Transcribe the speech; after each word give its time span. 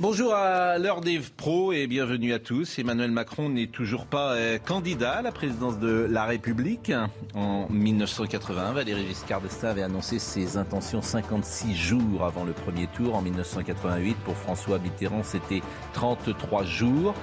Bonjour 0.00 0.32
à 0.32 0.78
l'heure 0.78 1.00
des 1.00 1.18
pros 1.18 1.72
et 1.72 1.88
bienvenue 1.88 2.32
à 2.32 2.38
tous. 2.38 2.78
Emmanuel 2.78 3.10
Macron 3.10 3.48
n'est 3.48 3.66
toujours 3.66 4.06
pas 4.06 4.34
euh, 4.34 4.56
candidat 4.56 5.14
à 5.14 5.22
la 5.22 5.32
présidence 5.32 5.80
de 5.80 6.06
la 6.08 6.24
République. 6.24 6.92
En 7.34 7.66
1981, 7.68 8.74
Valéry 8.74 9.08
Giscard 9.08 9.40
d'Estaing 9.40 9.70
avait 9.70 9.82
annoncé 9.82 10.20
ses 10.20 10.56
intentions 10.56 11.02
56 11.02 11.74
jours 11.74 12.24
avant 12.24 12.44
le 12.44 12.52
premier 12.52 12.86
tour. 12.86 13.16
En 13.16 13.22
1988, 13.22 14.16
pour 14.24 14.36
François 14.36 14.78
Mitterrand, 14.78 15.24
c'était 15.24 15.62
33 15.94 16.62
jours. 16.62 17.14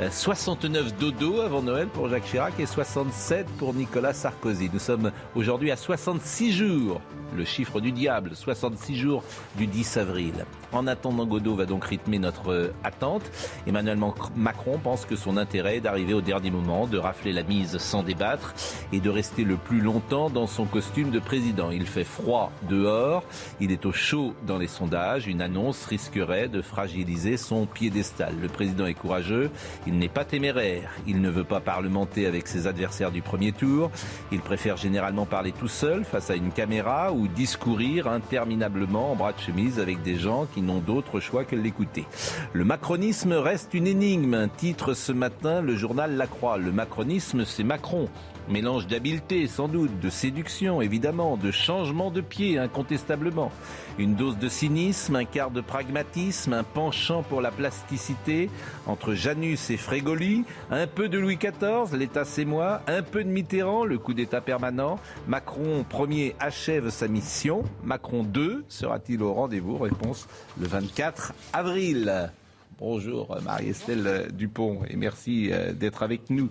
Euh, 0.00 0.08
69 0.12 0.96
dodo 0.96 1.40
avant 1.40 1.60
Noël 1.60 1.88
pour 1.88 2.08
Jacques 2.08 2.26
Chirac 2.26 2.54
et 2.60 2.66
67 2.66 3.46
pour 3.58 3.74
Nicolas 3.74 4.12
Sarkozy. 4.12 4.70
Nous 4.72 4.78
sommes 4.78 5.10
aujourd'hui 5.34 5.72
à 5.72 5.76
66 5.76 6.52
jours, 6.52 7.00
le 7.36 7.44
chiffre 7.44 7.80
du 7.80 7.90
diable, 7.90 8.30
66 8.36 8.94
jours 8.96 9.24
du 9.56 9.66
10 9.66 9.96
avril. 9.96 10.34
En 10.72 10.86
attendant, 10.86 11.26
Godot 11.26 11.56
va 11.56 11.64
donc 11.66 11.84
rythmer 11.84 12.20
notre 12.20 12.52
euh, 12.52 12.72
attente. 12.84 13.22
Emmanuel 13.66 13.96
Mac- 13.96 14.36
Macron 14.36 14.78
pense 14.78 15.04
que 15.04 15.16
son 15.16 15.36
intérêt 15.36 15.78
est 15.78 15.80
d'arriver 15.80 16.14
au 16.14 16.20
dernier 16.20 16.52
moment, 16.52 16.86
de 16.86 16.98
rafler 16.98 17.32
la 17.32 17.42
mise 17.42 17.78
sans 17.78 18.04
débattre 18.04 18.54
et 18.92 19.00
de 19.00 19.10
rester 19.10 19.42
le 19.42 19.56
plus 19.56 19.80
longtemps 19.80 20.30
dans 20.30 20.46
son 20.46 20.66
costume 20.66 21.10
de 21.10 21.18
président. 21.18 21.72
Il 21.72 21.86
fait 21.88 22.04
froid 22.04 22.52
dehors, 22.68 23.24
il 23.60 23.72
est 23.72 23.84
au 23.84 23.92
chaud 23.92 24.32
dans 24.46 24.58
les 24.58 24.68
sondages. 24.68 25.26
Une 25.26 25.40
annonce 25.42 25.86
risquerait 25.86 26.46
de 26.46 26.62
fragiliser 26.62 27.36
son 27.36 27.66
piédestal. 27.66 28.34
Le 28.40 28.48
président 28.48 28.86
est 28.86 28.94
courageux, 28.94 29.50
il 29.88 29.98
n'est 29.98 30.10
pas 30.10 30.26
téméraire, 30.26 30.90
il 31.06 31.22
ne 31.22 31.30
veut 31.30 31.44
pas 31.44 31.60
parlementer 31.60 32.26
avec 32.26 32.46
ses 32.46 32.66
adversaires 32.66 33.10
du 33.10 33.22
premier 33.22 33.52
tour. 33.52 33.90
Il 34.30 34.40
préfère 34.40 34.76
généralement 34.76 35.24
parler 35.24 35.50
tout 35.50 35.66
seul 35.66 36.04
face 36.04 36.28
à 36.28 36.34
une 36.34 36.52
caméra 36.52 37.10
ou 37.10 37.26
discourir 37.26 38.06
interminablement 38.06 39.12
en 39.12 39.16
bras 39.16 39.32
de 39.32 39.40
chemise 39.40 39.80
avec 39.80 40.02
des 40.02 40.16
gens 40.16 40.46
qui 40.52 40.60
n'ont 40.60 40.80
d'autre 40.80 41.20
choix 41.20 41.44
que 41.44 41.56
l'écouter. 41.56 42.04
Le 42.52 42.66
macronisme 42.66 43.32
reste 43.32 43.72
une 43.72 43.86
énigme, 43.86 44.48
titre 44.58 44.92
ce 44.92 45.12
matin 45.12 45.62
le 45.62 45.74
journal 45.74 46.16
La 46.18 46.26
Croix. 46.26 46.58
Le 46.58 46.70
macronisme, 46.70 47.46
c'est 47.46 47.64
Macron. 47.64 48.10
Mélange 48.48 48.86
d'habileté, 48.86 49.46
sans 49.46 49.68
doute, 49.68 50.00
de 50.00 50.08
séduction, 50.08 50.80
évidemment, 50.80 51.36
de 51.36 51.50
changement 51.50 52.10
de 52.10 52.22
pied, 52.22 52.58
incontestablement. 52.58 53.52
Une 53.98 54.14
dose 54.14 54.38
de 54.38 54.48
cynisme, 54.48 55.16
un 55.16 55.26
quart 55.26 55.50
de 55.50 55.60
pragmatisme, 55.60 56.54
un 56.54 56.64
penchant 56.64 57.22
pour 57.22 57.42
la 57.42 57.50
plasticité, 57.50 58.48
entre 58.86 59.12
Janus 59.12 59.68
et 59.68 59.76
Frégoli, 59.76 60.44
un 60.70 60.86
peu 60.86 61.10
de 61.10 61.18
Louis 61.18 61.36
XIV, 61.36 61.94
l'État 61.98 62.24
c'est 62.24 62.46
moi, 62.46 62.80
un 62.86 63.02
peu 63.02 63.22
de 63.22 63.28
Mitterrand, 63.28 63.84
le 63.84 63.98
coup 63.98 64.14
d'État 64.14 64.40
permanent. 64.40 64.98
Macron 65.26 65.84
premier 65.86 66.34
achève 66.40 66.88
sa 66.88 67.06
mission. 67.06 67.64
Macron 67.84 68.22
2 68.22 68.64
sera-t-il 68.68 69.22
au 69.22 69.34
rendez-vous? 69.34 69.76
Réponse 69.76 70.26
le 70.58 70.66
24 70.66 71.34
avril. 71.52 72.30
Bonjour 72.78 73.36
Marie-Estelle 73.44 74.28
Dupont 74.32 74.80
et 74.88 74.96
merci 74.96 75.50
euh, 75.50 75.72
d'être 75.72 76.02
avec 76.02 76.30
nous. 76.30 76.48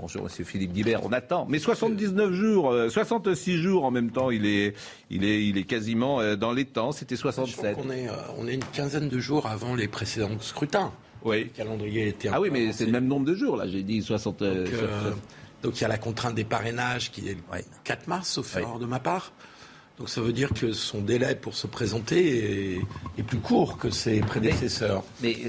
Bonjour 0.00 0.22
Monsieur 0.24 0.44
Philippe 0.44 0.72
Guibert, 0.72 1.04
on 1.04 1.12
attend. 1.12 1.46
Mais 1.48 1.58
79 1.58 2.32
jours, 2.32 2.70
euh, 2.70 2.88
66 2.88 3.58
jours 3.58 3.84
en 3.84 3.90
même 3.90 4.10
temps, 4.10 4.30
il 4.30 4.46
est, 4.46 4.74
il 5.10 5.24
est, 5.24 5.44
il 5.46 5.58
est 5.58 5.64
quasiment 5.64 6.20
euh, 6.20 6.36
dans 6.36 6.52
les 6.52 6.64
temps. 6.64 6.90
C'était 6.92 7.16
Je 7.16 7.20
crois 7.20 7.32
67. 7.32 7.74
qu'on 7.76 7.90
est, 7.90 8.08
euh, 8.08 8.12
on 8.38 8.48
est 8.48 8.54
une 8.54 8.64
quinzaine 8.64 9.08
de 9.10 9.18
jours 9.18 9.46
avant 9.46 9.74
les 9.74 9.88
précédents 9.88 10.30
scrutins. 10.40 10.90
Le 11.24 11.30
Oui. 11.30 11.48
calendrier 11.50 12.08
était 12.08 12.30
Ah 12.32 12.40
oui, 12.40 12.48
mais 12.50 12.62
avancé. 12.62 12.78
c'est 12.78 12.86
le 12.86 12.92
même 12.92 13.06
nombre 13.08 13.26
de 13.26 13.34
jours 13.34 13.56
là. 13.58 13.68
J'ai 13.68 13.82
dit 13.82 14.00
60. 14.02 14.40
euh, 14.40 14.64
Donc, 14.64 14.72
euh, 14.74 15.10
donc 15.62 15.78
il 15.78 15.82
y 15.82 15.84
a 15.84 15.88
la 15.88 15.98
contrainte 15.98 16.34
des 16.34 16.44
parrainages 16.44 17.10
qui 17.10 17.28
est 17.28 17.34
le 17.34 17.40
Ouais. 17.52 17.62
4 17.84 18.06
mars, 18.08 18.30
sauf 18.30 18.56
erreur 18.56 18.78
de 18.78 18.86
ma 18.86 19.00
part. 19.00 19.32
Donc 19.98 20.08
ça 20.08 20.22
veut 20.22 20.32
dire 20.32 20.48
que 20.54 20.72
son 20.72 21.02
délai 21.02 21.34
pour 21.34 21.54
se 21.54 21.66
présenter 21.66 22.76
est, 22.76 22.80
est 23.18 23.22
plus 23.22 23.38
court 23.38 23.76
que 23.76 23.90
ses 23.90 24.20
prédécesseurs. 24.20 25.04
Mais 25.22 25.36
euh, 25.44 25.48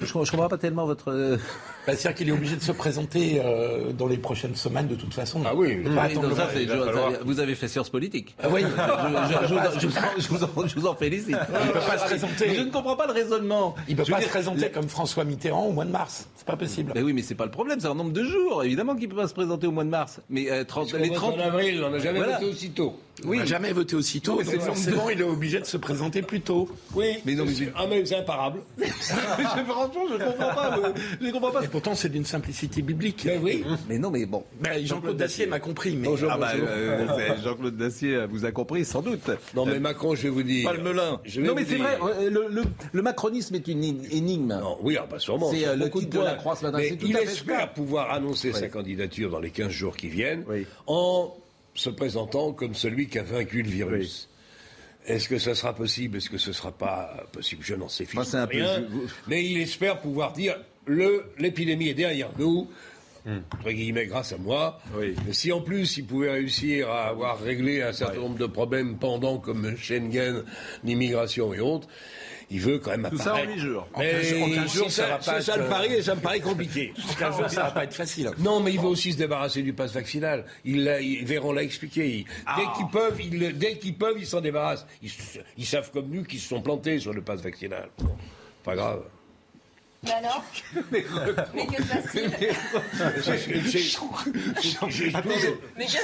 je, 0.00 0.06
je 0.06 0.12
comprends 0.30 0.48
pas 0.48 0.58
tellement 0.58 0.86
votre. 0.86 1.10
euh, 1.10 1.36
Bah, 1.86 1.94
C'est-à-dire 1.94 2.14
qu'il 2.16 2.28
est 2.30 2.32
obligé 2.32 2.56
de 2.56 2.62
se 2.62 2.72
présenter 2.72 3.40
euh, 3.44 3.92
dans 3.92 4.08
les 4.08 4.16
prochaines 4.18 4.56
semaines 4.56 4.88
de 4.88 4.96
toute 4.96 5.14
façon. 5.14 5.40
Ah 5.46 5.54
oui, 5.54 5.76
peut 5.76 5.90
donc 5.90 6.32
ça, 6.34 6.48
je- 6.52 6.66
falloir- 6.66 7.12
vous 7.24 7.38
avez 7.38 7.54
fait 7.54 7.68
sciences 7.68 7.90
politiques. 7.90 8.34
Ah 8.42 8.48
oui, 8.50 8.62
Je, 8.64 10.74
vous 10.78 10.86
en- 10.86 10.94
félicite. 10.96 11.28
il 11.30 11.72
peut 11.72 11.78
pas 11.80 11.98
se 11.98 12.04
présenter. 12.04 12.54
Je 12.56 12.60
ne 12.62 12.70
comprends 12.70 12.96
pas 12.96 13.06
le 13.06 13.12
raisonnement. 13.12 13.74
Il 13.88 13.94
peut 13.96 14.02
Je 14.04 14.10
veux 14.10 14.16
pas 14.16 14.22
se 14.22 14.28
présenter 14.28 14.70
comme 14.70 14.88
François 14.88 15.24
Mitterrand 15.24 15.66
au 15.66 15.72
mois 15.72 15.84
de 15.84 15.90
mars. 15.92 16.28
C'est 16.36 16.46
pas 16.46 16.56
possible. 16.56 16.92
Mais 16.94 17.02
oui, 17.02 17.12
mais 17.12 17.22
c'est 17.22 17.34
pas 17.36 17.44
le 17.44 17.50
problème, 17.50 17.78
c'est 17.80 17.86
un 17.86 17.94
nombre 17.94 18.12
de 18.12 18.24
jours. 18.24 18.64
Évidemment 18.64 18.96
qu'il 18.96 19.08
peut 19.08 19.16
pas 19.16 19.28
se 19.28 19.34
présenter 19.34 19.66
au 19.68 19.72
mois 19.72 19.84
de 19.84 19.90
mars. 19.90 20.20
Mais 20.28 20.50
euh, 20.50 20.64
30, 20.64 20.90
Parce 20.90 21.02
les 21.02 21.08
qu'on 21.08 21.14
vote 21.14 21.22
30. 21.36 21.40
en 21.40 21.44
avril, 21.46 21.82
on 21.86 21.90
n'a 21.90 21.98
jamais 22.00 22.18
Voilà. 22.18 22.38
voté 22.38 22.50
aussitôt. 22.50 22.98
On 23.24 23.34
n'a 23.34 23.44
jamais 23.46 23.72
voté 23.72 23.96
aussitôt, 23.96 24.32
Non, 24.32 24.38
mais 24.46 24.58
forcément 24.58 25.08
il 25.08 25.20
est 25.20 25.24
obligé 25.24 25.58
de 25.58 25.64
se 25.64 25.76
présenter 25.78 26.20
plus 26.22 26.40
tôt. 26.42 26.68
Oui, 26.94 27.14
Mais 27.24 27.34
non, 27.34 27.44
mais- 27.46 27.54
c'est- 27.54 27.72
ah 27.74 27.86
mais 27.90 28.12
imparable. 28.12 28.60
Franchement, 28.78 30.06
je 30.10 30.16
comprends 30.24 30.54
pas. 30.54 30.80
Je 31.20 31.30
comprends 31.30 31.50
pas. 31.50 31.64
Et 31.64 31.68
pourtant 31.68 31.94
c'est 31.94 32.08
d'une 32.08 32.24
simplicité 32.24 32.82
biblique. 32.82 33.22
Mais 33.24 33.38
oui. 33.38 33.64
Mais 33.88 33.98
non, 33.98 34.10
mais 34.10 34.26
bon. 34.26 34.44
Ben, 34.60 34.84
Jean-Claude 34.84 35.16
Dacier 35.16 35.46
m'a 35.46 35.60
compris, 35.60 35.96
mais 35.96 36.08
Bonjour, 36.08 36.30
Ah 36.32 36.38
bah, 36.38 36.48
bonjour. 36.52 36.68
euh, 36.70 37.36
Jean-Claude 37.44 37.76
Dacier 37.76 38.26
vous 38.28 38.44
a 38.44 38.52
compris, 38.52 38.84
sans 38.84 39.02
doute. 39.02 39.30
Non 39.54 39.64
mais 39.66 39.78
Macron, 39.80 40.14
je 40.14 40.22
vais 40.24 40.28
vous 40.30 40.42
dire. 40.42 40.68
Pas 40.70 40.76
le 40.76 40.82
melun. 40.82 41.20
Je 41.24 41.40
vais 41.40 41.46
Non, 41.48 41.54
mais 41.54 41.62
vous 41.62 41.70
c'est 41.70 41.76
dire. 41.76 41.84
vrai, 41.98 41.98
euh, 42.20 42.30
le, 42.30 42.46
le- 42.50 42.64
le 42.92 43.02
macronisme 43.02 43.54
est 43.54 43.68
une 43.68 43.82
énigme. 43.84 44.58
Non, 44.60 44.76
oui, 44.82 44.96
ah 45.00 45.06
bah 45.10 45.18
sûrement. 45.18 45.50
C'est, 45.50 45.66
euh, 45.66 45.76
le 45.76 45.90
titre 45.90 46.10
de 46.10 46.18
de 46.18 46.24
la. 46.24 46.34
Croix 46.34 46.56
ce 46.56 46.64
matin, 46.64 46.78
Mais 46.78 46.90
tout 46.96 47.06
il 47.06 47.16
espère 47.16 47.72
pouvoir 47.72 48.10
annoncer 48.12 48.50
Oui. 48.52 48.58
sa 48.60 48.68
candidature 48.68 49.30
dans 49.30 49.40
les 49.40 49.50
15 49.50 49.70
jours 49.70 49.96
qui 49.96 50.08
viennent 50.08 50.44
Oui. 50.48 50.66
en 50.86 51.34
se 51.76 51.90
présentant 51.90 52.52
comme 52.52 52.74
celui 52.74 53.08
qui 53.08 53.18
a 53.18 53.22
vaincu 53.22 53.62
le 53.62 53.70
virus. 53.70 54.28
Est-ce 55.06 55.28
que 55.28 55.38
ça 55.38 55.54
sera 55.54 55.72
possible? 55.74 56.16
Est-ce 56.16 56.28
que 56.30 56.38
ce 56.38 56.48
ne 56.48 56.54
sera 56.54 56.72
pas 56.72 57.24
possible? 57.32 57.62
Je 57.64 57.74
n'en 57.76 57.88
sais 57.88 58.06
un 58.34 58.44
rien. 58.46 58.80
vous- 58.90 59.06
Mais 59.28 59.44
il 59.44 59.58
espère 59.60 60.00
pouvoir 60.00 60.32
dire 60.32 60.56
le 60.86 61.24
l'épidémie 61.38 61.88
est 61.88 61.94
derrière 61.94 62.30
nous. 62.38 62.68
Entre 63.28 63.72
guillemets, 63.72 64.06
grâce 64.06 64.32
à 64.32 64.36
moi. 64.38 64.80
Hmm. 64.94 64.98
Oui. 65.00 65.14
Mais 65.26 65.32
si 65.32 65.50
en 65.50 65.60
plus 65.60 65.96
il 65.96 66.06
pouvait 66.06 66.30
réussir 66.30 66.88
à 66.90 67.08
avoir 67.08 67.40
réglé 67.40 67.82
un 67.82 67.92
certain 67.92 68.18
nombre 68.20 68.38
de 68.38 68.46
problèmes 68.46 68.98
pendant 68.98 69.38
comme 69.38 69.76
Schengen, 69.76 70.44
l'immigration 70.84 71.52
et 71.52 71.58
autres, 71.58 71.88
il 72.50 72.60
veut 72.60 72.78
quand 72.78 72.92
même 72.92 73.08
Tout 73.10 73.18
ça 73.18 73.34
en 73.34 73.56
jours. 73.56 73.88
En 73.94 74.00
Mais 74.00 74.12
15 74.12 74.24
jours, 74.28 74.42
en 74.42 74.50
15 74.50 74.74
jours, 74.74 74.86
c'est 74.90 75.02
ça 75.02 75.08
va 75.08 75.18
pas 75.18 75.40
ça 75.42 75.52
être, 75.54 75.58
le 75.58 75.64
euh, 75.64 75.68
pari 75.68 75.92
et 75.94 76.02
ça 76.02 76.14
me 76.14 76.20
paraît 76.20 76.40
compliqué. 76.40 76.92
15 77.18 77.36
jours, 77.36 77.50
ça 77.50 77.62
va 77.64 77.70
pas 77.72 77.84
être 77.84 77.94
facile. 77.94 78.30
Non, 78.38 78.60
mais 78.60 78.72
il 78.72 78.80
veut 78.80 78.86
aussi 78.86 79.12
se 79.12 79.18
débarrasser 79.18 79.62
du 79.62 79.72
pass 79.72 79.92
vaccinal. 79.92 80.44
Il 80.64 80.78
il- 81.02 81.24
Véran 81.24 81.52
l'a 81.52 81.62
expliqué. 81.62 82.18
Il- 82.18 82.26
Ah. 82.46 82.56
Dès 82.58 82.76
qu'ils 82.78 82.90
peuvent, 82.90 83.20
ils, 83.20 83.58
dès 83.58 83.78
qu'ils 83.78 83.94
peuvent, 83.96 84.16
ils 84.18 84.26
s'en 84.26 84.40
débarrassent. 84.40 84.86
Ils, 85.02 85.10
ils 85.58 85.66
savent 85.66 85.90
comme 85.90 86.08
nous 86.08 86.22
qu'ils 86.22 86.40
se 86.40 86.48
sont 86.48 86.60
plantés 86.60 86.98
sur 87.00 87.12
le 87.12 87.22
pass 87.22 87.40
vaccinal. 87.40 87.88
Bon, 87.98 88.16
pas 88.62 88.76
grave. 88.76 89.02
Mais 90.04 90.12
alors 90.12 90.44
Mais 90.92 91.02
que 91.02 91.06
toujours- 93.62 94.22
Mais 95.76 95.86
Je 95.88 96.02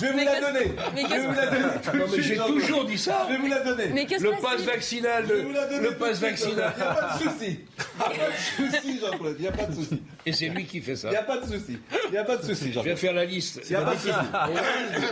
vais 0.00 0.12
vous 0.12 0.18
la 0.24 0.40
donner. 0.40 0.72
Je 0.96 1.14
vais 1.14 1.26
vous 1.26 1.34
la 1.34 1.46
donner. 1.46 1.64
non, 1.94 2.04
mais 2.10 2.22
j'ai 2.22 2.36
toujours 2.36 2.84
dit 2.84 2.98
ça. 2.98 3.26
Je 3.28 3.34
vais 3.34 3.40
vous 3.40 3.46
la 3.46 3.60
donner. 3.60 3.88
Mais 3.92 4.06
que 4.06 4.18
se 4.18 4.22
Le 4.24 4.30
pass 4.30 4.40
passe-t-il 4.40 4.66
vaccinal, 4.66 5.24
Je 5.28 5.32
vais 5.34 5.42
vous 5.42 5.52
la 5.52 5.64
le, 5.66 5.70
donner 5.70 5.82
le 5.88 5.94
tout 5.94 5.98
pass 6.00 6.08
de 6.10 6.14
suite, 6.14 6.30
vaccinal. 6.54 6.72
Il 6.76 6.80
n'y 6.82 6.86
a 6.88 6.94
pas 6.94 7.14
de 7.18 7.22
souci. 7.22 7.60
Il 7.94 8.14
n'y 8.14 8.20
a 8.20 8.24
pas 8.24 8.30
de 8.30 8.72
souci, 8.80 9.00
Jean-Claude. 9.00 9.36
Il 9.38 9.42
n'y 9.42 9.48
a 9.48 9.52
pas 9.52 9.64
de 9.64 9.74
souci. 9.74 10.02
Et 10.26 10.32
c'est 10.32 10.48
lui 10.48 10.64
qui 10.64 10.80
fait 10.80 10.96
ça. 10.96 11.08
Il 11.08 11.10
n'y 11.12 11.16
a 11.18 11.22
pas 11.22 11.36
de 11.38 11.46
souci. 11.46 11.78
Il 12.06 12.10
n'y 12.12 12.18
a 12.18 12.24
pas 12.24 12.36
de 12.36 12.42
souci, 12.42 12.54
Je 12.60 12.64
viens 12.64 12.72
Jean-Claude. 12.82 12.98
faire 12.98 13.12
la 13.12 13.24
liste. 13.24 13.60
Il 13.64 13.70
n'y 13.70 13.76
a 13.76 13.82
pas 13.82 13.94
de 13.94 13.98
souci. 14.00 14.12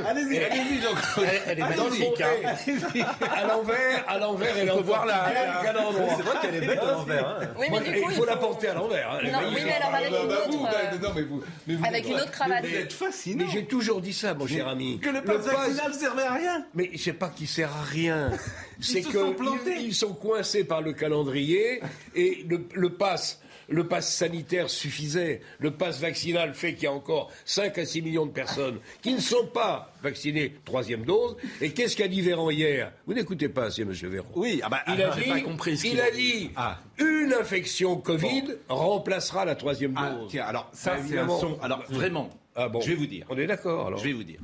Allez-y, 0.08 0.38
allez-y, 0.38 0.80
Jean-Claude. 0.82 1.26
Elle 1.46 1.58
est 1.58 1.60
Dans 1.62 1.66
le 1.84 1.90
magnifique. 1.90 2.22
hein. 2.22 3.06
à 3.36 3.46
l'envers, 3.46 4.04
à 4.08 4.18
l'envers, 4.18 4.56
elle 4.58 4.70
voir 4.82 5.06
la- 5.06 5.60
qu'à 5.62 5.72
l'endroit. 5.72 6.18
C'est 6.22 6.30
vrai 6.30 6.40
qu'elle 6.40 6.62
est 6.62 6.66
belle 6.66 6.78
à 6.78 6.92
l'envers. 6.92 7.28
hein. 7.28 7.48
Oui, 7.58 7.66
mais 7.70 8.00
il 8.08 8.10
faut 8.12 8.24
la 8.24 8.36
porter 8.36 8.68
à 8.68 8.74
l'envers. 8.74 9.10
hein, 9.12 9.18
elle 9.20 9.28
est 9.28 9.32
Non, 9.32 9.38
oui, 9.38 9.44
magnifique. 9.44 9.66
mais 9.66 9.72
alors 9.72 9.94
avec 9.94 10.10
une 10.10 10.16
vous, 10.16 10.62
autre, 10.64 11.86
avec 11.86 12.08
une 12.08 12.30
cravate. 12.30 12.64
Vous 12.66 12.74
êtes 12.74 12.92
fascinant. 12.92 13.44
Mais 13.46 13.52
j'ai 13.52 13.64
toujours 13.66 14.00
dit 14.00 14.12
ça, 14.12 14.34
mon 14.34 14.46
cher 14.46 14.68
ami. 14.68 14.98
Que 15.00 15.10
le 15.10 15.22
pass 15.22 15.44
vaccinal 15.46 15.94
servait 15.94 16.22
à 16.22 16.34
rien. 16.34 16.66
Mais 16.74 16.90
je 16.92 16.98
sais 16.98 17.12
pas 17.12 17.28
qu'il 17.28 17.48
sert 17.48 17.70
à 17.74 17.82
rien. 17.82 18.30
C'est 18.80 19.02
que 19.02 19.78
ils, 19.78 19.94
sont 19.94 20.14
coincés 20.14 20.64
par 20.64 20.80
le 20.82 20.92
calendrier 20.92 21.80
et 22.14 22.44
le, 22.48 22.66
le 22.74 22.90
pass 22.90 23.40
le 23.68 23.86
pass 23.86 24.14
sanitaire 24.14 24.68
suffisait. 24.70 25.40
Le 25.58 25.70
pass 25.70 26.00
vaccinal 26.00 26.54
fait 26.54 26.74
qu'il 26.74 26.84
y 26.84 26.86
a 26.86 26.92
encore 26.92 27.30
5 27.44 27.78
à 27.78 27.84
6 27.86 28.02
millions 28.02 28.26
de 28.26 28.30
personnes 28.32 28.78
qui 29.02 29.12
ne 29.14 29.20
sont 29.20 29.46
pas 29.46 29.92
vaccinées 30.02 30.54
troisième 30.64 31.04
dose. 31.04 31.36
Et 31.60 31.72
qu'est-ce 31.72 31.96
qu'a 31.96 32.08
dit 32.08 32.20
Véran 32.20 32.50
hier? 32.50 32.92
Vous 33.06 33.14
n'écoutez 33.14 33.48
pas 33.48 33.64
assez, 33.64 33.82
M. 33.82 33.92
Véran. 33.92 34.26
Oui, 34.34 34.60
ah 34.64 34.68
bah, 34.68 34.80
Il 34.88 35.02
a 35.02 35.10
j'ai 35.16 35.24
dit, 35.24 35.30
pas 35.30 35.40
compris 35.40 35.76
ce 35.76 35.86
il 35.86 36.00
a 36.00 36.10
dit 36.10 36.50
Ah. 36.56 36.78
une 36.98 37.32
infection 37.38 37.96
Covid 37.96 38.44
remplacera 38.68 39.44
la 39.44 39.54
troisième 39.54 39.94
Ah, 39.96 40.10
dose. 40.10 40.30
tiens, 40.30 40.44
alors 40.44 40.68
ça 40.72 40.94
Bah, 40.96 41.00
c'est 41.08 41.18
un 41.18 41.28
son. 41.28 41.58
Alors 41.62 41.82
vraiment, 41.88 42.30
Ah 42.56 42.68
bon. 42.68 42.80
je 42.80 42.88
vais 42.88 42.94
vous 42.94 43.06
dire. 43.06 43.26
On 43.30 43.38
est 43.38 43.46
d'accord 43.46 43.86
alors 43.86 43.98
Je 43.98 44.04
vais 44.04 44.12
vous 44.12 44.24
dire. 44.24 44.40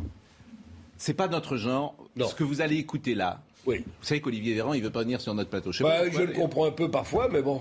C'est 0.96 1.14
pas 1.14 1.28
notre 1.28 1.56
genre. 1.56 1.94
Non. 2.16 2.26
Ce 2.28 2.34
que 2.34 2.44
vous 2.44 2.60
allez 2.60 2.76
écouter 2.76 3.14
là. 3.14 3.40
Oui. 3.66 3.78
Vous 3.86 4.04
savez 4.06 4.20
qu'Olivier 4.20 4.54
Véran, 4.54 4.72
il 4.74 4.82
veut 4.82 4.90
pas 4.90 5.02
venir 5.02 5.20
sur 5.20 5.34
notre 5.34 5.50
plateau. 5.50 5.72
Je 5.72 5.78
sais 5.78 5.84
pas 5.84 5.90
Bah, 5.90 6.04
pourquoi, 6.04 6.20
je 6.22 6.26
le 6.26 6.32
comprends 6.32 6.64
un 6.66 6.70
peu 6.70 6.90
parfois, 6.90 7.28
mais 7.30 7.42
bon. 7.42 7.60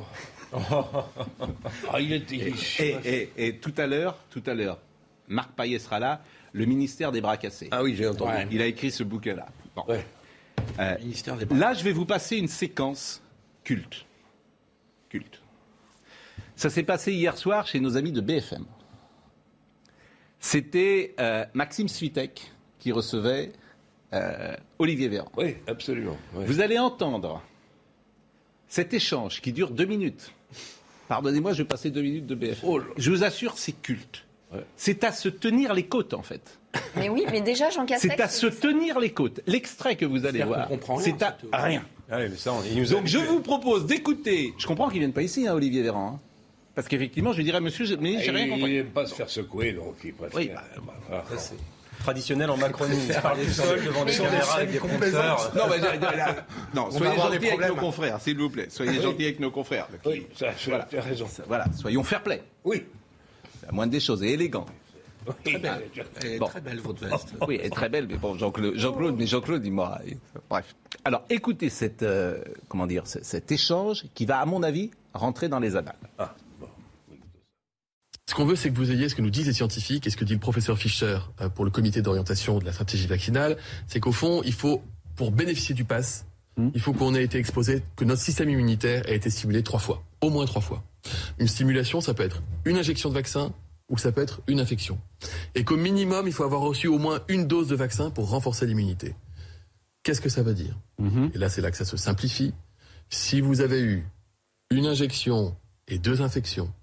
ah, 0.54 2.00
il 2.00 2.14
est. 2.14 2.32
il- 2.32 2.54
Et, 2.80 2.98
et- 3.06 3.48
et 3.48 3.58
tout 3.58 3.74
à 3.78 3.88
l'heure, 3.88 4.18
tout 4.30 4.44
à 4.46 4.54
l'heure, 4.54 4.80
Marc 5.28 5.52
Payet 5.54 5.80
sera 5.80 6.00
là. 6.00 6.22
Le 6.54 6.66
ministère 6.66 7.12
des 7.12 7.22
bras 7.22 7.38
cassés. 7.38 7.68
Ah 7.72 7.84
oui, 7.84 7.96
j'ai 7.96 8.08
entendu. 8.08 8.32
Il 8.52 8.62
a 8.62 8.66
écrit 8.66 8.90
ce 8.90 9.04
bouquin-là. 9.04 9.48
Bon. 9.76 9.84
Ouais. 9.88 10.06
Euh, 10.80 10.98
Ministère 11.00 11.36
des 11.38 11.46
Là, 11.56 11.74
je 11.74 11.84
vais 11.84 11.92
vous 11.92 12.06
passer 12.06 12.38
une 12.38 12.48
séquence 12.48 13.22
culte. 13.64 14.06
Culte. 15.10 15.42
Ça 16.56 16.70
s'est 16.70 16.84
passé 16.84 17.14
hier 17.14 17.38
soir 17.38 17.68
chez 17.68 17.80
nos 17.80 17.96
amis 17.98 18.12
de 18.12 18.22
BFM. 18.22 18.66
C'était 20.40 21.14
euh, 21.20 21.46
Maxime 21.54 21.88
Svitek 21.88 22.52
qui 22.80 22.92
recevait 22.92 23.52
euh, 24.14 24.56
Olivier 24.80 25.10
Véran. 25.10 25.32
Oui, 25.38 25.58
absolument. 25.68 26.18
ouais. 26.34 26.46
Vous 26.46 26.62
allez 26.62 26.80
entendre 26.80 27.42
cet 28.70 28.94
échange 28.94 29.42
qui 29.42 29.52
dure 29.52 29.72
deux 29.72 29.86
minutes. 29.86 30.32
Pardonnez-moi, 31.08 31.54
je 31.54 31.60
vais 31.60 31.68
passer 31.68 31.90
deux 31.90 32.02
minutes 32.02 32.28
de 32.28 32.36
BFM. 32.36 32.70
Oh. 32.70 32.80
Je 32.98 33.10
vous 33.12 33.24
assure, 33.24 33.58
c'est 33.58 33.72
culte. 33.82 34.24
C'est 34.76 35.04
à 35.04 35.12
se 35.12 35.30
tenir 35.30 35.74
les 35.74 35.84
côtes, 35.86 36.14
en 36.14 36.22
fait. 36.24 36.58
Mais 36.96 37.10
oui, 37.10 37.26
mais 37.32 37.42
déjà, 37.42 37.70
Jean 37.70 37.86
Castex. 37.86 38.14
C'est 38.16 38.22
à 38.22 38.28
se 38.30 38.48
tenir 38.48 39.00
les 39.00 39.12
côtes. 39.12 39.42
L'extrait 39.48 39.96
que 39.96 40.06
vous 40.06 40.26
allez 40.26 40.44
voir, 40.44 40.68
rien, 40.70 40.80
c'est 41.00 41.22
à 41.24 41.38
surtout. 41.40 41.48
rien. 41.54 41.84
Ah 42.10 42.18
oui, 42.20 42.28
mais 42.30 42.38
ça, 42.38 42.54
on- 42.54 42.64
il 42.64 42.78
nous 42.80 42.94
a 42.94 42.96
Donc 42.98 43.08
je 43.08 43.18
vous 43.18 43.42
propose 43.42 43.86
d'écouter. 43.86 44.54
Je 44.58 44.66
comprends 44.68 44.88
qu'il 44.88 44.98
ne 45.00 45.06
vienne 45.06 45.14
pas 45.14 45.24
ici, 45.24 45.48
hein, 45.48 45.54
Olivier 45.54 45.82
Véran. 45.84 46.14
hein. 46.16 46.20
Parce 46.76 46.88
qu'effectivement, 46.88 47.32
je 47.34 47.38
lui 47.38 47.44
dirais, 47.44 47.60
monsieur, 47.60 47.84
je- 47.86 47.96
mais 47.96 48.22
j'ai 48.24 48.32
rien 48.32 48.46
il 48.46 48.50
compris. 48.52 48.74
n'aime 48.74 48.88
pas 48.88 49.06
se 49.06 49.14
faire 49.16 49.30
secouer, 49.30 49.74
donc 49.74 49.96
il 50.06 50.14
préfère. 50.14 50.38
Oui, 50.40 50.50
Ah, 51.12 51.24
c'est 51.38 51.56
traditionnel 52.08 52.50
en 52.50 52.56
Macronie. 52.58 53.08
Parler 53.22 53.48
seul 53.50 53.84
devant 53.84 54.06
des 54.06 54.14
caméras 54.16 54.56
avec 54.56 54.72
des 54.72 54.78
compteurs. 54.78 55.52
Non, 55.54 55.64
mais, 55.70 55.80
non, 56.74 56.90
soyez 56.92 57.16
gentils 57.18 57.36
avec 57.36 57.50
problèmes. 57.50 57.70
nos 57.70 57.76
confrères, 57.76 58.22
s'il 58.22 58.38
vous 58.38 58.50
plaît. 58.50 58.68
Soyez 58.70 59.02
gentils 59.02 59.26
avec 59.26 59.40
nos 59.42 59.52
confrères. 59.52 59.88
oui, 60.06 60.26
ça, 60.34 60.48
ça, 60.52 60.54
Voilà. 60.68 60.84
tu 60.90 60.98
as 60.98 61.02
raison. 61.02 61.28
Voilà, 61.48 61.66
soyons 61.78 62.04
fair 62.04 62.24
play. 62.24 62.42
Oui. 62.64 62.86
La 63.66 63.74
moindre 63.74 63.92
des 63.92 64.00
choses, 64.00 64.24
et 64.24 64.30
élégant. 64.32 64.66
Oui. 65.46 65.58
Elle 66.24 66.26
est 66.26 66.40
Bon. 66.40 66.46
très 66.48 66.62
belle, 66.62 66.80
votre 66.80 67.06
veste. 67.06 67.34
Oui, 67.46 67.58
elle 67.60 67.66
est 67.68 67.70
très 67.70 67.90
belle, 67.90 68.08
mais 68.08 68.16
bon, 68.16 68.38
Jean-Claude, 68.38 68.78
Jean-Claude, 68.78 69.16
mais 69.18 69.28
Jean-Claude, 69.28 69.62
dis-moi. 69.62 70.00
Bref. 70.50 70.74
Alors, 71.04 71.24
écoutez 71.30 71.70
cette, 71.70 72.04
euh, 72.04 72.42
comment 72.70 72.88
dire, 72.88 73.06
ce- 73.06 73.22
cet 73.22 73.52
échange 73.52 74.06
qui 74.16 74.26
va, 74.26 74.40
à 74.40 74.46
mon 74.46 74.64
avis, 74.64 74.92
rentrer 75.14 75.50
dans 75.50 75.60
les 75.60 75.76
annales. 75.76 75.98
Ce 78.30 78.36
qu'on 78.36 78.46
veut, 78.46 78.56
c'est 78.56 78.70
que 78.70 78.76
vous 78.76 78.92
ayez 78.92 79.08
ce 79.08 79.16
que 79.16 79.22
nous 79.22 79.30
disent 79.30 79.48
les 79.48 79.54
scientifiques 79.54 80.06
et 80.06 80.10
ce 80.10 80.18
que 80.18 80.26
dit 80.26 80.34
le 80.34 80.40
professeur 80.40 80.78
Fischer 80.78 81.20
euh, 81.42 81.50
pour 81.50 81.64
le 81.64 81.72
comité 81.72 82.02
d'orientation 82.02 82.60
de 82.60 82.66
la 82.66 82.74
stratégie 82.74 83.08
vaccinale, 83.08 83.58
c'est 83.88 84.00
qu'au 84.00 84.12
fond, 84.12 84.42
il 84.44 84.54
faut, 84.54 84.84
pour 85.16 85.32
bénéficier 85.32 85.74
du 85.74 85.86
pass, 85.86 86.26
il 86.74 86.82
faut 86.82 86.92
qu'on 86.92 87.14
ait 87.14 87.24
été 87.24 87.38
exposé, 87.38 87.84
que 87.96 88.04
notre 88.04 88.22
système 88.22 88.50
immunitaire 88.50 89.08
ait 89.08 89.16
été 89.16 89.30
stimulé 89.30 89.62
trois 89.62 89.80
fois, 89.80 90.04
au 90.22 90.32
moins 90.32 90.46
trois 90.46 90.62
fois. 90.62 90.84
Une 91.38 91.48
stimulation, 91.48 92.02
ça 92.02 92.16
peut 92.16 92.24
être 92.24 92.42
une 92.66 92.78
injection 92.78 93.10
de 93.10 93.14
vaccin 93.14 93.54
ou 93.90 93.98
ça 94.00 94.12
peut 94.12 94.22
être 94.22 94.42
une 94.48 94.60
infection. 94.60 95.00
Et 95.54 95.64
qu'au 95.64 95.78
minimum, 95.78 96.26
il 96.26 96.34
faut 96.34 96.44
avoir 96.44 96.62
reçu 96.62 96.88
au 96.88 96.98
moins 96.98 97.22
une 97.28 97.46
dose 97.46 97.68
de 97.68 97.76
vaccin 97.76 98.10
pour 98.10 98.30
renforcer 98.30 98.66
l'immunité. 98.66 99.14
Qu'est-ce 100.02 100.20
que 100.20 100.30
ça 100.30 100.42
veut 100.42 100.56
dire? 100.56 100.76
Et 101.34 101.38
là, 101.38 101.48
c'est 101.48 101.62
là 101.62 101.70
que 101.70 101.78
ça 101.78 101.86
se 101.86 101.96
simplifie. 101.96 102.54
Si 103.10 103.40
vous 103.40 103.62
avez 103.62 103.80
eu 103.80 104.04
une 104.72 104.88
injection 104.88 105.56
et 105.88 106.00
deux 106.00 106.24
infections, 106.24 106.74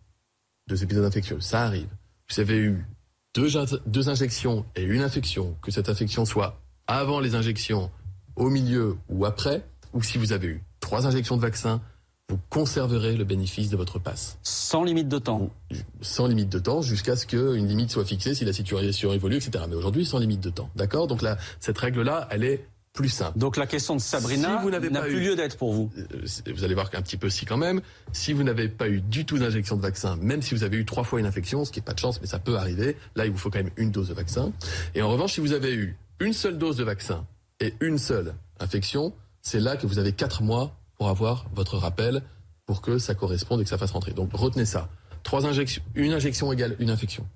deux 0.69 0.83
épisodes 0.83 1.05
infectieux, 1.05 1.41
ça 1.41 1.63
arrive. 1.63 1.89
Vous 2.31 2.41
avez 2.41 2.57
eu 2.57 2.87
deux, 3.35 3.49
deux 3.87 4.09
injections 4.09 4.65
et 4.77 4.83
une 4.83 5.03
infection, 5.03 5.57
que 5.63 5.71
cette 5.71 5.89
infection 5.89 6.25
soit 6.25 6.61
avant 6.87 7.21
les 7.21 7.35
injections, 7.35 7.91
au 8.37 8.51
milieu 8.51 8.97
ou 9.09 9.25
après, 9.25 9.65
ou 9.93 10.03
si 10.03 10.19
vous 10.19 10.33
avez 10.33 10.49
eu 10.49 10.63
trois 10.81 11.07
injections 11.07 11.37
de 11.37 11.43
vaccin, 11.43 11.81
vous 12.31 12.39
conserverez 12.49 13.17
le 13.17 13.25
bénéfice 13.25 13.69
de 13.69 13.77
votre 13.77 13.99
passe. 13.99 14.39
Sans 14.43 14.83
limite 14.83 15.09
de 15.09 15.19
temps. 15.19 15.51
Sans 16.01 16.27
limite 16.27 16.49
de 16.49 16.59
temps, 16.59 16.81
jusqu'à 16.81 17.17
ce 17.17 17.27
qu'une 17.27 17.67
limite 17.67 17.91
soit 17.91 18.05
fixée, 18.05 18.35
si 18.35 18.45
la 18.45 18.53
situation 18.53 19.13
évolue, 19.13 19.37
etc. 19.37 19.65
Mais 19.69 19.77
aujourd'hui, 19.77 20.07
sans 20.07 20.19
limite 20.19 20.41
de 20.41 20.51
temps. 20.51 20.71
D'accord? 20.75 21.07
Donc 21.07 21.21
là, 21.21 21.37
cette 21.61 21.79
règle-là, 21.79 22.27
elle 22.31 22.45
est 22.45 22.67
plus 22.95 23.09
simple. 23.09 23.37
Donc 23.39 23.57
la 23.57 23.67
question 23.67 23.97
de 23.97 24.01
Sabrina 24.01 24.63
Si 24.63 24.91
n'a 24.91 25.03
plus 25.03 25.17
eu- 25.17 25.21
lieu 25.21 25.37
d'être 25.37 25.59
pour 25.59 25.73
vous. 25.75 25.91
Euh, 25.99 26.53
vous 26.55 26.63
allez 26.65 26.75
voir 26.75 26.91
qu'un 26.91 27.03
petit 27.03 27.17
peu 27.17 27.29
si 27.29 27.45
quand 27.45 27.57
même, 27.57 27.83
si 28.13 28.33
vous 28.33 28.45
n'avez 28.45 28.69
pas 28.69 28.89
eu 28.89 29.01
du 29.01 29.27
tout 29.27 29.37
d'injection 29.37 29.77
de 29.77 29.83
vaccin, 29.83 30.17
même 30.23 30.41
si 30.43 30.55
vous 30.55 30.63
avez 30.63 30.77
eu 30.79 30.85
trois 30.85 31.03
fois 31.03 31.19
une 31.19 31.27
infection, 31.27 31.65
ce 31.65 31.73
qui 31.73 31.81
n'est 31.81 31.85
pas 31.85 31.93
de 31.93 31.99
chance, 31.99 32.21
mais 32.21 32.29
ça 32.29 32.39
peut 32.39 32.57
arriver, 32.57 32.97
là 33.17 33.27
il 33.27 33.33
vous 33.33 33.37
faut 33.39 33.51
quand 33.51 33.59
même 33.59 33.73
une 33.77 33.91
dose 33.91 34.09
de 34.09 34.15
vaccin. 34.15 34.53
Et 34.95 35.03
en 35.03 35.11
revanche, 35.11 35.35
si 35.35 35.41
vous 35.41 35.53
avez 35.53 35.75
eu 35.75 35.97
une 36.21 36.33
seule 36.33 36.57
dose 36.57 36.77
de 36.77 36.85
vaccin 36.85 37.27
et 37.59 37.75
une 37.81 37.99
seule 37.99 38.35
infection, 38.61 39.13
c'est 39.43 39.61
là 39.61 39.77
que 39.77 39.89
vous 39.89 39.99
avez 39.99 40.13
quatre 40.13 40.43
mois 40.43 40.73
pour 40.97 41.09
avoir 41.09 41.47
votre 41.53 41.77
rappel 41.77 42.23
pour 42.65 42.81
que 42.81 42.99
ça 42.99 43.17
corresponde 43.17 43.61
et 43.61 43.65
que 43.65 43.71
ça 43.71 43.77
fasse 43.77 43.91
rentrer. 43.91 44.13
Donc 44.13 44.31
retenez 44.33 44.65
ça. 44.67 44.89
Trois 45.25 45.47
injections, 45.47 45.83
une 45.97 46.13
injection 46.13 46.53
égale 46.53 46.77
une 46.79 46.91
infection. 46.91 47.27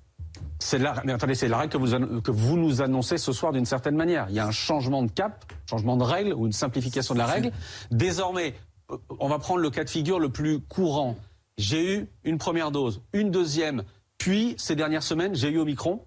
C'est 0.60 0.78
la, 0.78 1.00
mais 1.04 1.12
attendez, 1.12 1.34
c'est 1.34 1.46
la 1.48 1.58
règle 1.58 1.72
que 1.72 1.78
vous, 1.78 2.20
que 2.20 2.30
vous 2.32 2.56
nous 2.56 2.82
annoncez 2.82 3.16
ce 3.16 3.32
soir 3.32 3.52
d'une 3.52 3.64
certaine 3.64 3.94
manière. 3.94 4.26
Il 4.28 4.34
y 4.34 4.40
a 4.40 4.46
un 4.46 4.50
changement 4.50 5.02
de 5.02 5.10
cap, 5.10 5.44
changement 5.70 5.96
de 5.96 6.02
règle 6.02 6.32
ou 6.34 6.46
une 6.46 6.52
simplification 6.52 7.14
de 7.14 7.18
la 7.18 7.26
règle. 7.26 7.52
Désormais, 7.92 8.54
euh, 8.90 8.96
on 9.20 9.28
va 9.28 9.38
prendre 9.38 9.60
le 9.60 9.70
cas 9.70 9.84
de 9.84 9.90
figure 9.90 10.18
le 10.18 10.30
plus 10.30 10.60
courant. 10.60 11.16
J'ai 11.58 11.94
eu 11.94 12.08
une 12.24 12.38
première 12.38 12.70
dose, 12.72 13.00
une 13.12 13.30
deuxième, 13.30 13.84
puis 14.18 14.54
ces 14.58 14.74
dernières 14.76 15.02
semaines, 15.02 15.34
j'ai 15.34 15.48
eu 15.50 15.58
Omicron. 15.58 16.04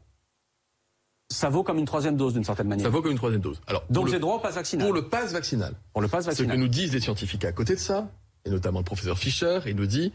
Ça 1.30 1.50
vaut 1.50 1.64
comme 1.64 1.78
une 1.78 1.86
troisième 1.86 2.18
dose 2.18 2.34
d'une 2.34 2.44
certaine 2.44 2.68
manière. 2.68 2.86
Ça 2.86 2.90
vaut 2.90 3.02
comme 3.02 3.12
une 3.12 3.18
troisième 3.18 3.42
dose. 3.42 3.62
Alors, 3.68 3.84
Donc 3.90 4.10
j'ai 4.10 4.20
droit 4.20 4.36
au 4.36 4.40
pass 4.40 4.56
vaccinal. 4.56 4.86
Pour 4.86 4.94
le 4.94 5.08
pass 5.08 5.32
vaccinal, 5.32 5.74
Pour 5.94 6.02
le 6.02 6.10
pass 6.10 6.26
Ce 6.26 6.30
que 6.30 6.36
vaccinal. 6.36 6.58
nous 6.60 6.68
disent 6.68 6.94
les 6.94 7.00
scientifiques 7.00 7.46
à 7.46 7.54
côté 7.54 7.76
de 7.76 7.80
ça, 7.80 8.10
et 8.44 8.50
notamment 8.50 8.80
le 8.80 8.86
professeur 8.86 9.18
Fischer, 9.18 9.60
il 9.66 9.78
nous 9.78 9.86
dit 9.86 10.12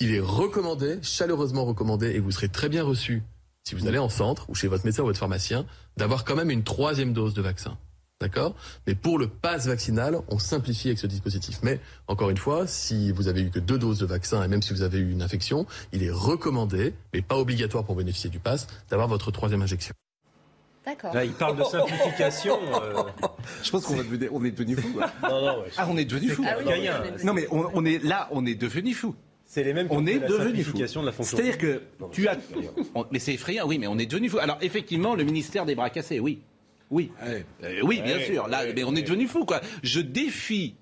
il 0.00 0.14
est 0.14 0.20
recommandé, 0.20 0.98
chaleureusement 1.02 1.64
recommandé, 1.64 2.08
et 2.10 2.18
vous 2.20 2.30
serez 2.30 2.48
très 2.48 2.68
bien 2.68 2.84
reçu 2.84 3.22
si 3.68 3.74
vous 3.74 3.86
allez 3.86 3.98
en 3.98 4.08
centre 4.08 4.48
ou 4.48 4.54
chez 4.54 4.66
votre 4.66 4.86
médecin 4.86 5.02
ou 5.02 5.06
votre 5.06 5.18
pharmacien, 5.18 5.66
d'avoir 5.98 6.24
quand 6.24 6.34
même 6.34 6.50
une 6.50 6.64
troisième 6.64 7.12
dose 7.12 7.34
de 7.34 7.42
vaccin. 7.42 7.76
D'accord? 8.18 8.56
Mais 8.86 8.94
pour 8.94 9.18
le 9.18 9.28
pass 9.28 9.66
vaccinal, 9.66 10.18
on 10.28 10.38
simplifie 10.38 10.88
avec 10.88 10.98
ce 10.98 11.06
dispositif. 11.06 11.58
Mais 11.62 11.78
encore 12.08 12.30
une 12.30 12.38
fois, 12.38 12.66
si 12.66 13.12
vous 13.12 13.28
avez 13.28 13.42
eu 13.42 13.50
que 13.50 13.58
deux 13.60 13.78
doses 13.78 13.98
de 13.98 14.06
vaccin 14.06 14.42
et 14.42 14.48
même 14.48 14.62
si 14.62 14.72
vous 14.72 14.80
avez 14.82 14.98
eu 14.98 15.10
une 15.12 15.20
infection, 15.20 15.66
il 15.92 16.02
est 16.02 16.10
recommandé, 16.10 16.94
mais 17.12 17.20
pas 17.20 17.36
obligatoire 17.36 17.84
pour 17.84 17.94
bénéficier 17.94 18.30
du 18.30 18.38
pass, 18.38 18.66
d'avoir 18.88 19.06
votre 19.06 19.30
troisième 19.30 19.60
injection. 19.60 19.94
D'accord. 20.86 21.14
Là, 21.14 21.26
il 21.26 21.32
parle 21.32 21.58
de 21.58 21.64
simplification. 21.64 22.58
euh, 22.82 23.02
Je 23.62 23.70
pense 23.70 23.84
qu'on 23.84 24.00
est 24.00 24.50
devenu 24.50 24.76
fou. 24.76 24.98
Non, 25.22 25.44
non, 25.44 25.60
ouais. 25.60 25.70
Ah, 25.76 25.86
on 25.90 25.96
est 25.98 26.06
devenu 26.06 26.30
fou. 26.30 26.42
Ah 26.48 26.54
oui. 26.58 26.88
Non, 27.22 27.34
mais 27.34 27.46
on, 27.50 27.68
on 27.74 27.84
est 27.84 28.02
là, 28.02 28.28
on 28.30 28.46
est 28.46 28.54
devenu 28.54 28.94
fou. 28.94 29.14
C'est 29.50 29.64
les 29.64 29.72
mêmes 29.72 29.88
qui 29.88 29.94
On 29.94 30.00
ont 30.00 30.06
est 30.06 30.12
fait 30.14 30.18
la 30.20 30.28
devenu 30.28 30.38
fou. 30.42 30.48
simplification 30.58 31.00
de 31.00 31.06
la 31.06 31.12
fonction. 31.12 31.36
C'est-à-dire 31.38 31.56
que 31.58 31.82
Non, 32.00 32.08
tu 32.10 32.28
as. 32.28 32.36
on- 32.94 33.06
mais 33.10 33.18
c'est 33.18 33.32
effrayant, 33.32 33.66
oui, 33.66 33.78
mais 33.78 33.86
on 33.86 33.98
est 33.98 34.04
devenu 34.04 34.28
fou. 34.28 34.38
Alors, 34.38 34.58
effectivement, 34.60 35.14
le 35.14 35.24
ministère 35.24 35.64
des 35.64 35.74
bras 35.74 35.88
cassés, 35.88 36.20
oui. 36.20 36.40
Oui. 36.90 37.10
Ouais. 37.26 37.44
Euh, 37.64 37.80
oui, 37.82 38.02
bien 38.02 38.16
Ouais, 38.18 38.24
sûr. 38.26 38.46
Là, 38.46 38.62
ouais, 38.64 38.72
mais 38.76 38.84
on 38.84 38.94
est 38.94 39.02
devenu 39.02 39.26
fou, 39.26 39.46
quoi. 39.46 39.60
Je 39.82 40.00
défie 40.00 40.74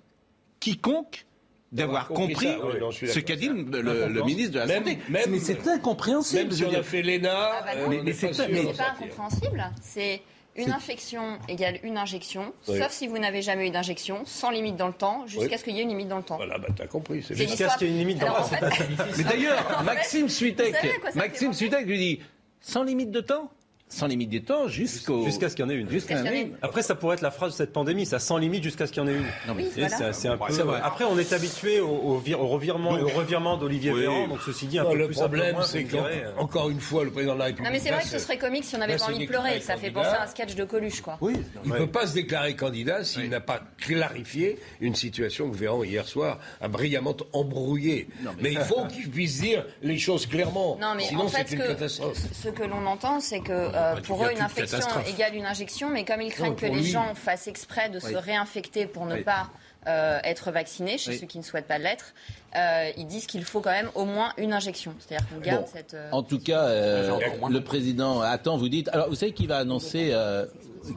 quiconque 0.60 1.26
d'avoir 1.72 2.08
compris 2.08 2.46
ça, 2.46 2.58
oui, 2.64 2.80
non, 2.80 2.90
ce 2.90 3.18
qu'a 3.20 3.36
dit 3.36 3.48
le, 3.48 3.82
le- 3.82 4.08
le 4.08 4.22
ministre 4.24 4.52
de 4.54 4.58
la 4.60 4.66
Même- 4.66 4.84
Santé. 4.84 4.98
même- 5.10 5.22
mais 5.30 5.38
c'est 5.38 5.66
incompréhensible. 5.68 6.42
Même 6.42 6.50
si 6.52 6.64
on 6.64 6.72
a 6.74 6.82
fait 6.82 7.02
l'ENA, 7.02 7.30
Ah 7.34 7.62
bah 7.64 7.74
non. 7.76 7.82
euh, 7.84 7.88
Mais- 7.88 7.96
mais 7.98 8.02
n'est 8.04 8.12
c'est 8.12 8.28
pas 8.28 8.44
pas 8.84 8.90
incompréhensible. 8.92 9.64
C'est 9.82 10.22
une 10.56 10.72
infection 10.72 11.38
égale 11.48 11.78
une 11.82 11.96
injection, 11.98 12.52
Oui. 12.68 12.78
sauf 12.78 12.90
si 12.90 13.06
vous 13.06 13.18
n'avez 13.18 13.42
jamais 13.42 13.68
eu 13.68 13.70
d'injection, 13.70 14.22
sans 14.24 14.50
limite 14.50 14.76
dans 14.76 14.88
le 14.88 14.92
temps, 14.92 15.26
jusqu'à 15.26 15.46
Oui. 15.54 15.58
ce 15.58 15.64
qu'il 15.64 15.74
y 15.76 15.80
ait 15.80 15.82
une 15.82 15.88
limite 15.90 16.08
dans 16.08 16.18
le 16.18 16.22
temps. 16.22 16.36
Voilà, 16.36 16.58
bah 16.58 16.68
t'as 16.76 16.86
compris. 16.86 17.22
C'est. 17.22 17.34
Jusqu'à 17.34 17.68
ce 17.70 17.78
qu'il 17.78 17.88
y 17.88 17.90
ait 17.90 17.92
une 17.94 17.98
limite 18.00 18.18
dans 18.18 18.28
le 18.28 18.32
temps, 18.34 18.76
Mais 19.18 19.24
d'ailleurs, 19.24 19.82
Maxime 19.84 20.28
fait 20.28 21.14
Maxime 21.14 21.52
lui 21.86 21.98
dit 21.98 22.20
sans 22.60 22.82
limite 22.82 23.10
de 23.10 23.20
temps. 23.20 23.50
Sans 23.88 24.06
limite 24.08 24.30
des 24.30 24.42
temps 24.42 24.66
jusqu'au 24.66 25.24
jusqu'à 25.24 25.48
ce 25.48 25.54
qu'il 25.54 25.64
y 25.64 25.68
en 25.68 25.70
ait 25.70 25.76
une. 25.76 25.88
Jusqu'à. 25.88 26.20
Après, 26.62 26.82
ça 26.82 26.94
pourrait 26.96 27.14
être 27.14 27.20
la 27.22 27.30
phrase 27.30 27.52
de 27.52 27.56
cette 27.56 27.72
pandémie, 27.72 28.04
ça 28.04 28.18
sans 28.18 28.36
limite 28.36 28.62
jusqu'à 28.64 28.86
ce 28.86 28.92
qu'il 28.92 29.00
y 29.02 29.06
en 29.06 29.08
ait 29.08 29.14
une. 29.14 29.22
Non, 29.46 29.54
mais 29.54 29.62
Oui, 29.64 29.68
Et 29.76 29.80
voilà. 29.80 29.96
c'est 29.96 30.04
assez 30.04 30.28
un 30.28 30.36
peu- 30.36 30.52
c'est 30.52 30.62
vrai. 30.62 30.80
Après, 30.82 31.04
on 31.04 31.16
est 31.18 31.32
habitué 31.32 31.78
au, 31.80 31.88
au 31.88 32.18
vir- 32.18 32.40
au 32.40 32.48
revirement, 32.48 32.90
au 32.90 33.08
revirement 33.08 33.56
d'Olivier 33.56 33.92
Oui. 33.92 34.00
Véran, 34.00 34.26
donc 34.28 34.40
ceci 34.44 34.66
dit 34.66 34.78
un 34.80 34.84
Non, 34.84 34.90
peu 34.90 34.96
le 34.98 35.06
plus 35.06 35.14
problème, 35.16 35.56
c'est 35.64 35.84
qu'encore 35.84 36.68
une 36.70 36.80
fois, 36.80 37.04
le 37.04 37.10
président 37.10 37.34
de 37.34 37.38
la 37.38 37.44
République. 37.46 37.66
Non 37.66 37.72
mais 37.72 37.78
c'est 37.78 37.88
vrai 37.90 37.98
là, 37.98 38.02
que 38.02 38.08
ce 38.08 38.18
serait 38.18 38.38
comique 38.38 38.64
si 38.64 38.74
on 38.74 38.78
n'avait 38.78 38.96
pas 38.96 39.04
envie 39.04 39.20
de 39.24 39.26
pleurer. 39.30 39.60
Ça 39.60 39.76
fait 39.76 39.90
penser 39.90 40.08
à 40.08 40.22
un 40.24 40.26
sketch 40.26 40.54
de 40.56 40.64
Coluche, 40.64 41.00
quoi. 41.00 41.16
Oui. 41.20 41.34
Il 41.64 41.70
ne 41.70 41.76
peut 41.78 41.86
pas 41.86 42.06
se 42.06 42.14
déclarer 42.14 42.56
candidat 42.56 43.04
s'il 43.04 43.28
n'a 43.30 43.40
pas 43.40 43.60
clarifié 43.78 44.58
une 44.80 44.94
situation 44.94 45.48
que 45.50 45.56
Véran, 45.56 45.84
hier 45.84 46.06
soir, 46.06 46.38
a 46.60 46.68
brillamment 46.68 47.16
embrouillée. 47.32 48.08
mais... 48.40 48.52
il 48.52 48.58
faut 48.60 48.84
qu'il 48.86 49.10
puisse 49.10 49.40
dire 49.40 49.64
les 49.82 49.98
choses 49.98 50.26
clairement. 50.26 50.76
Non, 50.80 50.94
mais 50.96 51.04
Sinon, 51.04 51.22
en 51.24 51.28
fait, 51.28 51.44
c'est 51.46 51.50
ce 51.50 51.54
une 51.54 51.60
que, 51.62 51.68
catastrophe. 51.68 52.18
ce 52.32 52.48
que 52.48 52.62
l'on 52.64 52.84
entend, 52.86 53.20
c'est 53.20 53.40
que 53.40 53.52
euh, 53.76 53.96
pour 54.02 54.24
eux, 54.24 54.30
une 54.32 54.40
infection 54.40 54.86
égale 55.08 55.34
une 55.34 55.46
injection, 55.46 55.90
mais 55.90 56.04
comme 56.04 56.20
ils 56.22 56.32
craignent 56.32 56.50
Non, 56.50 56.54
que 56.56 56.66
les 56.66 56.72
lui. 56.80 56.84
gens 56.84 57.14
fassent 57.14 57.46
exprès 57.48 57.88
de 57.90 57.98
se 58.00 58.06
Oui. 58.08 58.16
réinfecter 58.16 58.86
pour 58.86 59.06
ne 59.06 59.14
Oui. 59.16 59.22
pas 59.24 59.48
euh, 59.88 60.18
être 60.24 60.50
vaccinés, 60.50 60.98
chez 60.98 61.12
Oui. 61.12 61.18
ceux 61.20 61.26
qui 61.26 61.38
ne 61.38 61.44
souhaitent 61.44 61.68
pas 61.68 61.78
l'être, 61.78 62.12
euh, 62.56 62.90
ils 62.96 63.06
disent 63.06 63.26
qu'il 63.26 63.44
faut 63.44 63.60
quand 63.60 63.70
même 63.70 63.88
au 63.94 64.04
moins 64.04 64.32
une 64.36 64.52
injection. 64.52 64.94
C'est-à-dire 64.98 65.28
qu'on 65.28 65.38
garde 65.38 65.60
Bon, 65.62 65.68
cette. 65.72 65.94
euh, 65.94 66.08
En 66.10 66.24
tout 66.24 66.40
cas, 66.40 66.64
euh, 66.64 67.16
le 67.48 67.60
président 67.60 68.20
attend. 68.20 68.56
Vous 68.56 68.68
dites. 68.68 68.88
Alors, 68.88 69.08
vous 69.08 69.14
savez 69.14 69.30
qui 69.32 69.46
va 69.46 69.58
annoncer, 69.58 70.10
euh, 70.12 70.44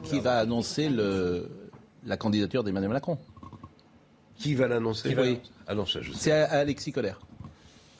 qui 0.02 0.18
va 0.18 0.38
annoncer 0.38 0.88
le, 0.88 1.48
la 2.04 2.16
candidature 2.16 2.64
d'Emmanuel 2.64 2.90
Macron? 2.90 3.16
Qui 4.36 4.54
va 4.56 4.66
l'annoncer? 4.66 5.14
L'annoncer 5.14 5.40
Ah 5.68 5.74
non, 5.76 5.86
ça 5.86 6.00
je 6.02 6.10
sais. 6.12 6.18
C'est 6.18 6.32
Alexis 6.32 6.90
Colère. 6.90 7.20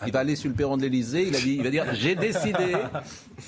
Il 0.07 0.13
va 0.13 0.21
aller 0.21 0.37
sur 0.37 0.49
le 0.49 0.55
perron 0.55 0.77
de 0.77 0.83
l'Elysée. 0.83 1.29
Il 1.29 1.37
a 1.37 1.41
dit, 1.41 1.55
il 1.57 1.63
va 1.63 1.71
dire, 1.71 1.85
j'ai 1.95 2.15
décidé 2.15 2.75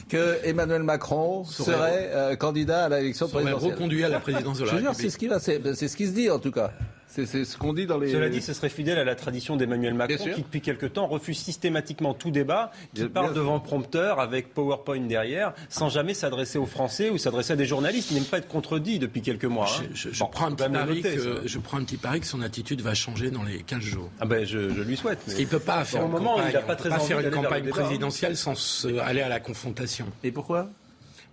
que 0.08 0.38
Emmanuel 0.44 0.82
Macron 0.82 1.44
serait 1.44 2.10
euh, 2.12 2.36
candidat 2.36 2.84
à 2.84 2.88
l'élection 2.88 3.28
présidentielle. 3.28 3.72
reconduit 3.72 4.04
à 4.04 4.08
la 4.08 4.20
présidence 4.20 4.58
de 4.58 4.64
la 4.64 4.72
République. 4.72 4.96
c'est 4.96 5.10
ce 5.10 5.18
qui 5.18 5.28
va, 5.28 5.38
c'est 5.38 5.74
c'est 5.74 5.88
ce 5.88 5.96
qui 5.96 6.06
se 6.06 6.12
dit 6.12 6.30
en 6.30 6.38
tout 6.38 6.50
cas. 6.52 6.72
C'est 7.14 7.44
ce 7.44 7.56
qu'on 7.58 7.74
dit 7.74 7.84
dans 7.86 7.98
les. 7.98 8.10
Cela 8.10 8.30
dit, 8.30 8.40
ce 8.40 8.54
serait 8.54 8.70
fidèle 8.70 8.98
à 8.98 9.04
la 9.04 9.14
tradition 9.14 9.56
d'Emmanuel 9.56 9.92
Macron, 9.92 10.16
qui 10.34 10.42
depuis 10.42 10.62
quelque 10.62 10.86
temps 10.86 11.06
refuse 11.06 11.36
systématiquement 11.38 12.14
tout 12.14 12.30
débat, 12.30 12.70
qui 12.94 13.02
Bien- 13.02 13.08
parle 13.10 13.26
bien 13.26 13.34
devant 13.36 13.54
le 13.56 13.60
prompteur 13.62 14.18
avec 14.18 14.54
PowerPoint 14.54 15.00
derrière, 15.00 15.52
sans 15.68 15.90
jamais 15.90 16.14
s'adresser 16.14 16.58
aux 16.58 16.64
Français 16.66 17.10
ou 17.10 17.18
s'adresser 17.18 17.52
à 17.52 17.56
des 17.56 17.66
journalistes. 17.66 18.10
Il 18.10 18.14
n'aime 18.14 18.24
pas 18.24 18.38
être 18.38 18.48
contredit 18.48 18.98
depuis 18.98 19.20
quelques 19.20 19.44
mois. 19.44 19.66
hein. 19.68 19.84
Je, 19.92 20.08
je- 20.08 20.14
je 20.14 20.20
Bon, 20.20 20.26
prends 20.26 20.46
un 20.46 20.52
petit 20.52 20.68
pari 20.70 20.96
noter, 21.02 21.16
que, 21.16 21.42
je 21.44 21.58
prends 21.58 21.76
un 21.78 21.84
petit 21.84 21.98
pari 21.98 22.20
que 22.20 22.26
son 22.26 22.40
attitude 22.40 22.80
va 22.80 22.94
changer 22.94 23.30
dans 23.30 23.42
les 23.42 23.58
15 23.62 23.80
jours. 23.82 24.10
Ah 24.18 24.24
ben, 24.24 24.46
je, 24.46 24.70
je 24.72 24.80
lui 24.82 24.96
souhaite. 24.96 25.18
mais- 25.28 25.34
Il 25.36 25.44
ne 25.44 25.50
peut 25.50 25.58
pas 25.58 25.84
faire 25.84 26.08
moment, 26.08 26.36
campagne, 26.36 26.46
il 26.48 26.52
pas 26.66 26.76
peut 26.76 26.88
pas 26.88 26.98
faire 26.98 27.20
une 27.20 27.30
campagne 27.30 27.66
hein. 27.68 27.70
présidentielle 27.70 28.36
sans 28.38 28.54
se- 28.54 28.98
aller 29.00 29.20
à 29.20 29.28
la 29.28 29.38
confrontation. 29.40 30.06
Et 30.24 30.32
pourquoi? 30.32 30.68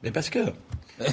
Mais 0.03 0.11
parce 0.11 0.29
que 0.29 0.39
vous, 0.99 1.05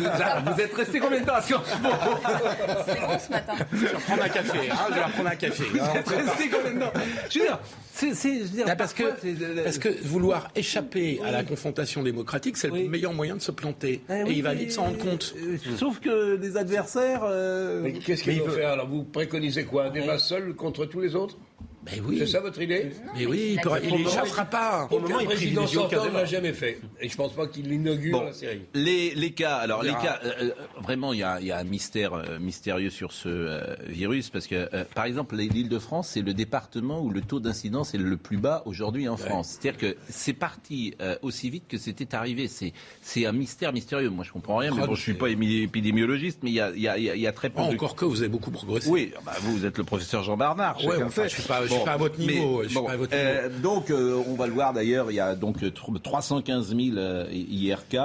vous 0.00 0.60
êtes 0.60 0.74
resté 0.74 0.98
combien 1.00 1.20
de 1.20 1.26
temps 1.26 1.34
à 1.34 1.42
Sciences 1.42 1.68
Po 1.82 1.88
C'est 2.86 3.00
bon 3.00 3.18
ce 3.18 3.30
matin. 3.30 3.52
je 3.72 3.76
vais 3.78 3.88
prendre 3.92 4.22
un 4.22 4.28
café. 4.28 4.70
hein, 4.70 4.76
je 4.88 4.94
vais 4.94 5.00
prendre 5.12 5.28
un 5.30 5.36
café. 5.36 5.64
Vous 5.64 5.76
êtes 5.78 6.08
resté 6.08 6.48
combien 6.48 6.72
de 6.74 6.80
temps 6.80 6.92
Je 7.30 7.38
veux 7.38 7.44
dire, 7.46 7.58
c'est, 7.92 8.14
c'est- 8.14 8.38
je 8.38 8.42
veux 8.44 8.48
dire, 8.48 8.64
Ah, 8.68 8.76
parce, 8.76 8.94
que, 8.94 9.62
parce 9.64 9.78
que 9.78 9.88
vouloir 10.06 10.48
échapper 10.56 11.20
à 11.26 11.30
la 11.30 11.44
confrontation 11.44 12.02
démocratique, 12.02 12.56
c'est 12.56 12.70
Oui. 12.70 12.84
le 12.84 12.88
meilleur 12.88 13.12
moyen 13.12 13.36
de 13.36 13.42
se 13.42 13.50
planter. 13.50 14.02
Eh 14.08 14.12
Et 14.12 14.22
oui, 14.24 14.34
il 14.36 14.42
va 14.42 14.54
vite 14.54 14.72
s'en 14.72 14.84
rendre 14.84 14.98
compte. 14.98 15.34
Euh, 15.38 15.56
Sauf 15.78 16.00
que 16.00 16.36
les 16.40 16.56
adversaires. 16.56 17.22
euh, 17.24 17.80
Mais 17.82 17.92
qu'est-ce 17.92 18.22
qu'il 18.22 18.38
faut 18.38 18.46
veut- 18.46 18.52
faire 18.56 18.70
Alors, 18.70 18.88
vous 18.88 19.04
préconisez 19.04 19.64
quoi 19.64 19.84
Un 19.86 19.90
débat 19.90 20.18
seul 20.18 20.54
contre 20.54 20.86
tous 20.86 21.00
les 21.00 21.14
autres? 21.14 21.36
Mais 21.84 22.00
oui, 22.00 22.18
C'est 22.20 22.26
ça 22.28 22.40
votre 22.40 22.60
idée 22.62 22.90
mais 23.16 23.26
oui, 23.26 23.58
il 23.82 23.94
n'échappera 23.96 24.44
pas. 24.44 24.86
Pour 24.88 25.00
le 25.00 25.08
moment, 25.08 25.20
il 25.20 25.26
président 25.26 25.66
sortant 25.66 26.04
ne 26.06 26.10
l'a 26.12 26.24
jamais 26.24 26.52
fait. 26.52 26.80
Et 27.00 27.08
je 27.08 27.16
pense 27.16 27.32
pas 27.32 27.46
qu'il 27.48 27.68
l'inaugure 27.68 28.20
Bon. 28.20 28.24
la 28.24 28.32
série. 28.32 28.62
Les, 28.74 29.14
les 29.14 29.32
cas, 29.32 29.56
alors 29.56 29.82
les 29.82 29.90
cas, 29.92 30.20
euh, 30.24 30.30
euh, 30.42 30.50
vraiment, 30.80 31.12
il 31.12 31.18
y 31.18 31.22
a, 31.24 31.40
il 31.40 31.46
y 31.46 31.50
a 31.52 31.58
un 31.58 31.64
mystère 31.64 32.14
euh, 32.14 32.38
mystérieux 32.38 32.90
sur 32.90 33.10
ce 33.12 33.28
euh, 33.28 33.74
virus 33.88 34.30
parce 34.30 34.46
que, 34.46 34.68
euh, 34.72 34.84
par 34.94 35.06
exemple, 35.06 35.34
l'Île-de-France, 35.36 36.10
c'est 36.12 36.22
le 36.22 36.34
département 36.34 37.00
où 37.00 37.10
le 37.10 37.20
taux 37.20 37.40
d'incidence 37.40 37.94
est 37.94 37.98
le 37.98 38.16
plus 38.16 38.36
bas 38.38 38.62
aujourd'hui 38.66 39.08
en 39.08 39.16
France. 39.16 39.58
C'est-à-dire 39.60 39.80
que 39.80 39.96
c'est 40.08 40.32
parti 40.34 40.94
euh, 41.00 41.16
aussi 41.22 41.50
vite 41.50 41.64
que 41.68 41.78
c'était 41.78 42.14
arrivé. 42.14 42.46
C'est 42.48 42.72
c'est 43.00 43.26
un 43.26 43.32
mystère 43.32 43.72
mystérieux. 43.72 44.08
Moi, 44.10 44.24
je 44.24 44.30
comprends 44.32 44.56
rien, 44.58 44.70
mais 44.72 44.82
Ah, 44.84 44.86
bon, 44.86 44.94
je 44.94 45.02
suis 45.02 45.14
pas 45.14 45.28
émi- 45.28 45.64
épidémiologiste, 45.64 46.40
mais 46.44 46.50
il 46.50 46.54
y 46.54 46.60
a, 46.60 46.70
il 46.70 46.80
y 46.80 46.88
a- 46.88 46.98
y 46.98 47.10
a- 47.10 47.14
il 47.16 47.20
y 47.20 47.26
a 47.26 47.32
très 47.32 47.50
peu 47.50 47.60
Oh, 47.64 47.68
de 47.70 47.74
encore 47.74 47.96
que 47.96 48.04
vous 48.04 48.20
avez 48.20 48.28
beaucoup 48.28 48.50
progressé. 48.52 48.88
Oui, 48.88 49.12
bah, 49.26 49.32
vous, 49.40 49.56
vous 49.58 49.66
êtes 49.66 49.78
le 49.78 49.84
professeur 49.84 50.22
Jean 50.22 50.36
Barnard. 50.36 50.76
Ouais, 50.84 50.96
je 51.24 51.28
suis 51.28 51.42
pas- 51.42 51.66
je 51.72 51.76
suis 51.76 51.84
pas 51.84 51.92
à 51.92 51.96
votre 51.96 52.18
niveau, 52.18 52.62
je 52.62 52.68
suis 52.68 52.80
pas 52.80 52.92
à 52.92 52.96
votre 52.96 53.12
euh, 53.14 53.48
donc, 53.62 53.90
euh, 53.90 54.22
on 54.28 54.34
va 54.34 54.46
le 54.46 54.52
voir 54.52 54.72
d'ailleurs. 54.72 55.10
Il 55.10 55.14
y 55.14 55.20
a 55.20 55.34
donc 55.34 55.62
euh, 55.62 55.70
tr- 55.70 56.00
315 56.00 56.68
000 56.76 56.96
euh, 56.96 57.26
IRK 57.30 57.96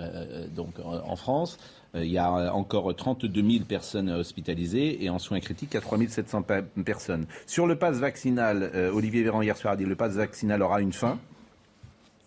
euh, 0.00 0.46
donc 0.54 0.74
en 0.84 0.94
en 1.12 1.16
France. 1.16 1.58
Euh, 1.94 2.04
Il 2.04 2.10
y 2.12 2.18
a 2.18 2.30
euh, 2.30 2.50
encore 2.50 2.94
32 2.94 3.42
000 3.42 3.64
personnes 3.64 4.10
hospitalisées 4.10 5.02
et 5.02 5.08
en 5.10 5.18
soins 5.18 5.40
critiques, 5.40 5.70
il 5.72 5.74
y 5.74 5.78
a 5.78 5.80
3 5.80 5.98
700 6.08 6.42
pa- 6.42 6.60
personnes. 6.84 7.24
Sur 7.46 7.66
le 7.66 7.76
pass 7.76 7.96
vaccinal, 7.96 8.70
euh, 8.74 8.92
Olivier 8.92 9.22
Véran 9.22 9.40
hier 9.42 9.56
soir 9.56 9.72
a 9.72 9.76
dit 9.76 9.84
le 9.86 9.96
pass 9.96 10.12
vaccinal 10.12 10.60
aura 10.62 10.80
une 10.82 10.92
fin. 10.92 11.18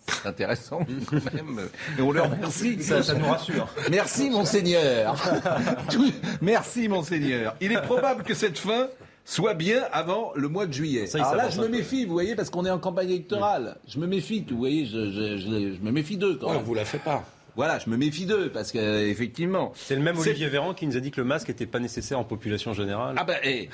C'est 0.08 0.26
intéressant 0.28 0.80
quand 1.06 1.24
même. 1.32 1.60
Et 1.98 2.02
on 2.02 2.10
le 2.10 2.20
remercie. 2.22 2.82
Ça, 2.82 3.04
ça 3.04 3.14
nous 3.14 3.24
rassure. 3.24 3.68
Merci, 3.88 4.30
monseigneur. 4.30 5.14
Tout- 5.90 6.10
Merci, 6.40 6.88
monseigneur. 6.88 7.54
Il 7.60 7.70
est 7.70 7.82
probable 7.82 8.24
que 8.24 8.34
cette 8.34 8.58
fin 8.58 8.88
soit 9.24 9.54
bien 9.54 9.82
avant 9.92 10.32
le 10.34 10.48
mois 10.48 10.66
de 10.66 10.72
juillet. 10.72 11.06
Ça, 11.06 11.18
Alors 11.22 11.34
là, 11.36 11.50
je 11.50 11.60
me 11.60 11.68
méfie, 11.68 12.04
vous 12.04 12.12
voyez, 12.12 12.34
parce 12.34 12.50
qu'on 12.50 12.64
est 12.66 12.70
en 12.70 12.78
campagne 12.78 13.08
électorale. 13.10 13.76
Je 13.88 13.98
me 13.98 14.06
méfie, 14.06 14.44
vous 14.50 14.58
voyez, 14.58 14.84
je, 14.86 15.10
je- 15.10 15.36
je- 15.38 15.74
je 15.76 15.80
me 15.80 15.90
méfie 15.90 16.16
d'eux 16.16 16.36
quand 16.40 16.48
Ouais, 16.48 16.54
même. 16.56 16.62
vous 16.64 16.74
la 16.74 16.84
fait 16.84 16.98
pas. 16.98 17.24
Voilà, 17.54 17.78
je 17.78 17.90
me 17.90 17.96
méfie 17.98 18.24
d'eux, 18.24 18.50
parce 18.52 18.72
que 18.72 18.78
euh, 18.78 19.08
effectivement. 19.10 19.72
C'est 19.76 19.94
le 19.94 20.00
même 20.00 20.16
Olivier 20.18 20.48
Véran 20.48 20.72
qui 20.72 20.86
nous 20.86 20.96
a 20.96 21.00
dit 21.00 21.10
que 21.10 21.20
le 21.20 21.26
masque 21.26 21.48
n'était 21.48 21.66
pas 21.66 21.78
nécessaire 21.80 22.18
en 22.18 22.24
population 22.24 22.72
générale. 22.72 23.14
Ah 23.18 23.24
ben, 23.24 23.36
eh, 23.44 23.68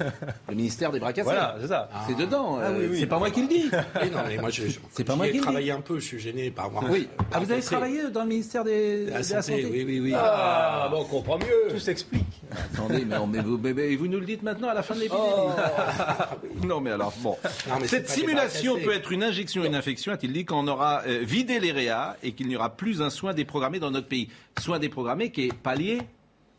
le 0.50 0.54
ministère 0.54 0.92
des 0.92 1.00
bras 1.00 1.12
cassés. 1.12 1.24
voilà, 1.24 1.56
c'est 1.60 1.68
ça. 1.68 1.88
C'est 2.06 2.16
dedans. 2.16 2.58
euh, 2.60 2.76
oui, 2.78 2.86
oui. 2.90 3.00
C'est 3.00 3.06
pas 3.06 3.18
moi 3.18 3.30
qui 3.30 3.42
le 3.42 3.48
dis. 3.48 3.70
Non, 4.12 4.18
mais 4.28 4.36
moi, 4.36 4.50
je, 4.50 4.66
je- 4.66 4.78
C'est 4.90 5.04
pas 5.04 5.16
moi 5.16 5.28
qui 5.28 5.36
le 5.38 5.42
travaillé 5.42 5.70
un 5.72 5.80
peu, 5.80 5.98
je 5.98 6.04
suis 6.04 6.18
gêné 6.18 6.50
par 6.50 6.70
moi. 6.70 6.84
Oui. 6.90 7.08
par 7.16 7.26
Ah, 7.32 7.40
vous 7.40 7.50
avez 7.50 7.62
travaillé 7.62 8.10
dans 8.10 8.22
le 8.22 8.28
ministère 8.28 8.64
des, 8.64 9.06
De 9.06 9.10
la 9.10 9.18
de 9.18 9.22
santé, 9.22 9.66
oui, 9.70 9.84
oui, 9.86 10.00
oui. 10.00 10.12
Ah, 10.14 10.88
bon, 10.90 11.00
on 11.00 11.04
comprend 11.04 11.38
mieux. 11.38 11.70
Tout 11.70 11.78
s'explique. 11.78 12.26
Attendez, 12.74 13.04
mais, 13.06 13.16
on- 13.16 13.26
mais 13.26 13.40
vous, 13.40 13.58
mais- 13.62 13.72
mais 13.72 13.96
vous 13.96 14.08
nous 14.08 14.20
le 14.20 14.26
dites 14.26 14.42
maintenant 14.42 14.68
à 14.68 14.74
la 14.74 14.82
fin 14.82 14.94
de 14.94 15.00
l'épidémie. 15.00 15.22
non, 16.66 16.80
mais 16.80 16.90
alors, 16.90 17.12
bon. 17.22 17.36
Non, 17.68 17.76
mais 17.80 17.88
c'est 17.88 17.96
Cette 17.96 18.10
simulation 18.10 18.76
peut 18.78 18.92
être 18.92 19.10
une 19.12 19.22
injection, 19.24 19.64
une 19.64 19.74
infection, 19.74 20.12
a-t-il 20.12 20.32
dit, 20.34 20.44
quand 20.44 20.62
on 20.62 20.68
aura 20.68 21.02
euh, 21.06 21.20
vidé 21.22 21.60
les 21.60 21.72
réas 21.72 22.16
et 22.22 22.32
qu'il 22.32 22.48
n'y 22.48 22.56
aura 22.56 22.70
plus 22.70 23.00
un 23.00 23.10
soin 23.22 23.34
déprogrammé 23.34 23.78
dans 23.78 23.92
notre 23.92 24.08
pays. 24.08 24.28
Soin 24.60 24.80
déprogrammé 24.80 25.30
qui 25.30 25.42
est 25.46 25.52
pas 25.54 25.76
lié. 25.76 26.02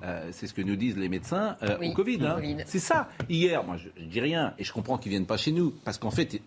euh, 0.02 0.30
c'est 0.32 0.48
ce 0.48 0.54
que 0.54 0.62
nous 0.62 0.78
disent 0.78 0.98
les 0.98 1.10
médecins 1.10 1.58
euh, 1.62 1.78
Oui, 1.82 1.90
au 1.90 1.94
Covid. 1.94 2.20
hein. 2.26 2.36
Covid. 2.36 2.58
C'est 2.66 2.80
ça. 2.80 3.10
Hier, 3.30 3.62
moi, 3.66 3.76
je, 3.76 3.90
je 3.98 4.06
dis 4.06 4.22
rien 4.22 4.54
et 4.58 4.64
je 4.64 4.72
comprends 4.72 4.98
qu'ils 4.98 5.10
viennent 5.10 5.26
pas 5.26 5.36
chez 5.36 5.52
nous 5.52 5.72
parce 5.84 5.98
qu'en 5.98 6.10
fait, 6.12 6.40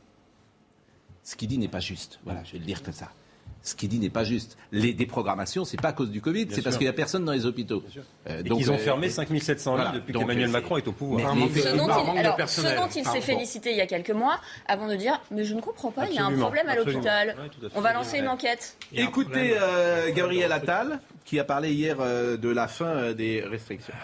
ce 1.23 1.37
qu'il 1.37 1.49
dit 1.49 1.59
n'est 1.59 1.69
pas 1.69 1.81
juste. 1.81 2.19
Voilà, 2.25 2.43
je 2.45 2.53
vais 2.53 2.59
le 2.61 2.65
dire 2.65 2.83
comme 2.83 2.95
ça. 2.95 3.11
Ce 3.67 3.75
qu'il 3.75 3.89
dit 3.89 3.99
n'est 3.99 4.11
pas 4.11 4.23
juste. 4.23 4.57
Les 4.71 4.93
déprogrammations, 4.93 5.65
c'est 5.65 5.81
pas 5.81 5.89
à 5.89 5.93
cause 5.93 6.13
du 6.13 6.21
Covid, 6.21 6.47
c'est 6.51 6.63
parce 6.63 6.77
qu'il 6.77 6.87
y 6.87 6.89
a 6.89 6.93
personne 6.93 7.25
dans 7.25 7.33
les 7.33 7.47
hôpitaux. 7.47 7.83
Euh, 8.31 8.41
Et 8.45 8.49
qu'ils 8.49 8.71
ont 8.71 8.75
euh, 8.75 8.79
fermé 8.79 9.11
5700 9.11 9.73
lits 9.73 9.83
voilà. 9.83 9.99
depuis 9.99 10.13
qu'Emmanuel 10.15 10.49
euh, 10.49 10.53
Macron 10.53 10.77
est 10.77 10.87
au 10.87 10.93
pouvoir. 10.93 11.35
Mais- 11.35 11.49
Ce 11.49 11.77
dont 11.77 11.89
il, 11.89 12.19
alors, 12.19 12.49
ce 12.49 12.61
dont 12.61 12.89
il 12.95 13.05
s'est 13.05 13.21
félicité 13.21 13.73
il 13.73 13.77
y 13.77 13.81
a 13.81 13.87
quelques 13.87 14.13
mois, 14.13 14.39
avant 14.67 14.87
de 14.87 14.95
dire 14.95 15.21
Mais 15.33 15.43
je 15.43 15.53
ne 15.55 15.61
comprends 15.61 15.91
pas, 15.91 16.07
il 16.09 16.15
y 16.15 16.19
a 16.19 16.23
un 16.23 16.27
Absolument, 16.27 16.47
problème 16.47 16.69
à 16.69 16.77
l'hôpital. 16.77 17.29
Ouais, 17.37 17.67
à. 17.67 17.71
On 17.75 17.81
va 17.81 17.93
lancer 17.93 18.19
une 18.19 18.29
enquête. 18.29 18.77
Écoutez 18.95 19.57
euh, 19.61 20.13
Gabriel 20.15 20.53
Attal 20.53 21.01
qui 21.25 21.41
a 21.41 21.45
parlé 21.45 21.73
hier 21.73 21.97
euh, 22.01 22.37
de 22.37 22.49
la 22.49 22.69
fin 22.69 22.87
euh, 22.87 23.15
des 23.15 23.41
restrictions. 23.43 23.95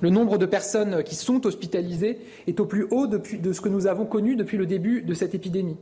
Le 0.00 0.08
nombre 0.08 0.38
de 0.38 0.46
personnes 0.46 1.02
qui 1.04 1.16
sont 1.16 1.46
hospitalisées 1.46 2.18
est 2.46 2.60
au 2.60 2.66
plus 2.66 2.86
haut 2.90 3.06
depuis, 3.06 3.38
de 3.38 3.52
ce 3.52 3.60
que 3.60 3.68
nous 3.68 3.86
avons 3.86 4.06
connu 4.06 4.36
depuis 4.36 4.56
le 4.56 4.64
début 4.66 5.02
de 5.02 5.12
cette 5.12 5.34
épidémie. 5.34 5.76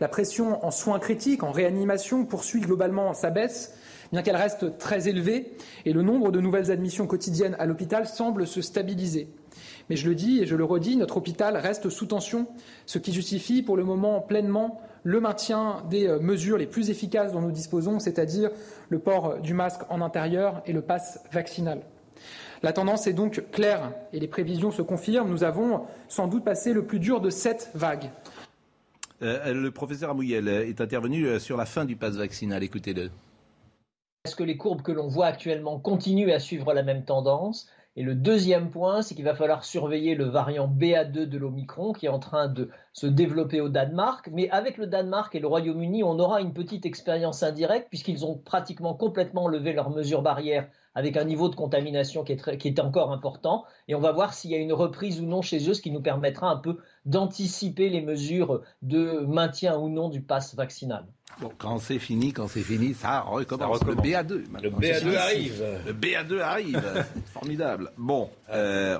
La 0.00 0.08
pression 0.08 0.64
en 0.64 0.70
soins 0.70 0.98
critiques, 0.98 1.42
en 1.42 1.52
réanimation, 1.52 2.24
poursuit 2.24 2.62
globalement 2.62 3.12
sa 3.12 3.28
baisse, 3.28 3.74
bien 4.12 4.22
qu'elle 4.22 4.36
reste 4.36 4.78
très 4.78 5.08
élevée, 5.08 5.52
et 5.84 5.92
le 5.92 6.00
nombre 6.00 6.32
de 6.32 6.40
nouvelles 6.40 6.70
admissions 6.70 7.06
quotidiennes 7.06 7.54
à 7.58 7.66
l'hôpital 7.66 8.06
semble 8.06 8.46
se 8.46 8.62
stabiliser. 8.62 9.28
Mais 9.90 9.96
je 9.96 10.08
le 10.08 10.14
dis 10.14 10.40
et 10.40 10.46
je 10.46 10.56
le 10.56 10.64
redis, 10.64 10.96
notre 10.96 11.18
hôpital 11.18 11.54
reste 11.56 11.90
sous 11.90 12.06
tension, 12.06 12.46
ce 12.86 12.98
qui 12.98 13.12
justifie 13.12 13.62
pour 13.62 13.76
le 13.76 13.84
moment 13.84 14.22
pleinement 14.22 14.80
le 15.02 15.20
maintien 15.20 15.82
des 15.90 16.06
euh, 16.06 16.18
mesures 16.18 16.56
les 16.56 16.66
plus 16.66 16.90
efficaces 16.90 17.32
dont 17.32 17.40
nous 17.40 17.52
disposons, 17.52 17.98
c'est-à-dire 17.98 18.50
le 18.88 18.98
port 18.98 19.38
du 19.40 19.52
masque 19.52 19.82
en 19.90 20.00
intérieur 20.00 20.62
et 20.64 20.72
le 20.72 20.82
pass 20.82 21.20
vaccinal. 21.32 21.82
La 22.62 22.72
tendance 22.72 23.06
est 23.06 23.14
donc 23.14 23.44
claire 23.52 23.92
et 24.12 24.20
les 24.20 24.28
prévisions 24.28 24.70
se 24.70 24.82
confirment. 24.82 25.30
Nous 25.30 25.44
avons 25.44 25.82
sans 26.08 26.28
doute 26.28 26.44
passé 26.44 26.72
le 26.74 26.84
plus 26.84 26.98
dur 26.98 27.20
de 27.20 27.30
sept 27.30 27.70
vagues. 27.74 28.10
Euh, 29.22 29.52
le 29.52 29.70
professeur 29.70 30.10
Amouyel 30.10 30.48
euh, 30.48 30.66
est 30.66 30.80
intervenu 30.80 31.26
euh, 31.26 31.38
sur 31.38 31.56
la 31.56 31.66
fin 31.66 31.84
du 31.84 31.96
pass 31.96 32.16
vaccinal. 32.16 32.62
Écoutez-le. 32.62 33.10
Est-ce 34.24 34.36
que 34.36 34.44
les 34.44 34.56
courbes 34.56 34.82
que 34.82 34.92
l'on 34.92 35.08
voit 35.08 35.26
actuellement 35.26 35.78
continuent 35.78 36.32
à 36.32 36.38
suivre 36.38 36.72
la 36.72 36.82
même 36.82 37.04
tendance? 37.04 37.68
Et 37.96 38.02
le 38.02 38.14
deuxième 38.14 38.70
point, 38.70 39.02
c'est 39.02 39.14
qu'il 39.14 39.24
va 39.24 39.34
falloir 39.34 39.64
surveiller 39.64 40.14
le 40.14 40.24
variant 40.24 40.68
BA2 40.68 41.26
de 41.26 41.38
l'Omicron 41.38 41.92
qui 41.92 42.06
est 42.06 42.10
en 42.10 42.18
train 42.18 42.48
de 42.48 42.70
se 42.92 43.06
développer 43.06 43.60
au 43.60 43.68
Danemark. 43.68 44.30
Mais 44.32 44.48
avec 44.50 44.78
le 44.78 44.86
Danemark 44.86 45.34
et 45.34 45.40
le 45.40 45.48
Royaume-Uni, 45.48 46.02
on 46.02 46.18
aura 46.18 46.40
une 46.40 46.54
petite 46.54 46.86
expérience 46.86 47.42
indirecte 47.42 47.88
puisqu'ils 47.88 48.24
ont 48.24 48.38
pratiquement 48.38 48.94
complètement 48.94 49.48
levé 49.48 49.72
leurs 49.72 49.90
mesures 49.90 50.22
barrières 50.22 50.68
avec 50.94 51.16
un 51.16 51.24
niveau 51.24 51.48
de 51.48 51.54
contamination 51.54 52.24
qui 52.24 52.32
est, 52.32 52.36
très- 52.36 52.58
qui 52.58 52.68
est 52.68 52.80
encore 52.80 53.12
important. 53.12 53.64
Et 53.88 53.94
on 53.94 54.00
va 54.00 54.12
voir 54.12 54.34
s'il 54.34 54.50
y 54.50 54.54
a 54.54 54.58
une 54.58 54.72
reprise 54.72 55.20
ou 55.20 55.24
non 55.26 55.42
chez 55.42 55.68
eux, 55.68 55.74
ce 55.74 55.82
qui 55.82 55.90
nous 55.90 56.02
permettra 56.02 56.48
un 56.50 56.56
peu 56.56 56.78
d'anticiper 57.04 57.88
les 57.90 58.00
mesures 58.00 58.62
de 58.82 59.20
maintien 59.26 59.76
ou 59.78 59.88
non 59.88 60.08
du 60.08 60.20
pass 60.20 60.54
vaccinal. 60.54 61.06
Bon, 61.40 61.50
quand 61.58 61.78
c'est 61.78 62.00
fini, 62.00 62.32
quand 62.32 62.48
c'est 62.48 62.62
fini, 62.62 62.92
ça 62.92 63.20
recommence. 63.20 63.78
Ça 63.78 63.84
recommence. 63.84 64.04
Le 64.04 64.10
BA2. 64.10 64.28
Le 64.32 64.70
maintenant. 64.70 64.78
BA2 64.80 65.16
arrive. 65.16 65.64
Le 65.86 65.92
BA2 65.92 66.40
arrive. 66.40 67.04
Formidable. 67.32 67.92
Bon, 67.96 68.28
euh, 68.52 68.98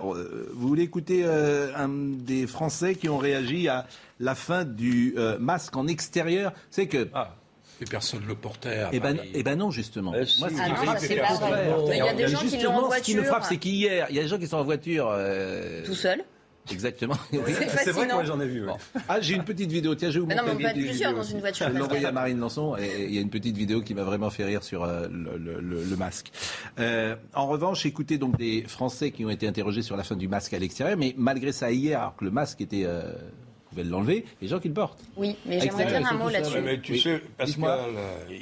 vous 0.55 0.69
voulez 0.69 0.85
écouter 0.85 1.23
euh, 1.25 1.73
un 1.77 1.89
des 1.89 2.47
Français 2.47 2.95
qui 2.95 3.09
ont 3.09 3.19
réagi 3.19 3.69
à 3.69 3.87
la 4.21 4.35
fin 4.37 4.65
du 4.65 5.15
euh, 5.19 5.39
masque 5.39 5.77
en 5.77 5.87
extérieur? 5.89 6.53
C'est 6.71 6.87
que. 6.87 7.09
Ah. 7.13 7.35
Et 7.81 7.85
personne 7.85 8.21
ne 8.23 8.27
le 8.27 8.35
portait. 8.35 8.79
à 8.81 8.91
Eh 8.93 9.01
ben, 9.01 9.17
eh 9.35 9.43
ben 9.43 9.57
non, 9.59 9.71
justement. 9.71 10.13
Eh. 10.15 10.19
Moi, 10.19 10.27
ce 10.27 10.37
qui 10.55 10.61
Ah 10.61 10.65
me 10.65 10.69
non, 10.71 10.77
frappe, 10.77 10.99
ça, 10.99 11.07
c'est 11.07 11.15
le 11.15 11.21
pas 11.23 11.29
contraire. 11.29 11.49
vrai. 11.79 11.89
Mais 11.89 11.97
il 11.97 11.99
y 11.99 12.09
a 12.09 12.13
des 12.15 12.23
Et 12.25 12.29
gens 12.29 12.39
qui 12.39 12.45
l'ont 12.45 12.51
justement, 12.51 12.87
en 12.87 12.91
Ce 12.91 13.01
qui 13.01 13.13
me 13.15 13.17
voiture. 13.21 13.33
frappe, 13.35 13.45
c'est 13.49 13.57
qu'hier, 13.57 14.07
il 14.11 14.17
y 14.17 14.19
a 14.19 14.23
des 14.23 14.29
gens 14.29 14.39
qui 14.39 14.47
sont 14.47 14.57
en 14.59 14.65
voiture. 14.65 15.09
euh, 15.13 15.85
Tout 15.87 15.95
seul. 15.95 16.23
Exactement. 16.71 17.15
C'est 17.33 17.69
C'est 17.85 17.91
vrai 17.91 18.07
que 18.07 18.13
moi 18.13 18.23
j'en 18.25 18.39
ai 18.39 18.47
vu. 18.47 18.61
ouais. 18.61 18.67
Bon. 18.69 18.77
Ah, 19.09 19.19
j'ai 19.21 19.35
une 19.35 19.43
petite 19.45 19.73
vidéo. 19.73 19.95
Tiens, 19.95 20.11
je 20.11 20.15
vais 20.17 20.21
vous 20.21 20.27
Mais 20.27 20.35
non, 20.37 20.43
mais 20.45 20.53
montrer 20.53 20.67
on 20.67 20.73
peut 20.75 20.79
être 20.79 20.85
plusieurs 20.87 21.15
dans 21.15 21.23
une 21.23 21.41
voiture, 21.41 21.67
Je 21.73 21.79
l'envoyer 21.79 22.05
à 22.07 22.13
Marine 22.13 22.39
Lançon 22.39 22.77
et 22.77 23.07
il 23.09 23.15
y 23.15 23.19
a 23.19 23.23
une 23.23 23.31
petite 23.31 23.57
vidéo 23.57 23.81
qui 23.81 23.95
m'a 23.95 24.05
vraiment 24.05 24.29
fait 24.31 24.45
rire 24.45 24.63
sur 24.63 24.85
euh, 24.85 25.09
le, 25.11 25.37
le- 25.39 25.61
le- 25.61 25.83
le 25.83 25.97
masque. 25.97 26.31
Euh, 26.79 27.17
en 27.35 27.47
revanche, 27.49 27.87
écoutez 27.87 28.19
donc 28.19 28.37
des 28.37 28.63
Français 28.69 29.11
qui 29.11 29.25
ont 29.25 29.31
été 29.31 29.49
interrogés 29.49 29.83
sur 29.83 29.97
la 29.97 30.05
fin 30.05 30.15
du 30.17 30.29
masque 30.29 30.53
à 30.53 30.59
l'extérieur, 30.59 30.97
mais 30.99 31.15
malgré 31.17 31.51
ça, 31.51 31.73
hier, 31.73 31.99
alors 31.99 32.15
que 32.17 32.25
le 32.27 32.31
masque 32.31 32.61
était. 32.61 32.83
Euh, 32.85 33.11
pouvez 33.71 33.85
l'enlever, 33.85 34.25
les 34.43 34.49
gens 34.49 34.59
qui 34.59 34.69
le 34.69 34.75
portent. 34.75 35.01
Oui, 35.17 35.37
mais 35.47 35.61
j'aimerais 35.61 35.87
dire 35.87 36.07
un 36.07 36.15
mot 36.15 36.29
là-dessus. 36.29 36.55
Ouais, 36.57 36.61
mais 36.61 36.81
tu 36.81 36.93
Oui. 36.93 37.01
sais, 37.01 37.23
Dites-moi. 37.45 37.77
Pascal, 37.77 37.95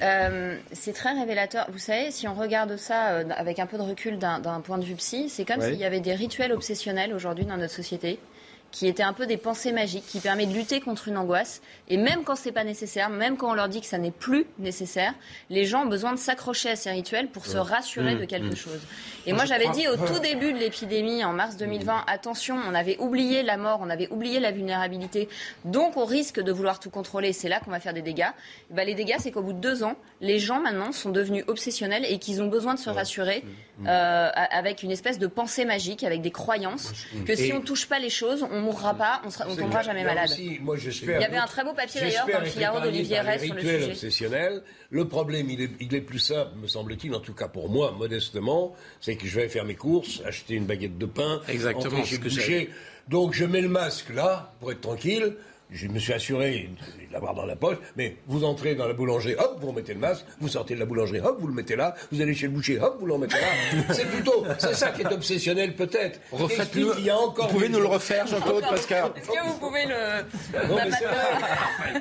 euh, 0.02 0.56
c'est 0.72 0.92
très 0.92 1.12
révélateur. 1.12 1.66
Vous 1.70 1.78
savez, 1.78 2.10
si 2.10 2.26
on 2.28 2.34
regarde 2.34 2.76
ça 2.76 3.08
euh, 3.10 3.24
avec 3.36 3.58
un 3.58 3.66
peu 3.66 3.76
de 3.76 3.82
recul 3.82 4.18
d'un 4.18 4.40
point 4.64 4.78
de 4.78 4.84
vue 4.84 4.94
psy, 4.94 5.28
c'est 5.28 5.44
comme 5.44 5.60
Ouais. 5.60 5.70
s'il 5.70 5.78
y 5.80 5.84
avait 5.84 6.00
des 6.00 6.14
rituels 6.14 6.52
obsessionnels 6.52 7.12
aujourd'hui 7.14 7.44
dans 7.44 7.56
notre 7.56 7.72
société 7.74 8.18
qui 8.72 8.86
étaient 8.86 9.02
un 9.02 9.12
peu 9.12 9.26
des 9.26 9.36
pensées 9.36 9.72
magiques 9.72 10.06
qui 10.06 10.20
permettent 10.20 10.50
de 10.50 10.54
lutter 10.54 10.80
contre 10.80 11.08
une 11.08 11.16
angoisse. 11.16 11.62
Et 11.88 11.96
même 11.96 12.24
quand 12.24 12.36
c'est 12.36 12.52
pas 12.52 12.64
nécessaire, 12.64 13.10
même 13.10 13.36
quand 13.36 13.50
on 13.50 13.54
leur 13.54 13.68
dit 13.68 13.80
que 13.80 13.86
ça 13.86 13.98
n'est 13.98 14.10
plus 14.10 14.46
nécessaire, 14.58 15.14
les 15.50 15.64
gens 15.64 15.84
ont 15.84 15.88
besoin 15.88 16.12
de 16.12 16.18
s'accrocher 16.18 16.70
à 16.70 16.76
ces 16.76 16.90
rituels 16.90 17.28
pour 17.28 17.46
se 17.46 17.56
rassurer 17.56 18.08
Mmh. 18.14 18.20
de 18.20 18.24
quelque 18.24 18.56
chose. 18.56 18.80
Et 19.26 19.32
moi, 19.32 19.44
j'avais 19.44 19.68
dit 19.70 19.86
au 19.88 19.96
tout 19.96 20.18
début 20.20 20.52
de 20.52 20.58
l'épidémie, 20.58 21.24
en 21.24 21.32
mars 21.32 21.56
2020, 21.56 22.04
attention, 22.06 22.56
on 22.68 22.74
avait 22.74 22.96
oublié 22.98 23.42
la 23.42 23.56
mort, 23.56 23.80
on 23.82 23.90
avait 23.90 24.08
oublié 24.10 24.40
la 24.40 24.52
vulnérabilité, 24.52 25.28
donc 25.64 25.96
on 25.96 26.04
risque 26.04 26.40
de 26.40 26.52
vouloir 26.52 26.80
tout 26.80 26.90
contrôler. 26.90 27.32
C'est 27.32 27.48
là 27.48 27.60
qu'on 27.60 27.70
va 27.70 27.80
faire 27.80 27.94
des 27.94 28.02
dégâts. 28.02 28.30
Et 28.70 28.74
ben, 28.74 28.86
les 28.86 28.94
dégâts, 28.94 29.16
c'est 29.18 29.30
qu'au 29.30 29.42
bout 29.42 29.52
de 29.52 29.60
deux 29.60 29.82
ans, 29.82 29.96
les 30.20 30.38
gens 30.38 30.60
maintenant 30.60 30.92
sont 30.92 31.10
devenus 31.10 31.44
obsessionnels 31.46 32.04
et 32.08 32.18
qu'ils 32.18 32.40
ont 32.42 32.48
besoin 32.48 32.74
de 32.74 32.78
se 32.78 32.90
rassurer 32.90 33.44
euh, 33.80 33.84
a- 33.86 34.56
avec 34.58 34.82
une 34.82 34.90
espèce 34.90 35.18
de 35.18 35.26
pensée 35.26 35.64
magique, 35.64 36.02
avec 36.04 36.20
des 36.22 36.30
croyances 36.30 36.92
que 37.26 37.34
si 37.36 37.46
Et- 37.48 37.52
on 37.52 37.60
touche 37.60 37.86
pas 37.86 37.98
les 37.98 38.10
choses, 38.10 38.44
on 38.50 38.60
mourra 38.60 38.94
pas, 38.94 39.22
on, 39.24 39.30
c'est 39.30 39.44
tombera 39.56 39.82
jamais 39.82 40.04
malade. 40.04 40.30
aussi, 40.30 40.58
moi, 40.60 40.76
j'espère. 40.76 41.20
Il 41.20 41.22
y 41.22 41.26
avait 41.26 41.36
un 41.36 41.46
très 41.46 41.64
beau 41.64 41.72
papier 41.74 42.00
d'ailleurs 42.00 42.26
dans 42.26 42.40
le 42.40 42.46
Figaro 42.46 42.80
d'Olivier 42.80 43.20
Rey 43.20 43.38
sur 43.38 43.54
le 43.54 43.60
rituels 43.60 43.80
sujet. 43.80 43.92
obsessionnels. 43.92 44.62
Le 44.90 45.06
problème, 45.06 45.48
il 45.50 45.60
est, 45.62 45.70
il 45.80 45.94
est 45.94 46.00
plus 46.00 46.18
simple, 46.18 46.50
me 46.60 46.66
semble-t-il, 46.66 47.14
en 47.14 47.20
tout 47.20 47.34
cas 47.34 47.48
pour 47.48 47.68
moi, 47.68 47.92
modestement, 47.92 48.74
c'est 49.00 49.16
que 49.16 49.26
je 49.26 49.38
vais 49.40 49.48
faire 49.48 49.64
mes 49.64 49.74
courses, 49.74 50.22
acheter 50.24 50.54
une 50.54 50.64
baguette 50.66 50.98
de 50.98 51.06
pain, 51.06 51.40
Exactement, 51.48 51.92
entrer 51.98 52.04
chez 52.06 52.16
le 52.16 52.22
boucher. 52.22 52.70
Donc 53.08 53.32
je 53.34 53.44
mets 53.44 53.60
le 53.62 53.68
masque 53.68 54.10
là, 54.14 54.52
pour 54.60 54.70
être 54.72 54.80
tranquille. 54.82 55.34
Je 55.70 55.86
me 55.86 55.98
suis 55.98 56.14
assuré 56.14 56.70
de 57.08 57.12
l'avoir 57.12 57.34
dans 57.34 57.44
la 57.44 57.54
poche, 57.56 57.76
mais 57.96 58.16
vous 58.26 58.42
entrez 58.44 58.74
dans 58.74 58.86
la 58.86 58.94
boulangerie, 58.94 59.34
hop, 59.38 59.58
vous 59.60 59.68
remettez 59.68 59.92
le 59.92 60.00
masque, 60.00 60.24
vous 60.40 60.48
sortez 60.48 60.74
de 60.74 60.80
la 60.80 60.86
boulangerie, 60.86 61.20
hop, 61.20 61.36
vous 61.38 61.46
le 61.46 61.52
mettez 61.52 61.76
là, 61.76 61.94
vous 62.10 62.22
allez 62.22 62.34
chez 62.34 62.46
le 62.46 62.52
boucher, 62.52 62.80
hop, 62.80 62.96
vous 62.98 63.06
le 63.06 63.12
remettez 63.12 63.36
là. 63.36 63.82
C'est 63.92 64.06
plutôt, 64.06 64.44
c'est 64.58 64.74
ça 64.74 64.90
qui 64.90 65.02
est 65.02 65.12
obsessionnel 65.12 65.74
peut-être. 65.74 66.20
Refaites-le. 66.32 66.62
Explique 66.62 66.92
qu'il 66.94 67.04
y 67.04 67.10
a 67.10 67.18
encore 67.18 67.48
Vous 67.48 67.54
pouvez 67.54 67.68
nous 67.68 67.80
le 67.80 67.86
refaire, 67.86 68.26
Jean-Claude 68.26 68.64
Pascal 68.68 69.10
Est-ce 69.16 69.28
que 69.28 69.46
vous 69.46 69.58
pouvez 69.58 69.84
le. 69.84 70.68
Non, 70.68 70.76
mais 70.76 72.00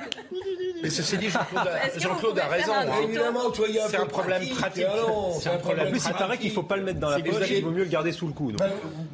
Mais 0.82 0.90
ceci 0.90 1.18
dit, 1.18 1.28
Jean-Claude 1.28 2.38
a, 2.38 2.46
raison. 2.46 2.72
hein. 2.72 2.86
Évidemment, 3.02 3.52
soyez 3.52 3.82
un 3.82 3.88
C'est 3.88 3.96
un 3.96 4.06
problème 4.06 4.48
pratique. 4.48 4.86
C'est 5.40 5.48
un 5.50 5.58
problème 5.58 5.88
En 5.88 5.90
plus, 5.90 6.06
il 6.06 6.12
paraît 6.12 6.38
qu'il 6.38 6.50
ne 6.50 6.54
faut 6.54 6.62
pas 6.62 6.76
le 6.76 6.84
mettre 6.84 7.00
dans 7.00 7.10
la 7.10 7.16
C'est 7.16 7.22
poche, 7.24 7.50
il 7.50 7.64
vaut 7.64 7.70
mieux 7.70 7.84
le 7.84 7.90
garder 7.90 8.12
sous 8.12 8.26
le 8.28 8.32
coude. 8.32 8.62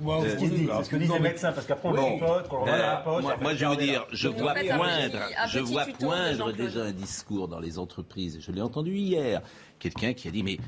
Moi, 0.02 0.18
C'est 0.22 0.30
ce 0.30 0.36
qu'ils 0.36 0.50
disent, 0.50 0.68
c'est 0.76 0.84
ce 0.84 0.90
que 0.90 0.96
disent 0.96 1.12
les 1.12 1.18
médecins, 1.20 1.52
parce 1.52 1.66
qu'après 1.66 1.88
on 1.88 1.92
le 1.92 2.02
chipote, 2.02 2.48
qu'on 2.48 2.56
le 2.56 2.62
remet 2.62 2.72
dans 2.72 2.86
la 2.86 2.96
poche. 2.96 3.24
moi, 3.40 3.54
je 3.54 3.64
veux 3.64 3.76
dire, 3.76 4.06
je 4.12 4.28
Vous 4.28 4.43
vois 4.44 4.54
faites 4.54 4.70
un 4.70 4.76
poindre, 4.76 5.10
petit- 5.10 5.34
un 5.36 5.46
je 5.46 5.58
vois 5.60 5.86
poindre 5.98 6.52
déjà 6.52 6.82
un 6.84 6.92
discours 6.92 7.48
dans 7.48 7.60
les 7.60 7.78
entreprises. 7.78 8.38
Je 8.40 8.52
l'ai 8.52 8.62
entendu 8.62 8.94
hier. 8.96 9.42
Quelqu'un 9.78 10.12
qui 10.14 10.28
a 10.28 10.30
dit, 10.30 10.42
mais 10.42 10.58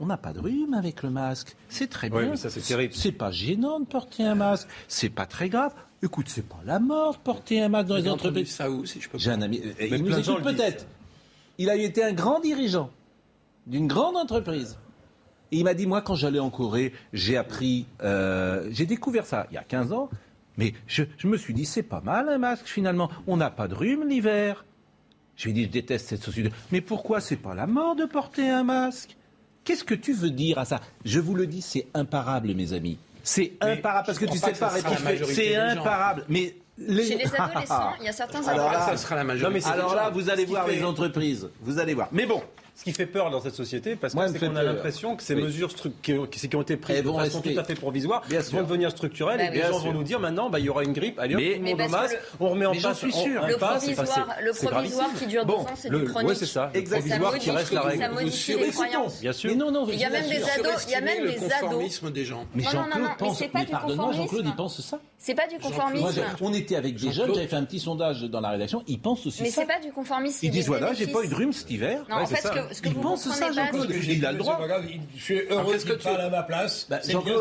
on 0.00 0.06
n'a 0.06 0.16
pas 0.16 0.32
de 0.32 0.40
rhume 0.40 0.74
avec 0.74 1.02
le 1.02 1.10
masque. 1.10 1.56
C'est 1.68 1.88
très 1.90 2.08
bien. 2.10 2.18
Oui, 2.20 2.26
mais 2.30 2.36
ça, 2.36 2.50
c'est 2.50 2.60
terrible. 2.60 2.94
C'est 2.94 3.12
pas 3.12 3.30
gênant 3.30 3.80
de 3.80 3.84
porter 3.86 4.24
un 4.24 4.34
masque. 4.34 4.68
C'est 4.88 5.08
pas 5.10 5.26
très 5.26 5.48
grave. 5.48 5.72
Écoute, 6.02 6.26
c'est 6.28 6.46
pas 6.48 6.60
la 6.64 6.78
mort 6.80 7.14
de 7.14 7.18
porter 7.18 7.60
un 7.62 7.68
masque 7.68 7.88
dans 7.88 7.96
les 7.96 8.08
entreprises. 8.08 8.50
ça 8.50 8.70
où, 8.70 8.84
si 8.86 9.00
je 9.00 9.08
peux 9.08 9.18
J'ai 9.18 9.30
pas. 9.30 9.36
un 9.36 9.42
ami, 9.42 9.60
euh, 9.64 9.72
Mais 9.78 9.88
il 9.98 10.02
nous 10.04 10.18
écoute 10.18 10.42
peut-être. 10.42 10.86
Il 11.58 11.70
a 11.70 11.76
été 11.76 12.02
un 12.04 12.12
grand 12.12 12.40
dirigeant 12.40 12.90
d'une 13.66 13.86
grande 13.86 14.16
entreprise. 14.16 14.76
Et 15.52 15.58
il 15.58 15.64
m'a 15.64 15.74
dit, 15.74 15.86
moi, 15.86 16.02
quand 16.02 16.14
j'allais 16.16 16.40
en 16.40 16.50
Corée, 16.50 16.92
j'ai 17.12 17.36
appris, 17.36 17.86
euh, 18.02 18.68
j'ai 18.72 18.86
découvert 18.86 19.24
ça 19.24 19.46
il 19.50 19.54
y 19.54 19.58
a 19.58 19.62
15 19.62 19.92
ans, 19.92 20.10
mais 20.56 20.74
je, 20.86 21.02
je 21.18 21.26
me 21.26 21.36
suis 21.36 21.54
dit, 21.54 21.64
c'est 21.64 21.82
pas 21.82 22.00
mal 22.00 22.28
un 22.28 22.38
masque 22.38 22.66
finalement. 22.66 23.10
On 23.26 23.36
n'a 23.36 23.50
pas 23.50 23.68
de 23.68 23.74
rhume 23.74 24.06
l'hiver. 24.08 24.64
Je 25.36 25.44
lui 25.44 25.50
ai 25.50 25.54
dit, 25.54 25.64
je 25.64 25.68
déteste 25.70 26.08
cette 26.08 26.22
société. 26.22 26.50
Mais 26.70 26.80
pourquoi 26.80 27.20
c'est 27.20 27.36
pas 27.36 27.54
la 27.54 27.66
mort 27.66 27.96
de 27.96 28.04
porter 28.04 28.48
un 28.50 28.62
masque? 28.64 29.16
Qu'est-ce 29.64 29.82
que 29.84 29.94
tu 29.94 30.12
veux 30.12 30.30
dire 30.30 30.58
à 30.58 30.64
ça? 30.64 30.80
Je 31.04 31.18
vous 31.20 31.34
le 31.34 31.46
dis, 31.46 31.62
c'est 31.62 31.86
imparable, 31.94 32.54
mes 32.54 32.72
amis. 32.72 32.98
C'est 33.22 33.54
imparable 33.62 34.06
parce 34.06 34.18
que 34.18 34.26
tu 34.26 34.36
sais 34.38 34.52
pas 34.52 34.70
C'est 35.24 35.56
imparable. 35.56 36.24
Mais 36.28 36.54
les... 36.76 37.06
Chez 37.06 37.16
les 37.16 37.34
adolescents, 37.38 37.92
il 38.00 38.04
y 38.04 38.08
a 38.08 38.12
certains 38.12 38.46
Alors 38.46 38.70
là, 38.70 38.78
adolescents. 38.82 38.90
ça 38.90 38.96
sera 38.98 39.14
la 39.16 39.24
Non, 39.34 39.50
mais 39.50 39.64
Alors 39.66 39.94
là, 39.94 40.10
vous 40.10 40.28
allez 40.28 40.44
voir 40.44 40.66
fait- 40.66 40.76
les 40.76 40.84
entreprises. 40.84 41.48
Vous 41.62 41.78
allez 41.78 41.94
voir. 41.94 42.08
Mais 42.12 42.26
bon, 42.26 42.42
Ce 42.76 42.82
qui 42.82 42.92
fait 42.92 43.06
peur 43.06 43.30
dans 43.30 43.40
cette 43.40 43.54
société, 43.54 43.94
parce 43.94 44.14
que 44.14 44.20
c'est 44.32 44.38
qu'on 44.40 44.56
a 44.56 44.62
l'impression 44.64 45.14
que 45.14 45.22
ces 45.22 45.34
Oui. 45.34 45.42
mesures 45.44 45.70
qui, 46.02 46.12
ont, 46.14 46.26
qui 46.26 46.56
ont 46.56 46.62
été 46.62 46.76
prises 46.76 46.98
de 46.98 47.02
façon 47.04 47.16
rester. 47.38 47.54
tout 47.54 47.60
à 47.60 47.62
fait 47.64 47.76
provisoire 47.76 48.22
Bien 48.28 48.40
vont 48.40 48.44
sûr. 48.44 48.58
devenir 48.58 48.90
structurelles 48.90 49.38
Bah 49.38 49.44
et 49.44 49.48
oui. 49.48 49.54
les 49.54 49.60
Bien 49.60 49.70
gens 49.70 49.78
sûr. 49.80 49.92
vont 49.92 49.98
nous 49.98 50.02
dire 50.02 50.18
maintenant, 50.18 50.50
bah, 50.50 50.58
il 50.58 50.64
y 50.64 50.68
aura 50.68 50.82
une 50.82 50.92
grippe, 50.92 51.20
allez 51.20 51.36
Mais- 51.36 51.42
tout 51.54 51.58
le 51.58 51.64
Mais 51.64 51.74
monde 51.74 51.90
masque, 51.92 52.18
on 52.40 52.48
remet 52.48 52.66
en 52.66 52.72
mais 52.72 52.78
place. 52.80 52.98
suis 52.98 53.12
on- 53.14 53.46
Le 53.46 53.56
pass, 53.58 53.84
provisoire, 53.84 54.28
le 54.42 54.50
provisoire 54.52 54.72
gravissime. 54.82 55.18
qui 55.18 55.26
dure 55.26 55.46
Bon, 55.46 55.58
deux 55.58 55.60
ans, 55.60 55.66
c'est 55.76 55.88
le- 55.88 55.98
du 56.00 56.04
chronique. 56.06 56.28
ouais, 56.30 56.34
c'est 56.34 56.46
ça. 56.46 56.70
Le 56.74 56.82
provisoire 56.82 57.38
qui 57.38 57.50
reste 57.52 57.72
la 57.72 57.80
règle. 57.82 58.02
ça 58.02 58.08
modifie 58.08 58.52
Vous 58.52 58.58
les 58.58 58.64
surestime- 58.64 58.72
croyances. 58.72 59.20
Bien 59.20 59.32
sûr. 59.32 59.50
mais 59.50 59.56
non, 59.56 59.70
non, 59.70 59.86
Il 59.88 59.94
y 60.00 60.04
a 60.04 60.10
même 60.10 60.28
des 60.28 60.42
ados, 60.42 60.84
il 60.88 60.90
y 60.90 60.94
a 60.96 61.00
même 61.00 61.24
des 61.26 61.36
ados. 61.44 61.52
conformisme 61.60 62.10
des 62.10 62.24
gens. 62.24 62.44
Mais 62.56 62.64
Jean-Claude 62.64 63.02
mais 63.02 63.08
pense. 63.18 63.38
c'est 63.38 63.48
pas 63.48 63.60
mais 63.60 63.64
du 63.66 63.70
pardonne-moi, 63.70 64.12
Jean-Claude, 64.12 64.44
il 64.46 64.56
pense 64.56 64.80
ça. 64.80 64.98
C'est 65.16 65.34
pas 65.34 65.46
du 65.46 65.58
conformisme. 65.58 66.22
on 66.42 66.52
était 66.52 66.76
avec 66.76 66.96
des 66.96 67.12
jeunes, 67.12 67.32
j'avais 67.34 67.46
fait 67.46 67.56
un 67.56 67.64
petit 67.64 67.78
sondage 67.78 68.22
dans 68.22 68.40
la 68.40 68.50
rédaction. 68.50 68.82
Ils 68.88 68.98
pensent 69.00 69.24
aussi 69.26 69.42
Mais 69.42 69.50
ça. 69.50 69.60
c'est 69.62 69.66
pas 69.68 69.78
du 69.80 69.92
conformisme. 69.92 70.38
Ils 70.42 70.50
disent 70.50 70.66
voilà, 70.66 70.92
j'ai 70.92 71.06
pas 71.06 71.22
eu 71.22 71.28
de 71.28 71.34
rhume 71.34 71.52
cet 71.52 71.70
hiver. 71.70 72.04
Non, 72.10 72.16
Ouais, 72.16 72.22
en 72.22 72.26
fait, 72.26 72.42
ce 72.42 72.48
que, 72.48 72.58
ce 72.72 72.80
que 72.82 72.88
Ils 72.88 72.94
vous 72.94 73.00
comprenez 73.02 73.34
ça, 73.34 73.52
Jean-Claude. 73.52 73.88
c'est- 73.90 74.12
Il 74.14 74.26
a 74.26 74.32
le 74.32 74.38
droit. 74.38 74.60
Je 75.16 75.22
suis 75.22 75.40
heureux 75.50 75.76
qu'il 75.76 75.88
que 75.90 75.96
tu- 75.96 76.04
parle 76.04 76.20
à 76.20 76.30
ma 76.30 76.42
place. 76.42 76.86
Bah, 76.88 76.98
c'est 77.02 77.12
bien, 77.16 77.34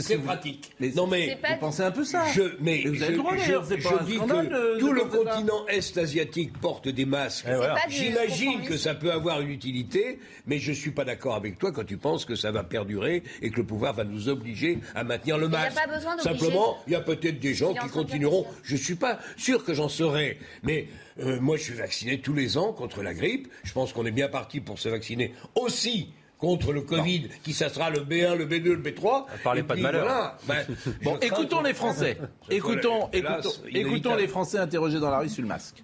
c'est 0.00 0.18
pratique. 0.18 0.70
mais 0.80 0.90
non 0.90 1.06
mais 1.06 1.36
pas 1.40 1.48
Vous 1.54 1.58
pensez 1.60 1.82
un 1.82 1.90
peu 1.90 2.04
ça 2.04 2.24
je, 2.34 2.42
mais 2.60 2.82
vous 2.86 3.02
avez 3.02 3.12
le 3.12 3.18
droit, 3.18 3.32
je- 3.36 3.40
d'ailleurs, 3.42 3.64
c'est 3.66 3.76
pas 3.78 3.88
je 3.90 3.94
un 3.94 4.04
dis 4.04 4.14
scandale 4.16 4.48
que 4.48 4.74
de- 4.74 4.78
tout 4.80 4.88
de 4.88 4.92
le 4.94 5.04
continent 5.04 5.66
est-asiatique 5.68 6.58
porte 6.60 6.88
des 6.88 7.04
masques. 7.04 7.46
J'imagine 7.88 8.62
que 8.62 8.76
ça 8.76 8.94
peut 8.94 9.12
avoir 9.12 9.40
une 9.40 9.50
utilité, 9.50 10.18
mais 10.46 10.58
je 10.58 10.72
suis 10.72 10.90
pas 10.90 11.04
d'accord 11.04 11.34
avec 11.34 11.58
toi 11.58 11.72
quand 11.72 11.84
tu 11.84 11.96
penses 11.96 12.24
que 12.24 12.34
ça 12.34 12.50
va 12.50 12.64
perdurer 12.64 13.22
et 13.42 13.50
que 13.50 13.56
le 13.56 13.64
pouvoir 13.64 13.94
va 13.94 14.04
nous 14.04 14.28
obliger 14.28 14.78
à 14.94 15.04
maintenir 15.04 15.38
le 15.38 15.46
Il 15.46 15.50
masque. 15.50 15.74
pas 15.76 15.86
besoin 15.92 16.16
d'obliger. 16.16 16.38
Simplement, 16.38 16.78
il 16.86 16.92
y 16.92 16.96
a 16.96 17.00
peut-être 17.00 17.40
des 17.40 17.54
gens 17.54 17.72
Il 17.72 17.76
est 17.76 17.80
en 17.80 17.84
qui 17.86 17.90
continueront. 17.90 18.46
Je 18.62 18.76
suis 18.76 18.94
pas 18.94 19.18
sûr 19.36 19.64
que 19.64 19.74
j'en 19.74 19.88
serai, 19.88 20.38
mais 20.62 20.88
euh, 21.20 21.40
moi 21.40 21.56
je 21.56 21.62
suis 21.64 21.74
vacciné 21.74 22.20
tous 22.20 22.34
les 22.34 22.56
ans 22.58 22.72
contre 22.72 23.02
la 23.02 23.14
grippe. 23.14 23.48
Je 23.64 23.72
pense 23.72 23.92
qu'on 23.92 24.06
est 24.06 24.10
bien 24.10 24.28
parti 24.28 24.60
pour 24.60 24.78
se 24.78 24.88
vacciner 24.88 25.34
aussi 25.54 26.12
contre 26.38 26.72
le 26.72 26.82
Covid, 26.82 27.28
qui 27.42 27.52
ça 27.52 27.68
sera 27.68 27.90
le 27.90 27.98
B1, 28.00 28.36
le 28.36 28.46
B2, 28.46 28.62
le 28.74 28.76
B3. 28.82 29.24
Parlez 29.42 29.60
Et 29.60 29.64
pas 29.64 29.74
de 29.74 29.80
malheur. 29.82 30.04
voilà. 30.04 30.38
Ben, 30.46 30.64
Bon, 31.02 31.16
écoutons 31.18 31.62
les 31.62 31.74
Français. 31.74 32.16
Écoutons, 32.50 33.08
écoutons, 33.12 33.50
écoutons 33.74 34.14
les 34.14 34.28
Français 34.28 34.58
interrogés 34.58 35.00
dans 35.00 35.10
la 35.10 35.18
rue 35.18 35.28
sur 35.28 35.42
le 35.42 35.48
masque. 35.48 35.82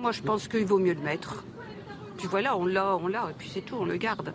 Moi, 0.00 0.12
je 0.12 0.22
pense 0.22 0.48
qu'il 0.48 0.64
vaut 0.64 0.78
mieux 0.78 0.94
le 0.94 1.00
mettre. 1.00 1.44
Puis 2.18 2.26
voilà, 2.28 2.56
on 2.56 2.66
l'a, 2.66 2.96
on 2.96 3.08
l'a, 3.08 3.28
et 3.30 3.34
puis 3.36 3.50
c'est 3.52 3.62
tout, 3.62 3.76
on 3.76 3.84
le 3.84 3.96
garde. 3.96 4.32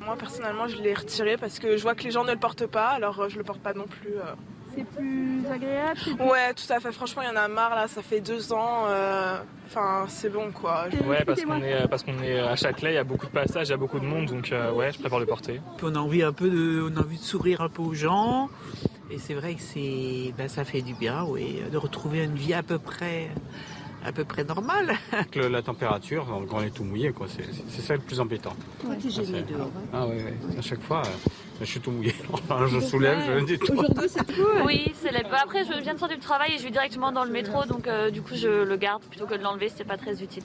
Moi 0.00 0.16
personnellement 0.18 0.68
je 0.68 0.76
l'ai 0.76 0.92
retiré 0.92 1.36
parce 1.38 1.58
que 1.58 1.76
je 1.78 1.82
vois 1.82 1.94
que 1.94 2.02
les 2.02 2.10
gens 2.10 2.24
ne 2.24 2.32
le 2.32 2.38
portent 2.38 2.66
pas, 2.66 2.88
alors 2.88 3.18
euh, 3.20 3.28
je 3.30 3.38
le 3.38 3.44
porte 3.44 3.60
pas 3.60 3.72
non 3.72 3.86
plus. 3.86 4.16
euh. 4.18 4.34
C'est 4.74 4.84
plus 4.84 5.42
agréable 5.52 5.98
plus- 6.00 6.12
Ouais, 6.14 6.54
tout 6.54 6.72
à 6.72 6.80
fait. 6.80 6.92
Franchement, 6.92 7.22
il 7.22 7.28
y 7.28 7.32
en 7.32 7.36
a 7.40 7.48
marre 7.48 7.74
là. 7.74 7.88
Ça 7.88 8.02
fait 8.02 8.20
deux 8.20 8.52
ans. 8.52 8.84
euh, 8.86 9.38
Enfin, 9.66 10.06
c'est 10.08 10.30
bon 10.30 10.50
quoi. 10.50 10.86
Ouais, 11.06 11.22
parce 11.24 11.44
qu'on 11.44 11.62
est 11.62 11.86
parce 11.88 12.02
qu'on 12.02 12.20
est 12.24 12.40
à 12.40 12.56
Châtelet, 12.56 12.90
il 12.90 12.94
y 12.94 12.98
a 12.98 13.04
beaucoup 13.04 13.26
de 13.26 13.30
passages, 13.30 13.68
il 13.68 13.70
y 13.70 13.74
a 13.74 13.76
beaucoup 13.76 14.00
de 14.00 14.04
monde, 14.04 14.26
donc 14.26 14.50
euh, 14.50 14.72
ouais, 14.72 14.90
je 14.92 14.98
préfère 14.98 15.20
le 15.20 15.26
porter. 15.26 15.60
On 15.84 15.94
a 15.94 15.98
envie 16.00 16.24
un 16.24 16.32
peu 16.32 16.50
de, 16.50 16.90
on 16.92 16.96
a 16.96 17.00
envie 17.04 17.18
de 17.18 17.22
sourire 17.22 17.60
un 17.60 17.68
peu 17.68 17.80
aux 17.82 17.94
gens. 17.94 18.48
Et 19.12 19.18
c'est 19.18 19.34
vrai 19.34 19.54
que 19.54 19.62
c'est, 19.62 20.34
ben, 20.36 20.48
ça 20.48 20.64
fait 20.64 20.82
du 20.82 20.94
bien, 20.94 21.24
oui, 21.24 21.62
de 21.70 21.76
retrouver 21.76 22.24
une 22.24 22.34
vie 22.34 22.52
à 22.54 22.64
peu 22.64 22.78
près, 22.80 23.28
à 24.04 24.10
peu 24.10 24.24
près 24.24 24.42
normale. 24.42 24.94
Avec 25.12 25.36
le- 25.36 25.46
la 25.48 25.62
température, 25.62 26.26
quand 26.48 26.56
on 26.58 26.62
est 26.62 26.70
tout 26.70 26.82
mouillé, 26.84 27.12
quoi, 27.12 27.26
c'est 27.28 27.44
c'est 27.68 27.82
ça 27.82 27.94
le 27.94 28.00
plus 28.00 28.18
embêtant. 28.18 28.54
Toi, 28.80 28.94
t'es 28.96 29.06
Ah, 29.06 29.10
gêné 29.22 29.44
c'est- 29.46 29.54
dehors. 29.54 29.70
Ah 29.92 30.06
oui, 30.08 30.16
oui. 30.18 30.58
À 30.58 30.62
chaque 30.62 30.80
fois, 30.82 31.02
euh, 31.06 31.30
je 31.60 31.64
suis 31.66 31.80
tout 31.80 31.90
mouillé. 31.90 32.14
Enfin, 32.32 32.66
je 32.66 32.80
soulève, 32.80 33.18
je 33.38 33.44
dis 33.44 33.58
tout. 33.58 33.72
Aujourd'hui, 33.72 34.08
c'est 34.08 34.24
cool. 34.34 34.62
Oui, 34.64 34.92
c'est 34.94 35.12
la- 35.12 35.22
bah, 35.22 35.38
Après, 35.42 35.64
je 35.64 35.72
viens 35.82 35.94
de 35.94 35.98
sortir 35.98 36.16
du 36.18 36.22
travail 36.24 36.54
et 36.54 36.58
je 36.58 36.64
vais 36.64 36.70
directement 36.70 37.12
dans 37.12 37.24
le 37.24 37.30
métro, 37.30 37.64
donc 37.64 37.86
euh, 37.86 38.10
du 38.10 38.22
coup, 38.22 38.34
je 38.34 38.64
le 38.64 38.76
garde 38.76 39.02
plutôt 39.04 39.26
que 39.26 39.34
de 39.34 39.42
l'enlever, 39.42 39.68
c'est 39.74 39.84
pas 39.84 39.96
très 39.96 40.22
utile. 40.22 40.42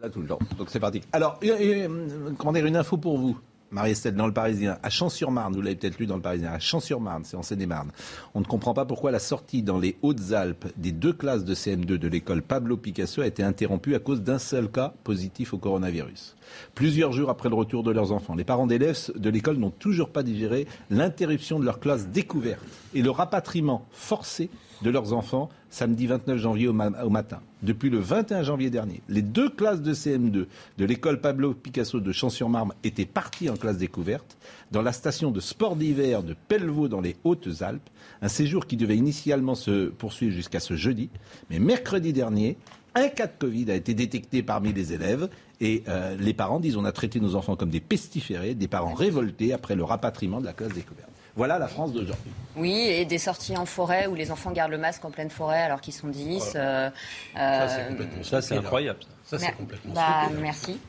Là 0.00 0.10
tout 0.10 0.20
le 0.20 0.26
temps. 0.26 0.38
Donc 0.58 0.68
c'est 0.70 0.80
parti. 0.80 1.00
Alors, 1.12 1.38
euh, 1.44 1.48
euh, 1.60 2.30
comment 2.36 2.52
dire, 2.52 2.66
une 2.66 2.76
info 2.76 2.96
pour 2.96 3.18
vous. 3.18 3.38
Marie-Estelle, 3.72 4.14
dans 4.14 4.26
le 4.26 4.32
Parisien, 4.34 4.78
à 4.82 4.90
Champs-sur-Marne, 4.90 5.54
vous 5.54 5.62
l'avez 5.62 5.76
peut-être 5.76 5.98
lu 5.98 6.06
dans 6.06 6.16
le 6.16 6.22
Parisien, 6.22 6.52
à 6.52 6.58
Champs-sur-Marne, 6.58 7.22
c'est 7.24 7.36
en 7.36 7.42
Seine-et-Marne. 7.42 7.90
On 8.34 8.40
ne 8.40 8.44
comprend 8.44 8.74
pas 8.74 8.84
pourquoi 8.84 9.10
la 9.10 9.18
sortie 9.18 9.62
dans 9.62 9.78
les 9.78 9.96
Hautes-Alpes 10.02 10.66
des 10.76 10.92
deux 10.92 11.12
classes 11.14 11.44
de 11.44 11.54
CM2 11.54 11.84
de 11.96 12.08
l'école 12.08 12.42
Pablo 12.42 12.76
Picasso 12.76 13.22
a 13.22 13.26
été 13.26 13.42
interrompue 13.42 13.94
à 13.94 13.98
cause 13.98 14.20
d'un 14.22 14.38
seul 14.38 14.70
cas 14.70 14.92
positif 15.04 15.54
au 15.54 15.58
coronavirus. 15.58 16.36
Plusieurs 16.74 17.12
jours 17.12 17.30
après 17.30 17.48
le 17.48 17.54
retour 17.54 17.82
de 17.82 17.90
leurs 17.90 18.12
enfants, 18.12 18.34
les 18.34 18.44
parents 18.44 18.66
d'élèves 18.66 19.10
de 19.16 19.30
l'école 19.30 19.56
n'ont 19.56 19.70
toujours 19.70 20.10
pas 20.10 20.22
digéré 20.22 20.66
l'interruption 20.90 21.58
de 21.58 21.64
leur 21.64 21.80
classe 21.80 22.08
découverte 22.08 22.62
et 22.94 23.00
le 23.02 23.10
rapatriement 23.10 23.86
forcé 23.90 24.50
de 24.82 24.90
leurs 24.90 25.14
enfants 25.14 25.48
samedi 25.70 26.06
29 26.06 26.36
janvier 26.38 26.68
au, 26.68 26.72
ma- 26.74 27.02
au 27.04 27.08
matin. 27.10 27.40
Depuis 27.62 27.90
le 27.90 27.98
21 27.98 28.42
janvier 28.42 28.70
dernier, 28.70 29.02
les 29.08 29.22
deux 29.22 29.48
classes 29.48 29.82
de 29.82 29.94
CM2 29.94 30.46
de 30.78 30.84
l'école 30.84 31.20
Pablo 31.20 31.54
Picasso 31.54 32.00
de 32.00 32.10
Champs-sur-Marne 32.10 32.72
étaient 32.82 33.06
parties 33.06 33.48
en 33.50 33.56
classe 33.56 33.78
découverte 33.78 34.36
dans 34.72 34.82
la 34.82 34.92
station 34.92 35.30
de 35.30 35.38
sport 35.38 35.76
d'hiver 35.76 36.24
de 36.24 36.34
Pellevaux 36.48 36.88
dans 36.88 37.00
les 37.00 37.14
Hautes-Alpes, 37.22 37.88
un 38.20 38.28
séjour 38.28 38.66
qui 38.66 38.76
devait 38.76 38.96
initialement 38.96 39.54
se 39.54 39.86
poursuivre 39.90 40.34
jusqu'à 40.34 40.58
ce 40.58 40.74
jeudi. 40.74 41.08
Mais 41.50 41.60
mercredi 41.60 42.12
dernier, 42.12 42.56
un 42.96 43.08
cas 43.08 43.28
de 43.28 43.32
Covid 43.38 43.70
a 43.70 43.76
été 43.76 43.94
détecté 43.94 44.42
parmi 44.42 44.72
les 44.72 44.92
élèves 44.92 45.28
et 45.60 45.84
euh, 45.86 46.16
les 46.18 46.34
parents 46.34 46.58
disent 46.58 46.76
on 46.76 46.84
a 46.84 46.92
traité 46.92 47.20
nos 47.20 47.36
enfants 47.36 47.54
comme 47.54 47.70
des 47.70 47.80
pestiférés, 47.80 48.54
des 48.56 48.68
parents 48.68 48.94
révoltés 48.94 49.52
après 49.52 49.76
le 49.76 49.84
rapatriement 49.84 50.40
de 50.40 50.46
la 50.46 50.52
classe 50.52 50.72
découverte. 50.72 51.11
Voilà 51.34 51.58
la 51.58 51.66
France 51.68 51.92
d'aujourd'hui. 51.92 52.30
Oui, 52.56 52.72
et 52.88 53.04
des 53.06 53.18
sorties 53.18 53.56
en 53.56 53.64
forêt 53.64 54.06
où 54.06 54.14
les 54.14 54.30
enfants 54.30 54.50
gardent 54.50 54.72
le 54.72 54.78
masque 54.78 55.04
en 55.04 55.10
pleine 55.10 55.30
forêt 55.30 55.62
alors 55.62 55.80
qu'ils 55.80 55.94
sont 55.94 56.08
10. 56.08 56.52
euh, 56.54 56.90
Ça, 57.34 57.68
c'est 57.68 57.80
euh, 57.90 58.22
Ça, 58.22 58.42
c'est 58.42 58.56
incroyable. 58.56 58.98
Ça, 59.24 59.38
c'est 59.38 59.52
complètement 59.52 59.94
bah, 59.94 60.22
stupide. 60.24 60.42
Merci. 60.42 60.80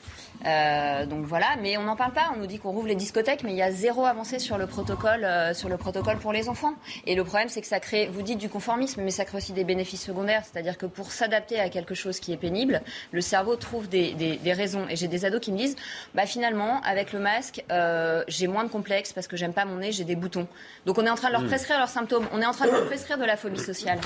Euh, 0.46 1.06
donc 1.06 1.26
voilà, 1.26 1.48
mais 1.62 1.78
on 1.78 1.84
n'en 1.84 1.96
parle 1.96 2.14
pas. 2.14 2.32
On 2.36 2.40
nous 2.40 2.48
dit 2.48 2.60
qu'on 2.60 2.72
rouvre 2.72 2.88
les 2.88 2.96
discothèques, 2.96 3.44
mais 3.44 3.52
il 3.52 3.58
y 3.58 3.62
a 3.62 3.72
zéro 3.72 4.06
avancée 4.06 4.40
sur 4.40 4.58
le 4.58 4.68
protocole, 4.68 5.24
euh, 5.24 5.54
sur 5.54 5.70
le 5.70 5.78
protocole 5.78 6.18
pour 6.18 6.34
les 6.34 6.50
enfants. 6.50 6.74
Et 7.06 7.16
le 7.16 7.24
problème, 7.24 7.50
c'est 7.50 7.62
que 7.62 7.68
ça 7.68 7.80
crée, 7.80 8.08
vous 8.08 8.22
dites 8.22 8.40
du 8.40 8.50
conformisme, 8.50 9.02
mais 9.04 9.12
ça 9.12 9.26
crée 9.26 9.38
aussi 9.38 9.54
des 9.54 9.64
bénéfices 9.64 10.04
secondaires. 10.04 10.44
C'est-à-dire 10.44 10.78
que 10.78 10.86
pour 10.86 11.12
s'adapter 11.12 11.60
à 11.60 11.70
quelque 11.70 11.96
chose 11.96 12.20
qui 12.20 12.34
est 12.34 12.38
pénible, 12.38 12.82
le 13.12 13.22
cerveau 13.22 13.56
trouve 13.56 13.88
des, 13.90 14.14
des- 14.14 14.38
des 14.38 14.54
raisons. 14.54 14.86
Et 14.90 14.96
j'ai 14.96 15.08
des 15.08 15.26
ados 15.26 15.40
qui 15.42 15.52
me 15.52 15.58
disent, 15.58 15.76
bah 16.16 16.26
finalement, 16.26 16.82
avec 16.82 17.14
le 17.14 17.20
masque, 17.20 17.64
euh, 17.72 18.24
j'ai 18.28 18.48
moins 18.48 18.64
de 18.64 18.70
complexes 18.70 19.14
parce 19.14 19.28
que 19.28 19.38
j'aime 19.38 19.54
pas 19.54 19.66
mon 19.66 19.78
nez, 19.78 19.92
j'ai 19.92 20.04
des 20.04 20.16
boutons. 20.16 20.48
Donc 20.86 20.98
on 20.98 21.06
est 21.06 21.10
en 21.10 21.16
train 21.16 21.28
de 21.30 21.34
leur 21.34 21.42
Mm. 21.44 21.48
prescrire 21.48 21.78
leurs 21.80 21.90
symptômes. 21.90 22.28
On 22.34 22.42
est 22.42 22.46
en 22.46 22.52
train 22.52 22.66
de 22.68 22.72
leur 22.72 22.86
prescrire 22.86 23.18
de 23.18 23.26
la 23.26 23.38
phobie 23.38 23.60
sociale. 23.60 24.00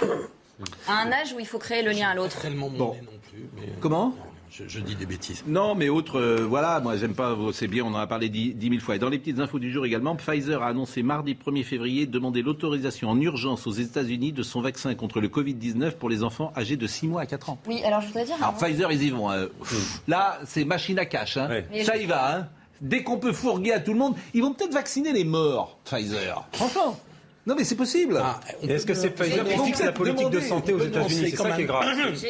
À 0.88 0.94
un 1.04 1.12
âge 1.12 1.34
où 1.34 1.40
il 1.40 1.46
faut 1.48 1.60
créer 1.60 1.84
le 1.84 1.92
lien 1.92 2.10
à 2.10 2.16
l'autre. 2.16 2.40
Tellement 2.42 2.70
mon 2.70 2.94
nez 2.94 3.02
non 3.02 3.12
plus. 3.30 3.48
mais- 3.56 3.74
Comment? 3.80 4.14
Je, 4.52 4.64
je 4.68 4.80
dis 4.80 4.96
des 4.96 5.06
bêtises. 5.06 5.44
Non, 5.48 5.76
mais 5.76 5.90
autre, 5.90 6.20
euh, 6.20 6.46
voilà, 6.48 6.80
moi 6.80 6.96
j'aime 6.98 7.14
pas, 7.14 7.36
c'est 7.54 7.68
bien, 7.68 7.84
on 7.84 7.90
en 7.94 7.98
a 7.98 8.08
parlé 8.08 8.30
dix 8.30 8.54
dix 8.54 8.70
mille 8.70 8.82
fois. 8.82 8.96
Et 8.96 9.00
dans 9.00 9.10
les 9.10 9.20
petites 9.20 9.40
infos 9.40 9.60
du 9.60 9.72
jour 9.72 9.86
également, 9.86 10.16
Pfizer 10.16 10.62
a 10.64 10.68
annoncé 10.68 11.04
mardi 11.04 11.34
1er 11.36 11.64
février 11.64 12.06
demander 12.06 12.42
l'autorisation 12.42 13.10
en 13.10 13.20
urgence 13.22 13.68
aux 13.68 13.72
États-Unis 13.72 14.32
de 14.32 14.44
son 14.44 14.62
vaccin 14.62 14.96
contre 14.96 15.20
le 15.22 15.28
Covid-19 15.28 15.92
pour 15.98 16.10
les 16.10 16.24
enfants 16.24 16.52
âgés 16.56 16.78
de 16.78 16.88
6 16.88 17.08
mois 17.08 17.22
à 17.22 17.26
4 17.26 17.50
ans. 17.50 17.60
Oui, 17.68 17.82
alors 17.84 18.02
je 18.02 18.08
voudrais 18.08 18.26
dire. 18.26 18.36
Alors 18.38 18.50
avant- 18.50 18.58
Pfizer, 18.66 18.92
ils 18.92 19.04
y 19.04 19.10
vont. 19.10 19.30
hein. 19.30 19.48
Là, 20.08 20.40
c'est 20.46 20.66
machine 20.66 20.98
à 21.00 21.06
cash. 21.06 21.38
hein. 21.38 21.50
Ça 21.84 21.98
y 21.98 22.06
va. 22.06 22.36
Hein. 22.38 22.48
Dès 22.80 23.02
qu'on 23.04 23.18
peut 23.18 23.34
fourguer 23.34 23.74
à 23.74 23.80
tout 23.80 23.92
le 23.94 23.98
monde, 24.00 24.16
ils 24.36 24.42
vont 24.44 24.54
peut-être 24.54 24.74
vacciner 24.74 25.12
les 25.12 25.24
morts, 25.24 25.78
Pfizer. 25.84 26.48
Franchement. 26.54 26.98
Non, 27.48 27.56
mais 27.58 27.64
c'est 27.64 27.76
possible. 27.78 28.22
Et 28.62 28.68
est-ce 28.68 28.86
que 28.86 28.94
c'est 28.94 29.10
Pfizer 29.10 29.44
qui 29.48 29.58
fixe 29.66 29.82
la 29.82 29.92
politique 29.94 30.30
de 30.30 30.40
santé 30.42 30.74
aux 30.74 30.80
États-Unis 30.80 31.30
C'est 31.32 31.38
ça 31.38 31.52
qui 31.52 31.62
est 31.62 31.66
grave. 31.66 31.86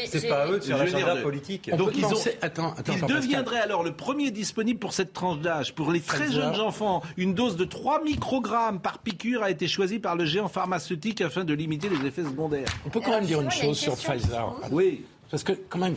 C'est 0.07 0.27
pas 0.29 0.43
à 0.43 0.47
eux 0.51 0.59
de 0.59 0.63
faire 0.63 0.77
l'agenda 0.77 1.15
politique. 1.17 1.69
Donc 1.75 1.91
ils, 1.95 2.05
ont, 2.05 2.11
Attends, 2.41 2.73
attends, 2.77 2.93
ils 2.93 3.05
deviendraient 3.05 3.59
alors 3.59 3.83
le 3.83 3.93
premier 3.93 4.29
disponible 4.31 4.79
pour 4.79 4.93
cette 4.93 5.13
tranche 5.13 5.39
d'âge. 5.39 5.73
Pour 5.73 5.91
les 5.91 6.01
très 6.01 6.31
jeunes 6.31 6.59
enfants, 6.61 7.01
une 7.17 7.33
dose 7.33 7.57
de 7.57 7.65
3 7.65 8.03
microgrammes 8.03 8.79
par 8.79 8.99
piqûre 8.99 9.41
a 9.43 9.49
été 9.49 9.67
choisie 9.67 9.99
par 9.99 10.15
le 10.15 10.25
géant 10.25 10.47
pharmaceutique 10.47 11.21
afin 11.21 11.43
de 11.43 11.53
limiter 11.53 11.89
les 11.89 12.07
effets 12.07 12.23
secondaires. 12.23 12.67
On 12.85 12.89
peut 12.89 13.01
quand 13.01 13.11
même 13.11 13.25
dire 13.25 13.41
une 13.41 13.49
chose 13.51 13.77
sur 13.79 13.95
Pfizer. 13.95 14.55
Oui. 14.71 15.03
Parce 15.31 15.43
que 15.43 15.53
quand 15.53 15.79
même, 15.79 15.95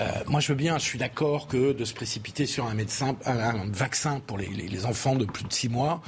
euh, 0.00 0.04
moi 0.26 0.40
je 0.40 0.48
veux 0.48 0.54
bien, 0.54 0.78
je 0.78 0.84
suis 0.84 0.98
d'accord 0.98 1.46
que 1.46 1.72
de 1.72 1.84
se 1.84 1.92
précipiter 1.94 2.46
sur 2.46 2.64
un 2.66 2.74
médecin, 2.74 3.16
un, 3.26 3.38
un 3.38 3.66
vaccin 3.70 4.20
pour 4.26 4.38
les, 4.38 4.46
les- 4.48 4.66
les 4.66 4.86
enfants 4.86 5.14
de 5.14 5.24
plus 5.26 5.44
de 5.44 5.52
6 5.52 5.68
mois, 5.68 6.00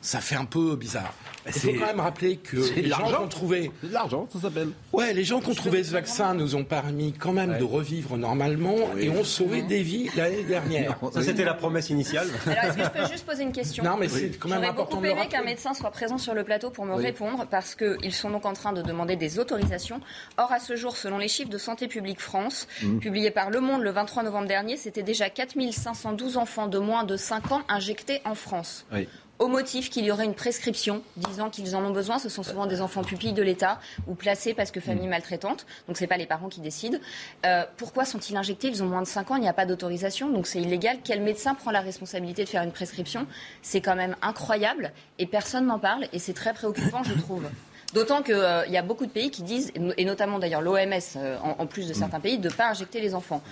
ça 0.00 0.20
fait 0.20 0.36
un 0.36 0.44
peu 0.46 0.76
bizarre. 0.76 1.12
Il 1.46 1.52
faut 1.52 1.68
quand 1.78 1.86
même 1.86 2.00
rappeler 2.00 2.36
que 2.36 2.56
les 2.56 2.88
gens 2.88 2.98
l'argent. 3.00 3.16
qui 3.18 3.24
ont 3.24 3.28
trouvé, 3.28 3.70
C'est 3.80 3.88
de 3.88 3.92
l'argent, 3.94 4.28
ça 4.32 4.40
s'appelle. 4.40 4.68
ouais, 4.92 5.14
les 5.14 5.24
gens 5.24 5.40
qui 5.40 5.48
ont 5.50 5.54
trouvé 5.54 5.82
ce 5.82 5.90
vaccin 5.90 6.34
nous 6.34 6.54
ont 6.54 6.64
permis 6.64 7.12
quand 7.14 7.32
même 7.32 7.56
de 7.58 7.64
revivre 7.64 8.18
normalement 8.18 8.76
et 8.98 9.08
ont 9.08 9.24
sauvé 9.24 9.62
des 9.62 9.82
vies 9.82 10.10
l'année 10.16 10.42
dernière. 10.44 10.98
Ça, 11.12 11.22
c'était 11.22 11.44
la 11.44 11.54
promesse 11.54 11.88
initiale. 11.90 12.28
Alors, 12.46 12.64
est-ce 12.64 12.76
que 12.76 12.84
je 12.84 12.88
peux 12.90 13.10
juste 13.12 13.24
poser 13.26 13.42
une 13.42 13.52
question? 13.52 13.82
Non, 13.82 13.96
mais 13.98 14.08
c'est 14.08 14.38
quand 14.38 14.48
même 14.50 14.58
J'aurais 14.58 14.68
important 14.68 14.96
beaucoup 14.96 15.02
de 15.06 15.12
le 15.12 15.18
aimé 15.18 15.28
qu'un 15.30 15.42
médecin 15.42 15.72
soit 15.74 15.90
présent 15.90 16.18
sur 16.18 16.34
le 16.34 16.44
plateau 16.44 16.68
pour 16.70 16.84
me 16.84 16.94
Oui. 16.94 17.02
répondre 17.04 17.46
parce 17.50 17.74
qu'ils 17.74 18.12
sont 18.14 18.30
donc 18.30 18.44
en 18.44 18.52
train 18.52 18.72
de 18.74 18.82
demander 18.82 19.16
des 19.16 19.38
autorisations. 19.38 20.00
Or, 20.36 20.52
à 20.52 20.60
ce 20.60 20.76
jour, 20.76 20.96
selon 20.96 21.16
les 21.18 21.28
chiffres 21.28 21.50
de 21.50 21.58
Santé 21.58 21.88
publique 21.88 22.20
France, 22.20 22.68
Mm. 22.82 22.98
publiés 22.98 23.30
par 23.30 23.50
Le 23.50 23.60
Monde 23.60 23.82
le 23.82 23.90
23 23.90 24.22
novembre 24.24 24.46
dernier, 24.46 24.76
c'était 24.76 25.02
déjà 25.02 25.30
4512 25.30 26.36
enfants 26.36 26.66
de 26.68 26.78
moins 26.78 27.04
de 27.04 27.16
5 27.16 27.50
ans 27.52 27.62
injectés 27.68 28.20
en 28.24 28.34
France. 28.34 28.86
Au 29.40 29.48
motif 29.48 29.88
qu'il 29.88 30.04
y 30.04 30.10
aurait 30.12 30.26
une 30.26 30.34
prescription 30.34 31.02
disant 31.16 31.48
qu'ils 31.48 31.74
en 31.74 31.82
ont 31.82 31.92
besoin, 31.92 32.18
ce 32.18 32.28
sont 32.28 32.42
souvent 32.42 32.66
des 32.66 32.82
enfants 32.82 33.02
pupilles 33.02 33.32
de 33.32 33.42
l'État 33.42 33.80
ou 34.06 34.14
placés 34.14 34.52
parce 34.52 34.70
que 34.70 34.80
famille 34.80 35.06
Mm. 35.06 35.10
maltraitante, 35.10 35.64
donc 35.88 35.96
c'est 35.96 36.06
pas 36.06 36.18
les 36.18 36.26
parents 36.26 36.50
qui 36.50 36.60
décident. 36.60 36.98
Euh, 37.46 37.64
pourquoi 37.78 38.04
sont-ils 38.04 38.36
injectés? 38.36 38.68
Ils 38.68 38.82
ont 38.82 38.86
moins 38.86 39.00
de 39.00 39.06
5 39.06 39.30
ans, 39.30 39.36
il 39.36 39.40
n'y 39.40 39.48
a 39.48 39.54
pas 39.54 39.64
d'autorisation, 39.64 40.28
donc 40.28 40.46
c'est 40.46 40.60
illégal. 40.60 40.98
Quel 41.02 41.22
médecin 41.22 41.54
prend 41.54 41.70
la 41.70 41.80
responsabilité 41.80 42.44
de 42.44 42.50
faire 42.50 42.62
une 42.62 42.70
prescription? 42.70 43.26
C'est 43.62 43.80
quand 43.80 43.96
même 43.96 44.14
incroyable 44.20 44.92
et 45.18 45.24
personne 45.24 45.64
n'en 45.64 45.78
parle 45.78 46.06
et 46.12 46.18
c'est 46.18 46.34
très 46.34 46.52
préoccupant, 46.52 47.02
je 47.02 47.14
trouve. 47.14 47.44
D'autant 47.94 48.22
qu'il 48.22 48.34
y 48.68 48.76
a 48.76 48.82
beaucoup 48.82 49.06
de 49.06 49.10
pays 49.10 49.30
qui 49.30 49.42
disent, 49.42 49.72
et 49.96 50.04
notamment 50.04 50.38
d'ailleurs 50.38 50.60
l'OMS, 50.60 50.92
euh, 51.16 51.38
en, 51.42 51.62
en 51.62 51.66
plus 51.66 51.88
de 51.88 51.94
certains 51.94 52.20
pays, 52.20 52.38
de 52.38 52.48
ne 52.50 52.52
pas 52.54 52.68
injecter 52.68 53.00
les 53.00 53.14
enfants. 53.14 53.42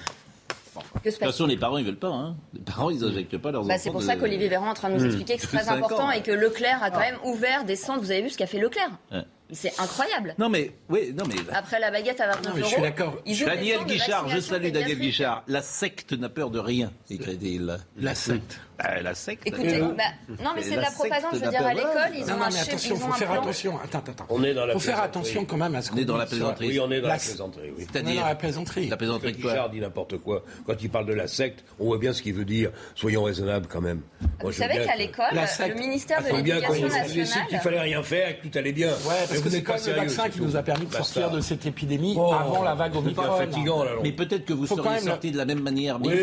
De 1.04 1.10
toute 1.10 1.18
façon, 1.18 1.46
les 1.46 1.56
parents, 1.56 1.78
ils 1.78 1.84
veulent 1.84 1.96
pas. 1.98 2.08
Hein. 2.08 2.36
Les 2.54 2.60
parents, 2.60 2.90
ils 2.90 3.00
n'injectent 3.00 3.38
pas 3.38 3.50
leurs 3.52 3.62
bah, 3.64 3.74
enfants. 3.74 3.82
c'est 3.82 3.90
pour 3.90 4.00
de- 4.00 4.06
ça 4.06 4.16
qu'Olivier 4.16 4.48
Véran 4.48 4.66
est 4.66 4.70
en 4.70 4.74
train 4.74 4.88
de 4.90 4.94
nous 4.94 5.00
Mmh. 5.02 5.06
expliquer 5.06 5.34
que 5.36 5.40
c'est 5.42 5.46
très 5.56 5.68
important 5.68 6.04
ans. 6.06 6.10
et 6.10 6.22
que 6.22 6.30
Leclerc 6.32 6.82
a 6.82 6.90
quand 6.90 6.98
Ah. 7.00 7.10
même 7.12 7.18
ouvert 7.24 7.64
des 7.64 7.76
centres. 7.76 8.00
Vous 8.00 8.10
avez 8.10 8.22
vu 8.22 8.30
ce 8.30 8.38
qu'a 8.38 8.46
fait 8.46 8.58
Leclerc? 8.58 8.90
Ouais. 9.12 9.22
C'est 9.52 9.72
incroyable. 9.80 10.34
Non, 10.38 10.48
mais, 10.48 10.72
oui, 10.88 11.12
non, 11.16 11.24
mais. 11.26 11.36
Après 11.54 11.80
la 11.80 11.90
baguette 11.90 12.20
à 12.20 12.28
29 12.32 12.54
Non, 12.54 12.60
je 12.60 12.64
suis 12.66 12.82
d'accord. 12.82 13.16
Daniel 13.24 13.84
Guichard, 13.86 14.28
je 14.28 14.40
salue 14.40 14.70
Daniel. 14.70 14.98
Guichard. 14.98 15.42
La 15.48 15.62
secte 15.62 16.12
n'a 16.12 16.28
peur 16.28 16.50
de 16.50 16.58
rien, 16.58 16.92
écrit-il. 17.10 17.78
La 17.98 18.14
secte. 18.14 18.60
Ah, 18.80 19.00
la 19.02 19.12
secte. 19.12 19.42
Écoutez, 19.44 19.80
euh, 19.80 19.88
bah, 19.88 20.04
non 20.40 20.50
mais 20.54 20.62
c'est 20.62 20.76
de 20.76 20.80
la 20.80 20.90
propagande, 20.92 21.30
je 21.32 21.38
veux 21.40 21.50
dire, 21.50 21.66
à 21.66 21.74
l'école, 21.74 22.12
ils 22.14 22.24
Non, 22.26 22.34
ont 22.34 22.36
non, 22.36 22.42
un 22.44 22.46
mais 22.46 22.52
chef- 22.52 22.68
attention, 22.68 22.94
ils 22.94 22.98
il 23.00 23.02
ont 23.02 23.06
faut 23.08 23.12
faire 23.18 23.28
plan. 23.32 23.40
attention. 23.42 23.78
Attends, 23.82 23.98
attends. 23.98 24.26
On 24.28 24.44
est 24.44 24.54
dans 24.54 24.66
la 24.66 24.72
faut 24.74 24.78
faire 24.78 25.02
attention 25.02 25.44
quand 25.44 25.56
même 25.56 25.74
à 25.74 25.82
ce 25.82 25.90
qu'on 25.90 25.96
On 25.96 26.00
est 26.00 26.04
dans 26.04 26.16
la 26.16 26.26
plaisanterie. 26.26 26.68
Oui, 26.68 26.78
on 26.80 26.90
est 26.92 27.00
dans 27.00 27.08
La- 27.08 27.14
la 27.14 27.18
plaisanterie, 27.20 27.70
oui. 27.70 27.74
On 27.76 27.80
est 27.80 27.86
C'est-à-dire. 27.92 28.20
dans 28.20 28.28
la 28.28 28.34
plaisanterie. 28.36 28.88
La 28.88 28.96
plaisanterie 28.96 29.32
Guichard 29.32 29.70
dit 29.70 29.80
n'importe 29.80 30.18
quoi. 30.18 30.44
Quand 30.64 30.74
il 30.80 30.90
parle 30.90 31.06
de 31.06 31.12
la 31.12 31.26
secte, 31.26 31.64
on 31.80 31.86
voit 31.86 31.98
bien 31.98 32.12
ce 32.12 32.22
qu'il 32.22 32.34
veut 32.34 32.44
dire. 32.44 32.70
Soyons 32.94 33.24
raisonnables 33.24 33.66
quand 33.66 33.80
même. 33.80 34.02
Vous 34.42 34.52
savez 34.52 34.84
qu'à 34.84 34.94
l'école, 34.94 35.24
le 35.32 35.74
ministère 35.74 36.22
de 36.22 36.28
l'Éducation 36.36 36.74
il 36.76 36.84
a 36.84 36.88
décidé 37.00 37.08
qu'il 37.08 37.20
nationale. 37.22 37.60
fallait 37.60 37.80
rien 37.80 38.02
faire 38.04 38.28
et 38.28 38.36
que 38.38 38.46
tout 38.46 38.58
allait 38.58 38.70
bien. 38.72 38.90
Parce 39.38 39.42
que 39.42 39.48
vous 39.48 39.54
c'est 39.54 39.62
quand 39.62 39.72
pas 39.74 39.80
même 39.80 39.94
le 39.94 40.00
vaccin 40.00 40.28
qui 40.28 40.40
nous 40.42 40.56
a 40.56 40.62
permis 40.62 40.86
de 40.86 40.90
Basta. 40.90 41.04
sortir 41.04 41.30
de 41.30 41.40
cette 41.40 41.66
épidémie 41.66 42.14
Oh, 42.18 42.32
avant 42.32 42.62
la 42.62 42.74
vague 42.74 42.96
Omicron. 42.96 43.22
pas 43.24 43.36
fatigant, 43.36 43.84
là, 43.84 43.90
Mais 44.02 44.12
peut-être 44.12 44.44
que 44.44 44.52
vous 44.52 44.66
seriez 44.66 44.82
même 44.82 44.94
le- 45.04 45.10
sorti 45.10 45.30
de 45.30 45.36
la 45.36 45.44
même 45.44 45.60
manière. 45.60 45.98
mais 45.98 46.08
Oui, 46.08 46.14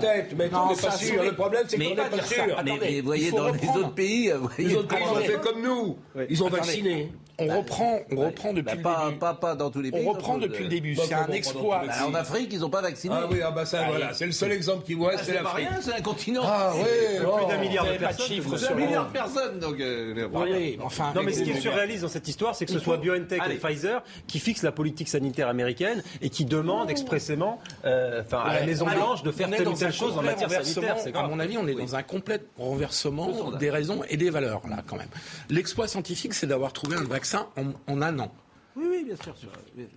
peut-être, 0.00 0.34
mais 0.36 0.50
on 0.54 0.68
n'est 0.68 0.80
pas 0.80 0.90
sûr. 0.92 1.22
Le 1.22 1.32
problème, 1.34 1.64
c'est 1.68 1.76
qu'on 1.78 1.84
n'est 1.90 1.94
pas 1.96 2.22
sûr. 2.24 2.44
Mais, 2.64 2.96
il 2.98 3.02
voyez, 3.02 3.30
dans 3.30 3.52
les 3.52 3.68
autres 3.68 3.94
pays, 3.94 4.32
vous 4.38 4.48
Les 4.58 4.74
autres 4.76 4.88
pays 4.88 5.04
ont 5.04 5.16
fait 5.16 5.40
comme 5.40 5.62
nous. 5.62 5.96
Ils 6.28 6.42
ont 6.42 6.48
vacciné. 6.48 7.10
On 7.40 7.46
reprend, 7.58 8.00
on 8.10 8.16
reprend 8.16 8.52
depuis 8.52 8.64
bah, 8.64 8.74
le 8.76 8.82
pas, 8.82 9.06
début. 9.06 9.18
pas, 9.20 9.34
pas 9.34 9.54
dans 9.54 9.70
tous 9.70 9.80
les 9.80 9.92
pays. 9.92 10.02
On 10.04 10.10
reprend 10.10 10.38
depuis 10.38 10.62
euh, 10.62 10.64
le 10.64 10.68
début. 10.70 10.96
Bah, 10.96 11.04
C'est 11.06 11.14
un 11.14 11.28
exploit. 11.28 11.82
bah, 11.86 11.92
en 12.04 12.12
Afrique, 12.12 12.48
ils 12.52 12.58
n'ont 12.58 12.68
pas 12.68 12.80
vacciné. 12.80 13.14
Ah 13.16 13.28
oui, 13.30 13.38
ah 13.46 13.52
bah 13.52 13.64
ça, 13.64 13.84
voilà. 13.88 14.12
C'est 14.12 14.26
le 14.26 14.32
seul 14.32 14.50
exemple 14.50 14.84
qu'ils 14.84 14.96
voient, 14.96 15.12
Ah, 15.14 15.20
c'est 15.22 15.34
l'Afrique. 15.34 15.68
c'est 15.80 15.92
un 15.94 16.00
continent. 16.00 16.40
Ah 16.44 16.72
oui, 16.74 16.82
Plus 17.18 17.26
oh. 17.28 17.46
d'un 17.48 17.54
un 17.54 17.58
milliard 17.58 17.86
vous 17.86 17.92
de 17.92 17.96
personnes. 17.98 18.26
chiffres 18.26 18.48
vous 18.48 18.58
sur 18.58 18.70
Un 18.70 18.72
avez- 18.72 18.86
milliard 18.86 19.06
de 19.06 19.12
personnes, 19.12 19.58
donc. 19.60 19.78
euh, 19.78 20.26
oui, 20.32 20.78
enfin. 20.82 21.12
Non, 21.14 21.22
mais 21.22 21.32
ce 21.32 21.44
qui 21.44 21.50
est 21.50 21.60
surréaliste 21.60 22.02
dans 22.02 22.08
cette 22.08 22.26
histoire, 22.26 22.56
c'est 22.58 22.66
que 22.66 22.72
ce 22.72 22.78
soit 22.78 22.96
BioNTech 22.98 23.40
Allez. 23.42 23.54
et 23.54 23.58
Pfizer 23.58 24.02
qui 24.26 24.38
fixent 24.38 24.62
la 24.62 24.72
politique 24.72 25.08
sanitaire 25.08 25.48
américaine 25.48 26.02
et 26.20 26.30
qui 26.30 26.44
demandent 26.44 26.90
expressément 26.90 27.60
euh, 27.84 28.22
enfin, 28.24 28.40
à 28.40 28.54
la 28.54 28.60
Ouais. 28.60 28.66
Maison 28.66 28.86
Alors, 28.86 29.06
Blanche 29.06 29.22
de 29.22 29.30
faire 29.30 29.48
telle 29.50 29.68
ou 29.68 29.74
telle 29.74 29.92
chose 29.92 30.18
en 30.18 30.22
matière 30.22 30.50
sanitaire. 30.50 30.82
renversement. 30.96 31.12
C'est 31.12 31.16
À 31.16 31.22
mon 31.28 31.38
avis, 31.38 31.56
on 31.58 31.66
est 31.66 31.74
dans 31.74 31.94
un 31.96 32.02
complet 32.02 32.40
renversement 32.58 33.52
des 33.52 33.70
raisons 33.70 34.02
et 34.08 34.16
des 34.16 34.30
valeurs, 34.30 34.62
là, 34.68 34.82
quand 34.86 34.96
même. 34.96 35.08
L'exploit 35.48 35.86
scientifique, 35.88 36.34
c'est 36.34 36.46
d'avoir 36.46 36.72
trouvé 36.72 36.96
un 36.96 37.04
vaccin 37.04 37.46
en, 37.56 37.92
en 37.92 38.02
un 38.02 38.18
an. 38.18 38.32
Oui, 38.78 38.84
oui, 38.90 39.04
bien 39.04 39.16
sûr. 39.16 39.36
sûr. 39.36 39.48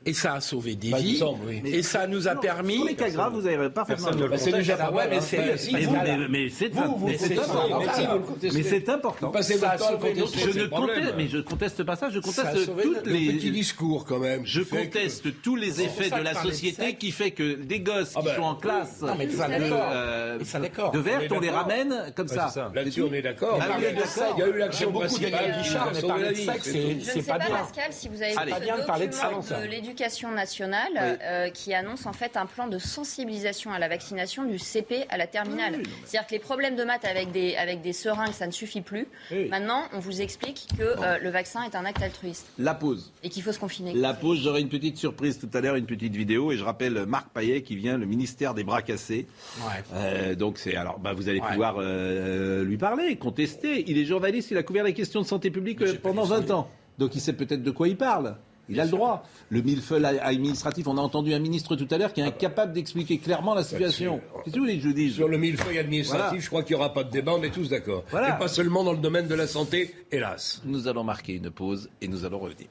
Et 0.05 0.13
ça 0.13 0.33
a 0.33 0.41
sauvé 0.41 0.75
des 0.75 0.89
Bah, 0.89 0.97
vies. 0.97 1.17
semble, 1.17 1.45
oui. 1.47 1.61
Et 1.65 1.83
ça 1.83 2.07
nous 2.07 2.27
a 2.27 2.35
permis. 2.35 2.77
Pour 2.77 2.87
les 2.87 2.95
cas 2.95 3.09
graves, 3.09 3.33
vous 3.33 3.45
avez 3.45 3.69
parfaitement 3.69 4.09
Bah, 4.11 4.37
c'est 4.37 4.51
déjà 4.51 4.75
pas 4.77 4.89
ouais, 4.89 4.95
mal. 4.95 5.09
mais 5.11 5.17
hein. 5.17 5.21
c'est- 5.21 5.37
Bah, 5.37 5.57
si, 5.57 5.73
Mais, 5.73 5.81
vous- 5.81 5.91
vous- 5.91 5.97
mais- 6.01 6.27
mais 6.29 6.49
c'est 6.49 6.65
mais 6.69 7.17
c'est 7.17 8.89
important. 8.89 9.31
Mais 9.33 9.41
c'est 9.43 9.63
important. 9.63 9.97
Je 10.33 10.59
ne 10.59 10.67
conteste, 10.67 11.13
mais 11.17 11.27
je 11.27 11.37
conteste 11.39 11.83
pas 11.83 11.95
ça. 11.95 12.09
Je 12.09 12.19
conteste 12.19 12.65
toutes 12.81 13.05
Le 13.05 13.13
les. 13.13 13.33
petit 13.33 13.51
discours, 13.51 14.05
quand 14.05 14.19
même. 14.19 14.41
Je 14.45 14.61
conteste 14.61 15.41
tous 15.41 15.55
les 15.55 15.81
effets 15.81 16.09
de 16.09 16.23
la 16.23 16.33
de 16.33 16.39
société 16.39 16.95
qui 16.95 17.11
fait 17.11 17.31
que 17.31 17.55
des 17.55 17.79
gosses 17.81 18.13
Ah 18.15 18.19
qui 18.21 18.25
ben, 18.25 18.35
sont 18.35 18.41
en 18.43 18.55
classe 18.55 19.01
Non, 19.01 19.15
de, 19.15 19.21
euh, 19.21 20.37
de 20.39 20.45
On 20.53 20.63
est 20.63 21.31
on 21.31 21.39
les 21.39 21.49
ramène 21.49 22.13
comme 22.15 22.27
ça. 22.27 22.71
Là-dessus, 22.73 23.03
on 23.03 23.13
est 23.13 23.21
d'accord. 23.21 23.59
Ah 23.61 23.77
Il 23.77 23.83
y 23.83 24.43
a 24.43 24.47
eu 24.47 24.57
l'action 24.57 24.91
beaucoup 24.91 25.07
qui 25.07 25.25
Guichard, 25.25 25.91
mais 25.93 26.01
parler 26.01 26.23
la 26.23 26.29
de 26.31 26.35
vie. 26.35 26.45
sexe, 26.45 26.63
c'est 26.63 26.71
c'est- 26.71 26.79
tout. 26.81 26.89
Je 26.89 26.95
ne 26.95 26.99
c'est 27.01 27.11
sais 27.21 27.21
pas 27.23 27.37
pas, 27.39 27.45
bien. 27.45 27.55
Pascal, 27.57 27.85
si 27.91 28.07
vous 28.09 28.21
avez 28.21 28.33
Bien 28.75 28.81
de 28.84 28.88
parler 28.88 29.07
de 29.07 29.13
ça. 29.13 29.29
de 29.29 29.65
l'éducation 29.67 30.31
nationale 30.31 30.89
Oui. 30.95 31.17
euh, 31.23 31.49
qui 31.49 31.73
annonce 31.73 32.05
en 32.05 32.13
fait 32.13 32.38
un 32.38 32.45
plan 32.45 32.67
de 32.67 32.77
sensibilisation 32.79 33.71
à 33.71 33.79
la 33.79 33.88
vaccination 33.88 34.45
du 34.45 34.60
CP 34.60 35.05
à 35.10 35.17
la 35.17 35.27
terminale. 35.27 35.73
Oui, 35.77 35.77
non, 35.77 35.84
mais- 35.86 36.01
C'est-à-dire 36.05 36.27
que 36.27 36.34
les 36.34 36.39
problèmes 36.39 36.75
de 36.75 36.84
maths 36.84 37.05
avec 37.05 37.31
des, 37.31 37.55
avec 37.55 37.81
des 37.81 37.93
seringues, 37.93 38.34
ça 38.34 38.47
ne 38.47 38.51
suffit 38.51 38.81
plus. 38.81 39.07
Oui. 39.31 39.47
Maintenant, 39.49 39.84
on 39.93 39.99
vous 39.99 40.21
explique 40.21 40.67
que 40.77 40.84
euh, 40.84 41.17
le 41.21 41.29
vaccin 41.29 41.63
est 41.63 41.75
un 41.75 41.86
acte 41.86 42.01
altruiste 42.01 42.47
La 42.57 42.73
pause. 42.73 43.12
et 43.23 43.29
qu'il 43.29 43.43
faut 43.43 43.51
se 43.51 43.60
confiner. 43.60 43.93
La 43.93 44.13
pause, 44.13 44.39
j'aurai 44.41 44.62
une 44.62 44.69
petite 44.69 44.97
surprise 44.97 45.39
tout 45.39 45.49
à 45.53 45.62
l'heure, 45.62 45.75
une 45.75 45.86
petite 45.86 46.15
vidéo, 46.15 46.51
et 46.51 46.57
je 46.57 46.63
rappelle 46.63 47.05
Marc 47.05 47.29
Payet 47.29 47.62
qui 47.63 47.75
vient, 47.75 47.97
le 47.97 48.05
ministère 48.05 48.53
des 48.53 48.63
bras 48.63 48.81
cassés. 48.81 49.27
Ouais. 49.60 49.84
Euh, 49.93 50.36
donc 50.36 50.57
c'est 50.57 50.75
alors, 50.75 50.99
bah, 50.99 51.13
vous 51.13 51.29
allez 51.29 51.39
Ouais. 51.41 51.47
pouvoir 51.49 51.75
euh, 51.79 52.63
lui 52.63 52.77
parler, 52.77 53.15
contester. 53.15 53.84
Il 53.88 53.97
est 53.97 54.05
journaliste, 54.05 54.51
il 54.51 54.57
a 54.57 54.63
couvert 54.63 54.84
les 54.84 54.93
questions 54.93 55.21
de 55.21 55.25
santé 55.25 55.49
publique 55.51 55.79
pendant 56.01 56.23
20 56.23 56.51
ans, 56.51 56.69
donc 56.97 57.15
il 57.15 57.21
sait 57.21 57.34
peut-être 57.34 57.63
de 57.63 57.71
quoi 57.71 57.88
il 57.88 57.97
parle. 57.97 58.36
Il 58.71 58.79
a 58.79 58.86
le 58.86 58.89
droit. 58.91 59.23
Le 59.49 59.62
millefeuille 59.62 60.05
administratif, 60.05 60.88
on 60.88 60.97
a 60.97 61.01
entendu 61.01 61.34
un 61.34 61.39
ministre 61.39 61.75
tout 61.75 61.88
à 61.91 61.97
l'heure 61.97 62.13
qui 62.13 62.21
est 62.21 62.23
incapable 62.25 62.73
d'expliquer 62.73 63.17
clairement 63.17 63.53
la 63.53 63.63
situation. 63.63 64.19
Qu'est-ce 64.43 64.53
que 64.55 64.60
vous 64.60 64.65
voulez 64.65 64.77
que 64.77 64.84
je 64.84 64.89
dise 64.89 65.15
Sur 65.15 65.27
le 65.27 65.38
millefeuille 65.38 65.77
administratif, 65.79 66.25
Voilà. 66.27 66.39
je 66.39 66.47
crois 66.47 66.63
qu'il 66.63 66.75
n'y 66.75 66.81
aura 66.81 66.93
pas 66.93 67.03
de 67.03 67.12
débat, 67.12 67.34
on 67.38 67.43
est 67.43 67.49
tous 67.51 67.69
d'accord. 67.69 68.03
Voilà. 68.10 68.36
Et 68.36 68.39
pas 68.39 68.47
seulement 68.47 68.84
dans 68.84 68.93
le 68.93 68.99
domaine 68.99 69.27
de 69.27 69.36
la 69.36 69.47
santé, 69.47 69.93
hélas. 70.12 70.62
Nous 70.65 70.88
allons 70.88 71.03
marquer 71.03 71.34
une 71.34 71.51
pause 71.51 71.89
et 72.01 72.07
nous 72.07 72.25
allons 72.25 72.39
revenir. 72.39 72.67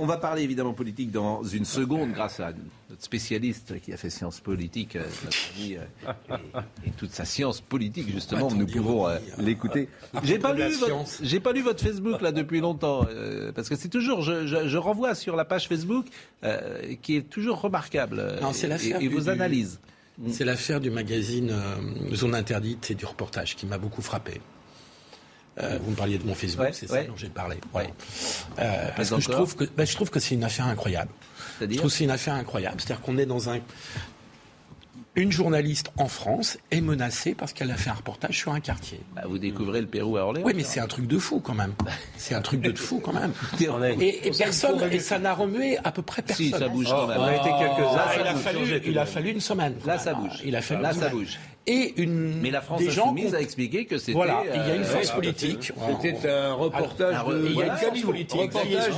On 0.00 0.06
va 0.06 0.16
parler 0.16 0.42
évidemment 0.42 0.72
politique 0.72 1.10
dans 1.10 1.42
une 1.42 1.64
seconde 1.64 2.12
grâce 2.12 2.40
à 2.40 2.52
notre 2.90 3.02
spécialiste 3.02 3.80
qui 3.80 3.92
a 3.92 3.96
fait 3.96 4.10
sciences 4.10 4.40
politiques, 4.40 4.96
euh, 4.96 5.04
euh, 5.60 5.84
et, 6.84 6.88
et 6.88 6.90
toute 6.96 7.10
sa 7.12 7.24
science 7.24 7.60
politique 7.60 8.10
justement, 8.10 8.50
nous 8.50 8.66
pouvons 8.66 9.08
euh, 9.08 9.18
l'écouter. 9.38 9.88
J'ai 10.24 10.38
pas 10.38 10.52
lu 10.54 10.72
votre, 10.74 11.04
j'ai 11.22 11.40
pas 11.40 11.52
lu 11.52 11.62
votre 11.62 11.82
Facebook 11.82 12.20
là 12.20 12.32
depuis 12.32 12.60
longtemps 12.60 13.06
euh, 13.10 13.52
parce 13.52 13.68
que 13.68 13.76
c'est 13.76 13.88
toujours, 13.88 14.22
je, 14.22 14.46
je- 14.46 14.68
je 14.68 14.76
renvoie 14.78 15.14
sur 15.14 15.36
la 15.36 15.44
page 15.44 15.68
Facebook 15.68 16.06
qui 17.02 17.16
est 17.16 17.28
toujours 17.28 17.60
remarquable 17.60 18.38
Non, 18.40 18.52
c'est 18.52 18.68
et- 18.84 19.04
et, 19.04 19.08
vos 19.08 19.20
du- 19.20 19.28
analyses. 19.28 19.80
C'est 20.30 20.44
l'affaire 20.44 20.80
du 20.80 20.90
magazine 20.90 21.52
Zone 22.12 22.34
Interdite 22.34 22.90
et 22.90 22.94
du 22.96 23.04
reportage 23.06 23.54
qui 23.54 23.66
m'a 23.66 23.78
beaucoup 23.78 24.02
frappé. 24.02 24.40
Euh, 25.60 25.78
vous 25.82 25.90
me 25.90 25.96
parliez 25.96 26.18
de 26.18 26.24
mon 26.26 26.34
Facebook, 26.34 26.66
Ouais, 26.66 26.72
c'est 26.72 26.90
ouais. 26.90 27.02
ça 27.02 27.08
dont 27.08 27.16
j'ai 27.16 27.28
parlé. 27.28 27.56
Ouais. 27.74 27.92
Euh, 28.58 28.88
parce 28.96 29.10
que 29.10 29.20
je 29.20 29.28
encore 29.28 29.34
trouve 29.36 29.56
que, 29.56 29.64
ben, 29.76 29.86
je 29.86 29.94
trouve 29.94 30.10
que 30.10 30.20
c'est 30.20 30.34
une 30.34 30.44
affaire 30.44 30.66
incroyable. 30.66 31.10
Je 31.18 31.58
C'est-à-dire 31.58 31.78
trouve 31.78 31.90
que 31.90 31.96
c'est 31.96 32.04
une 32.04 32.10
affaire 32.10 32.34
incroyable. 32.34 32.76
C'est-à-dire 32.80 33.02
qu'on 33.04 33.18
est 33.18 33.26
dans 33.26 33.48
un. 33.50 33.58
Une 35.16 35.32
journaliste 35.32 35.90
en 35.96 36.06
France 36.06 36.58
est 36.70 36.80
menacée 36.80 37.34
parce 37.34 37.52
qu'elle 37.52 37.72
a 37.72 37.76
fait 37.76 37.90
un 37.90 37.94
reportage 37.94 38.38
sur 38.38 38.52
un 38.52 38.60
quartier. 38.60 39.00
Bah, 39.16 39.22
vous 39.26 39.38
découvrez 39.38 39.80
le 39.80 39.88
Pérou 39.88 40.16
à 40.16 40.20
Orléans. 40.22 40.46
Oui, 40.46 40.52
mais 40.54 40.62
c'est 40.62 40.78
un 40.78 40.86
truc 40.86 41.08
de 41.08 41.18
fou 41.18 41.40
quand 41.40 41.54
même. 41.54 41.72
C'est 42.16 42.36
un 42.36 42.40
truc 42.40 42.60
de 42.60 42.72
fou 42.78 43.00
quand 43.00 43.12
même. 43.14 43.32
Et, 44.00 44.28
et 44.28 44.30
personne, 44.30 44.80
et 44.92 45.00
ça 45.00 45.18
n'a 45.18 45.34
remué 45.34 45.76
à 45.82 45.90
peu 45.90 46.02
près 46.02 46.22
personne. 46.22 46.46
Si, 46.46 46.52
ça 46.52 46.68
bouge 46.68 46.86
quand 46.88 47.08
même. 47.08 47.18
On 47.18 47.24
a 47.24 47.34
été 47.34 47.48
quelques-uns. 47.48 48.20
Il 48.20 48.28
a 48.28 48.34
fallu, 48.36 48.80
il 49.26 49.28
a 49.28 49.30
une 49.32 49.40
semaine. 49.40 49.74
Là, 49.84 49.98
ça 49.98 50.14
bouge. 50.14 50.40
Il 50.44 50.54
a 50.54 50.62
fallu 50.62 50.82
Là, 50.82 50.92
ça 50.92 51.08
bouge. 51.08 51.36
Et 51.68 51.94
une. 52.02 52.40
Mais 52.40 52.50
la 52.50 52.60
France 52.60 52.80
des 52.80 52.90
gens 52.90 53.14
a 53.32 53.40
expliqué 53.40 53.84
que 53.84 53.98
c'était. 53.98 54.12
Voilà, 54.12 54.42
il 54.52 54.60
y 54.60 54.70
a 54.70 54.74
une 54.74 54.82
euh, 54.82 54.84
force 54.84 55.10
politique. 55.10 55.72
C'était 56.02 56.28
un 56.28 56.54
reportage 56.54 57.14
Alors, 57.14 57.30
de 57.30 57.46
il 57.46 57.54
y 57.56 57.62
a 57.62 57.66
une 57.66 57.76
force 57.76 58.00
politique 58.00 58.40
Reportage 58.40 58.92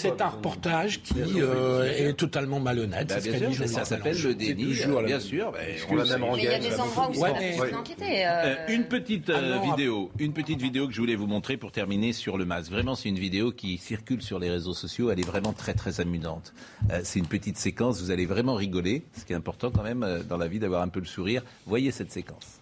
c'est 0.00 0.20
un 0.20 0.28
reportage 0.28 1.02
qui 1.02 1.40
euh, 1.40 2.08
est 2.08 2.12
totalement 2.14 2.60
malhonnête. 2.60 3.08
Bah, 3.08 3.16
c'est 3.20 3.32
ce 3.32 3.38
qu'a 3.38 3.46
dit 3.46 3.68
ça 3.68 3.84
s'appelle 3.84 4.20
le 4.22 4.34
déni. 4.34 4.74
toujours 4.76 5.00
euh, 5.00 5.04
bien 5.04 5.20
sûr. 5.20 5.52
on 5.90 5.94
l'a 5.94 6.04
même 6.04 6.08
c'est- 6.08 6.18
Mais 6.18 6.38
il 6.38 6.44
y 6.44 6.48
a 6.48 6.58
des 6.58 6.80
endroits 6.80 7.10
où 7.14 7.24
euh, 7.24 8.54
une 8.68 8.84
petite 8.84 9.30
Ah 9.30 9.58
vidéo, 9.58 10.10
une 10.18 10.32
petite 10.32 10.60
vidéo 10.60 10.86
que 10.88 10.94
je 10.94 11.00
voulais 11.00 11.16
vous 11.16 11.26
montrer 11.26 11.56
pour 11.56 11.72
terminer 11.72 12.12
sur 12.12 12.38
le 12.38 12.44
masque. 12.44 12.70
Vraiment, 12.70 12.94
c'est 12.94 13.08
une 13.08 13.18
vidéo 13.18 13.52
qui 13.52 13.78
circule 13.78 14.22
sur 14.22 14.38
les 14.38 14.50
réseaux 14.50 14.74
sociaux. 14.74 15.10
Elle 15.10 15.20
est 15.20 15.26
vraiment 15.26 15.52
très 15.52 15.74
très 15.74 16.00
amusante. 16.00 16.52
C'est 17.02 17.18
une 17.18 17.26
petite 17.26 17.58
séquence. 17.58 18.00
Vous 18.00 18.10
allez 18.10 18.26
vraiment 18.26 18.54
rigoler. 18.54 19.04
Ce 19.16 19.24
qui 19.24 19.32
est 19.32 19.36
important 19.36 19.70
quand 19.70 19.82
même 19.82 20.22
dans 20.28 20.36
la 20.36 20.48
vie 20.48 20.58
d'avoir 20.58 20.82
un 20.82 20.88
peu 20.88 21.00
le 21.00 21.06
sourire. 21.06 21.42
Voyez 21.66 21.90
cette 21.90 22.12
séquence. 22.12 22.60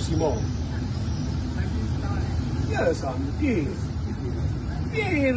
Simone. 0.00 0.42
Yes, 2.70 3.04
I'm 3.04 3.32
here. 3.38 3.68
Here, 4.92 5.36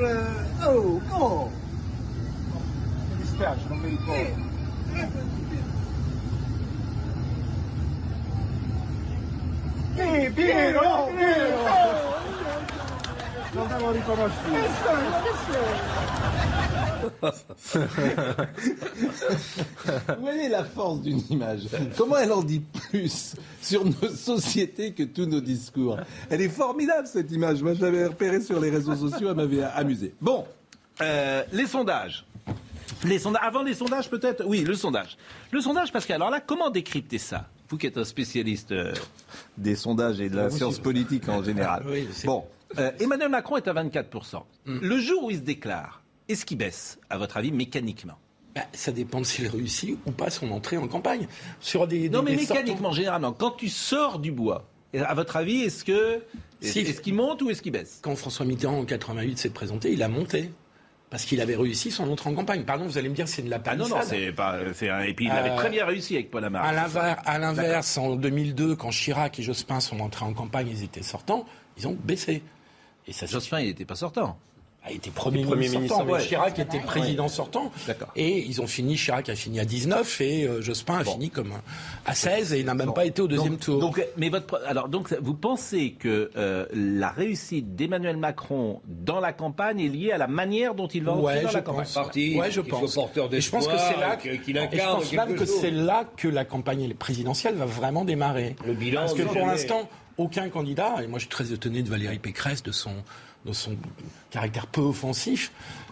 oh, 0.62 1.02
go. 1.10 1.52
Mi 3.10 3.15
dispiace, 3.17 3.67
non 3.67 3.80
mi 3.80 3.89
ricordo. 3.89 4.52
Sì, 9.95 10.32
Piero, 10.34 11.10
Piero! 11.13 11.63
Non 11.63 12.22
l'avevo 13.55 13.91
riconosciuto. 13.91 14.53
Vous 20.07 20.21
voyez 20.21 20.49
la 20.49 20.63
force 20.63 21.01
d'une 21.01 21.21
image. 21.29 21.61
Comment 21.97 22.17
elle 22.17 22.31
en 22.31 22.43
dit 22.43 22.61
plus 22.89 23.35
sur 23.61 23.85
nos 23.85 24.09
sociétés 24.09 24.93
que 24.93 25.03
tous 25.03 25.25
nos 25.25 25.41
discours? 25.41 25.97
Elle 26.29 26.41
est 26.41 26.49
formidable 26.49 27.07
cette 27.07 27.31
image. 27.31 27.61
Moi, 27.61 27.73
je 27.73 27.81
l'avais 27.81 28.05
repérée 28.07 28.41
sur 28.41 28.59
les 28.59 28.69
réseaux 28.69 28.95
sociaux. 28.95 29.29
Elle 29.29 29.35
m'avait 29.35 29.63
amusé. 29.63 30.13
Bon, 30.21 30.45
euh, 31.01 31.43
les 31.51 31.67
sondages. 31.67 32.25
Les 33.03 33.19
sondages. 33.19 33.43
Avant 33.43 33.63
les 33.63 33.73
sondages, 33.73 34.09
peut-être? 34.09 34.45
Oui, 34.45 34.61
le 34.61 34.75
sondage. 34.75 35.17
Le 35.51 35.61
sondage, 35.61 35.91
parce 35.91 36.05
que 36.05 36.13
alors 36.13 36.29
là, 36.29 36.39
comment 36.39 36.69
décrypter 36.69 37.17
ça 37.17 37.47
Vous 37.69 37.77
qui 37.77 37.87
êtes 37.87 37.97
un 37.97 38.05
spécialiste 38.05 38.71
euh, 38.71 38.93
des 39.57 39.75
sondages 39.75 40.21
et 40.21 40.29
de 40.29 40.35
la 40.37 40.49
science 40.49 40.79
politique 40.79 41.27
en 41.27 41.43
général? 41.43 41.83
Oui, 41.87 42.07
bon, 42.23 42.45
euh, 42.77 42.91
Emmanuel 42.99 43.29
Macron 43.29 43.57
est 43.57 43.67
à 43.67 43.73
24%. 43.73 44.43
Le 44.65 44.97
jour 44.99 45.25
où 45.25 45.31
il 45.31 45.38
se 45.38 45.41
déclare, 45.41 46.01
est-ce 46.29 46.45
qu'il 46.45 46.57
baisse, 46.57 46.99
à 47.09 47.17
votre 47.17 47.38
avis, 47.38 47.51
mécaniquement? 47.51 48.17
Bah, 48.55 48.62
ça 48.73 48.91
dépend 48.91 49.19
de 49.19 49.25
s'il 49.25 49.47
réussit 49.47 49.97
ou 50.05 50.12
pas 50.12 50.29
son 50.29 50.51
entrée 50.51 50.77
en 50.77 50.88
campagne. 50.88 51.27
Sur 51.59 51.88
des, 51.88 52.07
Non, 52.09 52.19
des- 52.21 52.31
mais 52.31 52.38
des 52.38 52.41
mécaniquement, 52.47 52.91
généralement, 52.91 53.31
quand 53.33 53.51
tu 53.51 53.67
sors 53.69 54.19
du 54.19 54.31
bois, 54.31 54.65
à 54.95 55.13
votre 55.15 55.38
avis, 55.38 55.62
est-ce 55.63 55.83
que 55.83 56.21
Si. 56.62 56.79
est-ce 56.79 57.01
qu'il 57.01 57.15
monte 57.15 57.41
ou 57.41 57.49
est-ce 57.49 57.62
qu'il 57.63 57.71
baisse? 57.71 57.99
Quand 58.03 58.15
François 58.15 58.45
Mitterrand 58.45 58.77
en 58.79 58.86
88 58.86 59.38
s'est 59.39 59.49
présenté, 59.49 59.91
il 59.91 60.03
a 60.03 60.07
monté. 60.07 60.51
Parce 61.09 61.25
qu'il 61.25 61.41
avait 61.41 61.55
réussi 61.55 61.91
son 61.91 62.09
entrée 62.12 62.31
en 62.31 62.33
campagne. 62.33 62.63
Pardon, 62.63 62.86
vous 62.86 62.97
allez 62.97 63.07
me 63.07 63.13
dire 63.13 63.27
c'est 63.27 63.43
de 63.43 63.49
la 63.49 63.57
Ah 63.65 63.75
non, 63.75 63.88
palissade. 63.88 63.99
non, 63.99 64.25
c'est 64.25 64.31
pas. 64.31 64.57
C'est 64.73 64.89
un, 64.89 65.01
et 65.01 65.13
puis 65.13 65.25
il 65.25 65.31
avait 65.31 65.51
Euh, 65.51 65.55
très 65.57 65.69
bien 65.69 65.86
réussi 65.86 66.15
avec 66.15 66.31
Paul 66.31 66.43
Amar. 66.43 66.65
À 66.65 67.38
l'inverse, 67.38 67.97
en 67.99 68.15
2002, 68.15 68.75
quand 68.75 68.89
Chirac 68.89 69.38
et 69.39 69.43
Jospin 69.43 69.79
sont 69.79 69.99
entrés 69.99 70.25
en 70.25 70.33
campagne, 70.33 70.69
ils 70.71 70.83
étaient 70.83 71.03
sortants, 71.03 71.45
ils 71.77 71.88
ont 71.88 71.95
baissé. 72.03 72.41
Et 73.07 73.13
ça, 73.13 73.25
Jospin, 73.25 73.59
il 73.59 73.67
n'était 73.67 73.85
pas 73.85 73.95
sortant. 73.95 74.37
a 74.85 74.91
été 74.91 75.11
Premier, 75.11 75.43
Premier 75.43 75.55
ministre 75.69 75.77
ministre, 75.79 75.97
sortant, 75.97 76.11
ouais. 76.13 76.21
Chirac 76.21 76.59
était 76.59 76.79
président 76.79 77.27
sortant. 77.29 77.71
D'accord. 77.87 78.09
Et 78.17 78.39
ils 78.39 78.61
ont 78.61 78.67
fini, 78.67 78.95
Chirac 78.95 79.29
a 79.29 79.35
fini 79.35 79.61
à 79.61 79.65
19 79.65 80.19
et 80.21 80.43
euh, 80.45 80.61
Jospin 80.61 80.97
a 80.99 81.03
fini 81.05 81.29
comme 81.29 81.53
à 82.05 82.13
16 82.15 82.51
et 82.53 82.59
il 82.59 82.65
n'a 82.65 82.73
même 82.73 82.93
pas 82.93 83.05
été 83.05 83.21
au 83.21 83.27
deuxième 83.29 83.51
donc, 83.53 83.59
tour. 83.61 83.79
Donc, 83.79 84.05
mais 84.17 84.27
votre, 84.27 84.61
alors, 84.67 84.89
donc, 84.89 85.13
vous 85.21 85.35
pensez 85.35 85.91
que 85.97 86.31
euh, 86.35 86.65
la 86.73 87.09
réussite 87.11 87.75
d'Emmanuel 87.77 88.17
Macron 88.17 88.81
dans 88.85 89.21
la 89.21 89.31
campagne 89.31 89.79
est 89.79 89.87
liée 89.87 90.11
à 90.11 90.17
la 90.17 90.27
manière 90.27 90.75
dont 90.75 90.87
il 90.87 91.03
va 91.05 91.13
entrer 91.13 91.23
Ouais, 91.35 91.41
dans 91.43 91.49
je 91.49 91.53
la 91.53 91.61
campagne? 91.61 91.83
pense. 91.85 91.93
Parti, 91.93 92.37
ouais, 92.37 92.51
je 92.51 92.59
pense. 92.61 92.93
porteur 92.95 93.33
Et 93.33 93.39
je 93.39 93.49
pense 93.51 93.67
que 93.67 93.77
c'est 93.77 93.99
là 94.01 94.17
qu'il- 94.17 94.41
qu'il 94.41 94.57
et 94.57 94.59
je 94.59 94.65
incarne 94.65 94.99
pense 94.99 95.13
même 95.13 95.27
quelque 95.29 95.39
que 95.39 95.45
c'est 95.45 95.71
là 95.71 96.03
que 96.17 96.27
la 96.27 96.43
campagne 96.43 96.93
présidentielle 96.93 97.55
va 97.55 97.65
vraiment 97.65 98.03
démarrer. 98.03 98.57
Le 98.65 98.73
bilan 98.73 99.01
Parce 99.01 99.13
que 99.13 99.21
de 99.21 99.27
pour 99.27 99.45
l'instant, 99.47 99.87
aucun 100.17 100.49
candidat, 100.49 101.04
et 101.04 101.08
moi 101.08 101.19
je 101.19 101.23
suis 101.23 101.30
très 101.30 101.52
étonné 101.52 101.82
de 101.84 101.89
Valérie 101.89 102.19
Pécresse, 102.19 102.63
de 102.63 102.71
son, 102.71 102.91
de 103.45 103.54
son 103.54 103.76
caractère 104.32 104.67
peu 104.67 104.82
offensif, 104.82 105.52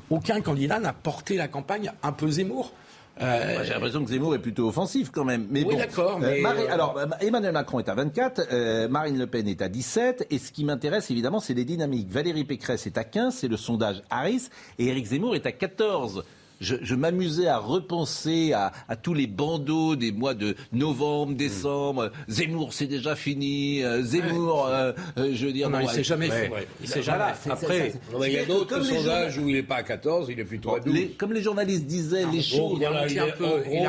aucun 0.10 0.42
candidat 0.42 0.80
n'a 0.80 0.94
porté 0.94 1.38
la 1.38 1.48
campagne 1.48 1.92
un 2.04 2.12
peu 2.12 2.30
Zemmour. 2.30 2.74
Euh, 3.22 3.64
J'ai 3.64 3.74
l'impression 3.74 4.04
que 4.04 4.10
Zemmour 4.10 4.34
est 4.36 4.40
plutôt 4.40 4.68
offensif 4.70 5.10
quand 5.12 5.26
même. 5.26 5.46
Mais 5.52 5.64
Oui, 5.64 5.74
bon. 5.74 5.78
d'accord, 5.80 6.16
Euh, 6.24 6.30
mais- 6.32 6.42
Marie- 6.42 6.68
alors, 6.68 6.98
euh, 6.98 7.06
Emmanuel 7.20 7.52
Macron 7.52 7.80
est 7.80 7.90
à 7.90 7.94
24, 7.94 8.42
euh, 8.52 8.88
Marine 8.88 9.18
Le 9.18 9.28
Pen 9.28 9.48
est 9.48 9.62
à 9.62 9.68
17, 9.70 10.26
et 10.32 10.40
ce 10.40 10.52
qui 10.52 10.64
m'intéresse 10.64 11.12
évidemment, 11.12 11.40
c'est 11.40 11.54
les 11.54 11.66
dynamiques. 11.66 12.10
Valérie 12.10 12.46
Pécresse 12.46 12.88
est 12.88 12.98
à 12.98 13.04
15, 13.04 13.36
c'est 13.36 13.48
le 13.50 13.58
sondage 13.58 14.02
Harris, 14.10 14.48
et 14.80 14.88
Éric 14.88 15.08
Zemmour 15.08 15.36
est 15.36 15.46
à 15.46 15.52
14. 15.52 16.24
Je, 16.62 16.76
je 16.82 16.96
m'amusais 16.96 17.48
à 17.48 17.58
repenser 17.58 18.54
à, 18.54 18.72
à 18.88 18.96
tous 18.96 19.14
les 19.14 19.28
bandeaux 19.28 19.96
des 19.96 20.12
mois 20.12 20.34
de 20.34 20.56
novembre, 20.72 21.34
décembre. 21.34 22.12
Zemmour, 22.30 22.72
c'est 22.72 22.86
déjà 22.88 23.16
fini. 23.16 23.84
euh, 23.84 24.02
Zemmour, 24.04 24.68
euh, 24.70 24.94
euh, 25.18 25.32
je 25.34 25.46
veux 25.48 25.52
dire. 25.54 25.70
Non, 25.70 25.80
il 25.82 25.88
ouais, 25.88 25.94
s'est 25.94 26.04
jamais 26.04 26.30
ouais. 26.30 26.44
effondré. 26.46 26.68
Il 26.82 26.88
s'est 26.88 27.02
jamais 27.04 27.24
c'est- 27.42 27.52
Après, 27.52 27.94
il 28.28 28.32
y 28.34 28.38
a 28.38 28.46
d'autres 28.46 28.78
les 28.80 28.86
sondages 28.86 29.38
où 29.38 29.48
il 29.50 29.56
n'est 29.56 29.64
pas 29.64 29.78
à 29.78 29.84
14, 29.84 30.28
il 30.30 30.40
est 30.40 30.44
plutôt 30.46 30.76
à 30.76 30.80
12. 30.80 30.94
les- 30.94 31.08
comme 31.10 31.34
les 31.34 31.42
journalistes 31.42 31.86
disaient, 31.86 32.22
les 32.32 32.38
bon, 32.38 32.42
choses. 32.42 32.78
voilà, 32.80 33.08
il 33.08 33.18
est- 33.18 33.22
en 33.22 33.26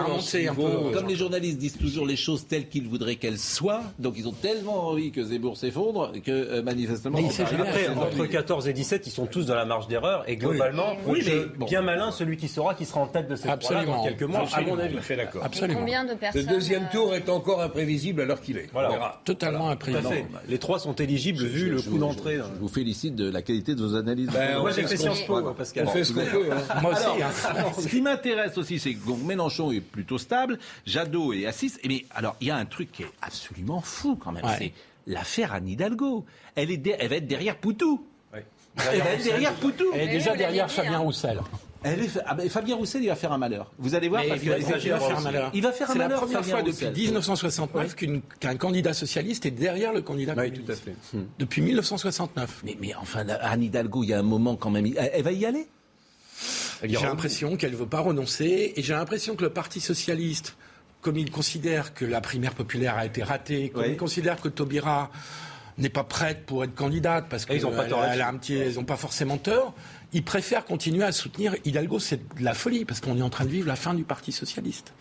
gros, 0.05 0.07
dans 0.15 0.21
ce 0.21 0.37
niveau, 0.39 0.91
Comme 0.95 1.09
les 1.09 1.17
journalistes 1.17 1.59
disent 1.59 1.77
toujours 1.79 2.07
les 2.07 2.17
choses 2.17 2.47
telles 2.47 2.69
qu'ils 2.69 2.89
voudraient 2.89 3.17
qu'elles 3.17 3.39
soient, 3.39 3.83
donc 3.99 4.15
ils 4.17 4.27
ont 4.27 4.33
tellement 4.33 4.89
envie 4.89 5.11
que 5.13 5.23
Zemmour 5.23 5.57
s'effondre 5.57 6.13
que 6.25 6.31
euh, 6.31 6.63
manifestement. 6.63 7.19
Mais 7.21 7.29
Après, 7.53 7.89
de- 7.89 7.99
entre 7.99 8.27
14 8.27 8.67
et 8.69 8.73
17, 8.73 9.07
ils 9.07 9.11
sont 9.11 9.27
tous 9.27 9.45
dans 9.47 9.55
la 9.55 9.65
marge 9.67 9.89
d'erreur. 9.89 10.25
Et 10.27 10.37
globalement, 10.37 10.95
Oui, 11.07 11.23
mais 11.27 11.37
bon. 11.59 11.67
bien 11.67 11.83
malin 11.83 12.11
celui 12.13 12.37
qui 12.37 12.49
saura 12.63 12.75
qui 12.75 12.85
sera 12.87 13.01
en 13.01 13.07
tête 13.07 13.29
de 13.29 13.37
cette 13.37 13.51
Absolument. 13.51 13.97
dans 13.99 14.05
quelques 14.05 14.23
mois, 14.23 14.39
à 14.41 14.43
Absolument, 14.43 14.77
mon 14.77 14.81
avis. 14.83 14.99
à 14.99 15.01
fait 15.03 15.17
d'accord. 15.17 15.45
Absolument. 15.45 15.79
Combien 15.81 16.05
de 16.05 16.13
Le 16.35 16.43
deuxième 16.45 16.85
euh, 16.85 16.93
tour 16.93 17.15
est 17.15 17.29
encore 17.29 17.61
imprévisible 17.61 18.21
à 18.23 18.25
l'heure 18.25 18.41
qu'il 18.41 18.57
est. 18.59 18.69
Voilà. 18.73 18.89
On 18.91 18.93
verra. 18.93 19.21
Totalement 19.25 19.71
imprévisible. 19.71 20.41
Les 20.49 20.59
trois 20.59 20.79
sont 20.79 20.95
éligibles 20.95 21.45
vu 21.45 21.71
le 21.71 21.79
je- 21.79 21.89
coup 21.89 21.97
je- 21.97 22.01
d'entrée. 22.01 22.37
Je 22.39 22.59
vous 22.61 22.69
félicite 22.69 23.15
de 23.17 23.31
la 23.31 23.43
qualité 23.43 23.75
de 23.75 23.83
vos 23.85 23.95
analyses. 23.97 24.31
Ben, 24.33 24.59
Moi, 24.61 24.71
on 24.71 24.73
j'ai 24.75 24.83
fait 24.87 24.97
Sciences 24.97 25.23
Po, 25.23 25.43
Pascal. 25.53 25.87
On 25.87 25.91
fait 25.91 26.05
ce 26.05 26.13
qu'on 26.13 26.25
peut. 26.25 26.49
hein. 26.53 26.81
Moi 26.81 26.93
aussi. 26.93 27.05
Alors, 27.05 27.69
hein. 27.69 27.73
ce 27.79 27.89
qui 27.89 28.01
m'intéresse 28.01 28.57
aussi, 28.59 28.79
c'est 28.79 28.95
que 28.95 29.07
donc, 29.07 29.23
Mélenchon 29.23 29.73
est 29.73 29.81
plutôt 29.81 30.19
stable, 30.19 30.59
Jadot 30.87 31.33
est 31.33 31.51
6. 31.53 31.79
Mais 31.87 32.05
alors, 32.15 32.37
il 32.41 32.49
y 32.49 32.51
a 32.51 32.57
un 32.57 32.65
truc 32.65 32.93
qui 32.93 33.03
est 33.03 33.11
absolument 33.21 33.81
fou 33.81 34.17
quand 34.17 34.33
même, 34.33 34.45
Ouais. 34.45 34.51
c'est 34.59 34.73
l'affaire 35.07 35.53
Anne 35.53 35.69
Hidalgo. 35.69 36.25
Elle, 36.55 36.71
est 36.71 36.77
de- 36.77 36.93
elle 36.99 37.09
va 37.09 37.17
être 37.17 37.27
derrière 37.27 37.57
Poutou. 37.57 38.05
Ouais. 38.33 38.45
Elle 38.93 39.01
va 39.01 39.11
être 39.15 39.25
derrière 39.25 39.53
Poutou. 39.55 39.85
Elle 39.95 40.09
est 40.09 40.13
déjà 40.13 40.37
derrière 40.37 40.71
Fabien 40.71 40.95
hein. 40.95 40.99
Roussel. 40.99 41.41
Elle 41.85 42.01
est, 42.01 42.11
ah 42.27 42.35
ben, 42.35 42.49
Fabien 42.49 42.77
Roussel, 42.77 43.03
il 43.03 43.09
va 43.09 43.17
faire 43.17 43.33
un 43.33 43.39
malheur. 43.39 43.73
Vous 43.79 43.95
allez 43.95 44.09
voir, 44.09 44.23
parce 44.27 44.43
il 44.43 44.49
va, 44.51 44.59
il 44.59 44.65
va 44.65 44.79
faire 44.79 45.19
un 45.19 45.21
malheur. 45.21 45.51
Il 45.55 45.63
va 45.63 45.73
faire 45.73 45.91
un 45.91 45.93
C'est 45.93 45.99
la 45.99 46.09
première 46.09 46.39
Fabien 46.41 46.57
fois 46.57 46.63
depuis 46.63 46.87
Roussel. 46.87 46.93
1969 47.03 47.95
qu'une- 47.97 48.23
qu'un 48.41 48.57
candidat 48.57 48.93
socialiste 48.95 49.47
est 49.47 49.51
derrière 49.51 49.93
le 49.93 50.03
candidat 50.03 50.33
Oui, 50.37 50.51
communiste. 50.51 50.67
tout 50.67 50.73
à 50.73 50.75
fait. 50.77 50.95
Hmm. 51.17 51.25
Depuis 51.39 51.61
1969. 51.63 52.61
Mais, 52.65 52.77
mais 52.81 52.95
enfin, 52.95 53.25
Anne 53.41 53.63
Hidalgo, 53.63 54.03
il 54.05 54.11
y 54.11 54.13
a 54.15 54.19
un 54.19 54.23
moment 54.23 54.57
quand 54.57 54.71
même. 54.71 54.87
Elle, 54.87 55.11
elle 55.15 55.23
va 55.23 55.33
y 55.33 55.45
aller? 55.47 55.67
J'ai 56.83 56.97
l'impression 57.01 57.57
qu'elle 57.57 57.73
ne 57.73 57.77
veut 57.77 57.87
pas 57.87 58.01
renoncer 58.01 58.73
et 58.77 58.83
j'ai 58.83 58.95
l'impression 58.95 59.37
que 59.37 59.43
le 59.43 59.51
Parti 59.51 59.81
socialiste, 59.81 60.57
comme 61.01 61.17
il 61.17 61.31
considère 61.31 61.95
que 61.95 62.05
la 62.05 62.21
primaire 62.21 62.55
populaire 62.55 62.97
a 62.97 63.07
été 63.07 63.23
ratée, 63.23 63.71
comme 63.71 63.83
Oui. 63.83 63.91
il 63.93 63.97
considère 63.97 64.41
que 64.41 64.49
Taubira 64.49 65.11
n'est 65.79 65.89
pas 65.89 66.05
prête 66.05 66.45
pour 66.45 66.65
être 66.65 66.75
candidate 66.75 67.27
parce 67.31 67.45
qu'elle 67.47 67.65
a 67.65 67.71
là-dessus. 67.71 68.21
un 68.23 68.35
petit, 68.37 68.55
ils 68.59 68.75
n'ont 68.75 68.85
pas 68.85 68.97
forcément 68.97 69.39
tort. 69.39 69.75
Ils 70.13 70.25
préfèrent 70.25 70.65
continuer 70.65 71.05
à 71.05 71.13
soutenir 71.13 71.57
Hidalgo. 71.65 71.99
C'est 71.99 72.37
de 72.37 72.45
la 72.45 72.55
folie 72.55 72.85
parce 72.85 73.01
qu'on 73.01 73.17
est 73.19 73.23
en 73.23 73.31
train 73.31 73.45
de 73.45 73.51
vivre 73.51 73.67
la 73.67 73.77
fin 73.77 73.95
du 73.95 74.05
Parti 74.05 74.33
socialiste. 74.33 74.93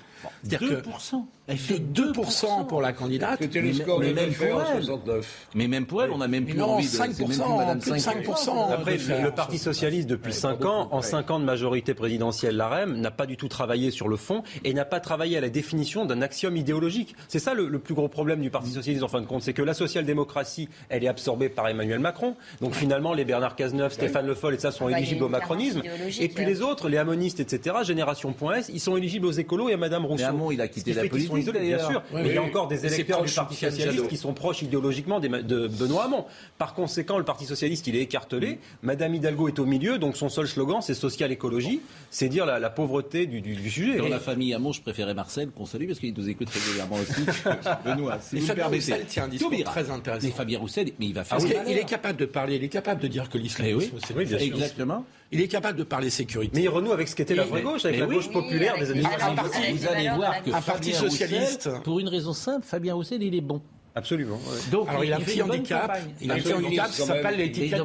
C'est-à-dire 0.44 0.82
que 0.84 0.90
2%. 0.90 1.26
Elle 1.52 1.92
de 1.92 2.04
2% 2.14 2.68
pour 2.68 2.82
la 2.82 2.94
candidate. 2.94 3.40
C'était 3.42 3.62
le 3.62 3.68
Mais- 3.68 3.74
score 3.74 4.00
mais 4.00 4.10
de 4.10 4.14
même 4.14 4.34
pour 4.34 4.46
elle. 4.46 4.84
69. 4.84 5.48
Mais 5.56 5.68
même 5.68 5.86
pour 5.86 6.04
elle, 6.04 6.12
on 6.12 6.18
n'a 6.18 6.28
même 6.28 6.46
plus 6.46 6.58
non, 6.58 6.72
envie 6.72 6.86
de. 6.86 6.90
c'est 6.90 7.00
même 7.00 7.14
plus 7.14 7.26
5%, 7.40 7.58
Madame 7.58 7.80
plus 7.80 7.92
de 7.92 7.98
5%. 7.98 8.24
5%. 8.24 8.72
Après, 8.74 8.98
le 8.98 9.32
Parti 9.32 9.58
socialiste, 9.58 10.08
depuis 10.08 10.34
5 10.34 10.64
ans, 10.66 10.88
en 10.92 11.02
5 11.02 11.30
ans 11.32 11.40
de 11.40 11.46
majorité 11.46 11.94
présidentielle, 11.94 12.56
l'AREM, 12.58 12.96
n'a 12.98 13.12
pas 13.12 13.26
du 13.26 13.38
tout 13.38 13.48
travaillé 13.48 13.92
sur 13.92 14.08
le 14.08 14.18
fond 14.18 14.44
et 14.64 14.74
n'a 14.74 14.86
pas 14.86 15.00
travaillé 15.00 15.38
à 15.38 15.42
la 15.42 15.50
définition 15.50 16.06
d'un 16.06 16.22
axiome 16.22 16.56
idéologique. 16.58 17.16
C'est 17.28 17.40
ça 17.40 17.54
le, 17.54 17.68
le 17.68 17.80
plus 17.80 17.94
gros 17.94 18.08
problème 18.08 18.42
du 18.42 18.50
Parti 18.50 18.72
socialiste, 18.72 19.04
en 19.04 19.08
fin 19.08 19.22
de 19.22 19.26
compte, 19.26 19.42
c'est 19.42 19.54
que 19.54 19.62
la 19.62 19.74
social-démocratie, 19.74 20.70
elle 20.90 21.04
est 21.04 21.08
absorbée 21.08 21.50
par 21.50 21.68
Emmanuel 21.68 22.00
Macron. 22.00 22.36
Donc 22.62 22.74
finalement, 22.76 23.14
les 23.14 23.26
Bernard 23.26 23.56
Cazeneuve, 23.56 23.92
Stéphane 23.94 24.26
Le 24.28 24.36
Foll 24.36 24.56
et 24.56 24.60
ça 24.60 24.72
sont 24.72 24.86
Bah, 24.86 24.92
il 24.92 24.94
y 24.94 24.96
a 24.96 25.00
éligibles 25.00 25.24
au 25.24 25.30
macronisme. 25.30 25.82
Et 26.20 26.28
puis 26.30 26.46
les 26.46 26.62
autres, 26.62 26.88
les 26.90 26.98
amonistes, 26.98 27.40
etc., 27.40 27.78
Génération.s, 27.84 28.70
ils 28.74 28.80
sont 28.80 28.98
éligibles 28.98 29.26
aux 29.26 29.32
écolos 29.32 29.70
et 29.70 29.74
à 29.74 29.78
Madame 29.78 30.06
Rousseau. 30.06 30.24
Mais 30.24 30.30
Hamon, 30.30 30.52
il 30.52 30.62
a 30.62 30.68
quitté 30.68 30.94
la 30.94 31.04
fait 31.04 31.10
politique, 31.10 31.32
isolés, 31.42 31.60
bien 31.60 31.80
sûr. 31.80 32.02
Oui, 32.14 32.22
mais 32.24 32.30
il 32.30 32.36
y 32.36 32.38
a 32.38 32.44
encore 32.44 32.68
des 32.68 32.86
électeurs 32.86 33.18
du 33.20 33.24
proche 33.26 33.36
Parti 33.36 33.56
socialiste 33.56 34.08
qui 34.08 34.18
sont 34.18 34.34
proches 34.34 34.62
idéologiquement 34.62 35.20
des- 35.20 35.30
de 35.30 35.68
Benoît 35.68 36.06
Hamon. 36.06 36.26
Par 36.58 36.74
conséquent, 36.74 37.18
le 37.18 37.24
Parti 37.26 37.46
socialiste, 37.46 37.88
il 37.88 37.96
est 37.96 38.02
écartelé. 38.02 38.60
Madame 38.82 39.16
Hidalgo 39.16 39.48
est 39.48 39.60
au 39.60 39.66
milieu, 39.66 39.98
donc 39.98 40.16
son 40.18 40.30
seul 40.30 40.48
slogan, 40.48 40.82
c'est 40.82 40.94
social-écologie. 40.94 41.82
C'est 42.10 42.30
dire 42.30 42.46
la, 42.46 42.60
la 42.60 42.70
pauvreté 42.70 43.26
du, 43.26 43.42
du- 43.42 43.56
du 43.56 43.70
sujet. 43.70 43.98
Dans 43.98 44.08
la 44.08 44.20
famille 44.20 44.54
Hamon, 44.54 44.72
je 44.72 44.82
préférais 44.82 45.14
Marcel, 45.14 45.50
qu'on 45.50 45.66
salue, 45.66 45.88
parce 45.88 46.00
qu'il 46.00 46.14
nous 46.14 46.30
écoute 46.30 46.50
régulièrement 46.50 46.96
aussi. 46.98 47.22
Benoît, 47.86 48.18
si 48.22 48.36
vous 48.38 48.42
me 48.42 48.48
Fabien. 48.48 48.68
Roussel 48.68 49.06
tient 49.06 49.24
un 49.26 49.28
discours 49.28 49.52
très 49.66 49.90
intéressant. 49.90 50.26
Mais 50.28 50.32
Fabien 50.34 50.60
Roussel, 50.60 50.92
mais 51.00 51.06
il 51.08 51.14
va 51.14 51.24
faire 51.24 51.38
Parce 51.38 51.50
qu'il 51.50 51.78
est 51.78 51.86
capable 51.86 52.18
de 52.20 52.26
parler, 52.26 52.56
il 52.56 52.64
est 52.64 52.70
capable 52.70 53.02
de 53.02 53.08
dire 53.08 53.30
que 53.30 53.38
Eh 53.38 53.42
l'islamisme, 53.42 53.92
oui, 54.16 54.28
c'est 54.30 54.42
exactement. 54.44 55.06
Il 55.34 55.40
est 55.40 55.48
capable 55.48 55.78
de 55.78 55.84
parler 55.84 56.10
sécurité. 56.10 56.52
Mais 56.56 56.64
il 56.64 56.70
renoue 56.70 56.92
avec 56.92 57.08
ce 57.08 57.16
qu'était 57.16 57.36
la 57.36 57.44
vraie 57.46 57.62
gauche, 57.62 57.86
avec 57.86 58.00
la 58.00 58.06
oui. 58.06 58.16
gauche 58.16 58.30
populaire 58.32 58.78
des 58.78 58.92
années 58.92 59.02
Oui, 59.02 59.08
Ah, 59.14 59.20
70. 59.20 59.40
avec- 59.40 59.56
avec 59.56 59.76
vous 59.76 59.82
les 59.82 59.88
allez 59.88 60.10
voir 60.10 60.44
que. 60.44 60.50
Un 60.50 60.62
parti 60.62 60.92
Fabien 60.92 61.10
socialiste. 61.10 61.64
Roussel, 61.66 61.82
pour 61.84 62.00
une 62.00 62.10
raison 62.10 62.34
simple, 62.34 62.66
Fabien 62.66 62.94
Roussel, 62.96 63.24
il 63.24 63.34
est 63.36 63.42
bon. 63.42 63.62
Absolument. 63.94 64.36
ouais. 64.38 64.72
Donc, 64.72 64.88
Alors 64.90 65.04
il 65.04 65.12
a 65.12 65.18
un 65.18 65.20
fait 65.20 65.42
bonne 65.42 65.52
handicap, 65.52 65.82
campagne. 65.82 66.04
il 66.22 66.32
a 66.32 66.34
un 66.36 66.38
handicap, 66.64 66.88
ça 66.92 67.06
s'appelle 67.06 67.38
l'étiquette 67.38 67.84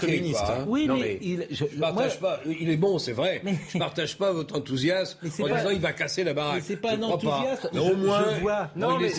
communiste. 0.00 0.40
quoi. 0.40 0.56
hein. 0.60 0.64
Oui, 0.66 0.86
Non, 0.86 0.94
mais, 0.94 1.00
mais- 1.00 1.18
il, 1.22 1.46
je, 1.50 1.64
Je 1.72 1.78
partage 1.80 2.18
pas. 2.18 2.40
Il 2.60 2.68
est 2.70 2.76
bon, 2.76 2.98
c'est 2.98 3.12
vrai. 3.12 3.40
Mais- 3.44 3.54
Je 3.72 3.78
partage 3.78 4.16
pas 4.18 4.32
votre 4.32 4.56
enthousiasme 4.56 5.18
en 5.24 5.48
pas- 5.48 5.56
disant 5.58 5.70
il 5.70 5.80
va 5.80 5.92
casser 5.92 6.24
la 6.24 6.34
baraque. 6.34 6.56
Mais 6.56 6.62
c'est 6.62 6.76
pas 6.76 6.90
Je 6.96 7.00
un 7.00 7.02
enthousiasme. 7.04 7.68
Au 7.78 7.94
moins, 7.96 8.24
je 8.34 8.40
vois. 8.40 8.70
non, 8.76 8.98
mais 8.98 9.10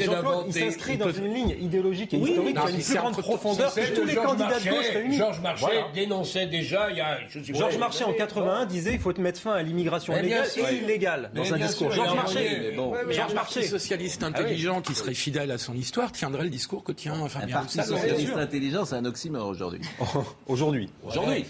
il 0.48 0.54
s'inscrit 0.54 0.98
dans 0.98 1.12
une 1.12 1.34
ligne 1.34 1.56
idéologique 1.62 2.14
et 2.14 2.18
Oui, 2.18 2.32
historique 2.32 2.56
qui 2.56 2.62
a 2.62 2.70
une 2.70 2.82
plus 2.82 2.96
grande 2.96 3.18
profondeur 3.18 3.74
que 3.74 3.96
tous 3.96 4.04
les 4.06 4.14
Georges 4.14 4.28
candidats 4.28 4.48
de 4.60 4.64
gauche 4.66 4.66
Marchais- 4.76 4.92
réunis. 4.98 5.18
Georges 5.18 5.42
Marchais 5.42 5.84
dénonçait 5.94 6.48
déjà 6.48 6.90
il 6.92 6.98
y 6.98 7.02
a. 7.02 7.20
Georges 7.54 7.78
Marchais 7.78 8.04
en 8.04 8.10
ouais, 8.12 8.18
81 8.18 8.66
disait 8.66 8.94
il 8.94 9.00
faut 9.00 9.14
mettre 9.20 9.40
fin 9.40 9.54
à 9.54 9.64
l'immigration 9.64 10.14
légale 10.14 10.46
et 10.58 10.76
illégale 10.76 11.32
dans 11.34 11.54
un 11.54 11.58
discours. 11.58 11.92
Georges 11.92 12.16
Marchais, 12.16 12.74
Georges 12.76 13.32
Un 13.32 13.36
Marchais. 13.36 13.64
socialiste 13.64 14.24
intelligent 14.24 14.82
qui 14.82 14.94
serait 14.94 15.14
fidèle 15.14 15.52
à 15.52 15.58
son 15.58 15.74
histoire 15.74 15.85
tiendrait 16.12 16.44
le 16.44 16.50
discours 16.50 16.84
que 16.84 16.92
tient 16.92 17.14
un 17.14 17.28
Fabien 17.30 17.56
parti 17.58 17.80
Roussel. 17.80 17.98
socialiste 17.98 18.36
intelligent, 18.38 18.86
c'est 18.86 18.96
un 18.96 19.06
oxymore 19.06 19.48
aujourd'hui. 19.48 19.82
Aujourd'hui. 20.48 20.90
Aujourd'hui. 21.06 21.46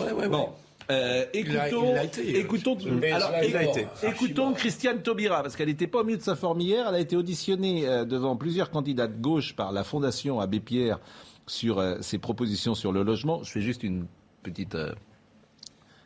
Ouais, 0.00 0.12
ouais, 0.12 0.28
Bon. 0.28 0.50
Il 0.88 0.94
écoutons, 1.40 1.88
il 1.88 1.94
l'a 1.94 2.04
été, 2.04 2.38
écoutons, 2.38 2.78
Mais 3.00 3.10
alors, 3.10 3.28
cela 3.30 3.42
écoutons- 3.44 3.58
est 3.58 3.82
été. 3.82 4.06
écoutons 4.06 4.52
Christiane 4.52 5.02
Taubira, 5.02 5.42
parce 5.42 5.56
qu'elle 5.56 5.66
n'était 5.66 5.88
pas 5.88 6.00
au 6.00 6.04
milieu 6.04 6.16
de 6.18 6.22
sa 6.22 6.36
forme 6.36 6.60
hier. 6.60 6.86
Elle 6.88 6.94
a 6.94 7.00
été 7.00 7.16
auditionnée 7.16 7.88
euh, 7.88 8.04
devant 8.04 8.36
plusieurs 8.36 8.70
candidats 8.70 9.08
de 9.08 9.20
gauche 9.20 9.56
par 9.56 9.72
la 9.72 9.82
Fondation 9.82 10.38
Abbé 10.38 10.60
Pierre 10.60 11.00
sur 11.48 11.80
euh, 11.80 11.96
ses 12.02 12.18
propositions 12.18 12.76
sur 12.76 12.92
le 12.92 13.02
logement. 13.02 13.42
Je 13.42 13.50
fais 13.50 13.62
juste 13.62 13.82
une 13.82 14.06
petite 14.44 14.76
euh, 14.76 14.92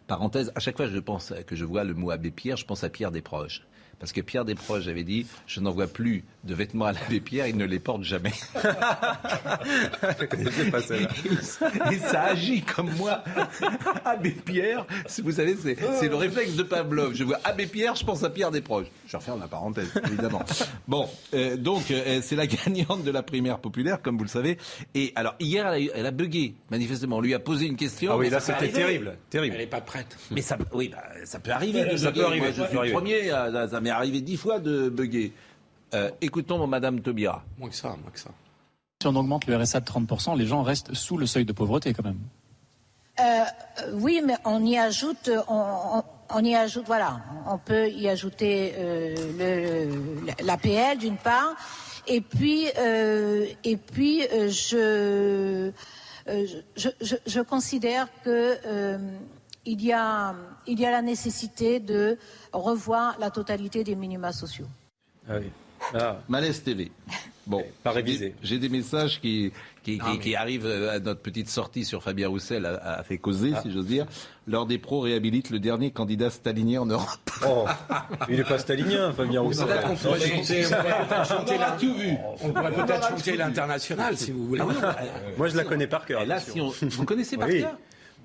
parenthèse. 0.06 0.50
À 0.54 0.60
chaque 0.60 0.76
fois 0.78 0.86
que 0.86 0.92
je 0.92 0.98
pense 0.98 1.32
que 1.46 1.54
je 1.56 1.64
vois 1.66 1.84
le 1.84 1.92
mot 1.94 2.10
Abbé 2.10 2.30
Pierre, 2.30 2.56
je 2.56 2.64
pense 2.64 2.82
à 2.82 2.88
Pierre 2.88 3.10
Desproges. 3.10 3.66
Parce 4.00 4.12
que 4.12 4.20
Pierre 4.22 4.44
Desproges 4.46 4.88
avait 4.88 5.04
dit 5.04 5.26
Je 5.46 5.60
n'envoie 5.60 5.86
plus 5.86 6.24
de 6.44 6.54
vêtements 6.54 6.86
à 6.86 6.92
l'abbé 6.92 7.20
Pierre, 7.20 7.46
il 7.46 7.56
ne 7.58 7.66
les 7.66 7.78
porte 7.78 8.02
jamais. 8.02 8.32
Et 11.92 11.98
ça 11.98 12.22
agit 12.24 12.62
comme 12.62 12.90
moi. 12.96 13.22
Abbé 14.04 14.30
Pierre, 14.30 14.86
vous 15.22 15.32
savez, 15.32 15.56
c'est 15.62 16.08
le 16.08 16.16
réflexe 16.16 16.54
de 16.54 16.62
Pavlov. 16.62 17.14
Je 17.14 17.24
vois 17.24 17.38
Abbé 17.44 17.66
Pierre, 17.66 17.94
je 17.94 18.04
pense 18.04 18.22
à 18.24 18.30
Pierre 18.30 18.50
Desproges. 18.50 18.86
Je 19.06 19.16
referme 19.16 19.40
la 19.40 19.48
parenthèse, 19.48 19.92
évidemment. 20.06 20.42
Bon, 20.88 21.08
euh, 21.34 21.56
donc, 21.56 21.90
euh, 21.90 22.20
c'est 22.22 22.36
la 22.36 22.46
gagnante 22.46 23.04
de 23.04 23.10
la 23.10 23.22
primaire 23.22 23.58
populaire, 23.58 24.00
comme 24.02 24.16
vous 24.16 24.24
le 24.24 24.30
savez. 24.30 24.58
Et 24.94 25.12
alors, 25.14 25.34
hier, 25.40 25.66
elle 25.68 25.74
a, 25.74 25.80
eu- 25.80 25.90
elle 25.94 26.06
a 26.06 26.10
bugué, 26.10 26.54
manifestement. 26.70 27.16
On 27.18 27.20
lui 27.20 27.34
a 27.34 27.38
posé 27.38 27.66
une 27.66 27.76
question. 27.76 28.12
Ah 28.12 28.16
oui, 28.16 28.26
mais 28.26 28.30
là 28.30 28.40
ça 28.40 28.56
c'était 28.58 28.72
terrible, 28.72 29.16
terrible. 29.28 29.54
Elle 29.56 29.62
n'est 29.62 29.66
pas 29.68 29.80
prête. 29.80 30.16
Mais 30.30 30.40
ça, 30.42 30.56
oui, 30.72 30.88
bah, 30.88 31.02
ça 31.24 31.38
peut 31.38 31.50
arriver. 31.50 31.84
de 31.84 31.96
Ça 31.96 32.10
bugger. 32.10 32.20
peut 32.20 32.26
arriver, 32.26 32.46
Moi, 32.46 32.52
ça 32.54 32.62
je 32.72 32.78
suis 32.78 32.86
le 32.88 32.92
premier, 32.92 33.30
à- 33.30 33.68
ça 33.68 33.80
m'est 33.90 33.96
arrivé 33.96 34.20
dix 34.20 34.36
fois 34.36 34.58
de 34.60 34.88
bugger. 34.88 35.32
Euh, 35.94 36.10
écoutons 36.20 36.64
Madame 36.66 37.00
Taubira. 37.00 37.42
Moins 37.58 37.68
que 37.68 37.74
ça, 37.74 37.88
moins 37.88 38.10
que 38.12 38.18
ça. 38.20 38.30
Si 39.02 39.06
on 39.08 39.16
augmente 39.16 39.46
le 39.46 39.56
RSA 39.56 39.80
de 39.80 39.86
30%, 39.86 40.36
les 40.38 40.46
gens 40.46 40.62
restent 40.62 40.94
sous 40.94 41.16
le 41.16 41.26
seuil 41.26 41.44
de 41.44 41.52
pauvreté 41.52 41.92
quand 41.92 42.04
même. 42.04 42.18
Euh, 43.18 43.44
oui, 43.94 44.22
mais 44.24 44.36
on 44.44 44.64
y 44.64 44.78
ajoute, 44.78 45.30
on, 45.48 45.98
on- 45.98 46.04
on 46.32 46.44
y 46.44 46.54
ajoute, 46.54 46.84
voilà, 46.86 47.20
on 47.48 47.58
peut 47.58 47.88
y 47.90 48.08
ajouter 48.08 48.72
euh, 48.78 49.88
le, 50.38 50.44
l'APL 50.44 50.96
d'une 50.98 51.16
part, 51.16 51.56
et 52.06 52.20
puis, 52.20 52.66
euh, 52.78 53.46
et 53.64 53.76
puis 53.76 54.22
euh, 54.32 54.48
je, 54.48 54.76
euh, 56.28 56.46
je, 56.76 56.88
je, 57.00 57.16
je 57.26 57.40
considère 57.40 58.06
que 58.24 58.56
euh, 58.64 58.98
il 59.66 59.84
y 59.84 59.92
a, 59.92 60.34
il 60.66 60.80
y 60.80 60.86
a 60.86 60.90
la 60.90 61.02
nécessité 61.02 61.80
de 61.80 62.16
revoir 62.52 63.16
la 63.18 63.30
totalité 63.30 63.84
des 63.84 63.94
minima 63.94 64.32
sociaux. 64.32 64.66
Ah 65.28 65.34
oui. 65.40 65.50
Malaise 66.28 66.62
TV. 66.62 66.90
Bon, 67.46 67.64
pas 67.82 67.90
j'ai 67.90 67.96
révisé. 67.96 68.28
des- 68.28 68.34
J'ai 68.44 68.58
des 68.60 68.68
messages 68.68 69.20
qui, 69.20 69.50
qui, 69.82 69.96
Non, 69.96 70.04
qui- 70.04 70.10
mais- 70.12 70.18
qui 70.20 70.36
arrivent 70.36 70.66
euh, 70.66 70.94
à 70.94 70.98
notre 71.00 71.20
petite 71.20 71.48
sortie 71.48 71.84
sur 71.84 72.00
Fabien 72.00 72.28
Roussel, 72.28 72.64
a, 72.64 72.98
a 72.98 73.02
fait 73.02 73.18
causer, 73.18 73.54
si 73.62 73.72
j'ose 73.72 73.86
dire. 73.86 74.06
L'heure 74.46 74.66
des 74.66 74.78
pros 74.78 75.00
réhabilite 75.00 75.50
le 75.50 75.58
dernier 75.58 75.90
candidat 75.90 76.30
stalinien 76.30 76.82
en 76.82 76.86
Europe. 76.86 77.08
Oh, 77.44 77.64
il 78.28 78.36
n'est 78.36 78.44
pas 78.44 78.58
stalinien, 78.58 79.12
Fabien 79.12 79.40
Roussel. 79.40 79.66
On 79.84 79.96
pourrait 79.96 80.18
peut-être 80.20 81.26
chanter 81.26 81.54
on 81.54 81.56
aura 81.56 81.70
la- 81.70 81.76
tout 81.76 81.94
vu. 81.94 82.14
On 82.40 82.50
pourrait 82.52 82.72
peut-être 82.72 83.08
chanter 83.08 83.36
l'international, 83.36 84.16
si 84.16 84.30
vous 84.30 84.46
voulez. 84.46 84.62
Moi, 85.36 85.48
je 85.48 85.56
la 85.56 85.64
connais 85.64 85.88
par 85.88 86.04
cœur. 86.06 86.24
Là, 86.26 86.38
si 86.38 86.60
on, 86.60 86.68
vous 86.68 87.04
connaissez 87.04 87.36
par 87.36 87.48
Oui. 87.48 87.62
cœur? 87.62 87.76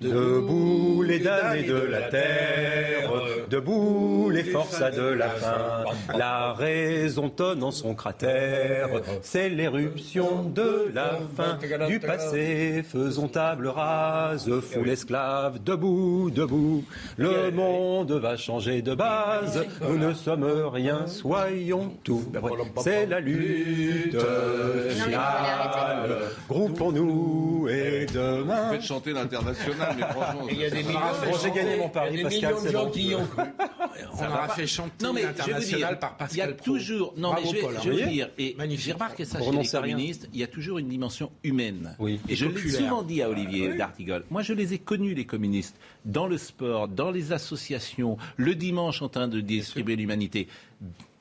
Debout 0.02 1.04
les 1.04 1.20
damnés 1.20 1.64
de 1.64 1.78
la 1.78 2.02
terre, 2.02 3.12
debout 3.50 4.30
les 4.30 4.44
forçats 4.44 4.92
de 4.92 5.02
la 5.02 5.30
faim. 5.30 5.86
La 6.18 6.52
raison 6.52 7.30
tonne 7.30 7.64
en 7.64 7.72
son 7.72 7.96
cratère, 7.96 8.90
c'est 9.22 9.48
l'éruption 9.48 10.44
de 10.44 10.92
la 10.94 11.18
fin. 11.38 11.58
Du 11.88 12.02
passé, 12.02 12.84
faisons 12.84 13.30
table 13.30 13.68
rase, 13.68 14.52
foule 14.60 14.90
esclave, 14.90 15.64
debout, 15.64 16.30
debout. 16.30 16.84
Le 17.18 17.50
monde 17.52 18.12
va 18.12 18.36
changer 18.36 18.82
de 18.82 18.96
base, 18.96 19.66
nous 19.82 19.98
ne 19.98 20.14
sommes 20.14 20.44
rien, 20.74 21.08
soyons 21.08 21.94
tout. 22.04 22.26
C'est 22.82 23.06
la 23.06 23.22
lutte 23.22 24.18
finale. 24.90 26.18
Groupons-nous 26.50 27.55
et 27.68 28.06
demain. 28.06 28.72
Faites 28.72 28.84
chanter 28.84 29.14
l'international, 29.14 29.96
mais 29.98 30.04
franchement. 30.04 30.48
Il 30.50 30.58
y 30.58 30.66
a 30.66 30.70
des 30.70 30.84
millions, 30.84 31.00
Bon, 31.00 31.38
j'ai 31.42 31.52
gagné 31.52 31.78
mon 31.78 31.86
il 31.86 31.88
y 31.88 31.92
pari, 31.92 32.08
a 32.08 32.18
des 32.18 32.24
Pascal, 32.24 32.54
millions 32.54 32.64
de 32.64 32.72
gens 32.72 32.90
qui 32.90 33.08
y 33.08 33.16
ont 33.16 33.26
cru. 33.26 33.44
On 34.14 34.26
aura 34.26 34.50
fait 34.50 34.68
chanter 34.68 35.06
Non, 35.06 35.14
mais 35.14 35.22
je 35.22 35.28
vais 35.28 35.32
vous 35.32 35.38
l'international 35.38 35.90
dire, 35.90 36.00
par 36.00 36.16
Il 36.32 36.38
y 36.38 36.42
a 36.42 36.48
Pascal 36.48 36.58
toujours. 36.58 37.14
Non, 37.18 37.34
mais 37.34 37.50
je 37.50 37.90
vais, 37.90 38.04
vous 38.04 38.10
dire, 38.10 38.30
et 38.38 38.56
j'ai 38.78 38.94
remarqué 38.94 39.26
ça 39.26 39.40
Vous 39.40 39.52
chez 39.52 39.60
les 39.60 39.68
communistes, 39.68 40.30
il 40.34 40.40
y 40.40 40.44
a 40.44 40.48
toujours 40.48 40.80
une 40.80 40.90
dimension 40.90 41.32
humaine. 41.44 41.96
Oui. 42.00 42.20
Et 42.30 42.36
je 42.36 42.46
l'ai 42.46 42.70
souvent 42.70 43.04
dit 43.04 43.22
à 43.22 43.30
Olivier 43.30 43.74
D'Artigol. 43.76 44.24
Moi, 44.30 44.42
je 44.42 44.54
les 44.54 44.74
ai 44.74 44.80
connus, 44.80 45.14
les 45.14 45.26
communistes, 45.26 45.76
dans 46.04 46.28
le 46.28 46.38
sport, 46.38 46.88
dans 46.88 47.12
les 47.12 47.32
associations, 47.32 48.18
le 48.38 48.56
dimanche 48.56 49.02
en 49.02 49.10
train 49.10 49.28
de 49.28 49.40
distribuer 49.40 49.96
l'humanité. 49.96 50.48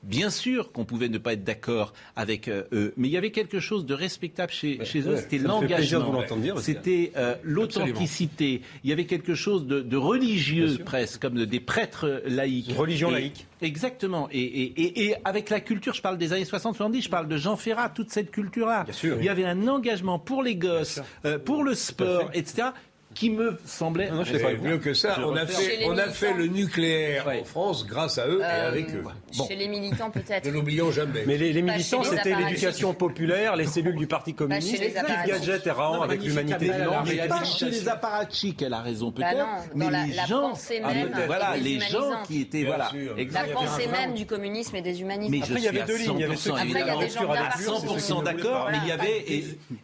Bien 0.05 0.29
sûr 0.29 0.71
qu'on 0.71 0.85
pouvait 0.85 1.09
ne 1.09 1.17
pas 1.17 1.33
être 1.33 1.43
d'accord 1.43 1.93
avec 2.15 2.47
euh, 2.47 2.63
eux, 2.71 2.93
mais 2.95 3.07
il 3.07 3.11
y 3.11 3.17
avait 3.17 3.31
quelque 3.31 3.59
chose 3.59 3.85
de 3.85 3.93
respectable 3.93 4.51
chez, 4.51 4.85
chez 4.85 5.01
eux, 5.01 5.15
ouais, 5.15 5.17
c'était 5.17 5.39
l'engagement, 5.39 6.21
c'était 6.61 7.11
euh, 7.17 7.35
l'authenticité, 7.43 8.61
il 8.83 8.89
y 8.89 8.93
avait 8.93 9.05
quelque 9.05 9.35
chose 9.35 9.65
de, 9.67 9.81
de 9.81 9.97
religieux 9.97 10.77
presque, 10.85 11.21
comme 11.21 11.33
de- 11.35 11.45
des 11.45 11.59
prêtres 11.59 12.21
laïcs. 12.27 12.69
Une 12.69 12.75
religion 12.77 13.09
Et- 13.09 13.13
laïque. 13.13 13.47
Exactement, 13.61 14.27
et, 14.31 14.39
et, 14.41 14.81
et, 14.83 15.05
et 15.07 15.15
avec 15.25 15.49
la 15.49 15.59
culture, 15.59 15.93
je 15.93 16.01
parle 16.01 16.17
des 16.17 16.33
années 16.33 16.43
60-70, 16.43 17.03
je 17.03 17.09
parle 17.09 17.27
de 17.27 17.37
Jean 17.37 17.55
Ferrat, 17.55 17.89
toute 17.89 18.11
cette 18.11 18.29
culture-là. 18.31 18.83
Bien 18.83 18.93
sûr. 18.93 19.15
Il 19.19 19.25
y 19.25 19.29
avait 19.29 19.45
un 19.45 19.67
engagement 19.67 20.19
pour 20.19 20.43
les 20.43 20.55
gosses, 20.55 20.99
euh, 21.25 21.39
pour 21.39 21.63
le 21.63 21.73
sport, 21.73 22.29
etc., 22.33 22.67
qui 23.15 23.29
me 23.31 23.57
semblait... 23.65 24.09
Non, 24.09 24.17
non, 24.17 24.23
je 24.25 24.37
pas 24.37 24.53
mieux 24.53 24.77
que 24.77 24.93
ça, 24.93 25.15
Je 25.17 25.23
on 25.23 25.35
a, 25.35 25.45
fait, 25.47 25.85
on 25.87 25.97
a 25.97 26.09
fait 26.09 26.33
le 26.33 26.47
nucléaire 26.47 27.25
Ouais. 27.25 27.39
en 27.41 27.45
France 27.45 27.87
grâce 27.87 28.17
à 28.17 28.27
eux 28.27 28.41
et 28.41 28.43
Euh, 28.45 28.67
avec 28.67 28.89
eux. 28.93 29.03
Chez 29.31 29.55
les 29.55 29.67
militants, 29.67 30.11
peut-être. 30.11 30.45
Ne 30.45 30.51
l'oublions 30.51 30.91
jamais. 30.91 31.23
Mais 31.25 31.37
les, 31.37 31.53
les 31.53 31.61
militants, 31.61 32.03
c'était 32.03 32.35
l'éducation 32.35 32.93
populaire, 32.93 33.55
les 33.55 33.65
cellules 33.65 33.95
du 33.95 34.05
Parti 34.05 34.33
communiste, 34.35 34.79
les 34.79 34.87
Yves 34.89 34.97
apparatchiks. 34.97 35.31
Gadget 35.33 35.67
et 35.67 35.71
Raon 35.71 35.95
Non, 35.95 36.01
avec 36.03 36.21
l'humanité 36.21 36.67
blanche. 36.69 37.07
Mais 37.09 37.27
pas 37.27 37.43
chez 37.45 37.69
les 37.69 37.87
apparatchiks, 37.89 38.61
elle 38.61 38.73
a 38.73 38.81
raison 38.81 39.11
Bah 39.15 39.27
peut-être, 39.31 39.37
non, 39.39 39.89
mais 39.89 40.07
les 40.07 40.13
gens, 40.27 40.41
pensée 40.49 40.81
Ah, 40.83 40.91
voilà, 41.25 41.55
les 41.57 41.79
gens 41.79 42.21
qui 42.27 42.41
étaient, 42.41 42.63
voilà. 42.65 42.91
La 43.31 43.43
pensée 43.45 43.87
même 43.87 44.13
du 44.13 44.25
communisme 44.25 44.75
et 44.75 44.81
des 44.81 45.01
humanistes. 45.01 45.31
Mais 45.31 45.41
Après, 45.41 45.53
je 45.53 45.59
il 45.59 45.63
y 45.63 45.67
avait 45.69 45.77
suis 45.77 45.83
à 45.83 45.85
deux 45.87 45.97
lignes. 45.97 46.13
Il 46.15 46.21
y 46.21 46.23
avait 46.25 46.35
ceux 46.35 46.51
100% 46.51 46.53
qui 46.55 46.59
Après, 46.59 46.67
il 46.69 46.73
y 46.73 46.75
a 46.75 46.79
évidemment. 46.81 46.99
des 46.99 47.09
gens 47.09 47.31
à 47.31 47.35
la 47.35 47.41
d'art. 47.43 47.57
pure, 47.57 47.77
c'est 47.79 47.87
ceux 47.87 47.87
qui 47.87 47.93
100% 47.95 48.09
ne 48.09 48.13
voulaient 48.15 48.33
d'accord, 48.33 48.69
mais 48.71 48.77
il 48.83 48.87
y 48.89 48.91
avait 48.91 49.25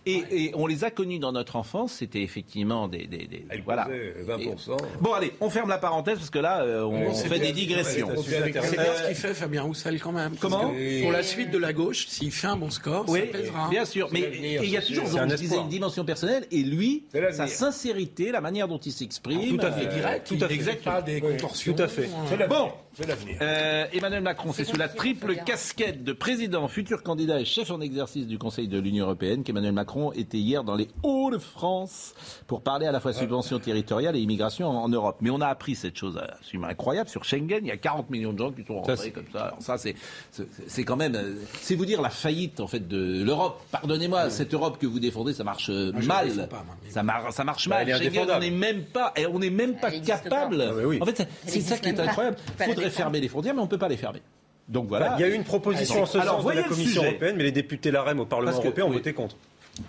et 0.06 0.52
on 0.56 0.68
les 0.68 0.84
a 0.84 0.92
connus 0.92 1.20
dans 1.20 1.32
notre 1.32 1.56
enfance. 1.56 1.94
C'était 1.94 2.22
effectivement 2.22 2.88
des, 2.88 3.08
des, 3.28 3.38
des- 3.38 3.46
Elle 3.50 3.62
voilà. 3.64 3.86
pesait 3.86 4.16
20%. 4.28 4.78
Bon 5.00 5.14
allez, 5.14 5.34
on 5.42 5.50
ferme 5.50 5.70
la 5.70 5.78
parenthèse 5.78 6.18
parce 6.18 6.30
que 6.30 6.40
là 6.40 6.62
euh, 6.64 6.84
on, 6.84 7.14
fait 7.14 7.40
des 7.40 7.52
digressions. 7.52 8.10
C'est 8.24 8.42
Euh, 8.42 8.46
bien 8.50 8.62
ce 8.64 9.08
qu'il 9.08 9.16
fait 9.16 9.34
Fabien 9.34 9.64
Roussel 9.64 10.00
quand 10.02 10.12
même. 10.12 10.36
Comment 10.40 10.72
Pour 11.02 11.12
la 11.12 11.24
suite 11.24 11.52
de 11.52 11.58
la 11.58 11.74
gauche, 11.74 12.08
s'il 12.08 12.32
fait 12.32 12.48
un 12.48 12.58
bon 12.58 12.70
score, 12.70 13.06
Oui, 13.08 13.20
ça 13.32 13.38
pèsera. 13.38 13.70
bien 13.70 13.86
sûr, 13.86 14.10
mais 14.12 14.30
il 14.64 14.70
y 14.70 14.78
a 14.78 14.82
toujours, 14.82 15.06
un 15.20 15.28
je 15.30 15.36
disais, 15.36 15.58
une 15.58 15.70
dimension 15.70 16.04
personnelle 16.06 16.46
et 16.52 16.64
lui, 16.64 17.04
sa 17.32 17.48
sincérité, 17.48 18.32
la 18.32 18.42
manière 18.42 18.68
dont 18.68 18.78
il 18.80 18.92
s'exprime. 18.92 19.58
Tout 19.58 19.66
à 19.66 19.72
fait. 19.72 19.86
euh, 19.88 19.94
Direct, 19.94 20.28
tout 20.28 20.36
il 20.36 20.44
à 20.44 20.48
fait. 20.48 20.54
n'exerce 20.54 20.78
pas 20.84 21.02
des 21.02 21.22
contorsions. 21.22 21.74
Tout 21.74 21.82
à 21.84 21.88
fait. 21.88 22.10
C'est 22.30 22.38
l'avenir. 22.38 22.60
Bon. 22.60 22.72
C'est 22.94 23.08
l'avenir. 23.08 23.38
Euh, 23.42 23.86
Emmanuel 23.94 24.22
Macron, 24.22 24.52
c'est 24.52 24.66
sous 24.66 24.76
la 24.76 24.90
triple 24.90 25.36
casquette 25.46 26.04
de 26.04 26.12
président, 26.12 26.68
futur 26.68 27.04
candidat 27.04 27.40
et 27.40 27.46
chef 27.46 27.72
en 27.72 27.80
exercice 27.80 28.28
du 28.28 28.38
Conseil 28.38 28.68
de 28.68 28.78
l'Union 28.80 29.06
européenne 29.06 29.44
qu'Emmanuel 29.44 29.72
Macron 29.72 30.12
était 30.12 30.38
hier 30.38 30.64
dans 30.66 30.76
les 30.76 30.90
Hauts-de-France 31.04 32.14
pour 32.48 32.62
parler 32.62 32.86
à 32.86 32.92
la 32.92 33.00
fois 33.00 33.14
subvention 33.14 33.60
territoriale 33.60 34.16
et 34.16 34.20
immigration 34.20 34.68
en, 34.68 34.84
en 34.84 34.90
Europe. 34.90 35.18
Mais 35.22 35.30
on 35.30 35.40
a 35.40 35.48
appris 35.48 35.76
cette 35.76 35.96
chose 35.98 36.18
absolument 36.18 36.68
incroyable 36.68 37.10
sur 37.10 37.24
Schengen. 37.24 37.60
Il 37.62 37.68
y 37.68 37.72
a 37.72 37.78
40 37.78 38.10
millions 38.10 38.34
de 38.34 38.38
gens 38.40 38.52
qui 38.52 38.64
sont 38.66 38.76
rentrés 38.76 38.98
c'est- 38.98 39.12
comme 39.12 39.26
ça. 39.32 39.46
Alors 39.46 39.62
ça, 39.62 39.78
c'est 39.78 39.96
c'est- 40.32 40.48
c'est 40.68 40.84
quand 40.84 40.98
même, 40.98 41.16
euh, 41.16 41.36
c'est 41.62 41.76
vous 41.76 41.86
dire 41.86 42.02
la 42.02 42.10
faillite 42.10 42.60
en 42.60 42.68
fait 42.68 42.88
de 42.88 43.24
l'Europe. 43.24 43.62
Pardonnez-moi, 43.72 44.30
cette 44.30 44.54
Europe 44.54 44.78
que 44.80 44.86
vous 44.88 45.00
défendez, 45.00 45.34
ça 45.34 45.44
marche 45.46 45.70
euh, 45.70 45.94
la 45.94 46.02
mal. 46.02 46.28
défends 46.28 46.48
pas, 46.48 46.64
moi, 46.66 46.76
mais- 46.84 46.90
ça, 46.92 47.04
mar- 47.04 47.32
ça 47.32 47.44
marche 47.46 47.70
Bah, 47.70 47.86
mal. 47.86 48.04
Schengen, 48.04 48.28
on 48.36 48.40
n'est 48.40 48.52
même 48.52 48.84
pas, 48.84 49.14
et 49.16 49.26
on 49.28 49.40
n'est 49.40 49.50
même 49.50 49.76
pas 49.80 49.92
capable. 49.92 50.58
pas. 50.58 50.66
Ah, 50.72 50.86
oui. 50.86 51.00
En 51.02 51.06
fait, 51.06 51.26
c'est- 51.46 51.62
ça 51.62 51.78
qui 51.78 51.90
est 51.90 52.00
incroyable. 52.00 52.36
Faudrait 52.82 52.90
défendre. 52.90 53.04
fermer 53.06 53.20
les 53.22 53.28
frontières, 53.30 53.54
mais 53.56 53.62
on 53.62 53.68
peut 53.68 53.78
pas 53.78 53.88
les 53.90 53.98
fermer. 53.98 54.22
Donc 54.68 54.88
voilà. 54.88 55.16
Il 55.18 55.22
y 55.22 55.24
a 55.24 55.28
eu 55.28 55.34
une 55.34 55.44
proposition 55.44 56.04
en 56.04 56.06
ce 56.06 56.18
Alors, 56.18 56.36
sens 56.36 56.38
de 56.40 56.44
voyez 56.44 56.62
la 56.62 56.68
le 56.68 56.70
Commission 56.74 57.02
sujet. 57.02 57.08
européenne, 57.12 57.36
mais 57.38 57.44
les 57.44 57.52
députés 57.52 57.92
LAREM 57.92 58.20
au 58.20 58.26
Parlement 58.26 58.52
que- 58.58 58.64
européen 58.64 58.86
ont 58.86 58.90
oui. 58.90 58.96
voté 58.96 59.14
contre. 59.14 59.36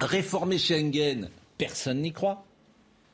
Réformer 0.00 0.58
Schengen, 0.58 1.28
personne 1.58 2.00
n'y 2.02 2.12
croit. 2.12 2.44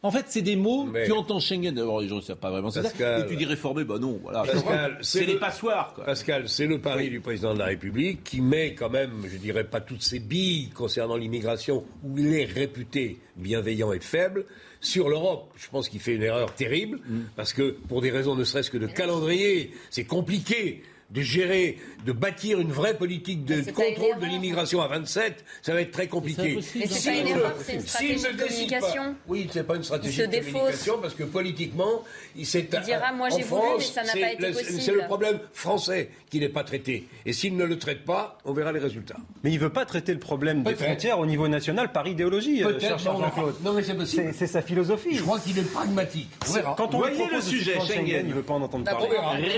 En 0.03 0.13
fait, 0.13 0.27
c'est 0.29 0.43
des 0.43 0.55
mots, 0.55 0.85
Mais- 0.85 1.07
tu 1.07 1.13
entends 1.13 1.41
Schengen, 1.41 1.75
d'abord 1.75 2.01
les 2.01 2.07
gens 2.09 2.17
ne 2.17 2.21
savent 2.21 2.37
pas 2.37 2.51
vraiment 2.51 2.71
c'est 2.71 2.83
ça. 2.83 2.91
Pascal. 2.91 3.23
Et 3.23 3.27
tu 3.27 3.35
dis 3.37 3.45
réformer, 3.45 3.83
bah 3.83 3.99
non, 3.99 4.21
voilà. 4.23 4.43
Pascal, 4.45 4.99
c'est 5.01 5.19
c'est 5.19 5.27
les 5.27 5.33
le- 5.33 5.39
passoires, 5.41 5.93
quoi. 5.95 6.05
Pascal, 6.05 6.49
c'est 6.49 6.67
le 6.67 6.81
pari 6.81 7.11
du 7.11 7.19
président 7.21 7.53
de 7.53 7.59
la 7.59 7.65
République 7.67 8.23
qui 8.23 8.41
met 8.41 8.75
quand 8.75 8.91
même, 8.91 9.11
je 9.29 9.37
dirais 9.39 9.65
pas 9.65 9.81
toutes 9.81 10.03
ses 10.03 10.21
billes 10.21 10.69
concernant 10.71 11.17
l'immigration, 11.17 11.85
où 12.05 12.17
il 12.17 12.33
est 12.33 12.45
réputé 12.45 13.19
bienveillant 13.37 13.93
et 13.93 13.99
faible, 13.99 14.47
sur 14.81 15.09
l'Europe. 15.09 15.51
Je 15.57 15.69
pense 15.69 15.89
qu'il 15.89 15.99
fait 15.99 16.15
une 16.15 16.23
erreur 16.23 16.55
terrible, 16.55 17.01
Mm. 17.09 17.19
parce 17.35 17.53
que 17.53 17.71
pour 17.89 18.01
des 18.01 18.13
raisons 18.13 18.37
ne 18.37 18.45
serait-ce 18.45 18.71
que 18.71 18.79
de 18.79 18.87
calendrier, 18.87 19.73
c'est 19.91 20.05
compliqué 20.05 20.83
de 21.11 21.23
gérer, 21.23 21.79
de 22.05 22.13
bâtir 22.13 22.61
une 22.61 22.71
vraie 22.71 22.95
politique 22.95 23.45
de 23.47 23.63
c'est 23.63 23.73
contrôle 23.73 24.19
de 24.21 24.27
l'immigration 24.27 24.83
à 24.83 24.89
27, 24.89 25.43
ça 25.63 25.73
va 25.73 25.81
être 25.81 25.91
très 25.91 26.07
compliqué. 26.07 26.59
Mais 26.77 26.87
c'est 26.87 27.11
pas 27.11 27.17
une 27.17 27.25
ne- 27.25 27.31
erreur, 27.31 27.55
c'est 27.65 27.73
une 27.75 27.81
stratégie 27.81 28.13
de 28.15 28.19
décide 28.19 28.37
pas- 28.39 28.45
communication. 28.81 29.15
oui, 29.27 29.49
c'est 29.51 29.63
pas 29.67 29.77
une 29.77 29.83
stratégie 29.85 30.19
de 30.19 30.27
communication 30.27 30.99
parce 31.01 31.15
que 31.15 31.25
politiquement, 31.25 32.05
il 32.37 32.45
s'est. 32.45 32.69
Il 32.71 32.81
dira, 32.83 33.13
moi, 33.13 33.31
j'ai 33.31 33.37
en 33.37 33.47
voulu, 33.47 33.61
mais 33.63 33.69
France, 33.69 33.93
ça 33.95 34.03
n'a 34.03 34.13
c'est 34.13 34.21
pas 34.21 34.33
été 34.33 34.47
le- 34.49 34.53
possible. 34.53 34.81
C'est 34.83 34.93
le 34.93 35.05
problème 35.07 35.41
français 35.55 36.11
qui 36.31 36.41
n'est 36.41 36.49
pas 36.51 36.63
traité. 36.65 37.09
Et 37.25 37.33
s'il 37.33 37.57
ne 37.57 37.65
le 37.65 37.79
traite 37.79 38.05
pas, 38.05 38.37
on 38.45 38.53
verra 38.53 38.71
les 38.73 38.79
résultats. 38.81 39.17
Mais 39.43 39.51
il 39.51 39.55
ne 39.55 39.61
veut 39.61 39.71
pas 39.73 39.87
traiter 39.87 40.13
le 40.13 40.19
problème 40.21 40.63
des 40.63 40.75
frontières 40.75 41.19
au 41.19 41.27
niveau 41.27 41.49
national 41.49 41.91
par 41.91 42.07
idéologie, 42.07 42.63
euh, 42.65 42.79
cher 42.79 42.99
non, 43.07 43.19
Jean-Claude. 43.21 43.55
non, 43.65 43.73
mais 43.73 43.83
c'est 43.83 43.89
C'est 43.89 43.95
possible. 43.97 44.35
c'est 44.37 44.47
sa 44.47 44.61
philosophie. 44.61 45.15
Je 45.17 45.23
crois 45.23 45.41
qu'il 45.41 45.59
est 45.59 45.63
pragmatique. 45.73 46.29
Quand 46.77 46.95
on 46.95 46.99
Voyez 46.99 47.25
le 47.33 47.41
sujet, 47.41 47.75
Schengen. 47.81 48.05
il 48.07 48.29
ne 48.29 48.35
veut 48.35 48.43
pas 48.43 48.55
en 48.55 48.63
entendre 48.63 48.85
parler. 48.85 49.09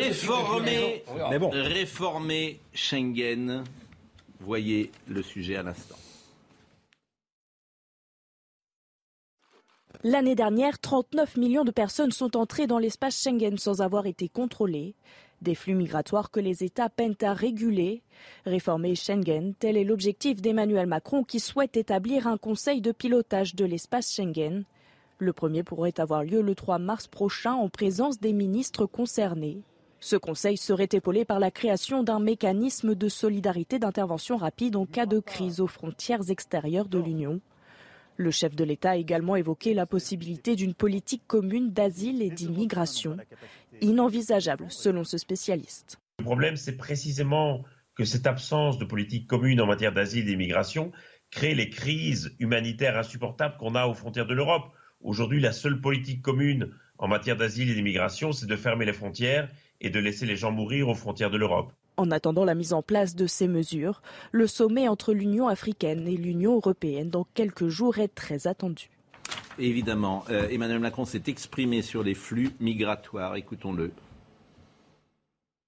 Réformer, 0.00 1.02
bon. 1.40 1.50
réformer 1.50 2.60
Schengen. 2.72 3.64
Voyez 4.40 4.90
le 5.08 5.22
sujet 5.22 5.56
à 5.56 5.62
l'instant. 5.62 5.96
L'année 10.02 10.34
dernière, 10.34 10.78
39 10.78 11.36
millions 11.36 11.64
de 11.64 11.70
personnes 11.70 12.12
sont 12.12 12.36
entrées 12.36 12.66
dans 12.66 12.78
l'espace 12.78 13.20
Schengen 13.20 13.58
sans 13.58 13.82
avoir 13.82 14.06
été 14.06 14.28
contrôlées. 14.28 14.94
Des 15.42 15.54
flux 15.54 15.74
migratoires 15.74 16.30
que 16.30 16.40
les 16.40 16.64
États 16.64 16.88
peinent 16.88 17.16
à 17.22 17.34
réguler. 17.34 18.02
Réformer 18.46 18.94
Schengen, 18.94 19.54
tel 19.58 19.76
est 19.76 19.84
l'objectif 19.84 20.40
d'Emmanuel 20.40 20.86
Macron 20.86 21.22
qui 21.22 21.40
souhaite 21.40 21.76
établir 21.76 22.26
un 22.26 22.38
conseil 22.38 22.80
de 22.80 22.92
pilotage 22.92 23.54
de 23.54 23.64
l'espace 23.64 24.14
Schengen. 24.14 24.64
Le 25.18 25.32
premier 25.34 25.62
pourrait 25.62 25.98
avoir 25.98 26.24
lieu 26.24 26.40
le 26.40 26.54
3 26.54 26.78
mars 26.78 27.06
prochain 27.06 27.52
en 27.52 27.68
présence 27.68 28.20
des 28.20 28.32
ministres 28.32 28.86
concernés. 28.86 29.62
Ce 30.02 30.16
conseil 30.16 30.56
serait 30.56 30.88
épaulé 30.92 31.26
par 31.26 31.38
la 31.38 31.50
création 31.50 32.02
d'un 32.02 32.20
mécanisme 32.20 32.94
de 32.94 33.08
solidarité 33.10 33.78
d'intervention 33.78 34.38
rapide 34.38 34.76
en 34.76 34.86
cas 34.86 35.04
de 35.04 35.20
crise 35.20 35.60
aux 35.60 35.66
frontières 35.66 36.30
extérieures 36.30 36.88
de 36.88 36.98
l'Union. 36.98 37.40
Le 38.16 38.30
chef 38.30 38.56
de 38.56 38.64
l'État 38.64 38.92
a 38.92 38.96
également 38.96 39.36
évoqué 39.36 39.74
la 39.74 39.84
possibilité 39.84 40.56
d'une 40.56 40.74
politique 40.74 41.26
commune 41.26 41.72
d'asile 41.72 42.22
et 42.22 42.30
d'immigration, 42.30 43.18
inenvisageable 43.82 44.66
selon 44.70 45.04
ce 45.04 45.18
spécialiste. 45.18 45.98
Le 46.18 46.24
problème, 46.24 46.56
c'est 46.56 46.78
précisément 46.78 47.62
que 47.94 48.06
cette 48.06 48.26
absence 48.26 48.78
de 48.78 48.86
politique 48.86 49.26
commune 49.26 49.60
en 49.60 49.66
matière 49.66 49.92
d'asile 49.92 50.22
et 50.22 50.32
d'immigration 50.32 50.92
crée 51.30 51.54
les 51.54 51.68
crises 51.68 52.34
humanitaires 52.38 52.96
insupportables 52.96 53.58
qu'on 53.58 53.74
a 53.74 53.86
aux 53.86 53.94
frontières 53.94 54.26
de 54.26 54.34
l'Europe. 54.34 54.72
Aujourd'hui, 55.02 55.40
la 55.40 55.52
seule 55.52 55.80
politique 55.80 56.22
commune 56.22 56.70
en 56.98 57.08
matière 57.08 57.36
d'asile 57.36 57.70
et 57.70 57.74
d'immigration, 57.74 58.32
c'est 58.32 58.46
de 58.46 58.56
fermer 58.56 58.84
les 58.86 58.92
frontières 58.92 59.48
et 59.80 59.90
de 59.90 59.98
laisser 59.98 60.26
les 60.26 60.36
gens 60.36 60.50
mourir 60.50 60.88
aux 60.88 60.94
frontières 60.94 61.30
de 61.30 61.36
l'Europe. 61.36 61.72
En 61.96 62.10
attendant 62.10 62.44
la 62.44 62.54
mise 62.54 62.72
en 62.72 62.82
place 62.82 63.14
de 63.14 63.26
ces 63.26 63.48
mesures, 63.48 64.02
le 64.32 64.46
sommet 64.46 64.88
entre 64.88 65.12
l'Union 65.12 65.48
africaine 65.48 66.06
et 66.08 66.16
l'Union 66.16 66.54
européenne 66.54 67.10
dans 67.10 67.26
quelques 67.34 67.68
jours 67.68 67.98
est 67.98 68.14
très 68.14 68.46
attendu. 68.46 68.90
Évidemment, 69.58 70.24
euh, 70.30 70.48
Emmanuel 70.48 70.78
Macron 70.78 71.04
s'est 71.04 71.22
exprimé 71.26 71.82
sur 71.82 72.02
les 72.02 72.14
flux 72.14 72.50
migratoires. 72.60 73.36
Écoutons-le. 73.36 73.92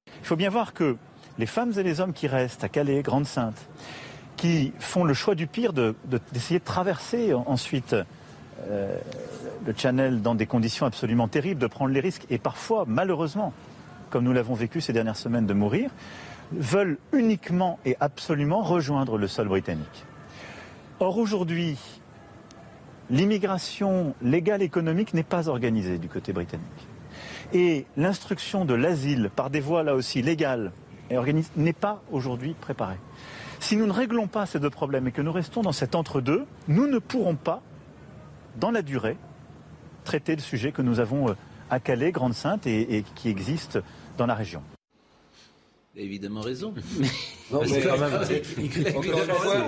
Il 0.07 0.27
faut 0.27 0.37
bien 0.37 0.51
voir 0.51 0.73
que 0.73 0.97
les 1.39 1.47
femmes 1.47 1.73
et 1.77 1.83
les 1.83 2.01
hommes 2.01 2.13
qui 2.13 2.27
restent 2.27 2.65
à 2.65 2.69
Calais, 2.69 3.03
Grande-Sainte, 3.03 3.69
qui 4.37 4.73
font 4.79 5.05
le 5.05 5.15
choix 5.15 5.35
du 5.35 5.47
pire 5.47 5.73
d'essayer 5.73 6.59
de, 6.59 6.65
traverser 6.65 7.35
ensuite 7.35 7.95
euh, 8.69 8.97
le 9.67 9.75
Channel 9.77 10.23
dans 10.23 10.35
des 10.35 10.47
conditions 10.47 10.87
absolument 10.87 11.29
terribles, 11.29 11.61
de 11.61 11.67
prendre 11.67 11.93
les 11.93 12.01
risques 12.01 12.27
et 12.31 12.39
parfois, 12.39 12.85
malheureusement, 12.87 13.53
comme 14.13 14.25
nous 14.25 14.33
l'avons 14.35 14.55
vécu 14.55 14.83
ces 14.83 14.93
dernières 14.93 15.17
semaines, 15.17 15.47
de 15.47 15.55
mourir, 15.55 15.91
veulent 16.53 16.99
uniquement 17.15 17.79
et 17.87 17.97
absolument 17.99 18.63
rejoindre 18.63 19.17
le 19.17 19.27
sol 19.27 19.49
britannique. 19.49 20.05
Or, 21.01 21.17
aujourd'hui, 21.17 21.79
l'immigration 23.09 24.15
légale 24.21 24.61
économique 24.61 25.15
n'est 25.15 25.23
pas 25.23 25.49
organisée 25.49 25.97
du 25.97 26.09
côté 26.09 26.35
britannique. 26.35 26.67
Et 27.55 27.87
l'instruction 27.97 28.67
de 28.67 28.75
l'asile 28.75 29.31
par 29.35 29.49
des 29.49 29.61
voies 29.61 29.83
là 29.83 29.95
aussi 29.95 30.21
légales 30.21 30.73
et 31.11 31.17
organisées 31.17 31.51
n'est 31.57 31.73
pas 31.73 32.03
aujourd'hui 32.13 32.55
préparée. 32.61 32.99
Si 33.61 33.77
nous 33.77 33.87
ne 33.87 33.93
réglons 33.93 34.27
pas 34.27 34.45
ces 34.45 34.61
deux 34.61 34.71
problèmes 34.71 35.09
et 35.09 35.13
que 35.13 35.23
nous 35.23 35.33
restons 35.33 35.63
dans 35.63 35.73
cet 35.73 35.95
entre-deux, 35.95 36.45
nous 36.69 36.87
ne 36.87 36.99
pourrons 36.99 37.37
pas, 37.37 37.63
dans 38.57 38.71
la 38.71 38.83
durée, 38.83 39.17
traiter 40.05 40.37
le 40.37 40.43
sujet 40.43 40.73
que 40.73 40.83
nous 40.83 41.01
avons 41.01 41.31
euh, 41.31 41.35
à 41.73 41.81
Calais, 41.81 42.13
Grande-Sainte 42.13 42.67
et, 42.67 43.03
qui 43.15 43.31
existe 43.31 43.79
dans 44.17 44.27
la 44.27 44.35
région. 44.35 44.63
Il 45.95 46.01
a 46.01 46.05
évidemment 46.05 46.41
raison. 46.41 46.73
il 47.51 47.59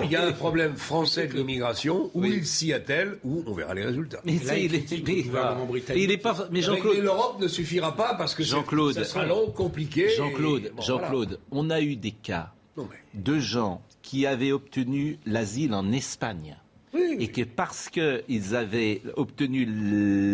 y 0.09 0.15
a 0.15 0.25
un 0.25 0.31
problème 0.31 0.75
français 0.75 1.27
de 1.27 1.33
l'immigration, 1.33 2.09
où 2.15 2.25
il 2.25 2.47
s'y 2.47 2.73
attelle, 2.73 3.19
où 3.23 3.43
on 3.45 3.53
verra 3.53 3.75
les 3.75 3.85
résultats. 3.85 4.21
Mais 4.25 4.33
il, 4.33 4.73
est, 4.73 6.17
pas. 6.17 6.47
Mais 6.49 6.63
Jean-Claude, 6.63 6.97
l'Europe 6.97 7.39
ne 7.39 7.47
suffira 7.47 7.95
pas 7.95 8.15
parce 8.15 8.33
que 8.33 8.41
Jean-Claude, 8.41 8.95
ça 8.95 9.03
sera 9.03 9.23
long, 9.23 9.51
compliqué. 9.51 10.09
Jean-Claude, 10.17 10.71
Jean-Claude, 10.79 11.39
on 11.51 11.69
a 11.69 11.79
eu 11.81 11.95
des 11.95 12.11
cas 12.11 12.53
de 13.13 13.39
gens 13.39 13.83
qui 14.01 14.25
avaient 14.25 14.51
obtenu 14.51 15.19
l'asile 15.27 15.75
en 15.75 15.91
Espagne 15.91 16.57
et 17.19 17.27
que 17.27 17.43
parce 17.43 17.89
qu'ils 17.89 18.55
avaient 18.55 19.01
obtenu 19.15 19.65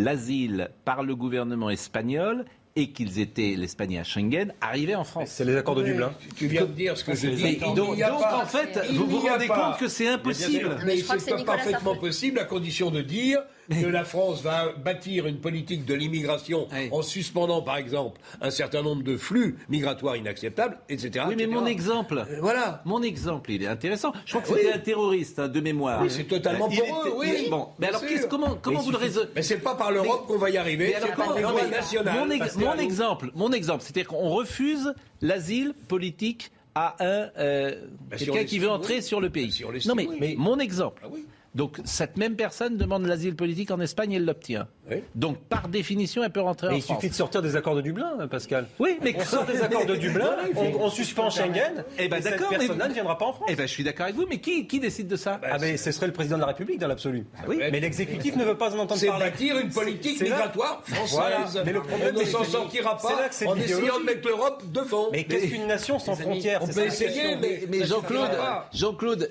l'asile 0.04 0.70
par 0.84 1.02
le 1.02 1.16
gouvernement 1.16 1.70
espagnol, 1.70 2.44
et 2.74 2.90
qu'ils 2.90 3.20
étaient 3.20 3.54
l'Espagne 3.56 3.98
à 3.98 4.04
Schengen, 4.04 4.52
arrivaient 4.60 4.94
en 4.94 5.04
France. 5.04 5.28
C'est 5.30 5.44
les 5.44 5.56
accords 5.56 5.74
de 5.74 5.82
Dublin. 5.82 6.14
Tu 6.36 6.46
viens 6.46 6.64
de 6.64 6.72
dire 6.72 6.96
ce 6.96 7.04
que 7.04 7.14
je 7.14 7.28
dis. 7.28 7.56
Donc, 7.56 7.98
en 8.00 8.46
fait, 8.46 8.80
vous 8.92 9.06
vous 9.06 9.20
rendez 9.20 9.48
compte 9.48 9.78
que 9.78 9.88
c'est 9.88 10.08
impossible. 10.08 10.78
Mais, 10.84 10.96
c'est 11.18 11.44
parfaitement 11.44 11.96
possible 11.96 12.38
à 12.38 12.44
condition 12.44 12.90
de 12.90 13.02
dire 13.02 13.40
que 13.80 13.86
la 13.86 14.04
France 14.04 14.42
va 14.42 14.72
bâtir 14.72 15.26
une 15.26 15.38
politique 15.38 15.84
de 15.84 15.94
l'immigration 15.94 16.68
en 16.90 17.02
suspendant, 17.02 17.62
par 17.62 17.76
exemple, 17.76 18.20
un 18.40 18.50
certain 18.50 18.82
nombre 18.82 19.02
de 19.02 19.16
flux 19.16 19.56
migratoires 19.68 20.16
inacceptables, 20.16 20.78
etc. 20.88 21.26
Oui, 21.28 21.34
mais 21.36 21.46
mon 21.46 21.66
exemple, 21.66 22.24
euh, 22.28 22.38
voilà, 22.40 22.82
mon 22.84 23.02
exemple, 23.02 23.50
il 23.50 23.62
est 23.62 23.66
intéressant. 23.66 24.12
Je 24.24 24.32
crois 24.36 24.42
que 24.42 24.58
c'était 24.60 24.72
un 24.72 24.78
terroriste 24.78 25.38
hein, 25.38 25.48
de 25.48 25.60
mémoire. 25.60 26.02
Oui, 26.02 26.10
c'est 26.10 26.24
totalement 26.24 26.68
pour 26.68 27.06
eux. 27.06 27.12
Oui. 27.16 27.48
Bon, 27.50 27.68
mais 27.78 27.88
alors 27.88 28.02
comment 28.28 28.58
comment 28.60 28.80
vous 28.80 28.90
le 28.90 28.96
raisonnez 28.96 29.30
Mais 29.34 29.42
c'est 29.42 29.58
pas 29.58 29.74
par 29.74 29.92
l'Europe 29.92 30.26
qu'on 30.26 30.38
va 30.38 30.50
y 30.50 30.56
arriver. 30.56 30.94
C'est 31.00 31.14
par 31.14 31.34
les 31.34 31.42
voies 31.42 31.66
nationales. 31.66 32.18
Mon, 32.58 32.78
exemple, 32.78 33.30
mon 33.34 33.52
exemple, 33.52 33.82
c'est-à-dire 33.82 34.08
qu'on 34.08 34.28
refuse 34.30 34.94
l'asile 35.20 35.74
politique 35.88 36.50
à 36.74 36.96
un 37.00 37.30
euh, 37.38 37.86
bah, 38.10 38.16
quelqu'un 38.16 38.44
qui 38.44 38.58
veut 38.58 38.70
entrer 38.70 39.00
sur 39.02 39.20
le 39.20 39.30
pays. 39.30 39.62
Bah, 39.62 39.78
non 39.86 39.94
mais, 39.94 40.08
mais 40.18 40.34
mon 40.38 40.58
exemple. 40.58 41.02
Ah 41.04 41.08
donc 41.54 41.78
cette 41.84 42.16
même 42.16 42.36
personne 42.36 42.76
demande 42.76 43.06
l'asile 43.06 43.36
politique 43.36 43.70
en 43.70 43.80
Espagne 43.80 44.12
et 44.12 44.16
elle 44.16 44.24
l'obtient. 44.24 44.68
Donc 45.14 45.38
par 45.38 45.68
définition, 45.68 46.22
elle 46.22 46.30
peut 46.30 46.40
rentrer 46.40 46.68
mais 46.68 46.74
en 46.74 46.76
il 46.76 46.82
France. 46.82 46.96
Il 46.96 47.00
suffit 47.00 47.10
de 47.10 47.14
sortir 47.14 47.42
des 47.42 47.56
accords 47.56 47.74
de 47.74 47.80
Dublin, 47.80 48.12
hein, 48.18 48.28
Pascal. 48.28 48.66
Oui, 48.78 48.98
mais 49.02 49.14
on 49.18 49.24
sort 49.24 49.44
des 49.44 49.62
accords 49.62 49.86
de 49.86 49.96
Dublin, 49.96 50.36
on, 50.78 50.90
suspend 50.90 51.30
Schengen, 51.30 51.84
et, 51.98 52.08
ben, 52.08 52.22
cette 52.22 52.36
personne-là 52.36 52.88
ne 52.88 52.94
viendra 52.94 53.16
pas 53.16 53.26
en 53.26 53.32
France. 53.32 53.48
Eh 53.50 53.56
ben, 53.56 53.66
je 53.66 53.72
suis 53.72 53.84
d'accord 53.84 54.04
avec 54.04 54.16
vous, 54.16 54.26
mais 54.28 54.38
qui, 54.38 54.66
qui 54.66 54.80
décide 54.80 55.08
de 55.08 55.16
ça? 55.16 55.40
Ah 55.42 55.58
mais 55.60 55.76
ce 55.76 55.92
serait 55.92 56.06
le 56.06 56.12
président 56.12 56.36
de 56.36 56.40
la 56.40 56.48
République 56.48 56.78
dans 56.78 56.88
l'absolu. 56.88 57.26
Ah 57.38 57.42
oui, 57.48 57.58
mais 57.58 57.80
l'exécutif 57.80 58.36
ne 58.36 58.44
veut 58.44 58.56
pas 58.56 58.74
en 58.74 58.78
entendre 58.80 59.06
parler. 59.06 59.24
C'est 59.24 59.30
bâtir 59.30 59.58
une 59.58 59.70
politique 59.70 60.20
migratoire 60.20 60.82
française. 60.84 61.62
Mais 61.64 61.72
le 61.72 61.82
problème, 61.82 62.14
on 62.16 62.20
ne 62.20 62.24
s'en 62.24 62.44
sortira 62.44 62.96
pas 62.96 63.28
en 63.46 63.56
essayant 63.56 64.00
de 64.00 64.04
mettre 64.04 64.26
l'Europe 64.26 64.62
de 64.70 64.80
fond. 64.80 65.08
Mais 65.12 65.24
qu'est-ce 65.24 65.46
qu'une 65.46 65.66
nation 65.66 65.98
sans 65.98 66.14
frontières? 66.14 66.60
On 66.62 66.66
peut 66.66 66.86
essayer, 66.86 67.36
mais 67.36 67.84
Jean-Claude, 67.84 68.30
Jean-Claude, 68.72 69.30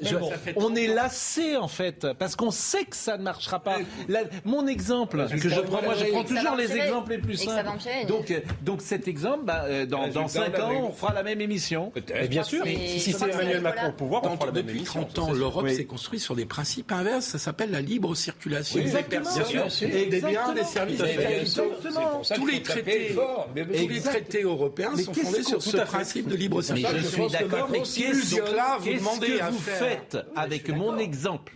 on 0.55 0.75
est 0.75 0.87
lassé 0.87 1.55
en 1.57 1.67
fait, 1.67 2.07
parce 2.17 2.35
qu'on 2.35 2.51
sait 2.51 2.85
que 2.85 2.95
ça 2.95 3.17
ne 3.17 3.23
marchera 3.23 3.59
pas. 3.59 3.77
mon 4.45 4.67
exemple 4.67 5.27
que 5.29 5.49
je 5.49 5.59
prends, 5.61 5.81
moi 5.81 5.95
je 5.95 6.05
prends 6.05 6.23
toujours 6.23 6.55
les 6.55 6.75
exemples 6.75 7.11
les 7.11 7.17
plus 7.17 7.37
simples. 7.37 7.69
Donc, 8.07 8.31
euh, 8.31 8.39
donc 8.61 8.81
cet 8.81 9.07
exemple, 9.07 9.45
bah, 9.45 9.63
euh, 9.65 9.85
dans, 9.85 10.07
dans 10.07 10.27
5 10.27 10.59
ans, 10.59 10.71
on 10.89 10.91
fera 10.91 11.13
la 11.13 11.23
même 11.23 11.41
émission. 11.41 11.91
Et 12.21 12.27
bien 12.27 12.43
sûr, 12.43 12.65
si 12.65 12.99
c'est 12.99 13.29
Emmanuel 13.29 13.61
Macron 13.61 13.89
au 13.89 13.93
pouvoir, 13.93 14.23
on 14.25 14.35
fera 14.35 14.47
la 14.47 14.51
même 14.51 14.65
Depuis 14.65 14.77
émission. 14.79 15.03
30 15.03 15.19
ans, 15.19 15.31
l'Europe 15.31 15.69
s'est 15.69 15.85
construite 15.85 16.21
sur 16.21 16.35
des 16.35 16.45
principes 16.45 16.91
inverses. 16.91 17.25
Ça 17.25 17.39
s'appelle 17.39 17.71
la 17.71 17.81
libre 17.81 18.15
circulation 18.15 18.81
des 18.83 18.91
personnes. 19.03 19.89
Et 19.91 20.05
des 20.07 20.21
biens, 20.21 20.53
des 20.53 20.63
services, 20.63 21.01
des 21.01 21.15
capitaux. 21.15 21.71
Tous 22.35 22.45
les 22.45 22.61
traités, 22.61 23.15
tous 23.55 23.87
les 23.87 24.01
traités 24.01 24.41
européens 24.43 24.95
sont 24.97 25.13
fondés 25.13 25.43
sur 25.43 25.61
ce 25.61 25.77
principe 25.77 26.27
de 26.27 26.35
libre 26.35 26.61
circulation. 26.61 26.97
Je 26.97 27.07
suis 27.07 27.27
d'accord, 27.29 27.69
mais 27.71 27.79
qu'est-ce 27.79 28.35
que 28.35 29.51
vous 29.51 29.59
faites 29.59 30.17
avec 30.35 30.69
mon 30.69 30.97
exemple 30.97 31.53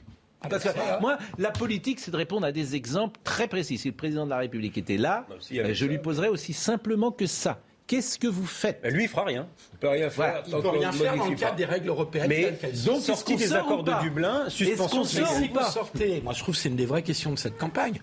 parce 0.49 0.63
que 0.63 1.01
moi, 1.01 1.17
la 1.37 1.51
politique, 1.51 1.99
c'est 1.99 2.11
de 2.11 2.17
répondre 2.17 2.45
à 2.45 2.51
des 2.51 2.75
exemples 2.75 3.19
très 3.23 3.47
précis. 3.47 3.77
Si 3.77 3.87
le 3.89 3.95
président 3.95 4.25
de 4.25 4.31
la 4.31 4.37
République 4.37 4.77
était 4.77 4.97
là, 4.97 5.25
euh, 5.53 5.73
je 5.73 5.85
lui 5.85 5.97
poserais 5.97 6.29
aussi 6.29 6.53
simplement 6.53 7.11
que 7.11 7.25
ça. 7.25 7.59
Qu'est-ce 7.87 8.17
que 8.17 8.27
vous 8.27 8.47
faites 8.47 8.81
Lui, 8.83 9.03
il 9.03 9.07
fera 9.07 9.25
rien. 9.25 9.47
Il 9.73 9.77
peut 9.77 9.89
rien 9.89 10.09
faire. 10.09 10.41
il 10.47 10.51
peut 10.51 10.69
rien 10.69 10.91
faire 10.91 11.21
en 11.21 11.35
cas 11.35 11.51
des 11.51 11.65
règles 11.65 11.89
européennes. 11.89 12.27
Mais 12.27 12.57
donc, 12.83 13.01
sortie 13.01 13.35
des 13.35 13.53
accords 13.53 13.83
de 13.83 13.93
Dublin, 14.01 14.49
suspension. 14.49 15.03
Est-ce 15.03 15.19
qu'on 15.19 15.25
sort 15.25 15.43
ou 15.43 15.53
pas 15.53 15.69
sortez, 15.69 16.21
Moi, 16.21 16.33
je 16.33 16.39
trouve 16.39 16.55
que 16.55 16.61
c'est 16.61 16.69
une 16.69 16.75
des 16.75 16.87
vraies 16.87 17.03
questions 17.03 17.31
de 17.31 17.37
cette 17.37 17.57
campagne. 17.59 18.01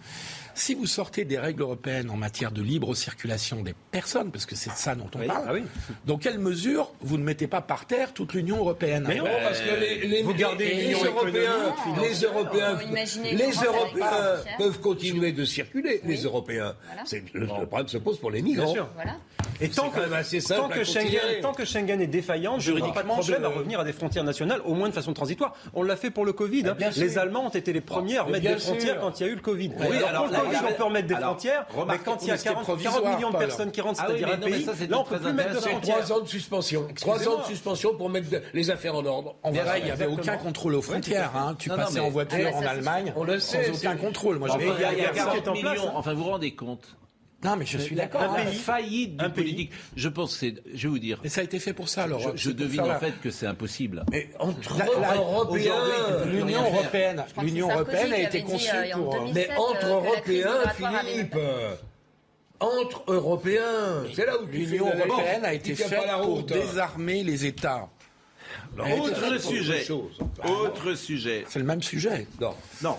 Si 0.54 0.74
vous 0.74 0.86
sortez 0.86 1.24
des 1.24 1.38
règles 1.38 1.62
européennes 1.62 2.10
en 2.10 2.16
matière 2.16 2.52
de 2.52 2.62
libre 2.62 2.94
circulation 2.94 3.62
des 3.62 3.74
personnes, 3.90 4.30
parce 4.30 4.46
que 4.46 4.54
c'est 4.54 4.70
de 4.70 4.76
ça 4.76 4.94
dont 4.94 5.08
on 5.14 5.26
parle, 5.26 5.44
ah 5.48 5.52
oui. 5.52 5.62
dans 6.06 6.18
quelles 6.18 6.38
mesures 6.38 6.92
vous 7.00 7.16
ne 7.16 7.24
mettez 7.24 7.46
pas 7.46 7.60
par 7.60 7.86
terre 7.86 8.12
toute 8.12 8.34
l'Union 8.34 8.58
européenne 8.58 9.04
Mais 9.08 9.16
non, 9.16 9.24
parce 9.42 9.60
que 9.60 9.80
les, 9.80 10.06
les, 10.06 10.22
vous 10.22 10.34
gardez 10.34 10.66
les, 10.66 10.92
Européens, 10.92 11.74
les 12.00 12.20
Européens, 12.22 12.78
les 13.32 13.52
Européens 13.52 14.36
peuvent 14.58 14.80
continuer 14.80 15.32
de 15.32 15.44
circuler. 15.44 16.00
Les 16.04 16.22
Européens, 16.22 16.74
le, 17.34 17.46
problème 17.46 17.88
se 17.88 17.98
pose 17.98 18.18
pour 18.18 18.30
les 18.30 18.42
migrants. 18.42 18.74
Voilà. 18.94 19.16
Et 19.60 19.68
tant 19.68 19.90
que, 19.90 20.00
assez 20.12 20.40
tant, 20.40 20.68
que 20.68 20.82
Schengen, 20.82 21.20
tant 21.40 21.52
que 21.52 21.64
Schengen 21.64 22.00
est 22.00 22.06
défaillant, 22.06 22.58
juridiquement, 22.58 22.92
pas 22.92 23.02
de 23.02 23.08
problème 23.08 23.44
à 23.44 23.48
revenir 23.48 23.80
à 23.80 23.84
des 23.84 23.92
frontières 23.92 24.24
nationales, 24.24 24.60
au 24.64 24.74
moins 24.74 24.88
de 24.88 24.94
façon 24.94 25.12
transitoire. 25.12 25.54
On 25.74 25.82
l'a 25.82 25.96
fait 25.96 26.10
pour 26.10 26.24
le 26.24 26.32
Covid. 26.32 26.68
Hein. 26.68 26.76
Les 26.96 27.18
Allemands 27.18 27.46
ont 27.46 27.50
été 27.50 27.72
les 27.72 27.80
premiers 27.80 28.18
à 28.18 28.22
remettre 28.24 28.48
des 28.48 28.58
frontières 28.58 29.00
quand 29.00 29.20
il 29.20 29.26
y 29.26 29.28
a 29.28 29.32
eu 29.32 29.36
le 29.36 29.40
Covid. 29.40 29.70
Oui, 29.78 29.96
alors, 30.08 30.28
on 30.46 30.72
peut 30.72 30.84
remettre 30.84 31.08
des 31.08 31.14
frontières, 31.14 31.66
mais 31.88 31.98
quand 31.98 32.22
il 32.22 32.28
y 32.28 32.30
a 32.30 32.38
40, 32.38 32.68
millions 33.16 33.30
de 33.30 33.36
personnes 33.36 33.70
qui 33.70 33.80
rentrent, 33.80 34.00
ah 34.02 34.06
c'est-à-dire 34.08 34.32
un 34.32 34.38
pays, 34.38 34.64
là, 34.88 34.98
on 34.98 35.04
peut 35.04 35.18
plus 35.18 35.32
mettre 35.32 35.54
de 35.54 35.60
frontières. 35.60 35.98
Trois 35.98 36.16
ans 36.16 36.20
de 36.20 36.28
suspension. 36.28 36.88
Trois 36.96 37.28
ans 37.28 37.38
de 37.38 37.44
suspension 37.44 37.94
pour 37.96 38.10
mettre 38.10 38.28
les 38.52 38.70
affaires 38.70 38.94
en 38.94 39.04
ordre. 39.04 39.34
En 39.42 39.50
vrai, 39.50 39.80
il 39.80 39.84
n'y 39.84 39.90
avait 39.90 40.06
aucun 40.06 40.36
contrôle 40.36 40.74
aux 40.74 40.82
frontières. 40.82 41.32
Hein. 41.36 41.54
Tu 41.58 41.68
passais 41.68 42.00
en 42.00 42.10
voiture 42.10 42.54
en 42.54 42.62
Allemagne 42.62 43.12
sans 43.38 43.58
aucun 43.74 43.96
contrôle. 43.96 44.38
Moi, 44.38 44.48
il 44.58 44.98
y 44.98 45.04
a 45.04 45.08
40 45.10 45.52
millions. 45.54 45.96
Enfin, 45.96 46.14
vous 46.14 46.24
vous 46.24 46.30
rendez 46.30 46.54
compte 46.54 46.96
non, 47.44 47.56
mais 47.56 47.66
je 47.66 47.78
suis 47.78 47.96
d'accord. 47.96 48.22
Un 48.22 48.44
pays 48.44 48.54
faillite 48.54 49.16
de 49.16 49.28
politique. 49.28 49.72
Je 49.96 50.08
pense 50.08 50.34
que 50.34 50.38
c'est. 50.38 50.54
Je 50.74 50.82
vais 50.84 50.88
vous 50.88 50.98
dire. 50.98 51.20
Et 51.24 51.28
ça 51.28 51.40
a 51.40 51.44
été 51.44 51.58
fait 51.58 51.72
pour 51.72 51.88
ça, 51.88 52.04
alors. 52.04 52.36
Je, 52.36 52.50
devine 52.50 52.82
en 52.82 52.98
fait 52.98 53.20
que 53.20 53.30
c'est 53.30 53.46
impossible. 53.46 54.04
Mais 54.10 54.30
entre 54.38 54.78
Européens, 55.16 56.24
l'Union 56.26 56.62
européenne, 56.62 57.24
l'Union 57.42 57.70
européenne 57.70 58.12
a 58.12 58.20
été 58.20 58.42
conçue 58.42 58.70
euh, 58.74 58.92
pour. 58.94 59.32
Mais 59.34 59.48
entre 59.56 59.86
Européens, 59.86 60.62
Philippe. 60.76 61.36
Entre 62.60 63.02
Européens, 63.08 64.04
c'est 64.14 64.24
là 64.24 64.40
où 64.40 64.46
l'Union 64.46 64.86
européenne 64.86 65.44
a 65.44 65.52
été 65.52 65.74
faite 65.74 65.98
pour 66.22 66.44
désarmer 66.44 67.24
les 67.24 67.44
États. 67.44 67.88
Autre 68.78 69.38
sujet. 69.38 69.84
Autre 70.44 70.94
sujet. 70.94 71.44
C'est 71.48 71.58
le 71.58 71.64
même 71.64 71.82
sujet. 71.82 72.28
Non. 72.40 72.54
Non. 72.82 72.96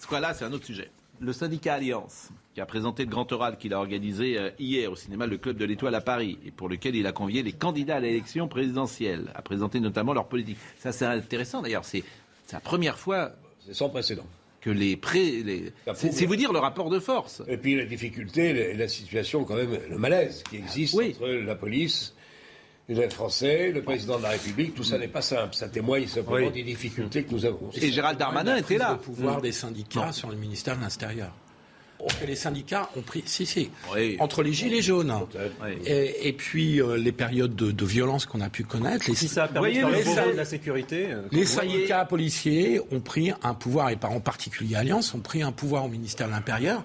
Ce 0.00 0.06
quoi-là, 0.06 0.32
c'est 0.34 0.44
un 0.44 0.52
autre 0.52 0.64
sujet. 0.64 0.90
Le 1.20 1.32
syndicat 1.32 1.74
Alliance 1.74 2.30
qui 2.54 2.60
a 2.60 2.66
présenté 2.66 3.04
le 3.04 3.10
grand 3.10 3.30
oral 3.32 3.56
qu'il 3.56 3.72
a 3.72 3.78
organisé 3.78 4.38
euh, 4.38 4.50
hier 4.58 4.90
au 4.90 4.96
cinéma 4.96 5.26
Le 5.26 5.38
Club 5.38 5.56
de 5.56 5.64
l'Étoile 5.64 5.94
à 5.94 6.00
Paris 6.00 6.38
et 6.44 6.50
pour 6.50 6.68
lequel 6.68 6.94
il 6.94 7.06
a 7.06 7.12
convié 7.12 7.42
les 7.42 7.52
candidats 7.52 7.96
à 7.96 8.00
l'élection 8.00 8.48
présidentielle 8.48 9.32
à 9.34 9.42
présenter 9.42 9.80
notamment 9.80 10.12
leur 10.12 10.28
politique. 10.28 10.58
Ça, 10.78 10.92
c'est 10.92 11.06
intéressant 11.06 11.62
d'ailleurs. 11.62 11.84
C'est 11.84 12.04
la 12.52 12.60
première 12.60 12.98
fois. 12.98 13.32
C'est 13.66 13.74
sans 13.74 13.88
précédent. 13.88 14.26
Que 14.60 14.70
les 14.70 14.96
pré... 14.96 15.42
Les... 15.42 15.72
C'est 15.94 16.26
vous 16.26 16.36
dire 16.36 16.52
le 16.52 16.58
rapport 16.58 16.90
de 16.90 17.00
force. 17.00 17.42
Et 17.48 17.56
puis 17.56 17.74
la 17.74 17.84
difficulté, 17.84 18.74
la 18.74 18.86
situation, 18.86 19.44
quand 19.44 19.56
même, 19.56 19.76
le 19.90 19.98
malaise 19.98 20.44
qui 20.48 20.56
existe 20.56 20.94
entre 20.94 21.26
la 21.26 21.54
police 21.56 22.14
les 22.88 23.08
Français, 23.10 23.70
le 23.70 23.82
président 23.82 24.18
de 24.18 24.24
la 24.24 24.30
République, 24.30 24.74
tout 24.74 24.84
ça 24.84 24.98
n'est 24.98 25.08
pas 25.08 25.22
simple. 25.22 25.54
Ça 25.54 25.68
témoigne 25.68 26.06
simplement 26.06 26.50
des 26.50 26.62
difficultés 26.62 27.24
que 27.24 27.32
nous 27.32 27.44
avons. 27.44 27.70
Et 27.74 27.90
Gérald 27.90 28.18
Darmanin 28.18 28.56
était 28.56 28.78
là. 28.78 28.92
Le 28.92 28.98
pouvoir 28.98 29.40
des 29.40 29.52
syndicats 29.52 30.12
sur 30.12 30.28
le 30.28 30.36
ministère 30.36 30.76
de 30.76 30.82
l'Intérieur. 30.82 31.32
Que 32.20 32.26
les 32.26 32.34
syndicats 32.36 32.88
ont 32.96 33.02
pris. 33.02 33.22
Si, 33.26 33.46
si. 33.46 33.70
Entre 34.18 34.42
les 34.42 34.52
gilets 34.52 34.82
jaunes 34.82 35.14
et, 35.86 36.28
et 36.28 36.32
puis 36.32 36.80
euh, 36.80 36.96
les 36.96 37.12
périodes 37.12 37.54
de, 37.54 37.70
de 37.70 37.84
violence 37.84 38.26
qu'on 38.26 38.40
a 38.40 38.48
pu 38.48 38.64
connaître. 38.64 39.08
Les, 39.08 39.14
Si 39.14 39.28
ça 39.28 39.44
a 39.44 39.48
permis 39.48 39.74
de 39.78 39.80
faire 40.02 40.26
les, 40.26 40.32
de 40.32 40.36
la 40.36 40.44
sécurité. 40.44 41.06
euh, 41.10 41.22
les 41.30 41.46
syndicats 41.46 42.04
policiers 42.04 42.80
ont 42.90 43.00
pris 43.00 43.32
un 43.42 43.54
pouvoir, 43.54 43.90
et 43.90 43.96
par 43.96 44.12
en 44.12 44.20
particulier 44.20 44.76
Alliance, 44.76 45.14
ont 45.14 45.20
pris 45.20 45.42
un 45.42 45.52
pouvoir 45.52 45.84
au 45.84 45.88
ministère 45.88 46.26
de 46.26 46.32
l'Intérieur. 46.32 46.82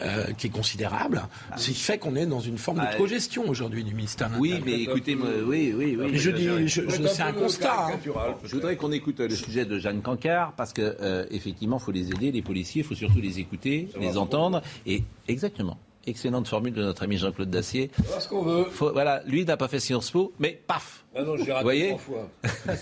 Euh, 0.00 0.32
qui 0.38 0.46
est 0.46 0.50
considérable, 0.50 1.22
ce 1.56 1.68
qui 1.68 1.74
fait 1.74 1.98
qu'on 1.98 2.16
est 2.16 2.26
dans 2.26 2.40
une 2.40 2.58
forme 2.58 2.80
Ah, 2.82 2.92
de 2.92 2.98
cogestion 2.98 3.48
aujourd'hui 3.48 3.84
du 3.84 3.94
ministère 3.94 4.30
de 4.30 4.36
Oui, 4.38 4.60
mais 4.64 4.80
écoutez, 4.82 5.14
moi, 5.14 5.28
oui, 5.46 5.74
oui, 5.76 5.96
oui. 5.98 6.08
Mais 6.12 6.18
je 6.18 6.30
dis, 6.30 6.44
je- 6.66 6.88
je- 6.88 7.06
c'est 7.06 7.22
un 7.22 7.32
constat. 7.32 7.88
hein. 7.88 7.98
Je 8.44 8.54
voudrais 8.54 8.76
qu'on 8.76 8.90
écoute 8.92 9.20
le 9.20 9.34
sujet 9.34 9.64
de 9.64 9.78
Jeanne 9.78 10.00
Cancard 10.02 10.52
parce 10.56 10.72
que 10.72 10.96
euh, 11.00 11.26
effectivement, 11.30 11.78
il 11.78 11.84
faut 11.84 11.92
les 11.92 12.08
aider, 12.10 12.32
les 12.32 12.42
policiers, 12.42 12.82
il 12.82 12.84
faut 12.86 12.94
surtout 12.94 13.20
les 13.20 13.38
écouter, 13.38 13.88
les 14.00 14.16
entendre 14.16 14.62
et 14.86 15.04
exactement. 15.28 15.78
Excellente 16.04 16.48
formule 16.48 16.72
de 16.72 16.82
notre 16.82 17.04
ami 17.04 17.16
Jean-Claude 17.16 17.48
Dacier. 17.50 17.90
Voilà 17.98 18.20
ce 18.20 18.28
qu'on 18.28 18.42
veut. 18.42 18.64
Faut- 18.64 18.92
voilà, 18.92 19.22
lui 19.24 19.44
n'a 19.44 19.56
pas 19.56 19.68
fait 19.68 19.78
Sciences 19.78 20.10
Po, 20.10 20.32
mais 20.40 20.60
paf. 20.66 21.04
Ah 21.14 21.22
non, 21.22 21.36
j'ai 21.36 21.52
raté 21.52 21.58
Vous 21.58 21.62
voyez 21.62 21.88
trois 21.90 21.98
fois. 21.98 22.28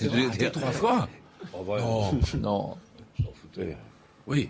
Je 0.00 0.08
veux 0.08 0.30
dire- 0.30 0.52
Trois 0.52 0.70
fois 0.72 1.08
En 1.52 1.62
vrai, 1.62 1.80
Non. 1.82 2.12
Non. 2.40 2.76
on 3.18 3.22
s'en 3.24 3.32
foutait. 3.34 3.76
Oui. 4.26 4.48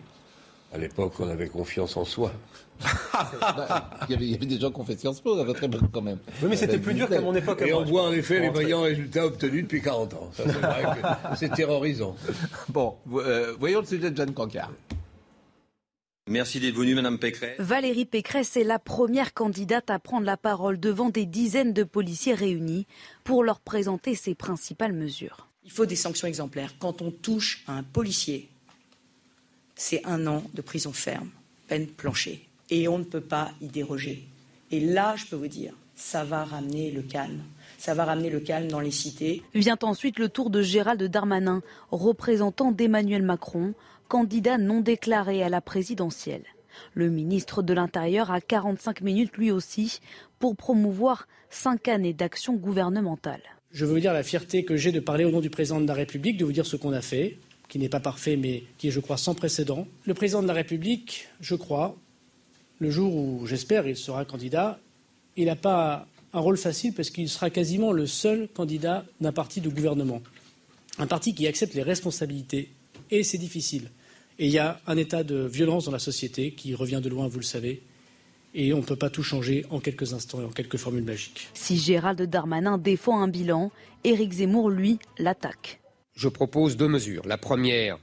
À 0.72 0.78
l'époque, 0.78 1.14
on 1.18 1.28
avait 1.28 1.48
confiance 1.48 1.96
en 1.96 2.04
soi. 2.04 2.32
Bah, 2.80 3.90
il, 4.08 4.12
y 4.12 4.14
avait, 4.14 4.24
il 4.24 4.30
y 4.30 4.34
avait 4.34 4.46
des 4.46 4.58
gens 4.58 4.70
qui 4.70 4.80
ont 4.80 4.84
fait 4.84 4.98
Sciences 4.98 5.20
Po 5.20 5.38
à 5.38 5.44
votre 5.44 5.62
époque 5.62 5.90
quand 5.92 6.02
même. 6.02 6.18
Oui, 6.42 6.48
mais 6.48 6.56
c'était 6.56 6.78
plus 6.78 6.94
dur 6.94 7.08
qu'à 7.08 7.20
mon 7.20 7.34
époque. 7.34 7.62
Et 7.62 7.72
on 7.72 7.84
voit 7.84 8.04
en 8.04 8.12
effet 8.12 8.40
les 8.40 8.50
brillants 8.50 8.82
résultats 8.82 9.26
obtenus 9.26 9.62
depuis 9.64 9.82
40 9.82 10.14
ans. 10.14 10.30
Ça, 10.32 10.44
c'est 10.46 10.52
vrai 10.52 10.84
que 10.84 11.38
c'est 11.38 11.52
terrorisant. 11.52 12.16
Bon, 12.68 12.94
euh, 13.14 13.54
voyons 13.58 13.80
le 13.80 13.86
sujet 13.86 14.10
de 14.10 14.16
Jeanne 14.16 14.32
Cancard. 14.32 14.70
Merci 16.28 16.60
d'être 16.60 16.76
venue, 16.76 16.94
Madame 16.94 17.18
Pécresse. 17.18 17.58
Valérie 17.58 18.04
Pécresse 18.04 18.56
est 18.56 18.64
la 18.64 18.78
première 18.78 19.34
candidate 19.34 19.90
à 19.90 19.98
prendre 19.98 20.24
la 20.24 20.36
parole 20.36 20.78
devant 20.78 21.10
des 21.10 21.26
dizaines 21.26 21.72
de 21.72 21.82
policiers 21.82 22.34
réunis 22.34 22.86
pour 23.24 23.42
leur 23.42 23.58
présenter 23.58 24.14
ses 24.14 24.36
principales 24.36 24.92
mesures. 24.92 25.48
Il 25.64 25.72
faut 25.72 25.86
des 25.86 25.96
sanctions 25.96 26.28
exemplaires. 26.28 26.74
Quand 26.78 27.02
on 27.02 27.10
touche 27.10 27.64
à 27.66 27.72
un 27.72 27.82
policier, 27.82 28.48
c'est 29.74 30.04
un 30.06 30.26
an 30.26 30.44
de 30.54 30.62
prison 30.62 30.92
ferme, 30.92 31.30
peine 31.66 31.86
planchée. 31.86 32.49
Et 32.70 32.88
on 32.88 32.98
ne 32.98 33.04
peut 33.04 33.20
pas 33.20 33.50
y 33.60 33.66
déroger. 33.66 34.28
Et 34.70 34.80
là, 34.80 35.14
je 35.16 35.26
peux 35.26 35.36
vous 35.36 35.48
dire, 35.48 35.74
ça 35.94 36.24
va 36.24 36.44
ramener 36.44 36.90
le 36.90 37.02
calme. 37.02 37.42
Ça 37.78 37.94
va 37.94 38.04
ramener 38.04 38.30
le 38.30 38.40
calme 38.40 38.68
dans 38.68 38.80
les 38.80 38.90
cités. 38.90 39.42
Vient 39.54 39.78
ensuite 39.82 40.18
le 40.18 40.28
tour 40.28 40.50
de 40.50 40.62
Gérald 40.62 41.02
Darmanin, 41.02 41.62
représentant 41.90 42.72
d'Emmanuel 42.72 43.22
Macron, 43.22 43.74
candidat 44.08 44.58
non 44.58 44.80
déclaré 44.80 45.42
à 45.42 45.48
la 45.48 45.60
présidentielle. 45.60 46.44
Le 46.94 47.10
ministre 47.10 47.62
de 47.62 47.74
l'Intérieur 47.74 48.30
a 48.30 48.40
45 48.40 49.00
minutes 49.02 49.36
lui 49.36 49.50
aussi 49.50 50.00
pour 50.38 50.56
promouvoir 50.56 51.28
cinq 51.50 51.88
années 51.88 52.14
d'action 52.14 52.54
gouvernementale. 52.54 53.42
Je 53.72 53.84
veux 53.84 53.92
vous 53.92 54.00
dire 54.00 54.12
la 54.12 54.22
fierté 54.22 54.64
que 54.64 54.76
j'ai 54.76 54.92
de 54.92 55.00
parler 55.00 55.24
au 55.24 55.30
nom 55.30 55.40
du 55.40 55.50
président 55.50 55.80
de 55.80 55.86
la 55.86 55.94
République, 55.94 56.36
de 56.36 56.44
vous 56.44 56.52
dire 56.52 56.66
ce 56.66 56.76
qu'on 56.76 56.92
a 56.92 57.00
fait, 57.00 57.38
qui 57.68 57.78
n'est 57.78 57.88
pas 57.88 58.00
parfait, 58.00 58.36
mais 58.36 58.64
qui 58.78 58.88
est, 58.88 58.90
je 58.90 59.00
crois, 59.00 59.16
sans 59.16 59.34
précédent. 59.34 59.86
Le 60.04 60.14
président 60.14 60.42
de 60.42 60.48
la 60.48 60.54
République, 60.54 61.28
je 61.40 61.54
crois, 61.54 61.96
le 62.80 62.90
jour 62.90 63.14
où, 63.14 63.46
j'espère, 63.46 63.86
il 63.86 63.96
sera 63.96 64.24
candidat, 64.24 64.80
il 65.36 65.46
n'a 65.46 65.56
pas 65.56 66.06
un 66.32 66.40
rôle 66.40 66.56
facile 66.56 66.92
parce 66.94 67.10
qu'il 67.10 67.28
sera 67.28 67.50
quasiment 67.50 67.92
le 67.92 68.06
seul 68.06 68.48
candidat 68.48 69.04
d'un 69.20 69.32
parti 69.32 69.60
de 69.60 69.68
gouvernement. 69.68 70.22
Un 70.98 71.06
parti 71.06 71.34
qui 71.34 71.46
accepte 71.46 71.74
les 71.74 71.82
responsabilités, 71.82 72.70
et 73.10 73.22
c'est 73.22 73.38
difficile. 73.38 73.90
Et 74.38 74.46
il 74.46 74.52
y 74.52 74.58
a 74.58 74.80
un 74.86 74.96
état 74.96 75.22
de 75.22 75.46
violence 75.46 75.84
dans 75.84 75.92
la 75.92 75.98
société 75.98 76.52
qui 76.52 76.74
revient 76.74 77.00
de 77.02 77.08
loin, 77.10 77.28
vous 77.28 77.38
le 77.38 77.44
savez, 77.44 77.82
et 78.54 78.72
on 78.72 78.78
ne 78.78 78.82
peut 78.82 78.96
pas 78.96 79.10
tout 79.10 79.22
changer 79.22 79.66
en 79.70 79.80
quelques 79.80 80.14
instants 80.14 80.40
et 80.40 80.44
en 80.44 80.50
quelques 80.50 80.78
formules 80.78 81.04
magiques. 81.04 81.48
Si 81.54 81.76
Gérald 81.76 82.20
Darmanin 82.22 82.78
défend 82.78 83.20
un 83.20 83.28
bilan, 83.28 83.70
Éric 84.04 84.32
Zemmour, 84.32 84.70
lui, 84.70 84.98
l'attaque. 85.18 85.80
Je 86.14 86.28
propose 86.28 86.76
deux 86.76 86.88
mesures. 86.88 87.26
La 87.26 87.38
première, 87.38 87.98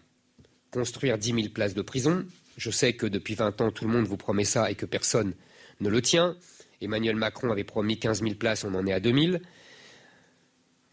construire 0.72 1.18
10 1.18 1.34
000 1.34 1.48
places 1.50 1.74
de 1.74 1.82
prison. 1.82 2.26
Je 2.58 2.72
sais 2.72 2.94
que 2.94 3.06
depuis 3.06 3.36
20 3.36 3.62
ans, 3.62 3.72
tout 3.72 3.86
le 3.86 3.92
monde 3.92 4.06
vous 4.06 4.18
promet 4.18 4.44
ça 4.44 4.70
et 4.70 4.76
que 4.76 4.86
personne 4.86 5.34
ne 5.80 5.90
le 5.90 6.02
tient. 6.02 6.36
Emmanuel 6.82 7.16
Macron 7.16 7.52
avait 7.52 7.64
promis 7.64 8.00
15 8.00 8.22
000 8.22 8.36
places, 8.36 8.64
on 8.64 8.74
en 8.74 8.86
est 8.86 8.94
à 8.94 9.00
2 9.00 9.14
000. 9.14 9.38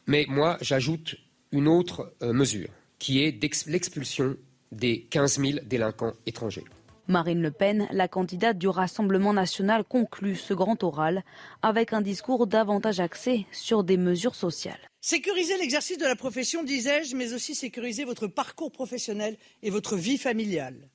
Mais 0.07 0.27
moi, 0.29 0.59
j'ajoute 0.61 1.17
une 1.53 1.69
autre 1.69 2.15
euh, 2.23 2.33
mesure, 2.33 2.69
qui 2.99 3.23
est 3.23 3.43
l'expulsion 3.67 4.37
des 4.73 5.03
15 5.05 5.41
000 5.41 5.59
délinquants 5.65 6.13
étrangers. 6.27 6.65
Marine 7.07 7.43
Le 7.43 7.51
Pen, 7.51 7.87
la 7.91 8.09
candidate 8.09 8.57
du 8.57 8.67
Rassemblement 8.67 9.35
national, 9.35 9.85
conclut 9.85 10.37
ce 10.37 10.55
grand 10.55 10.83
oral 10.83 11.23
avec 11.63 11.93
un 11.93 12.01
discours 12.01 12.47
davantage 12.47 12.99
axé 12.99 13.47
sur 13.53 13.85
des 13.85 13.99
mesures 13.99 14.35
sociales. 14.35 14.81
Sécuriser 15.03 15.59
l'exercice 15.59 15.99
de 15.99 16.07
la 16.07 16.17
profession, 16.17 16.65
disais-je, 16.65 17.15
mais 17.15 17.35
aussi 17.35 17.55
sécuriser 17.55 18.05
votre 18.05 18.27
parcours 18.27 18.73
professionnel 18.73 19.37
et 19.63 19.69
votre 19.69 19.97
vie 19.97 20.17
familiale. 20.17 20.89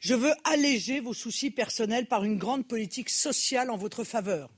Je 0.00 0.14
veux 0.14 0.32
alléger 0.44 1.00
vos 1.00 1.14
soucis 1.14 1.50
personnels 1.50 2.06
par 2.06 2.24
une 2.24 2.38
grande 2.38 2.66
politique 2.66 3.10
sociale 3.10 3.70
en 3.70 3.76
votre 3.76 4.04
faveur. 4.04 4.50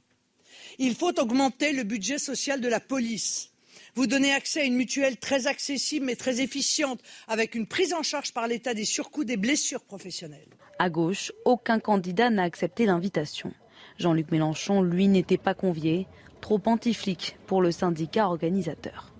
Il 0.78 0.94
faut 0.94 1.18
augmenter 1.18 1.72
le 1.72 1.84
budget 1.84 2.18
social 2.18 2.60
de 2.60 2.68
la 2.68 2.80
police. 2.80 3.50
Vous 3.94 4.06
donner 4.06 4.32
accès 4.32 4.60
à 4.60 4.64
une 4.64 4.76
mutuelle 4.76 5.16
très 5.16 5.46
accessible 5.46 6.06
mais 6.06 6.16
très 6.16 6.40
efficiente, 6.40 7.00
avec 7.26 7.54
une 7.54 7.66
prise 7.66 7.94
en 7.94 8.02
charge 8.02 8.32
par 8.32 8.46
l'État 8.46 8.74
des 8.74 8.84
surcoûts 8.84 9.24
des 9.24 9.36
blessures 9.36 9.82
professionnelles. 9.82 10.48
À 10.78 10.90
gauche, 10.90 11.32
aucun 11.44 11.80
candidat 11.80 12.30
n'a 12.30 12.44
accepté 12.44 12.86
l'invitation. 12.86 13.52
Jean-Luc 13.98 14.30
Mélenchon, 14.30 14.82
lui, 14.82 15.08
n'était 15.08 15.36
pas 15.36 15.54
convié, 15.54 16.06
trop 16.40 16.60
anti-flic 16.66 17.36
pour 17.46 17.60
le 17.60 17.72
syndicat 17.72 18.28
organisateur. 18.28 19.12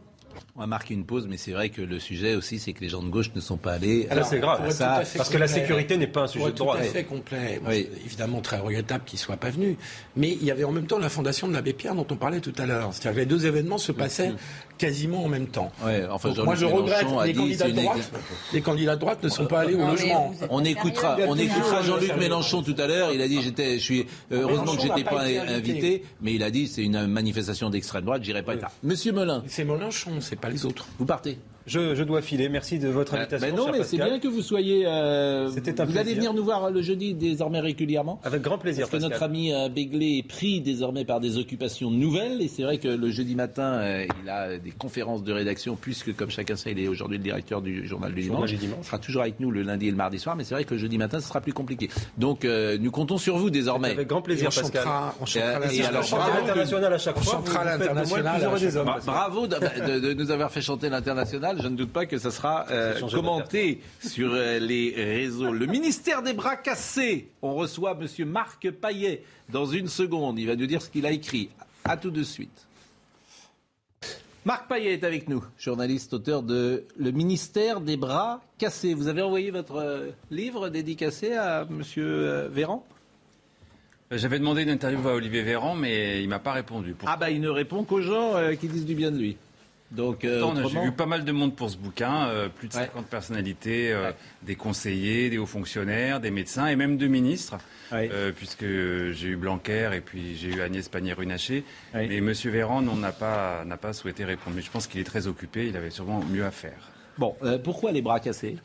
On 0.56 0.60
va 0.60 0.66
marquer 0.66 0.94
une 0.94 1.04
pause, 1.04 1.26
mais 1.28 1.36
c'est 1.36 1.52
vrai 1.52 1.70
que 1.70 1.82
le 1.82 2.00
sujet 2.00 2.34
aussi, 2.34 2.58
c'est 2.58 2.72
que 2.72 2.80
les 2.80 2.88
gens 2.88 3.02
de 3.02 3.08
gauche 3.08 3.30
ne 3.34 3.40
sont 3.40 3.56
pas 3.56 3.72
allés. 3.72 4.06
Ah, 4.10 4.16
là, 4.16 4.24
c'est 4.24 4.40
grave. 4.40 4.70
ça. 4.70 5.02
Parce 5.16 5.28
que 5.28 5.38
la 5.38 5.48
sécurité 5.48 5.96
n'est 5.96 6.06
pas 6.06 6.22
un 6.22 6.26
sujet 6.26 6.46
de 6.46 6.50
droit. 6.50 6.76
Tout 6.76 6.82
à 6.82 6.84
fait 6.86 7.04
complet. 7.04 7.60
Oui. 7.66 7.88
évidemment 8.04 8.40
très 8.40 8.58
regrettable 8.58 9.04
qu'il 9.04 9.16
ne 9.18 9.22
soit 9.22 9.36
pas 9.36 9.50
venu. 9.50 9.76
Mais 10.16 10.30
il 10.32 10.44
y 10.44 10.50
avait 10.50 10.64
en 10.64 10.72
même 10.72 10.86
temps 10.86 10.98
la 10.98 11.08
fondation 11.08 11.48
de 11.48 11.52
l'abbé 11.54 11.72
Pierre 11.72 11.94
dont 11.94 12.06
on 12.10 12.16
parlait 12.16 12.40
tout 12.40 12.52
à 12.58 12.66
l'heure. 12.66 12.90
C'est-à-dire 12.92 13.14
que 13.14 13.20
les 13.20 13.26
deux 13.26 13.46
événements 13.46 13.78
se 13.78 13.92
passaient 13.92 14.32
quasiment 14.78 15.24
en 15.24 15.28
même 15.28 15.48
temps. 15.48 15.70
Ouais, 15.84 16.04
enfin, 16.10 16.30
Donc 16.30 16.44
moi, 16.44 16.54
je 16.54 16.64
regrette 16.64 17.02
Mélenchon 17.02 17.18
a 17.18 17.26
les 17.26 17.34
candidats 17.34 17.70
droite. 17.70 18.12
Les 18.52 18.60
candidats 18.60 18.94
de 18.94 19.00
droite 19.00 19.22
ne 19.22 19.28
sont 19.28 19.46
pas 19.46 19.60
allés 19.60 19.74
au 19.74 19.86
logement. 19.86 20.32
On 20.50 20.64
écoutera, 20.64 21.16
on 21.26 21.36
écoutera 21.36 21.82
Jean-Luc. 21.82 22.16
Mélenchon 22.16 22.62
tout 22.62 22.76
à 22.78 22.86
l'heure. 22.86 23.12
Il 23.12 23.20
a 23.20 23.28
dit, 23.28 23.42
j'étais, 23.42 23.78
je 23.78 23.84
suis, 23.84 24.00
euh, 24.32 24.42
heureusement 24.42 24.74
que 24.74 24.82
j'étais 24.82 25.04
pas 25.04 25.22
invité. 25.22 26.04
mais 26.22 26.34
il 26.34 26.42
a 26.42 26.50
dit, 26.50 26.68
c'est 26.68 26.82
une 26.82 27.06
manifestation 27.06 27.70
d'extrême 27.70 28.04
droite, 28.04 28.22
j'irai 28.24 28.42
pas. 28.42 28.54
Monsieur 28.82 29.12
Melun. 29.12 29.42
C'est 29.46 29.64
Mélenchon, 29.64 30.20
c'est 30.28 30.36
pas 30.36 30.50
les 30.50 30.66
autres. 30.66 30.86
Vous 30.98 31.06
partez. 31.06 31.38
Je, 31.68 31.94
je 31.94 32.02
dois 32.02 32.22
filer. 32.22 32.48
Merci 32.48 32.78
de 32.78 32.88
votre 32.88 33.14
invitation. 33.14 33.46
Ben 33.46 33.54
non, 33.54 33.64
cher 33.66 33.72
mais 33.78 33.84
c'est 33.84 33.96
bien 33.98 34.18
que 34.18 34.26
vous 34.26 34.42
soyez. 34.42 34.86
euh, 34.86 35.50
C'était 35.50 35.80
un 35.80 35.84
vous 35.84 35.98
allez 35.98 36.14
venir 36.14 36.32
nous 36.34 36.42
voir 36.44 36.70
le 36.70 36.82
jeudi 36.82 37.14
désormais 37.14 37.60
régulièrement. 37.60 38.20
Avec 38.24 38.42
grand 38.42 38.58
plaisir. 38.58 38.88
Parce 38.88 39.02
que 39.02 39.08
notre 39.08 39.22
ami 39.22 39.52
euh, 39.52 39.68
Begley 39.68 40.18
est 40.18 40.26
pris 40.26 40.60
désormais 40.60 41.04
par 41.04 41.20
des 41.20 41.36
occupations 41.38 41.90
nouvelles. 41.90 42.40
Et 42.42 42.48
c'est 42.48 42.62
vrai 42.62 42.78
que 42.78 42.88
le 42.88 43.10
jeudi 43.10 43.34
matin, 43.34 43.74
euh, 43.80 44.06
il 44.24 44.28
a 44.30 44.56
des 44.58 44.70
conférences 44.70 45.22
de 45.22 45.32
rédaction, 45.32 45.76
puisque 45.80 46.14
comme 46.16 46.30
chacun 46.30 46.56
sait, 46.56 46.72
il 46.72 46.80
est 46.80 46.88
aujourd'hui 46.88 47.18
le 47.18 47.22
directeur 47.24 47.60
du 47.62 47.86
journal 47.86 48.12
du 48.14 48.22
dimanche. 48.22 48.50
Il 48.52 48.84
sera 48.84 48.98
toujours 48.98 49.22
avec 49.22 49.38
nous 49.38 49.50
le 49.50 49.62
lundi 49.62 49.88
et 49.88 49.90
le 49.90 49.96
mardi 49.96 50.18
soir. 50.18 50.36
Mais 50.36 50.44
c'est 50.44 50.54
vrai 50.54 50.64
que 50.64 50.74
le 50.74 50.80
jeudi 50.80 50.96
matin, 50.98 51.20
ce 51.20 51.28
sera 51.28 51.40
plus 51.40 51.52
compliqué. 51.52 51.88
Donc 52.16 52.44
euh, 52.44 52.78
nous 52.80 52.90
comptons 52.90 53.18
sur 53.18 53.36
vous 53.36 53.50
désormais. 53.50 53.90
Avec 53.90 54.08
grand 54.08 54.22
plaisir, 54.22 54.46
Et 54.46 54.58
on 54.58 54.62
Pascal. 54.62 54.82
chantera- 54.82 55.14
on 55.20 55.26
chantera 55.26 55.50
Euh, 55.52 55.98
on 55.98 56.02
chantera 56.02 56.40
l'international 56.40 56.92
à 56.94 56.98
chaque 56.98 57.16
On 57.18 57.20
fois. 57.20 57.32
chantera 57.34 57.64
moi 57.64 57.72
le 57.74 57.78
l'international. 58.24 59.00
Bravo 59.04 59.46
de 59.46 60.14
nous 60.14 60.30
avoir 60.30 60.50
fait 60.50 60.62
chanter 60.62 60.88
l'international. 60.88 61.57
Je 61.60 61.68
ne 61.68 61.76
doute 61.76 61.92
pas 61.92 62.06
que 62.06 62.18
ça 62.18 62.30
sera 62.30 62.66
euh, 62.70 63.00
commenté 63.10 63.80
sur 64.00 64.32
euh, 64.32 64.58
les 64.58 64.94
réseaux. 64.96 65.52
Le 65.52 65.66
ministère 65.66 66.22
des 66.22 66.32
bras 66.32 66.56
cassés. 66.56 67.28
On 67.42 67.54
reçoit 67.54 67.94
Monsieur 67.94 68.24
Marc 68.24 68.70
Paillet 68.70 69.22
dans 69.50 69.66
une 69.66 69.88
seconde. 69.88 70.38
Il 70.38 70.46
va 70.46 70.56
nous 70.56 70.66
dire 70.66 70.82
ce 70.82 70.90
qu'il 70.90 71.06
a 71.06 71.10
écrit. 71.10 71.50
À 71.84 71.96
tout 71.96 72.10
de 72.10 72.22
suite. 72.22 72.66
Marc 74.44 74.68
Paillet 74.68 74.94
est 74.94 75.04
avec 75.04 75.28
nous, 75.28 75.44
journaliste, 75.58 76.14
auteur 76.14 76.42
de 76.42 76.84
Le 76.96 77.10
ministère 77.10 77.80
des 77.80 77.96
bras 77.96 78.40
cassés. 78.56 78.94
Vous 78.94 79.08
avez 79.08 79.22
envoyé 79.22 79.50
votre 79.50 79.76
euh, 79.76 80.10
livre 80.30 80.68
dédicacé 80.68 81.32
à 81.34 81.66
Monsieur 81.68 82.48
Véran? 82.48 82.84
J'avais 84.10 84.38
demandé 84.38 84.62
une 84.62 84.70
interview 84.70 85.06
à 85.06 85.12
Olivier 85.12 85.42
Véran, 85.42 85.74
mais 85.74 86.22
il 86.22 86.28
m'a 86.30 86.38
pas 86.38 86.52
répondu. 86.52 86.96
Ah 87.04 87.16
bah 87.16 87.28
il 87.28 87.42
ne 87.42 87.50
répond 87.50 87.84
qu'aux 87.84 88.00
gens 88.00 88.36
euh, 88.36 88.54
qui 88.54 88.66
disent 88.66 88.86
du 88.86 88.94
bien 88.94 89.10
de 89.10 89.18
lui. 89.18 89.36
Donc, 89.90 90.24
euh, 90.24 90.44
J'ai 90.70 90.80
vu 90.80 90.92
pas 90.92 91.06
mal 91.06 91.24
de 91.24 91.32
monde 91.32 91.56
pour 91.56 91.70
ce 91.70 91.76
bouquin, 91.76 92.26
euh, 92.28 92.48
plus 92.48 92.68
de 92.68 92.74
50 92.74 93.06
personnalités, 93.06 93.90
euh, 93.92 94.12
des 94.42 94.54
conseillers, 94.54 95.30
des 95.30 95.38
hauts 95.38 95.46
fonctionnaires, 95.46 96.20
des 96.20 96.30
médecins 96.30 96.66
et 96.66 96.76
même 96.76 96.98
deux 96.98 97.08
ministres, 97.08 97.56
puisque 98.36 98.66
j'ai 98.66 99.28
eu 99.28 99.36
Blanquer 99.36 99.90
et 99.94 100.00
puis 100.00 100.36
j'ai 100.36 100.54
eu 100.54 100.60
Agnès 100.60 100.88
Pannier-Runacher. 100.88 101.64
Mais 101.94 102.18
M. 102.18 102.32
Véran 102.32 102.82
n'a 102.82 103.12
pas, 103.12 103.64
n'a 103.64 103.76
pas 103.76 103.92
souhaité 103.92 104.24
répondre. 104.24 104.56
Mais 104.56 104.62
je 104.62 104.70
pense 104.70 104.86
qu'il 104.86 105.00
est 105.00 105.04
très 105.04 105.26
occupé, 105.26 105.68
il 105.68 105.76
avait 105.76 105.90
sûrement 105.90 106.22
mieux 106.30 106.44
à 106.44 106.50
faire. 106.50 106.90
Bon, 107.18 107.34
euh, 107.42 107.58
pourquoi 107.58 107.92
les 107.92 108.00
bras 108.00 108.20
cassés? 108.20 108.56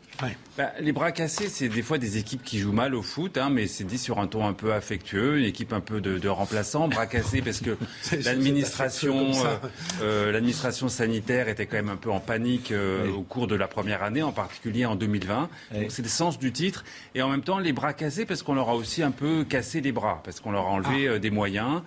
Bah, 0.57 0.71
les 0.79 0.91
bras 0.91 1.11
cassés, 1.11 1.47
c'est 1.49 1.69
des 1.69 1.81
fois 1.81 1.97
des 1.97 2.17
équipes 2.17 2.43
qui 2.43 2.59
jouent 2.59 2.71
mal 2.71 2.93
au 2.93 3.01
foot, 3.01 3.37
hein, 3.37 3.49
mais 3.49 3.65
c'est 3.65 3.83
dit 3.83 3.97
sur 3.97 4.19
un 4.19 4.27
ton 4.27 4.45
un 4.45 4.53
peu 4.53 4.73
affectueux, 4.73 5.39
une 5.39 5.45
équipe 5.45 5.73
un 5.73 5.79
peu 5.79 5.99
de, 5.99 6.19
de 6.19 6.29
remplaçants, 6.29 6.87
bras 6.87 7.07
cassés 7.07 7.41
parce 7.41 7.59
que 7.59 7.75
l'administration, 8.23 9.31
euh, 9.31 9.55
euh, 10.03 10.31
l'administration 10.31 10.89
sanitaire 10.89 11.47
était 11.49 11.65
quand 11.65 11.77
même 11.77 11.89
un 11.89 11.95
peu 11.95 12.11
en 12.11 12.19
panique 12.19 12.71
euh, 12.71 13.09
au 13.11 13.23
cours 13.23 13.47
de 13.47 13.55
la 13.55 13.67
première 13.67 14.03
année, 14.03 14.21
en 14.21 14.31
particulier 14.31 14.85
en 14.85 14.95
2020. 14.95 15.49
Donc 15.73 15.85
c'est 15.89 16.03
le 16.03 16.07
sens 16.09 16.37
du 16.37 16.51
titre, 16.51 16.83
et 17.15 17.23
en 17.23 17.29
même 17.29 17.41
temps 17.41 17.57
les 17.57 17.73
bras 17.73 17.93
cassés 17.93 18.25
parce 18.25 18.43
qu'on 18.43 18.53
leur 18.53 18.69
a 18.69 18.75
aussi 18.75 19.01
un 19.01 19.11
peu 19.11 19.43
cassé 19.43 19.81
les 19.81 19.91
bras, 19.91 20.21
parce 20.23 20.39
qu'on 20.39 20.51
leur 20.51 20.67
a 20.67 20.69
enlevé 20.69 21.07
euh, 21.07 21.19
des 21.19 21.31
moyens. 21.31 21.81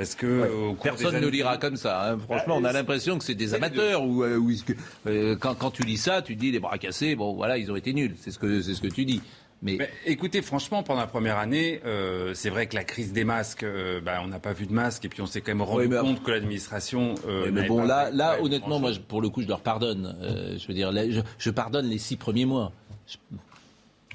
Parce 0.00 0.14
que 0.14 0.72
Personne 0.82 1.10
des 1.10 1.20
ne 1.20 1.26
années- 1.26 1.30
lira 1.30 1.58
comme 1.58 1.76
ça. 1.76 2.12
hein. 2.12 2.18
Franchement, 2.24 2.56
on 2.56 2.64
a 2.64 2.72
l'impression 2.72 3.18
que 3.18 3.24
c'est 3.24 3.34
des 3.34 3.52
amateurs. 3.52 4.02
Ou, 4.02 4.24
euh, 4.24 4.38
ou 4.38 4.50
est-ce 4.50 4.64
que, 4.64 4.72
euh, 5.06 5.36
quand, 5.38 5.54
quand 5.54 5.70
tu 5.70 5.82
lis 5.82 5.98
ça, 5.98 6.22
tu 6.22 6.36
dis 6.36 6.50
les 6.50 6.58
bras 6.58 6.78
cassés. 6.78 7.14
Bon, 7.16 7.34
voilà, 7.34 7.58
ils 7.58 7.70
ont 7.70 7.76
été 7.76 7.92
nuls. 7.92 8.14
C'est 8.18 8.30
ce 8.30 8.38
que 8.38 8.62
c'est 8.62 8.72
ce 8.74 8.80
que 8.80 8.86
tu 8.88 9.04
dis. 9.04 9.20
Mais, 9.62 9.76
écoutez, 10.06 10.40
franchement, 10.40 10.82
pendant 10.82 11.00
la 11.00 11.06
première 11.06 11.36
année, 11.36 11.82
euh, 11.84 12.32
c'est 12.32 12.48
vrai 12.48 12.66
que 12.66 12.74
la 12.74 12.82
crise 12.84 13.12
des 13.12 13.24
masques, 13.24 13.62
euh, 13.62 14.00
bah, 14.00 14.22
on 14.24 14.28
n'a 14.28 14.38
pas 14.38 14.54
vu 14.54 14.64
de 14.64 14.72
masques, 14.72 15.04
et 15.04 15.10
puis 15.10 15.20
on 15.20 15.26
s'est 15.26 15.42
quand 15.42 15.50
même 15.52 15.60
rendu 15.60 15.86
Oui, 15.86 15.96
compte 16.00 16.22
que 16.22 16.30
l'administration. 16.30 17.14
euh, 17.28 17.50
mais 17.52 17.68
bon, 17.68 17.84
là, 17.84 18.06
fait- 18.06 18.16
là 18.16 18.36
ouais, 18.36 18.46
honnêtement, 18.46 18.80
moi, 18.80 18.92
je- 18.92 19.00
pour 19.00 19.20
le 19.20 19.28
coup, 19.28 19.42
je 19.42 19.48
leur 19.48 19.60
pardonne. 19.60 20.16
Euh, 20.22 20.56
je 20.58 20.66
veux 20.66 20.72
dire, 20.72 20.90
là, 20.92 21.02
je, 21.10 21.20
je 21.36 21.50
pardonne 21.50 21.84
les 21.90 21.98
six 21.98 22.16
premiers 22.16 22.46
mois. 22.46 22.72
Je- 23.06 23.18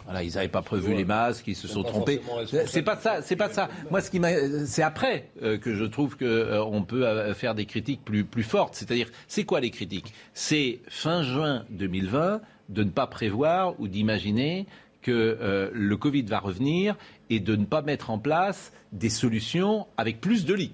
voilà, 0.05 0.23
ils 0.23 0.35
n'avaient 0.35 0.47
pas 0.47 0.61
prévu 0.61 0.93
les 0.93 1.05
masques, 1.05 1.47
ils 1.47 1.55
se 1.55 1.67
sont 1.67 1.83
trompés. 1.83 2.21
C'est 2.67 2.83
pas 2.83 2.95
ça, 2.97 3.21
c'est 3.21 3.35
pas 3.35 3.49
ça. 3.49 3.69
Moi, 3.91 4.01
ce 4.01 4.09
qui 4.09 4.19
m'a, 4.19 4.29
c'est 4.65 4.83
après 4.83 5.29
euh, 5.41 5.57
que 5.57 5.73
je 5.73 5.83
trouve 5.83 6.15
que 6.15 6.25
euh, 6.25 6.63
on 6.63 6.83
peut 6.83 7.05
euh, 7.05 7.33
faire 7.33 7.55
des 7.55 7.65
critiques 7.65 8.03
plus 8.05 8.23
plus 8.23 8.43
fortes. 8.43 8.75
C'est-à-dire, 8.75 9.09
c'est 9.27 9.43
quoi 9.43 9.59
les 9.59 9.71
critiques? 9.71 10.13
C'est 10.33 10.79
fin 10.87 11.23
juin 11.23 11.65
2020 11.71 12.41
de 12.69 12.83
ne 12.83 12.89
pas 12.89 13.07
prévoir 13.07 13.79
ou 13.79 13.87
d'imaginer 13.87 14.65
que 15.05 15.11
euh, 15.39 15.69
le 15.71 15.97
Covid 15.97 16.23
va 16.23 16.39
revenir 16.39 16.95
et 17.29 17.39
de 17.39 17.55
ne 17.55 17.65
pas 17.65 17.83
mettre 17.83 18.09
en 18.09 18.17
place 18.17 18.73
des 18.91 19.09
solutions 19.09 19.85
avec 19.97 20.19
plus 20.19 20.45
de 20.45 20.53
lits. 20.55 20.73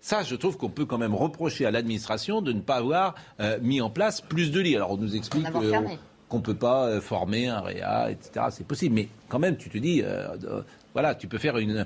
Ça, 0.00 0.22
je 0.22 0.36
trouve 0.36 0.58
qu'on 0.58 0.68
peut 0.68 0.84
quand 0.84 0.98
même 0.98 1.14
reprocher 1.14 1.64
à 1.64 1.70
l'administration 1.70 2.42
de 2.42 2.52
ne 2.52 2.60
pas 2.60 2.76
avoir 2.76 3.14
euh, 3.40 3.58
mis 3.62 3.80
en 3.80 3.88
place 3.88 4.20
plus 4.20 4.52
de 4.52 4.60
lits. 4.60 4.76
Alors, 4.76 4.92
on 4.92 4.96
nous 4.98 5.16
explique 5.16 5.44
En 5.44 5.48
avoir 5.48 5.64
euh, 5.64 5.70
fermé. 5.70 5.98
Qu'on 6.28 6.38
ne 6.38 6.42
peut 6.42 6.54
pas 6.54 6.86
euh, 6.86 7.00
former 7.00 7.48
un 7.48 7.60
réa, 7.60 8.10
etc. 8.10 8.46
C'est 8.50 8.66
possible. 8.66 8.94
Mais 8.94 9.08
quand 9.28 9.38
même, 9.38 9.56
tu 9.56 9.70
te 9.70 9.78
dis, 9.78 10.02
euh, 10.02 10.28
euh, 10.44 10.62
voilà, 10.92 11.14
tu 11.14 11.26
peux 11.26 11.38
faire 11.38 11.58
une, 11.58 11.84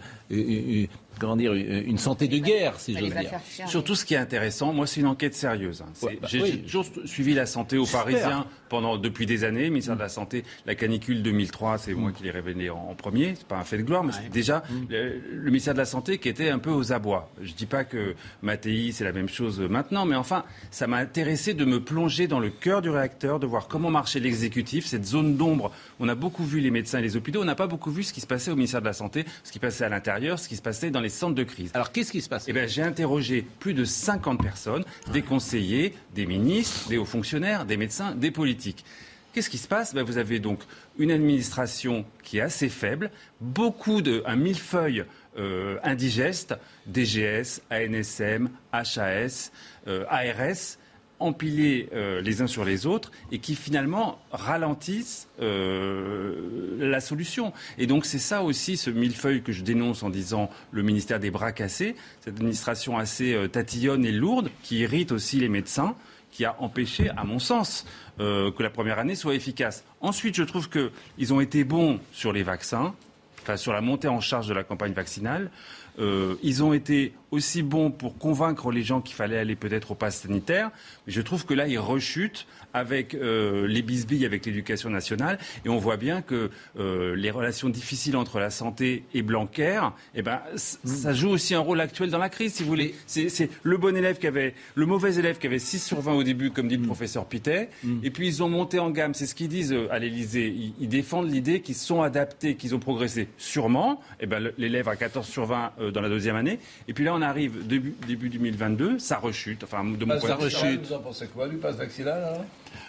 comment 1.18 1.36
dire, 1.36 1.52
une, 1.54 1.98
santé 1.98 2.26
de 2.28 2.38
guerre, 2.38 2.80
si 2.80 2.92
j'ose 2.98 3.10
dire. 3.12 3.30
fermer. 3.30 3.70
Surtout 3.70 3.94
ce 3.94 4.04
qui 4.04 4.14
est 4.14 4.18
intéressant, 4.18 4.72
moi 4.72 4.86
c'est 4.86 5.00
une 5.00 5.06
enquête 5.06 5.34
sérieuse. 5.34 5.82
hein. 5.82 5.92
Ouais, 6.02 6.18
bah 6.20 6.28
J'ai 6.30 6.42
oui. 6.42 6.62
toujours 6.62 6.84
suivi 7.04 7.34
la 7.34 7.46
santé 7.46 7.78
aux. 7.78 7.86
Parisiens 7.86 8.46
pendant 8.68 8.96
depuis 8.96 9.26
des 9.26 9.44
années. 9.44 9.68
Ministère 9.68 9.96
de 9.96 10.00
la 10.00 10.08
Santé, 10.08 10.44
la 10.66 10.74
canicule 10.74 11.22
2003, 11.22 11.76
c'est 11.78 11.92
moi 11.94 12.10
qui 12.10 12.22
l'ai 12.24 12.30
révélé 12.30 12.70
en, 12.70 12.78
en 12.90 12.94
premier. 12.94 13.34
C'est 13.36 13.46
pas 13.46 13.58
un 13.58 13.64
fait 13.64 13.76
de 13.76 13.82
gloire, 13.82 14.02
mais 14.02 14.12
c'est 14.12 14.30
déjà 14.30 14.62
le, 14.88 15.20
le 15.30 15.44
ministère 15.50 15.74
de 15.74 15.78
la 15.78 15.84
Santé 15.84 16.16
qui 16.18 16.28
était 16.30 16.48
un 16.48 16.58
peu 16.58 16.70
aux 16.70 16.90
abois. 16.92 17.30
Je 17.42 17.52
dis 17.52 17.66
pas 17.66 17.84
que 17.84 18.14
Mattei 18.40 18.90
c'est 18.92 19.04
la 19.04 19.12
même 19.12 19.28
chose 19.28 19.60
maintenant, 19.60 20.06
mais 20.06 20.16
enfin 20.16 20.44
ça 20.70 20.86
m'a 20.86 20.96
intéressé 20.96 21.52
de 21.52 21.64
me 21.66 21.80
plonger 21.84 22.26
dans 22.26 22.40
le 22.40 22.48
cœur 22.48 22.80
du 22.80 22.88
réacteur, 22.88 23.38
de 23.38 23.46
voir 23.46 23.68
comment 23.68 23.90
marchait 23.90 24.20
l'exécutif, 24.20 24.86
cette 24.86 25.04
zone 25.04 25.36
d'ombre. 25.36 25.70
On 26.00 26.08
a 26.08 26.14
beaucoup 26.14 26.44
vu 26.44 26.60
les 26.60 26.70
médecins 26.70 26.98
et 26.98 27.02
les 27.02 27.14
hôpitaux, 27.16 27.42
on 27.42 27.44
n'a 27.44 27.54
pas 27.54 27.66
beaucoup 27.66 27.90
vu 27.90 28.02
ce 28.02 28.12
qui 28.14 28.22
se 28.22 28.26
passait 28.26 28.50
au 28.50 28.56
ministère 28.56 28.80
de 28.80 28.86
la 28.86 28.94
Santé, 28.94 29.26
ce 29.44 29.52
qui 29.52 29.58
passait 29.58 29.84
à 29.84 29.90
l'intérieur, 29.90 30.38
ce 30.38 30.48
qui 30.48 30.56
se 30.56 30.62
passait 30.62 30.90
dans 30.90 31.00
les 31.03 31.11
centres 31.11 31.34
de 31.34 31.44
crise. 31.44 31.70
Alors, 31.74 31.92
qu'est-ce 31.92 32.12
qui 32.12 32.22
se 32.22 32.28
passe 32.28 32.46
eh 32.48 32.68
J'ai 32.68 32.82
interrogé 32.82 33.44
plus 33.61 33.74
de 33.74 33.84
50 33.84 34.42
personnes, 34.42 34.84
des 35.12 35.22
conseillers, 35.22 35.94
des 36.14 36.26
ministres, 36.26 36.88
des 36.88 36.98
hauts 36.98 37.05
fonctionnaires, 37.05 37.66
des 37.66 37.76
médecins, 37.76 38.14
des 38.14 38.30
politiques. 38.30 38.84
Qu'est-ce 39.32 39.48
qui 39.48 39.59
se 39.59 39.68
passe? 39.68 39.94
Ben, 39.94 40.03
Vous 40.03 40.18
avez 40.18 40.40
donc 40.40 40.61
une 40.98 41.11
administration 41.11 42.05
qui 42.22 42.38
est 42.38 42.42
assez 42.42 42.68
faible, 42.68 43.11
beaucoup 43.40 44.03
de, 44.03 44.22
un 44.26 44.36
millefeuille 44.36 45.05
euh, 45.38 45.78
indigeste, 45.82 46.55
DGS, 46.86 47.62
ANSM, 47.70 48.50
HAS, 48.72 49.50
euh, 49.86 50.05
ARS, 50.09 50.76
empilés 51.23 51.89
euh, 51.93 52.20
les 52.20 52.43
uns 52.43 52.47
sur 52.47 52.64
les 52.64 52.87
autres 52.87 53.11
et 53.31 53.39
qui 53.39 53.55
finalement 53.55 54.18
ralentissent 54.33 55.29
euh, 55.41 56.77
la 56.79 57.01
solution. 57.01 57.53
Et 57.79 57.87
donc 57.87 58.05
c'est 58.05 58.18
ça 58.18 58.43
aussi 58.43 58.77
ce 58.77 58.91
millefeuille 58.91 59.43
que 59.43 59.53
je 59.53 59.62
dénonce 59.62 60.03
en 60.03 60.11
disant 60.11 60.51
le 60.70 60.83
ministère 60.83 61.20
des 61.20 61.31
bras 61.31 61.53
cassés, 61.53 61.95
cette 62.20 62.35
administration 62.35 62.99
assez 62.99 63.33
euh, 63.35 63.49
tatillonne 63.49 64.05
et 64.05 64.12
lourde 64.12 64.51
qui 64.62 64.79
irrite 64.79 65.12
aussi 65.12 65.39
les 65.39 65.49
médecins 65.49 65.95
qui 66.31 66.45
a 66.47 66.57
empêché, 66.61 67.11
à 67.11 67.25
mon 67.25 67.39
sens, 67.39 67.85
que 68.16 68.62
la 68.62 68.70
première 68.70 68.99
année 68.99 69.14
soit 69.14 69.35
efficace. 69.35 69.85
Ensuite, 70.01 70.35
je 70.35 70.45
trouve 70.45 70.70
qu'ils 70.70 71.35
ont 71.35 71.43
été 71.43 71.62
bons 71.62 72.01
sur 72.11 72.33
les 72.33 72.43
vaccins, 72.43 72.95
enfin 73.43 73.59
sur 73.59 73.75
la 73.75 73.83
montée 73.83 74.09
en 74.09 74.20
charge 74.20 74.49
de 74.49 74.55
la 74.55 74.64
campagne 74.64 74.95
vaccinale. 74.95 75.51
Ils 75.99 76.62
ont 76.62 76.73
été 76.73 77.12
aussi 77.33 77.62
bons 77.62 77.91
pour 77.91 78.16
convaincre 78.18 78.70
les 78.70 78.83
gens 78.83 79.01
qu'il 79.01 79.16
fallait 79.16 79.39
aller 79.39 79.57
peut-être 79.57 79.91
au 79.91 79.95
pass 79.95 80.20
sanitaire. 80.20 80.70
Mais 81.07 81.12
je 81.12 81.20
trouve 81.20 81.45
que 81.45 81.55
là, 81.55 81.66
ils 81.66 81.78
rechutent 81.78 82.47
avec 82.74 83.14
euh, 83.14 83.66
les 83.66 83.83
bisbilles 83.83 84.24
avec 84.24 84.47
l'éducation 84.47 84.89
nationale. 84.91 85.39
Et 85.64 85.68
on 85.68 85.78
voit 85.78 85.97
bien 85.97 86.22
que 86.22 86.51
euh, 86.78 87.14
les 87.16 87.30
relations 87.30 87.68
difficiles 87.68 88.16
entre 88.16 88.39
la 88.39 88.51
santé 88.51 89.05
et 89.14 89.22
Blanquer, 89.22 89.80
eh 90.14 90.22
ben, 90.22 90.41
ça 90.57 91.12
joue 91.12 91.30
aussi 91.30 91.55
un 91.55 91.61
rôle 91.61 91.80
actuel 91.80 92.11
dans 92.11 92.18
la 92.18 92.28
crise, 92.28 92.55
si 92.55 92.62
vous 92.62 92.68
voulez. 92.68 92.95
C'est 93.07 93.51
le 93.62 93.76
bon 93.76 93.97
élève 93.97 94.18
qui 94.18 94.26
avait, 94.26 94.55
le 94.74 94.87
mauvais 94.87 95.16
élève 95.16 95.39
qui 95.39 95.47
avait 95.47 95.59
6 95.59 95.85
sur 95.85 96.01
20 96.01 96.12
au 96.12 96.22
début, 96.22 96.51
comme 96.51 96.68
dit 96.68 96.76
le 96.76 96.87
professeur 96.87 97.26
Pitet. 97.26 97.70
Et 98.03 98.11
puis 98.11 98.26
ils 98.26 98.43
ont 98.43 98.49
monté 98.49 98.78
en 98.78 98.91
gamme. 98.91 99.14
C'est 99.14 99.26
ce 99.26 99.35
qu'ils 99.35 99.49
disent 99.49 99.74
à 99.91 99.99
l'Élysée. 99.99 100.49
Ils, 100.49 100.74
ils 100.80 100.89
défendent 100.89 101.30
l'idée 101.30 101.61
qu'ils 101.61 101.74
sont 101.74 102.03
adaptés, 102.03 102.57
qu'ils 102.57 102.74
ont 102.74 102.78
progressé. 102.78 103.28
Sûrement. 103.39 104.01
Eh 104.20 104.26
ben, 104.26 104.53
l'élève 104.59 104.89
a 104.89 104.97
14 104.97 105.26
sur 105.26 105.47
20 105.47 105.72
euh, 105.80 105.91
dans 105.91 106.01
la 106.01 106.09
deuxième 106.09 106.37
année. 106.37 106.59
Et 106.89 106.93
puis 106.93 107.05
là, 107.05 107.14
on 107.14 107.22
arrive 107.23 107.66
début, 107.66 107.95
début 108.07 108.29
2022, 108.29 108.99
ça 108.99 109.16
rechute. 109.18 109.64
Enfin, 109.64 109.83
de 109.85 110.05
mon 110.05 110.14
Passe 110.14 110.20
point 110.25 110.37
de 110.37 110.49
vue, 110.49 110.79
Vous 110.85 110.93
en 110.93 110.99
pensez 111.01 111.27
quoi 111.29 111.49
du 111.49 111.57
passe 111.57 111.77
vaccinal 111.77 112.23
alors? 112.23 112.45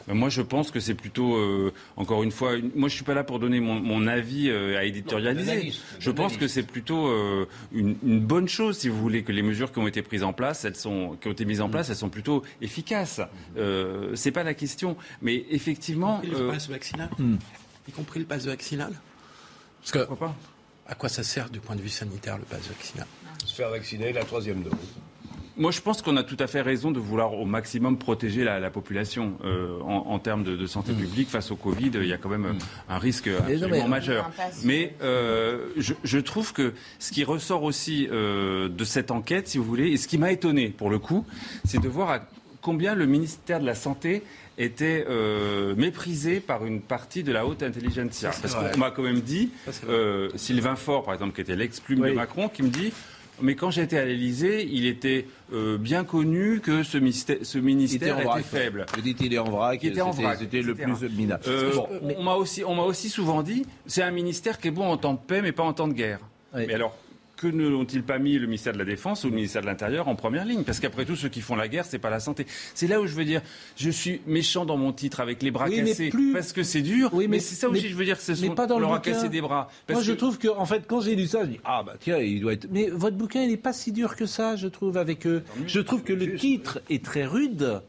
Ben, 0.08 0.14
Moi, 0.14 0.30
je 0.30 0.42
pense 0.42 0.70
que 0.72 0.80
c'est 0.80 0.94
plutôt, 0.96 1.36
euh, 1.38 1.72
encore 1.96 2.24
une 2.24 2.32
fois, 2.32 2.56
une- 2.56 2.72
moi, 2.76 2.90
je 2.90 2.96
suis 2.96 3.04
pas 3.04 3.14
là 3.14 3.24
pour 3.24 3.40
donner 3.40 3.60
mon, 3.62 3.76
mon 3.80 4.06
avis 4.08 4.50
euh, 4.50 4.78
à 4.78 4.84
éditorialiser. 4.84 5.72
je 6.00 6.12
pense 6.12 6.36
que 6.38 6.48
c'est 6.48 6.64
plutôt 6.64 7.08
euh, 7.08 7.46
une, 7.72 7.96
une 8.04 8.20
bonne 8.20 8.48
chose, 8.50 8.78
si 8.78 8.90
vous 8.90 9.00
voulez, 9.00 9.24
que 9.24 9.32
les 9.32 9.42
mesures 9.44 9.72
qui 9.72 9.80
ont 9.80 9.88
été 9.88 10.02
prises 10.02 10.24
en 10.24 10.34
place, 10.34 10.66
elles 10.66 10.76
sont, 10.76 11.18
qui 11.22 11.28
ont 11.28 11.32
été 11.32 11.46
mises 11.46 11.62
en 11.62 11.70
place, 11.70 11.90
elles 11.90 11.96
sont 11.96 12.10
plutôt 12.10 12.44
efficaces. 12.62 13.22
Euh, 13.58 14.16
c'est 14.16 14.32
pas 14.32 14.44
la 14.44 14.54
question, 14.54 14.98
mais 15.22 15.46
effectivement. 15.50 16.22
Y 16.24 16.28
compris 16.30 16.42
euh, 16.42 16.48
le 16.48 16.52
pass 16.54 16.70
vaccinal 16.70 17.10
Hmm. 17.18 17.36
Y 17.88 17.92
compris 17.92 18.20
le 18.20 18.26
pass 18.26 18.46
vaccinal 18.46 18.94
Parce 19.82 19.92
que, 19.92 20.14
à 20.88 20.96
quoi 20.96 21.10
ça 21.10 21.24
sert 21.24 21.50
du 21.50 21.60
point 21.60 21.76
de 21.76 21.82
vue 21.82 21.90
sanitaire 21.90 22.38
le 22.38 22.44
pass 22.44 22.68
vaccinal 22.68 23.08
Se 23.46 23.54
faire 23.56 23.70
vacciner 23.70 24.12
la 24.14 24.24
troisième 24.24 24.62
dose. 24.64 24.74
Moi, 25.56 25.70
je 25.70 25.82
pense 25.82 26.02
qu'on 26.02 26.18
a 26.18 26.24
tout 26.24 26.38
à 26.40 26.48
fait 26.48 26.62
raison 26.62 26.90
de 26.90 27.00
vouloir 27.00 27.34
au 27.36 27.46
maximum 27.46 28.00
protéger 28.00 28.44
la, 28.44 28.60
la 28.60 28.72
population 28.72 29.38
euh, 29.44 29.80
en, 29.82 30.08
en 30.08 30.18
termes 30.18 30.44
de, 30.44 30.56
de 30.56 30.66
santé 30.66 30.94
publique 30.94 31.30
face 31.30 31.52
au 31.52 31.56
Covid. 31.56 31.92
Il 31.94 32.08
y 32.08 32.14
a 32.14 32.18
quand 32.18 32.30
même 32.30 32.46
euh, 32.48 32.54
un 32.90 32.98
risque 32.98 33.28
absolument 33.28 33.84
mais- 33.84 33.88
majeur. 33.88 34.32
Mais 34.64 34.96
euh, 35.04 35.68
je, 35.78 35.94
je 36.04 36.18
trouve 36.18 36.54
que 36.54 36.74
ce 36.98 37.12
qui 37.12 37.24
ressort 37.24 37.62
aussi 37.62 38.08
euh, 38.12 38.68
de 38.68 38.84
cette 38.84 39.12
enquête, 39.12 39.48
si 39.48 39.60
vous 39.60 39.64
voulez, 39.64 39.90
et 39.92 39.98
ce 39.98 40.08
qui 40.08 40.18
m'a 40.18 40.32
étonné 40.32 40.70
pour 40.70 40.90
le 40.90 40.98
coup, 40.98 41.24
c'est 41.66 41.80
de 41.80 41.88
voir 41.88 42.10
à 42.10 42.22
combien 42.62 42.96
le 42.96 43.06
ministère 43.06 43.60
de 43.60 43.66
la 43.68 43.76
Santé 43.76 44.24
était 44.58 45.06
euh, 45.10 45.74
méprisé 45.76 46.40
par 46.40 46.66
une 46.66 46.82
partie 46.82 47.24
de 47.24 47.32
la 47.32 47.46
haute 47.46 47.64
intelligentsia. 47.64 48.32
Parce 48.42 48.56
qu'on 48.56 48.78
m'a 48.78 48.92
quand 48.92 49.04
même 49.04 49.22
dit, 49.22 49.50
euh, 49.90 50.30
Sylvain 50.36 50.76
Faure, 50.76 51.04
par 51.04 51.14
exemple, 51.14 51.34
qui 51.34 51.42
était 51.42 51.56
l'ex-plume 51.56 52.02
de. 52.08 52.12
Macron, 52.12 52.50
qui 52.50 52.64
me 52.64 52.70
dit 52.70 52.94
mais 53.42 53.56
quand 53.56 53.72
j'étais 53.72 53.98
à 53.98 54.06
l'Élysée, 54.06 54.64
il 54.72 54.86
était 54.86 55.26
euh, 55.54 55.80
bien 55.80 56.04
connu 56.04 56.60
que 56.60 56.84
ce, 56.84 57.00
mystère- 57.00 57.40
ce 57.42 57.58
ministère 57.58 58.16
était 58.20 58.28
vrac, 58.28 58.44
faible. 58.46 58.86
Vous 58.94 59.02
dites 59.02 59.22
il 59.22 59.34
est 59.34 59.40
en 59.40 59.50
vrac. 59.50 59.80
Qui 59.80 59.88
était 59.88 60.02
en 60.02 60.12
c'était- 60.12 60.24
vrac, 60.24 60.38
C'était 60.40 60.62
le 60.62 60.74
etc. 60.74 60.92
plus 61.00 61.10
minable. 61.10 61.44
Euh, 61.48 61.72
Bon, 61.74 61.88
on- 62.04 62.14
On 62.20 62.24
m'a 62.24 62.36
aussi, 62.36 62.64
on 62.64 62.76
m'a 62.76 62.84
aussi 62.84 63.10
souvent 63.10 63.42
dit, 63.42 63.66
c'est 63.88 64.04
un 64.04 64.12
ministère 64.12 64.60
qui 64.60 64.68
est 64.68 64.72
bon 64.72 64.86
en 64.86 64.98
temps 64.98 65.14
de 65.14 65.20
paix, 65.20 65.42
mais 65.42 65.52
pas 65.52 65.64
en 65.64 65.74
temps 65.74 65.88
de 65.88 65.94
guerre. 65.94 66.20
Oui. 66.56 66.66
Mais 66.68 66.76
alors, 66.76 66.96
que 67.44 67.48
ne 67.56 67.68
l'ont-ils 67.68 68.04
pas 68.04 68.20
mis 68.20 68.38
le 68.40 68.46
ministère 68.48 68.74
de 68.74 68.78
la 68.78 68.86
Défense 68.86 69.24
ou 69.24 69.28
le 69.28 69.36
ministère 69.36 69.62
de 69.62 69.68
l'Intérieur 69.68 70.08
en 70.08 70.16
première 70.16 70.46
ligne? 70.46 70.64
Parce 70.64 70.80
qu'après 70.80 71.04
tout, 71.06 71.16
ceux 71.16 71.30
qui 71.30 71.42
font 71.42 71.56
la 71.56 71.68
guerre, 71.68 71.84
c'est 71.86 72.00
pas 72.00 72.10
la 72.10 72.20
santé. 72.20 72.46
C'est 72.74 72.88
là 72.88 73.02
où 73.02 73.06
je 73.08 73.14
veux 73.14 73.26
dire, 73.26 73.42
je 73.76 73.90
suis 73.90 74.22
méchant 74.26 74.66
dans 74.66 74.78
mon 74.78 74.94
titre 74.94 75.20
avec 75.20 75.44
les 75.44 75.52
bras 75.52 75.66
Oui, 75.68 75.84
cassés, 75.84 76.10
plus- 76.10 76.32
parce 76.34 76.54
que 76.54 76.64
c'est 76.64 76.82
dur. 76.82 77.10
Oui, 77.14 77.26
mais, 77.28 77.38
mais- 77.38 77.40
c'est 77.42 77.56
ça 77.56 77.68
aussi, 77.70 77.84
mais- 77.84 77.90
je 77.90 77.96
veux 77.96 78.06
dire, 78.06 78.18
que 78.18 78.24
ce 78.24 78.32
mais 78.32 78.48
sont, 78.48 78.56
pas 78.56 78.66
dans 78.68 78.80
le 78.80 78.86
bouquin. 78.88 79.00
cassé 79.00 79.28
des 79.30 79.42
bras. 79.42 79.70
Parce 79.88 79.98
Moi, 79.98 80.04
je 80.04 80.14
trouve 80.14 80.38
que, 80.38 80.48
en 80.48 80.66
fait, 80.66 80.86
quand 80.88 81.02
j'ai 81.02 81.16
lu 81.16 81.28
ça, 81.28 81.42
je 81.44 81.50
dis 81.50 81.60
ah 81.66 81.84
bah 81.86 81.96
tiens, 82.00 82.18
il 82.20 82.40
doit 82.42 82.54
être. 82.54 82.68
Mais 82.72 82.88
votre 82.90 83.18
bouquin, 83.18 83.42
il 83.44 83.50
n'est 83.50 83.58
pas 83.58 83.74
si 83.74 83.92
dur 83.92 84.16
que 84.16 84.26
ça, 84.26 84.56
je 84.56 84.68
trouve, 84.68 84.98
avec 84.98 85.28
eux. 85.28 85.44
Je 85.68 85.80
trouve 85.82 86.04
que 86.04 86.14
le 86.14 86.36
titre 86.36 86.82
est 86.90 87.04
très 87.04 87.26
rude. 87.26 87.82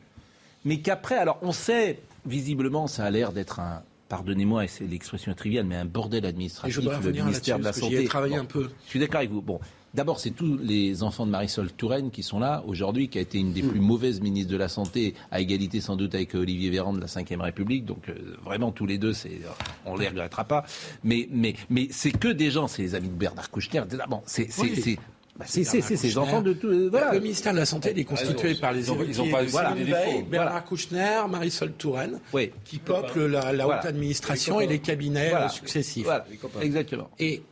mais 0.65 0.79
qu'après, 0.79 1.17
alors 1.17 1.39
on 1.43 1.53
sait, 1.53 2.01
visiblement, 2.27 2.87
ça 2.87 3.05
a 3.05 3.11
l'air 3.11 3.33
d'être 3.33 3.61
un, 3.61 3.83
pardonnez-moi, 4.15 4.65
l'expression 4.89 5.35
triviale, 5.35 5.67
mais 5.67 5.75
un 5.75 5.85
bordel 5.85 6.25
administratif, 6.25 6.77
le 6.77 7.12
ministère 7.12 7.59
de 7.59 7.65
la 7.65 7.73
Santé. 7.73 8.05
Travaillé 8.05 8.37
un 8.37 8.45
peu. 8.45 8.71
Je 8.85 8.91
suis 8.91 9.01
d'accord 9.01 9.19
avec 9.19 9.31
vous. 9.31 9.43
Bon, 9.43 9.59
D'abord, 9.95 10.19
c'est 10.19 10.33
tous 10.33 10.59
les 10.59 11.05
enfants 11.05 11.25
de 11.25 11.31
Marisol 11.31 11.71
Touraine 11.71 12.11
qui 12.11 12.25
sont 12.25 12.41
là 12.41 12.65
aujourd'hui, 12.67 13.09
qui 13.09 13.19
a 13.19 13.21
été 13.21 13.39
une 13.39 13.53
des 13.53 13.62
plus 13.62 13.79
mauvaises 13.79 14.21
ministres 14.21 14.51
de 14.51 14.57
la 14.57 14.69
Santé, 14.69 15.15
à 15.31 15.41
égalité 15.41 15.81
sans 15.81 15.95
doute 15.95 16.17
avec 16.17 16.35
Olivier 16.35 16.69
Véran 16.71 16.93
de 16.93 17.01
la 17.01 17.07
Ve 17.07 17.41
République. 17.41 17.85
Donc 17.85 18.09
euh, 18.09 18.37
vraiment, 18.45 18.73
tous 18.73 18.87
les 18.87 18.99
deux, 18.99 19.12
c'est, 19.12 19.39
on 19.87 19.97
les 19.97 20.09
regrettera 20.09 20.43
pas. 20.47 20.65
Mais, 21.05 21.29
mais, 21.31 21.55
mais 21.71 21.87
c'est 21.93 22.11
que 22.11 22.27
des 22.27 22.51
gens, 22.51 22.67
c'est 22.67 22.83
les 22.83 22.97
amis 22.97 23.09
de 23.09 23.15
Bernard 23.15 23.53
Kouchner. 23.53 23.85
Bon, 24.09 24.21
c'est, 24.27 24.51
c'est, 24.51 24.99
bah, 25.37 25.45
c'est 25.49 25.64
ces 25.64 26.18
enfants 26.18 26.43
de 26.43 26.53
tout. 26.53 26.68
Euh, 26.68 26.89
voilà. 26.91 27.12
Le 27.12 27.20
ministère 27.20 27.53
de 27.53 27.59
la 27.59 27.66
Santé 27.66 27.91
il 27.93 27.99
est 27.99 28.05
constitué 28.05 28.55
par 28.55 28.72
les 28.72 28.89
ils 28.89 29.20
ont, 29.20 29.28
pas 29.28 29.43
voilà. 29.45 29.74
Bernard 30.30 30.64
Kouchner, 30.64 31.22
Marisol 31.28 31.72
Touraine, 31.72 32.20
oui. 32.32 32.53
qui 32.64 32.78
peuplent 32.78 33.26
la, 33.26 33.53
la 33.53 33.66
haute 33.66 33.85
administration 33.85 34.61
et 34.61 34.66
les 34.66 34.78
cabinets 34.78 35.30
voilà. 35.30 35.49
successifs. 35.49 36.05
Voilà. 36.05 36.24
Exactement. 36.61 37.11
Et 37.18 37.43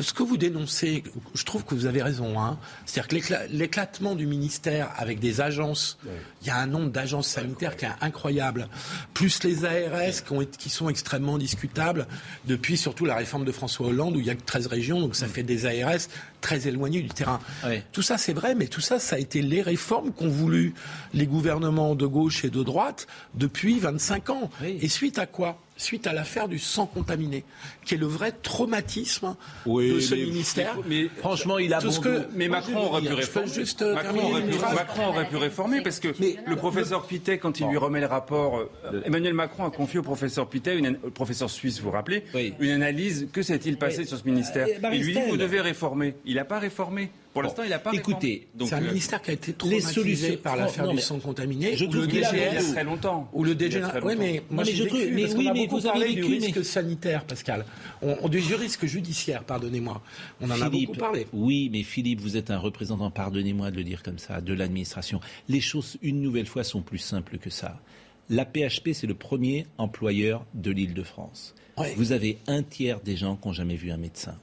ce 0.00 0.12
que 0.12 0.24
vous 0.24 0.36
dénoncez, 0.36 1.04
je 1.34 1.44
trouve 1.44 1.64
que 1.64 1.74
vous 1.74 1.86
avez 1.86 2.02
raison. 2.02 2.40
Hein. 2.40 2.58
C'est-à-dire 2.84 3.26
que 3.28 3.34
l'éclatement 3.52 4.16
du 4.16 4.26
ministère 4.26 4.90
avec 4.96 5.20
des 5.20 5.40
agences, 5.40 5.98
il 6.40 6.48
y 6.48 6.50
a 6.50 6.56
un 6.56 6.66
nombre 6.66 6.90
d'agences 6.90 7.28
sanitaires 7.28 7.76
qui 7.76 7.84
est 7.84 7.90
incroyable, 8.00 8.68
plus 9.14 9.44
les 9.44 9.64
ARS 9.64 10.24
qui, 10.26 10.32
ont, 10.32 10.44
qui, 10.44 10.68
sont 10.68 10.88
extrêmement 10.88 11.38
discutables 11.38 12.08
depuis 12.44 12.76
surtout 12.76 13.04
la 13.04 13.14
réforme 13.14 13.44
de 13.44 13.52
François 13.52 13.86
Hollande 13.86 14.16
où 14.16 14.20
il 14.20 14.26
y 14.26 14.30
a 14.30 14.34
que 14.34 14.42
13 14.42 14.66
régions, 14.66 15.00
donc 15.00 15.14
ça 15.14 15.28
fait 15.28 15.44
des 15.44 15.64
ARS 15.64 16.08
très 16.42 16.68
éloignées 16.68 17.00
du 17.00 17.08
terrain. 17.08 17.40
Tout 17.92 18.02
ça 18.02 18.18
c'est 18.18 18.34
vrai, 18.34 18.54
mais 18.54 18.66
tout 18.66 18.82
ça, 18.82 18.98
ça 18.98 19.16
a 19.16 19.18
été 19.18 19.40
les 19.40 19.62
réformes 19.62 20.12
qu'ont 20.12 20.28
voulu 20.28 20.74
les 21.14 21.26
gouvernements 21.26 21.94
de 21.94 22.06
gauche 22.06 22.44
et 22.44 22.50
de 22.50 22.62
droite 22.62 23.06
depuis 23.34 23.78
25 23.78 24.30
ans. 24.30 24.50
Et 24.62 24.88
suite 24.88 25.18
à 25.18 25.26
quoi? 25.26 25.58
Suite 25.78 26.06
à 26.06 26.12
l'affaire 26.12 26.48
du 26.48 26.58
sang 26.58 26.86
contaminé, 26.86 27.44
qui 27.84 27.94
est 27.94 27.96
le 27.96 28.06
vrai 28.06 28.30
traumatisme 28.30 29.34
de 29.66 30.00
ce 30.00 30.14
ministère. 30.14 30.76
Mais 30.86 31.08
franchement, 31.16 31.58
il 31.58 31.72
a 31.74 31.80
tout 31.80 31.90
ce 31.90 31.98
que 31.98 32.28
mais 32.34 32.46
Macron 32.46 32.84
aurait 32.86 33.00
pu 33.00 33.14
réformer. 33.14 33.48
Juste 33.52 33.82
Macron, 33.82 34.30
aurait 34.30 34.42
pu, 34.42 34.58
Macron 34.58 35.06
aurait 35.08 35.28
pu 35.28 35.36
réformer 35.36 35.80
parce 35.80 35.98
que 35.98 36.08
le 36.46 36.56
professeur 36.56 37.06
Pittet, 37.06 37.38
quand 37.38 37.58
il 37.58 37.66
lui 37.66 37.78
remet 37.78 38.00
le 38.00 38.06
rapport, 38.06 38.58
euh, 38.58 39.02
Emmanuel 39.04 39.34
Macron 39.34 39.64
a 39.64 39.70
confié 39.70 39.98
au 39.98 40.02
professeur 40.02 40.48
Pittet, 40.48 40.76
une, 40.76 40.98
au 41.02 41.10
professeur 41.10 41.50
suisse, 41.50 41.78
vous 41.78 41.86
vous 41.86 41.90
rappelez, 41.90 42.24
une 42.60 42.70
analyse. 42.70 43.28
Que 43.32 43.42
s'est-il 43.42 43.76
passé 43.78 44.04
sur 44.04 44.18
ce 44.18 44.24
ministère? 44.24 44.68
Il 44.92 45.02
lui 45.02 45.14
dit 45.14 45.20
vous 45.28 45.36
devez 45.36 45.60
réformer. 45.60 46.14
Il 46.26 46.31
n'a 46.36 46.44
pas 46.44 46.58
réformé. 46.58 47.10
Pour 47.32 47.42
l'instant, 47.42 47.62
il 47.62 47.70
n'a 47.70 47.78
pas 47.78 47.92
Écoutez, 47.94 48.48
c'est 48.60 48.74
un 48.74 48.80
ministère 48.80 49.22
qui 49.22 49.30
a 49.30 49.34
été 49.34 49.52
traumatisé 49.54 50.36
par 50.36 50.56
l'affaire 50.56 50.88
du 50.88 50.98
sang 50.98 51.18
contaminé. 51.18 51.76
Je 51.76 51.86
trouve 51.86 52.06
qu'il 52.06 52.24
a 52.24 52.32
il 52.34 52.58
a 52.58 52.62
très 52.62 52.84
longtemps. 52.84 53.28
Ou 53.32 53.44
le 53.44 53.54
DGN. 53.54 53.90
Oui, 54.02 54.14
mais 54.18 54.42
moi, 54.50 54.64
je 54.64 54.84
trouve. 54.84 55.00
Mais 55.10 55.32
oui, 55.34 55.50
mais 55.52 55.66
vous 55.66 55.86
avez 55.86 56.14
du 56.14 56.24
risque 56.24 56.64
sanitaire, 56.64 57.24
Pascal. 57.24 57.64
On, 58.02 58.28
du 58.28 58.54
risque 58.54 58.86
judiciaire, 58.86 59.44
pardonnez-moi. 59.44 60.02
On 60.40 60.50
en 60.50 60.60
a 60.60 60.68
beaucoup 60.68 60.94
parlé. 60.94 61.26
Oui, 61.32 61.68
mais 61.72 61.82
Philippe, 61.82 62.20
vous 62.20 62.36
êtes 62.36 62.50
un 62.50 62.58
représentant, 62.58 63.10
pardonnez-moi 63.10 63.70
de 63.70 63.76
le 63.76 63.84
dire 63.84 64.02
comme 64.02 64.18
ça, 64.18 64.40
de 64.40 64.52
l'administration. 64.52 65.20
Les 65.48 65.60
choses, 65.60 65.96
une 66.02 66.20
nouvelle 66.20 66.46
fois, 66.46 66.64
sont 66.64 66.82
plus 66.82 66.98
simples 66.98 67.38
que 67.38 67.50
ça. 67.50 67.80
La 68.28 68.44
PHP, 68.44 68.92
c'est 68.92 69.06
le 69.06 69.14
premier 69.14 69.66
employeur 69.78 70.44
de 70.54 70.70
l'île 70.70 70.94
de 70.94 71.02
France. 71.02 71.54
Vous 71.96 72.12
avez 72.12 72.38
un 72.46 72.62
tiers 72.62 73.00
des 73.00 73.16
gens 73.16 73.36
qui 73.36 73.48
n'ont 73.48 73.54
jamais 73.54 73.76
vu 73.76 73.90
un 73.90 73.96
médecin. 73.96 74.36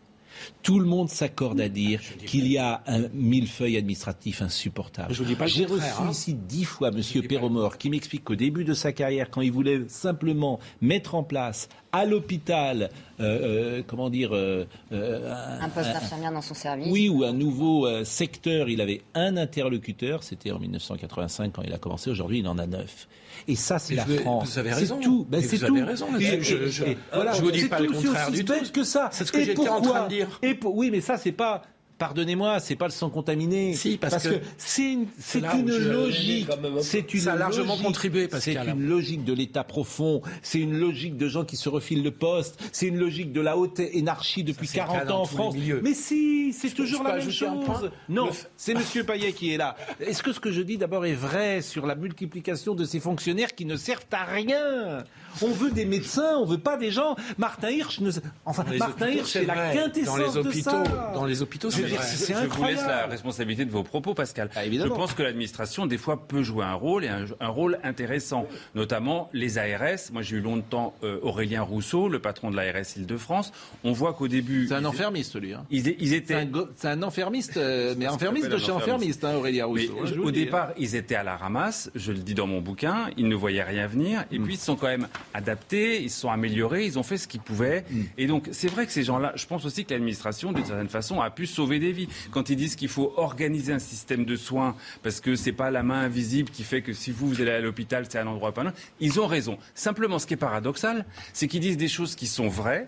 Tout 0.63 0.79
le 0.79 0.85
monde 0.85 1.09
s'accorde 1.09 1.59
à 1.61 1.69
dire 1.69 2.01
qu'il 2.25 2.47
y 2.47 2.57
a 2.57 2.81
un 2.87 3.07
millefeuille 3.13 3.77
administratif 3.77 4.41
insupportable. 4.41 5.13
J'ai 5.45 5.65
reçu 5.65 5.83
hein. 5.99 6.09
ici 6.11 6.33
dix 6.33 6.65
fois 6.65 6.89
M. 6.89 7.01
Perromort 7.27 7.77
qui 7.77 7.89
m'explique 7.89 8.23
qu'au 8.23 8.35
début 8.35 8.63
de 8.63 8.73
sa 8.73 8.91
carrière, 8.91 9.29
quand 9.29 9.41
il 9.41 9.51
voulait 9.51 9.81
simplement 9.87 10.59
mettre 10.81 11.15
en 11.15 11.23
place 11.23 11.69
à 11.91 12.05
l'hôpital, 12.05 12.89
euh, 13.19 13.79
euh, 13.79 13.83
comment 13.85 14.09
dire, 14.09 14.29
euh, 14.33 14.65
un 14.91 15.69
poste 15.69 15.91
d'infirmière 15.91 16.31
dans 16.31 16.41
son 16.41 16.53
service. 16.53 16.87
Oui, 16.89 17.09
ou 17.09 17.23
un 17.23 17.33
nouveau 17.33 17.87
secteur. 18.03 18.69
Il 18.69 18.81
avait 18.81 19.01
un 19.13 19.37
interlocuteur. 19.37 20.23
C'était 20.23 20.51
en 20.51 20.59
1985 20.59 21.51
quand 21.53 21.61
il 21.63 21.73
a 21.73 21.77
commencé. 21.77 22.09
Aujourd'hui, 22.09 22.39
il 22.39 22.47
en 22.47 22.57
a 22.57 22.67
neuf. 22.67 23.07
Et 23.47 23.55
ça, 23.55 23.79
c'est 23.79 23.95
la 23.95 24.05
France. 24.05 24.51
Vous 24.53 24.59
avez 24.59 24.73
raison. 24.73 24.97
C'est 24.99 25.05
tout. 25.05 25.27
Ben, 25.29 25.41
c'est 25.41 25.57
vous 25.57 25.67
tout. 25.67 25.75
avez 25.75 25.83
raison. 25.83 26.07
Et, 26.19 26.41
je, 26.41 26.67
je, 26.67 26.83
et, 26.83 26.97
voilà, 27.13 27.33
je 27.33 27.41
vous 27.41 27.51
dis 27.51 27.67
pas 27.67 27.79
le 27.79 27.91
contraire 27.91 28.31
du 28.31 28.45
tout. 28.45 28.53
que 28.73 28.83
ça. 28.83 29.09
C'est 29.11 29.25
ce 29.25 29.31
que 29.31 29.43
j'étais 29.43 29.67
en 29.69 29.81
train 29.81 30.03
de 30.05 30.09
dire. 30.09 30.39
Et 30.41 30.53
pour, 30.53 30.75
oui, 30.75 30.89
mais 30.91 31.01
ça, 31.01 31.17
c'est 31.17 31.31
pas 31.31 31.63
pardonnez-moi, 31.99 32.59
c'est 32.59 32.75
pas 32.75 32.85
le 32.85 32.91
sang 32.91 33.09
contaminé. 33.09 33.75
Si, 33.75 33.97
parce, 33.97 34.23
que, 34.23 34.39
c'est 34.57 34.93
une, 34.93 35.07
c'est 35.19 35.39
une 35.39 35.69
logique. 35.69 36.47
C'est 36.81 37.13
une 37.13 37.19
ça 37.19 37.33
a 37.33 37.35
largement 37.35 37.73
logique, 37.73 37.85
contribué, 37.85 38.29
C'est 38.39 38.55
une 38.55 38.87
logique 38.87 39.23
de 39.23 39.33
l'État 39.33 39.63
profond. 39.63 40.21
C'est 40.41 40.59
une 40.59 40.79
logique 40.79 41.17
de 41.17 41.27
gens 41.27 41.45
qui 41.45 41.57
se 41.57 41.69
refilent 41.69 42.03
le 42.03 42.11
poste. 42.11 42.59
C'est 42.71 42.87
une 42.87 42.97
logique 42.97 43.31
de 43.31 43.41
la 43.41 43.57
haute 43.57 43.79
énarchie 43.79 44.43
depuis 44.43 44.67
ça, 44.67 44.85
40 44.85 45.11
ans 45.11 45.21
en 45.21 45.25
France. 45.25 45.55
Mais 45.83 45.93
si, 45.93 46.53
c'est 46.53 46.73
toujours 46.73 47.03
la 47.03 47.17
même 47.17 47.29
chose. 47.29 47.91
Non, 48.07 48.29
c'est 48.57 48.73
Monsieur 48.73 49.03
Payet 49.03 49.33
qui 49.33 49.53
est 49.53 49.57
là. 49.57 49.75
Est-ce 49.99 50.23
que 50.23 50.31
ce 50.31 50.39
que 50.39 50.51
je 50.51 50.61
dis 50.61 50.77
d'abord 50.77 51.05
est 51.05 51.13
vrai 51.13 51.61
sur 51.61 51.85
la 51.85 51.95
multiplication 51.95 52.73
de 52.73 52.85
ces 52.85 52.99
fonctionnaires 52.99 53.53
qui 53.53 53.65
ne 53.65 53.75
servent 53.75 54.05
à 54.11 54.23
rien? 54.23 55.03
On 55.41 55.51
veut 55.51 55.71
des 55.71 55.85
médecins, 55.85 56.37
on 56.37 56.45
veut 56.45 56.57
pas 56.57 56.77
des 56.77 56.91
gens. 56.91 57.15
Martin 57.37 57.69
Hirsch, 57.69 57.99
ne... 57.99 58.11
enfin 58.45 58.65
Martin 58.77 59.09
Hirsch, 59.09 59.31
c'est 59.33 59.45
la 59.45 59.73
quintessence 59.73 60.17
dans 60.17 60.17
les 60.17 60.37
hôpitaux, 60.37 60.49
de 60.49 60.85
ça. 60.85 61.11
Dans 61.13 61.25
les 61.25 61.41
hôpitaux, 61.41 61.69
c'est 61.69 61.88
je 61.89 62.47
vous 62.47 62.63
laisse 62.65 62.85
la 62.85 63.07
responsabilité 63.07 63.65
de 63.65 63.71
vos 63.71 63.83
propos, 63.83 64.13
Pascal. 64.13 64.49
Ah, 64.55 64.61
je 64.65 64.87
pense 64.87 65.13
que 65.13 65.23
l'administration, 65.23 65.85
des 65.85 65.97
fois, 65.97 66.27
peut 66.27 66.43
jouer 66.43 66.65
un 66.65 66.73
rôle 66.73 67.05
et 67.05 67.09
un, 67.09 67.25
un 67.39 67.47
rôle 67.47 67.79
intéressant, 67.83 68.47
notamment 68.75 69.29
les 69.33 69.57
ARS. 69.57 70.11
Moi, 70.11 70.21
j'ai 70.21 70.37
eu 70.37 70.41
longtemps 70.41 70.93
euh, 71.03 71.19
Aurélien 71.21 71.61
Rousseau, 71.61 72.09
le 72.09 72.19
patron 72.19 72.51
de 72.51 72.55
l'ARS 72.55 72.97
Île-de-France. 72.97 73.51
On 73.83 73.91
voit 73.91 74.13
qu'au 74.13 74.27
début. 74.27 74.67
C'est 74.67 74.75
un 74.75 74.85
enfermiste, 74.85 75.39
lui. 75.39 75.53
Hein. 75.53 75.65
Ils, 75.69 75.95
ils, 75.99 76.13
étaient. 76.13 76.47
C'est 76.75 76.87
un, 76.87 77.01
un, 77.01 77.03
enfermiste, 77.03 77.57
euh, 77.57 77.95
mais 77.97 78.07
enfermiste 78.07 78.49
de 78.49 78.57
chez 78.57 78.71
enfermiste, 78.71 79.23
hein, 79.23 79.35
Aurélien 79.35 79.65
Rousseau. 79.65 79.93
Mais, 80.03 80.09
hein, 80.09 80.21
au 80.21 80.31
départ, 80.31 80.71
ils 80.77 80.95
étaient 80.95 81.15
à 81.15 81.23
la 81.23 81.37
ramasse, 81.37 81.91
je 81.95 82.11
le 82.11 82.19
dis 82.19 82.33
dans 82.33 82.47
mon 82.47 82.61
bouquin, 82.61 83.09
ils 83.17 83.27
ne 83.27 83.35
voyaient 83.35 83.63
rien 83.63 83.87
venir, 83.87 84.25
et 84.31 84.39
mm. 84.39 84.43
puis 84.43 84.53
ils 84.55 84.57
se 84.57 84.65
sont 84.65 84.75
quand 84.75 84.87
même 84.87 85.07
adaptés, 85.33 86.01
ils 86.01 86.09
se 86.09 86.21
sont 86.21 86.29
améliorés, 86.29 86.85
ils 86.85 86.99
ont 86.99 87.03
fait 87.03 87.17
ce 87.17 87.27
qu'ils 87.27 87.41
pouvaient. 87.41 87.85
Mm. 87.89 88.01
Et 88.17 88.27
donc, 88.27 88.49
c'est 88.51 88.69
vrai 88.69 88.85
que 88.85 88.91
ces 88.91 89.03
gens-là, 89.03 89.33
je 89.35 89.45
pense 89.45 89.65
aussi 89.65 89.85
que 89.85 89.93
l'administration, 89.93 90.51
d'une 90.51 90.65
certaine 90.65 90.89
façon, 90.89 91.21
a 91.21 91.29
pu 91.29 91.45
sauver 91.45 91.78
des 91.79 91.91
vies. 91.91 92.09
Quand 92.31 92.49
ils 92.49 92.55
disent 92.55 92.75
qu'il 92.75 92.89
faut 92.89 93.13
organiser 93.17 93.73
un 93.73 93.79
système 93.79 94.25
de 94.25 94.35
soins 94.35 94.75
parce 95.03 95.21
que 95.21 95.35
c'est 95.35 95.51
pas 95.51 95.71
la 95.71 95.83
main 95.83 96.01
invisible 96.01 96.49
qui 96.49 96.63
fait 96.63 96.81
que 96.81 96.93
si 96.93 97.11
vous, 97.11 97.27
vous 97.27 97.41
allez 97.41 97.51
à 97.51 97.59
l'hôpital, 97.59 98.05
c'est 98.09 98.19
un 98.19 98.27
endroit 98.27 98.53
pas 98.53 98.63
loin. 98.63 98.73
Ils 98.99 99.19
ont 99.19 99.27
raison. 99.27 99.57
Simplement, 99.73 100.19
ce 100.19 100.27
qui 100.27 100.33
est 100.33 100.37
paradoxal, 100.37 101.05
c'est 101.33 101.47
qu'ils 101.47 101.61
disent 101.61 101.77
des 101.77 101.87
choses 101.87 102.15
qui 102.15 102.27
sont 102.27 102.47
vraies 102.47 102.87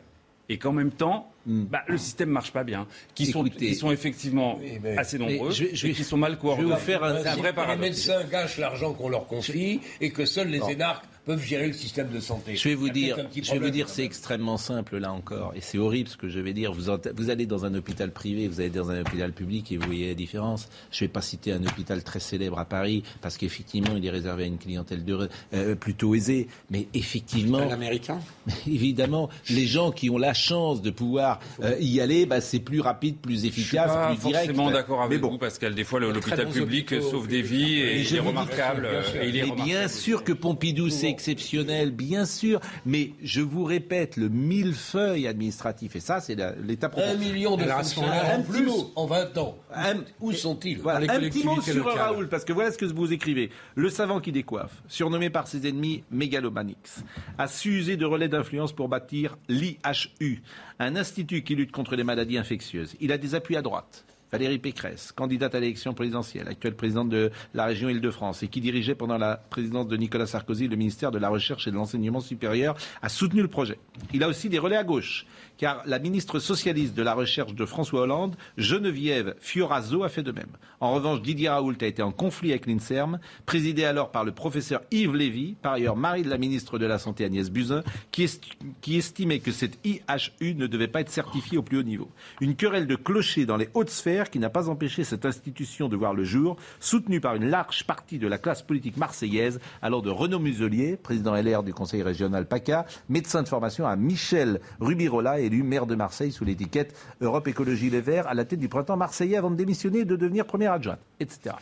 et 0.49 0.57
qu'en 0.57 0.73
même 0.73 0.91
temps, 0.91 1.31
mm. 1.45 1.63
bah, 1.63 1.83
le 1.87 1.97
système 1.97 2.29
marche 2.29 2.51
pas 2.51 2.65
bien, 2.65 2.85
qui 3.15 3.25
sont, 3.25 3.43
qui 3.45 3.73
sont 3.73 3.91
effectivement 3.91 4.59
mais, 4.83 4.97
assez 4.97 5.17
nombreux, 5.17 5.51
je, 5.51 5.65
je, 5.73 5.87
et 5.87 5.93
qui 5.93 6.03
sont 6.03 6.17
mal 6.17 6.37
coordonnés. 6.37 6.67
Je 6.67 6.73
vais 6.73 6.79
vous 6.79 6.85
faire 6.85 7.03
un, 7.03 7.15
un 7.15 7.35
vrai 7.35 7.53
paradoxe. 7.53 7.81
Les 7.81 7.89
médecins 7.89 8.23
gâchent 8.29 8.57
l'argent 8.57 8.93
qu'on 8.93 9.07
leur 9.07 9.27
confie 9.27 9.79
et 10.01 10.09
que 10.09 10.25
seuls 10.25 10.49
les 10.49 10.59
non. 10.59 10.67
énarques 10.67 11.05
peuvent 11.25 11.43
gérer 11.43 11.67
le 11.67 11.73
système 11.73 12.09
de 12.09 12.19
santé. 12.19 12.55
Je 12.55 12.69
vais 12.69 12.75
vous 12.75 12.89
dire, 12.89 13.17
je 13.35 13.51
vais 13.51 13.59
vous 13.59 13.69
dire, 13.69 13.89
c'est 13.89 14.03
extrêmement 14.03 14.57
simple 14.57 14.97
là 14.97 15.13
encore, 15.13 15.53
et 15.55 15.61
c'est 15.61 15.77
horrible 15.77 16.09
ce 16.09 16.17
que 16.17 16.29
je 16.29 16.39
vais 16.39 16.53
dire. 16.53 16.73
Vous, 16.73 16.91
vous, 17.15 17.29
allez 17.29 17.45
dans 17.45 17.65
un 17.65 17.73
hôpital 17.75 18.11
privé, 18.11 18.47
vous 18.47 18.59
allez 18.59 18.69
dans 18.69 18.89
un 18.89 19.01
hôpital 19.01 19.31
public 19.31 19.71
et 19.71 19.77
vous 19.77 19.85
voyez 19.85 20.09
la 20.09 20.13
différence. 20.15 20.69
Je 20.91 21.03
ne 21.03 21.07
vais 21.07 21.11
pas 21.11 21.21
citer 21.21 21.51
un 21.51 21.63
hôpital 21.63 22.03
très 22.03 22.19
célèbre 22.19 22.59
à 22.59 22.65
Paris 22.65 23.03
parce 23.21 23.37
qu'effectivement, 23.37 23.95
il 23.95 24.05
est 24.05 24.09
réservé 24.09 24.43
à 24.43 24.47
une 24.47 24.57
clientèle 24.57 25.05
de, 25.05 25.29
euh, 25.53 25.75
plutôt 25.75 26.15
aisée, 26.15 26.47
mais 26.69 26.87
effectivement, 26.93 27.59
américain? 27.59 28.19
Évidemment, 28.67 29.29
les 29.49 29.65
gens 29.65 29.91
qui 29.91 30.09
ont 30.09 30.17
la 30.17 30.33
chance 30.33 30.81
de 30.81 30.89
pouvoir 30.89 31.39
euh, 31.63 31.75
y 31.79 32.01
aller, 32.01 32.25
bah, 32.25 32.41
c'est 32.41 32.59
plus 32.59 32.81
rapide, 32.81 33.17
plus 33.17 33.45
efficace, 33.45 33.91
plus 33.91 34.17
direct. 34.17 34.21
Je 34.21 34.27
suis 34.27 34.55
forcément 34.55 34.71
d'accord 34.71 35.01
avec 35.01 35.21
bon. 35.21 35.31
vous, 35.31 35.37
Pascal. 35.37 35.75
Des 35.75 35.83
fois, 35.83 35.99
l'hôpital 35.99 36.47
public 36.49 37.01
sauve 37.01 37.27
des 37.27 37.41
vies 37.41 37.79
et, 37.79 37.97
et 37.97 38.01
il 38.01 38.15
est 38.15 38.19
remarquable. 38.19 38.87
Et 39.21 39.29
il 39.29 39.37
est 39.37 39.43
remarquable. 39.43 39.69
bien 39.69 39.87
sûr 39.87 40.23
que 40.23 40.33
Pompidou, 40.33 40.89
c'est 40.89 41.10
exceptionnel, 41.11 41.91
bien 41.91 42.25
sûr, 42.25 42.59
mais 42.85 43.11
je 43.21 43.41
vous 43.41 43.63
répète, 43.63 44.17
le 44.17 44.29
millefeuille 44.29 45.27
administratif, 45.27 45.95
et 45.95 45.99
ça, 45.99 46.19
c'est 46.19 46.35
l'état 46.63 46.89
profond. 46.89 47.11
Un 47.11 47.15
million 47.15 47.57
de 47.57 47.63
fonctionnaires 47.63 48.39
en 48.39 48.41
plus 48.41 48.69
en 48.95 49.05
20 49.05 49.37
ans. 49.37 49.57
Un, 49.73 49.97
Où 50.19 50.31
sont-ils 50.31 50.79
voilà, 50.79 51.13
Un 51.13 51.19
petit 51.19 51.43
mot 51.43 51.61
sur 51.61 51.75
locales. 51.75 51.97
Raoul, 51.97 52.29
parce 52.29 52.45
que 52.45 52.53
voilà 52.53 52.71
ce 52.71 52.77
que 52.77 52.85
vous 52.85 53.13
écrivez. 53.13 53.51
Le 53.75 53.89
savant 53.89 54.19
qui 54.19 54.31
décoiffe, 54.31 54.81
surnommé 54.87 55.29
par 55.29 55.47
ses 55.47 55.67
ennemis 55.67 56.03
Megalomanix, 56.11 57.03
a 57.37 57.47
su 57.47 57.77
user 57.77 57.97
de 57.97 58.05
relais 58.05 58.29
d'influence 58.29 58.73
pour 58.73 58.87
bâtir 58.87 59.37
l'IHU, 59.47 60.41
un 60.79 60.95
institut 60.95 61.43
qui 61.43 61.55
lutte 61.55 61.71
contre 61.71 61.95
les 61.95 62.03
maladies 62.03 62.37
infectieuses. 62.37 62.95
Il 62.99 63.11
a 63.11 63.17
des 63.17 63.35
appuis 63.35 63.57
à 63.57 63.61
droite 63.61 64.05
Valérie 64.31 64.59
Pécresse, 64.59 65.11
candidate 65.11 65.55
à 65.55 65.59
l'élection 65.59 65.93
présidentielle, 65.93 66.47
actuelle 66.47 66.73
présidente 66.73 67.09
de 67.09 67.31
la 67.53 67.65
région 67.65 67.89
Île-de-France 67.89 68.43
et 68.43 68.47
qui 68.47 68.61
dirigeait 68.61 68.95
pendant 68.95 69.17
la 69.17 69.35
présidence 69.35 69.89
de 69.89 69.97
Nicolas 69.97 70.25
Sarkozy 70.25 70.69
le 70.69 70.77
ministère 70.77 71.11
de 71.11 71.19
la 71.19 71.27
Recherche 71.27 71.67
et 71.67 71.71
de 71.71 71.75
l'Enseignement 71.75 72.21
supérieur, 72.21 72.77
a 73.01 73.09
soutenu 73.09 73.41
le 73.41 73.49
projet. 73.49 73.77
Il 74.13 74.23
a 74.23 74.29
aussi 74.29 74.47
des 74.47 74.57
relais 74.57 74.77
à 74.77 74.85
gauche, 74.85 75.25
car 75.61 75.83
la 75.85 75.99
ministre 75.99 76.39
socialiste 76.39 76.95
de 76.95 77.03
la 77.03 77.13
Recherche 77.13 77.53
de 77.53 77.65
François 77.67 78.01
Hollande, 78.01 78.35
Geneviève 78.57 79.35
Fioraso, 79.39 80.03
a 80.03 80.09
fait 80.09 80.23
de 80.23 80.31
même. 80.31 80.49
En 80.79 80.91
revanche, 80.91 81.21
Didier 81.21 81.49
Raoult 81.49 81.75
a 81.81 81.85
été 81.85 82.01
en 82.01 82.11
conflit 82.11 82.49
avec 82.49 82.65
l'INSERM, 82.65 83.19
présidé 83.45 83.85
alors 83.85 84.09
par 84.09 84.23
le 84.23 84.31
professeur 84.31 84.81
Yves 84.89 85.13
Lévy, 85.13 85.55
par 85.61 85.73
ailleurs 85.73 85.95
mari 85.95 86.23
de 86.23 86.31
la 86.31 86.39
ministre 86.39 86.79
de 86.79 86.87
la 86.87 86.97
Santé 86.97 87.25
Agnès 87.25 87.51
Buzyn, 87.51 87.83
qui, 88.09 88.23
est, 88.23 88.41
qui 88.81 88.97
estimait 88.97 89.37
que 89.37 89.51
cette 89.51 89.77
IHU 89.85 90.55
ne 90.55 90.65
devait 90.65 90.87
pas 90.87 91.01
être 91.01 91.11
certifiée 91.11 91.59
au 91.59 91.61
plus 91.61 91.77
haut 91.77 91.83
niveau. 91.83 92.09
Une 92.39 92.55
querelle 92.55 92.87
de 92.87 92.95
clocher 92.95 93.45
dans 93.45 93.57
les 93.57 93.69
hautes 93.75 93.91
sphères 93.91 94.31
qui 94.31 94.39
n'a 94.39 94.49
pas 94.49 94.67
empêché 94.67 95.03
cette 95.03 95.25
institution 95.25 95.89
de 95.89 95.95
voir 95.95 96.15
le 96.15 96.23
jour, 96.23 96.57
soutenue 96.79 97.21
par 97.21 97.35
une 97.35 97.45
large 97.45 97.83
partie 97.83 98.17
de 98.17 98.27
la 98.27 98.39
classe 98.39 98.63
politique 98.63 98.97
marseillaise, 98.97 99.59
alors 99.83 100.01
de 100.01 100.09
Renaud 100.09 100.39
Muselier, 100.39 100.97
président 100.97 101.35
LR 101.35 101.61
du 101.61 101.71
Conseil 101.71 102.01
régional 102.01 102.47
PACA, 102.47 102.87
médecin 103.09 103.43
de 103.43 103.47
formation 103.47 103.85
à 103.85 103.95
Michel 103.95 104.59
Rubirola, 104.79 105.39
élu 105.51 105.63
maire 105.63 105.85
de 105.85 105.95
Marseille 105.95 106.31
sous 106.31 106.45
l'étiquette 106.45 106.95
Europe 107.19 107.47
Écologie 107.47 107.89
Les 107.89 108.01
Verts, 108.01 108.27
à 108.27 108.33
la 108.33 108.45
tête 108.45 108.59
du 108.59 108.69
printemps 108.69 108.97
marseillais 108.97 109.37
avant 109.37 109.51
de 109.51 109.55
démissionner 109.55 109.99
et 109.99 110.05
de 110.05 110.15
devenir 110.15 110.45
première 110.45 110.73
adjointe, 110.73 110.99
etc. 111.19 111.55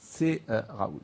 C'est 0.00 0.42
euh, 0.50 0.62
Raoult. 0.68 1.00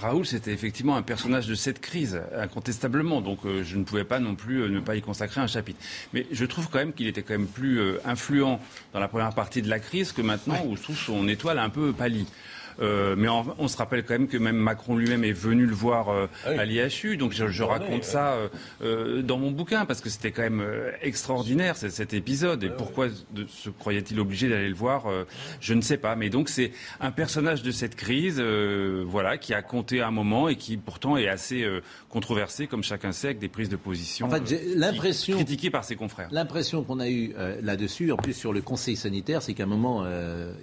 Raoul, 0.00 0.26
c'était 0.26 0.52
effectivement 0.52 0.96
un 0.96 1.02
personnage 1.02 1.46
de 1.46 1.54
cette 1.54 1.80
crise, 1.80 2.20
incontestablement. 2.34 3.20
Donc, 3.20 3.40
euh, 3.44 3.62
je 3.62 3.76
ne 3.76 3.84
pouvais 3.84 4.04
pas 4.04 4.18
non 4.18 4.34
plus 4.34 4.62
euh, 4.62 4.68
ne 4.68 4.80
pas 4.80 4.96
y 4.96 5.02
consacrer 5.02 5.40
un 5.40 5.46
chapitre. 5.46 5.78
Mais 6.12 6.26
je 6.30 6.44
trouve 6.44 6.68
quand 6.70 6.78
même 6.78 6.92
qu'il 6.92 7.06
était 7.06 7.22
quand 7.22 7.34
même 7.34 7.46
plus 7.46 7.78
euh, 7.80 8.00
influent 8.04 8.60
dans 8.92 9.00
la 9.00 9.08
première 9.08 9.34
partie 9.34 9.62
de 9.62 9.68
la 9.68 9.78
crise 9.78 10.12
que 10.12 10.22
maintenant, 10.22 10.64
où 10.66 10.76
je 10.76 10.82
trouve 10.82 10.96
son 10.96 11.28
étoile 11.28 11.58
a 11.58 11.64
un 11.64 11.70
peu 11.70 11.92
pâli. 11.92 12.26
Euh, 12.80 13.14
mais 13.16 13.28
on, 13.28 13.44
on, 13.58 13.68
se 13.68 13.76
rappelle 13.76 14.04
quand 14.04 14.14
même 14.14 14.28
que 14.28 14.38
même 14.38 14.56
Macron 14.56 14.96
lui-même 14.96 15.24
est 15.24 15.32
venu 15.32 15.66
le 15.66 15.74
voir 15.74 16.08
euh, 16.08 16.26
oui. 16.48 16.58
à 16.58 16.64
l'IHU. 16.64 17.16
Donc 17.16 17.32
je, 17.32 17.48
je 17.48 17.62
raconte 17.62 18.04
ça 18.04 18.36
euh, 18.82 19.22
dans 19.22 19.38
mon 19.38 19.50
bouquin 19.50 19.84
parce 19.84 20.00
que 20.00 20.08
c'était 20.08 20.30
quand 20.30 20.42
même 20.42 20.64
extraordinaire 21.02 21.76
cet 21.76 22.14
épisode. 22.14 22.62
Et 22.64 22.70
pourquoi 22.70 23.08
de, 23.32 23.46
se 23.48 23.70
croyait-il 23.70 24.18
obligé 24.20 24.48
d'aller 24.48 24.68
le 24.68 24.74
voir 24.74 25.04
Je 25.60 25.74
ne 25.74 25.80
sais 25.80 25.98
pas. 25.98 26.16
Mais 26.16 26.30
donc 26.30 26.48
c'est 26.48 26.72
un 27.00 27.10
personnage 27.10 27.62
de 27.62 27.70
cette 27.70 27.96
crise, 27.96 28.40
voilà, 28.40 29.38
qui 29.38 29.54
a 29.54 29.62
compté 29.62 30.00
un 30.00 30.10
moment 30.10 30.48
et 30.48 30.56
qui 30.56 30.76
pourtant 30.76 31.16
est 31.16 31.28
assez 31.28 31.66
controversé, 32.08 32.66
comme 32.66 32.82
chacun 32.82 33.12
sait, 33.12 33.28
avec 33.28 33.38
des 33.38 33.48
prises 33.48 33.68
de 33.68 33.76
position 33.76 34.26
en 34.26 34.30
fait, 34.30 34.46
j'ai 34.46 34.74
l'impression 34.74 35.36
critiquées 35.36 35.70
par 35.70 35.84
ses 35.84 35.96
confrères. 35.96 36.28
L'impression 36.32 36.82
qu'on 36.82 37.00
a 37.00 37.08
eue 37.08 37.34
là-dessus, 37.62 38.12
en 38.12 38.16
plus 38.16 38.32
sur 38.32 38.52
le 38.52 38.62
Conseil 38.62 38.96
sanitaire, 38.96 39.42
c'est 39.42 39.54
qu'à 39.54 39.64
un 39.64 39.66
moment, 39.66 40.04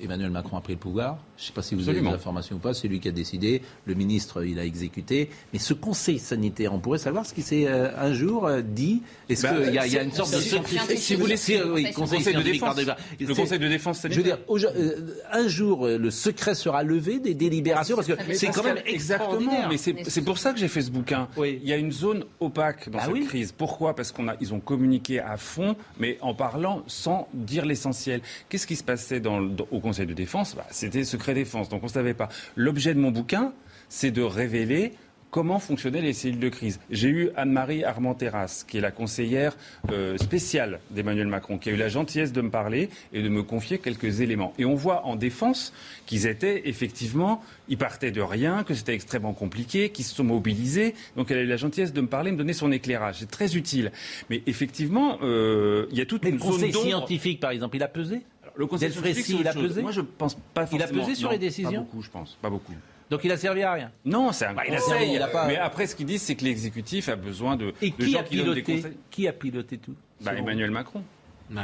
Emmanuel 0.02 0.32
Macron 0.32 0.58
a 0.58 0.62
pris 0.62 0.74
le 0.74 0.80
pouvoir. 0.80 1.18
Je 1.38 1.44
ne 1.44 1.48
sais 1.48 1.54
pas 1.54 1.62
si 1.62 1.76
vous 1.76 1.82
Absolument. 1.82 2.07
avez 2.07 2.07
des 2.10 2.16
informations 2.16 2.56
ou 2.56 2.60
pas. 2.60 2.74
C'est 2.74 2.88
lui 2.88 3.00
qui 3.00 3.08
a 3.08 3.12
décidé. 3.12 3.62
Le 3.86 3.94
ministre, 3.94 4.44
il 4.44 4.60
a 4.60 4.66
exécuté. 4.66 5.30
Mais 5.54 5.60
ce 5.60 5.74
Conseil 5.74 6.20
sanitaire, 6.20 6.74
on 6.74 6.80
pourrait 6.80 6.98
savoir 6.98 7.26
ce 7.26 7.34
qui 7.34 7.42
s'est 7.42 7.66
euh, 7.68 7.90
un 7.98 8.14
jour 8.14 8.48
euh, 8.48 8.62
dit? 8.62 9.02
Est-ce 9.30 9.44
bah, 9.44 9.54
qu'il 9.56 9.70
y, 9.72 9.94
y, 9.94 9.98
a 9.98 10.04
une 10.04 10.12
sorte 10.12 10.34
de 10.34 10.38
Si 10.40 11.16
vous 11.16 11.22
voulez, 11.22 11.38
si, 11.38 11.62
oui, 11.62 11.92
conseil, 11.94 12.20
conseil 12.20 12.36
de 12.36 12.42
défense. 12.42 12.76
Le 13.20 13.36
Conseil 13.36 13.60
de 13.60 13.68
défense 13.68 14.00
sanitaire. 14.00 14.38
Je 14.48 14.54
veux 14.54 14.60
dire, 14.64 14.72
euh, 14.78 15.16
un 15.32 15.48
jour, 15.48 15.88
le 15.88 16.12
secret 16.12 16.56
sera 16.56 16.84
levé 16.84 17.20
des 17.20 17.34
délibérations 17.34 17.96
parce 17.96 18.08
que 18.08 18.14
c'est 18.34 18.48
quand 18.48 18.64
même 18.64 18.80
exactement. 18.86 19.68
Mais 19.70 19.78
c'est 19.78 20.22
pour 20.22 20.38
ça 20.38 20.54
que 20.54 20.60
j'ai 20.60 20.68
fait 20.68 20.82
ce 20.82 20.92
bouquin. 20.92 21.28
Oui. 21.38 21.60
Il 21.62 21.70
y 21.70 21.74
a 21.74 21.78
une 21.78 21.92
zone 21.92 22.26
opaque 22.40 22.90
dans 22.90 23.00
Ah 23.00 23.06
cette 23.06 23.14
oui. 23.14 23.26
crise. 23.26 23.52
Pourquoi? 23.52 23.96
Parce 23.96 24.12
qu'on 24.12 24.28
a, 24.28 24.36
ils 24.42 24.54
ont 24.54 24.60
communiqué 24.60 25.20
à 25.20 25.38
fond, 25.38 25.76
mais 26.00 26.18
en 26.22 26.34
parlant 26.34 26.84
sans 26.88 27.28
dire 27.34 27.66
l'essentiel. 27.66 28.22
Qu'est-ce 28.50 28.68
qui 28.68 28.76
se 28.76 28.84
passait 28.84 29.20
dans, 29.20 29.42
dans, 29.42 29.68
au 29.72 29.80
Conseil 29.80 30.06
de 30.06 30.14
défense? 30.14 30.56
Bah, 30.56 30.66
C'était 30.72 31.04
secret 31.04 31.34
défense, 31.34 31.70
donc 31.70 31.84
on 31.88 31.90
ne 31.90 31.94
savait 31.94 32.14
pas. 32.14 32.28
L'objet 32.56 32.94
de 32.94 33.00
mon 33.00 33.12
bouquin, 33.12 33.54
c'est 33.88 34.12
de 34.12 34.22
révéler 34.22 34.92
comment 35.30 35.60
fonctionnaient 35.60 36.02
les 36.02 36.14
cellules 36.14 36.40
de 36.40 36.50
crise. 36.50 36.80
J'ai 36.90 37.10
eu 37.10 37.30
Anne-Marie 37.36 37.84
Armenteras, 37.84 38.64
qui 38.68 38.78
est 38.78 38.82
la 38.82 38.92
conseillère 38.92 39.56
euh, 39.92 40.18
spéciale 40.18 40.80
d'Emmanuel 40.92 41.28
Macron, 41.28 41.58
qui 41.58 41.70
a 41.70 41.74
eu 41.74 41.78
la 41.78 41.90
gentillesse 41.90 42.32
de 42.32 42.42
me 42.42 42.50
parler 42.50 42.90
et 43.14 43.22
de 43.22 43.30
me 43.30 43.44
confier 43.44 43.78
quelques 43.78 44.22
éléments. 44.22 44.54
Et 44.58 44.66
on 44.66 44.76
voit 44.76 45.06
en 45.06 45.16
défense 45.16 45.74
qu'ils 46.06 46.28
étaient 46.28 46.68
effectivement, 46.70 47.42
ils 47.68 47.78
partaient 47.78 48.12
de 48.12 48.22
rien, 48.22 48.64
que 48.64 48.74
c'était 48.74 48.94
extrêmement 48.94 49.34
compliqué, 49.34 49.90
qu'ils 49.90 50.06
se 50.06 50.16
sont 50.16 50.24
mobilisés. 50.24 50.96
Donc 51.16 51.30
elle 51.30 51.38
a 51.40 51.42
eu 51.42 51.48
la 51.48 51.58
gentillesse 51.58 51.94
de 51.94 52.02
me 52.02 52.08
parler, 52.08 52.32
me 52.32 52.38
donner 52.38 52.54
son 52.54 52.72
éclairage. 52.72 53.18
C'est 53.20 53.32
très 53.32 53.56
utile. 53.56 53.92
Mais 54.30 54.42
effectivement, 54.48 55.20
euh, 55.22 55.88
il 55.92 55.98
y 55.98 56.02
a 56.02 56.06
toute 56.06 56.24
Mais 56.24 56.32
une 56.32 56.40
zone 56.40 56.72
d'ombre. 56.72 56.86
scientifique, 56.86 57.40
par 57.40 57.52
exemple, 57.52 57.76
il 57.76 57.84
a 57.84 57.88
pesé? 57.88 58.22
Le 58.58 58.66
conseil 58.68 58.90
Delfrécy, 58.90 59.38
il 59.40 59.48
a 59.48 59.54
pesé 59.54 59.82
Moi, 59.82 59.92
je 59.92 60.02
pense 60.02 60.36
pas 60.54 60.68
Il 60.72 60.82
a 60.82 60.88
forcément. 60.88 61.04
pesé 61.06 61.16
sur 61.16 61.28
Non, 61.28 61.34
les 61.34 61.40
décisions 61.40 61.72
Pas 61.72 61.78
beaucoup, 61.80 62.02
je 62.02 62.10
pense. 62.10 62.38
Pas 62.42 62.50
beaucoup. 62.50 62.74
Donc 63.10 63.22
il 63.24 63.32
a 63.32 63.38
servi 63.38 63.62
à 63.64 63.72
rien. 63.74 63.92
Non, 64.04 64.32
c'est 64.34 64.46
un 64.48 64.54
Bah, 64.54 64.64
il 64.68 64.74
a 64.74 64.78
conseil. 64.80 65.00
servi, 65.00 65.14
il 65.16 65.22
a 65.22 65.28
pas- 65.28 65.48
Mais 65.48 65.56
après, 65.58 65.88
ce 65.88 65.96
qu'ils 65.96 66.06
disent, 66.08 66.24
c'est 66.24 66.36
que 66.36 66.44
l'exécutif 66.44 67.08
a 67.08 67.16
besoin 67.16 67.56
de, 67.56 67.74
Et 67.82 67.92
de 67.92 67.96
qui 67.96 68.12
gens 68.12 68.20
a, 68.20 68.24
qui 68.24 68.36
donnent 68.38 68.54
des 68.56 68.62
piloté, 68.64 68.82
conseils. 68.82 68.98
qui 69.12 69.28
a 69.28 69.34
piloté 69.34 69.78
tout 69.78 69.96
Bah, 70.22 70.34
Emmanuel 70.36 70.72
Macron. 70.72 71.04
vous 71.50 71.56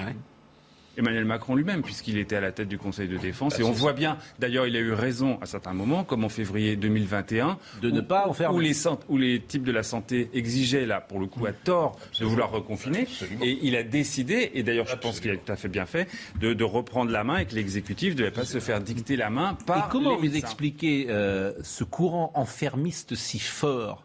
Emmanuel 0.98 1.26
Macron 1.26 1.56
lui-même, 1.56 1.82
puisqu'il 1.82 2.18
était 2.18 2.36
à 2.36 2.42
la 2.42 2.52
tête 2.52 2.68
du 2.68 2.78
Conseil 2.78 3.08
de 3.08 3.18
défense. 3.18 3.54
Bah, 3.54 3.60
et 3.62 3.64
on 3.64 3.72
voit 3.72 3.94
bien, 3.94 4.18
d'ailleurs, 4.40 4.68
il 4.68 4.76
a 4.76 4.80
eu 4.80 4.94
raison 4.94 5.38
à 5.42 5.46
certains 5.46 5.74
moments, 5.74 6.04
comme 6.04 6.24
en 6.24 6.30
février 6.30 6.76
2021, 6.76 7.58
De 7.82 7.92
ne 7.92 8.02
pas 8.02 8.28
enfermer. 8.28 8.56
Où 8.56 8.60
les, 8.60 8.88
où 9.10 9.18
les 9.18 9.40
types 9.40 9.64
de 9.64 9.72
la 9.72 9.84
santé 9.84 10.30
exigeaient, 10.34 10.86
là, 10.86 11.02
pour 11.02 11.20
le 11.20 11.28
coup, 11.28 11.46
à 11.46 11.54
tort, 11.54 11.98
de 12.20 12.26
vouloir 12.26 12.52
reconfiner. 12.52 13.08
Et 13.42 13.60
il 13.64 13.76
a 13.76 13.84
décidé, 13.84 14.52
et 14.54 14.64
d'ailleurs, 14.64 14.88
je 14.88 14.96
pense 14.96 15.20
qu'il 15.20 15.32
a 15.32 15.38
tout 15.38 15.52
à 15.52 15.56
fait 15.56 15.70
bien 15.70 15.86
fait, 15.86 16.08
de, 16.40 16.54
de 16.54 16.64
reprendre 16.64 17.12
la 17.12 17.24
main 17.24 17.38
et 17.38 17.46
que 17.46 17.56
l'exécutif 17.56 18.14
ne 18.14 18.20
devait 18.20 18.32
pas 18.32 18.46
se 18.46 18.60
faire 18.60 18.82
dicter 18.82 19.16
la 19.16 19.30
main 19.30 19.58
par 19.66 19.88
Et 19.88 19.92
comment 19.92 20.20
les 20.20 20.30
vous 20.30 20.38
expliquez 20.38 21.08
euh, 21.10 21.54
ce 21.64 21.84
courant 21.84 22.32
enfermiste 22.36 23.16
si 23.16 23.40
fort 23.40 24.04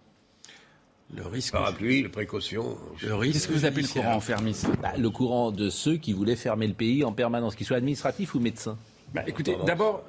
Le 1.17 1.27
risque. 1.27 1.53
Parapluie, 1.53 2.03
les 2.03 2.09
précautions. 2.09 2.77
Le 3.03 3.15
risque. 3.15 3.33
Qu'est-ce 3.35 3.49
que 3.49 3.53
vous 3.55 3.65
appelez 3.65 3.83
le 3.83 3.89
courant 3.89 4.15
enfermiste? 4.15 4.67
Bah, 4.83 4.93
Le 4.99 5.11
courant 5.11 5.51
de 5.51 5.71
ceux 5.71 5.97
qui 5.97 6.13
voulaient 6.13 6.37
fermer 6.37 6.67
le 6.67 6.75
pays 6.75 7.03
en 7.05 7.13
permanence, 7.13 7.55
qu'ils 7.55 7.67
soient 7.67 7.79
administratifs 7.79 8.35
ou 8.35 8.41
médecins. 8.41 8.77
Bah, 9.15 9.23
écoutez, 9.27 9.57
d'abord, 9.65 10.05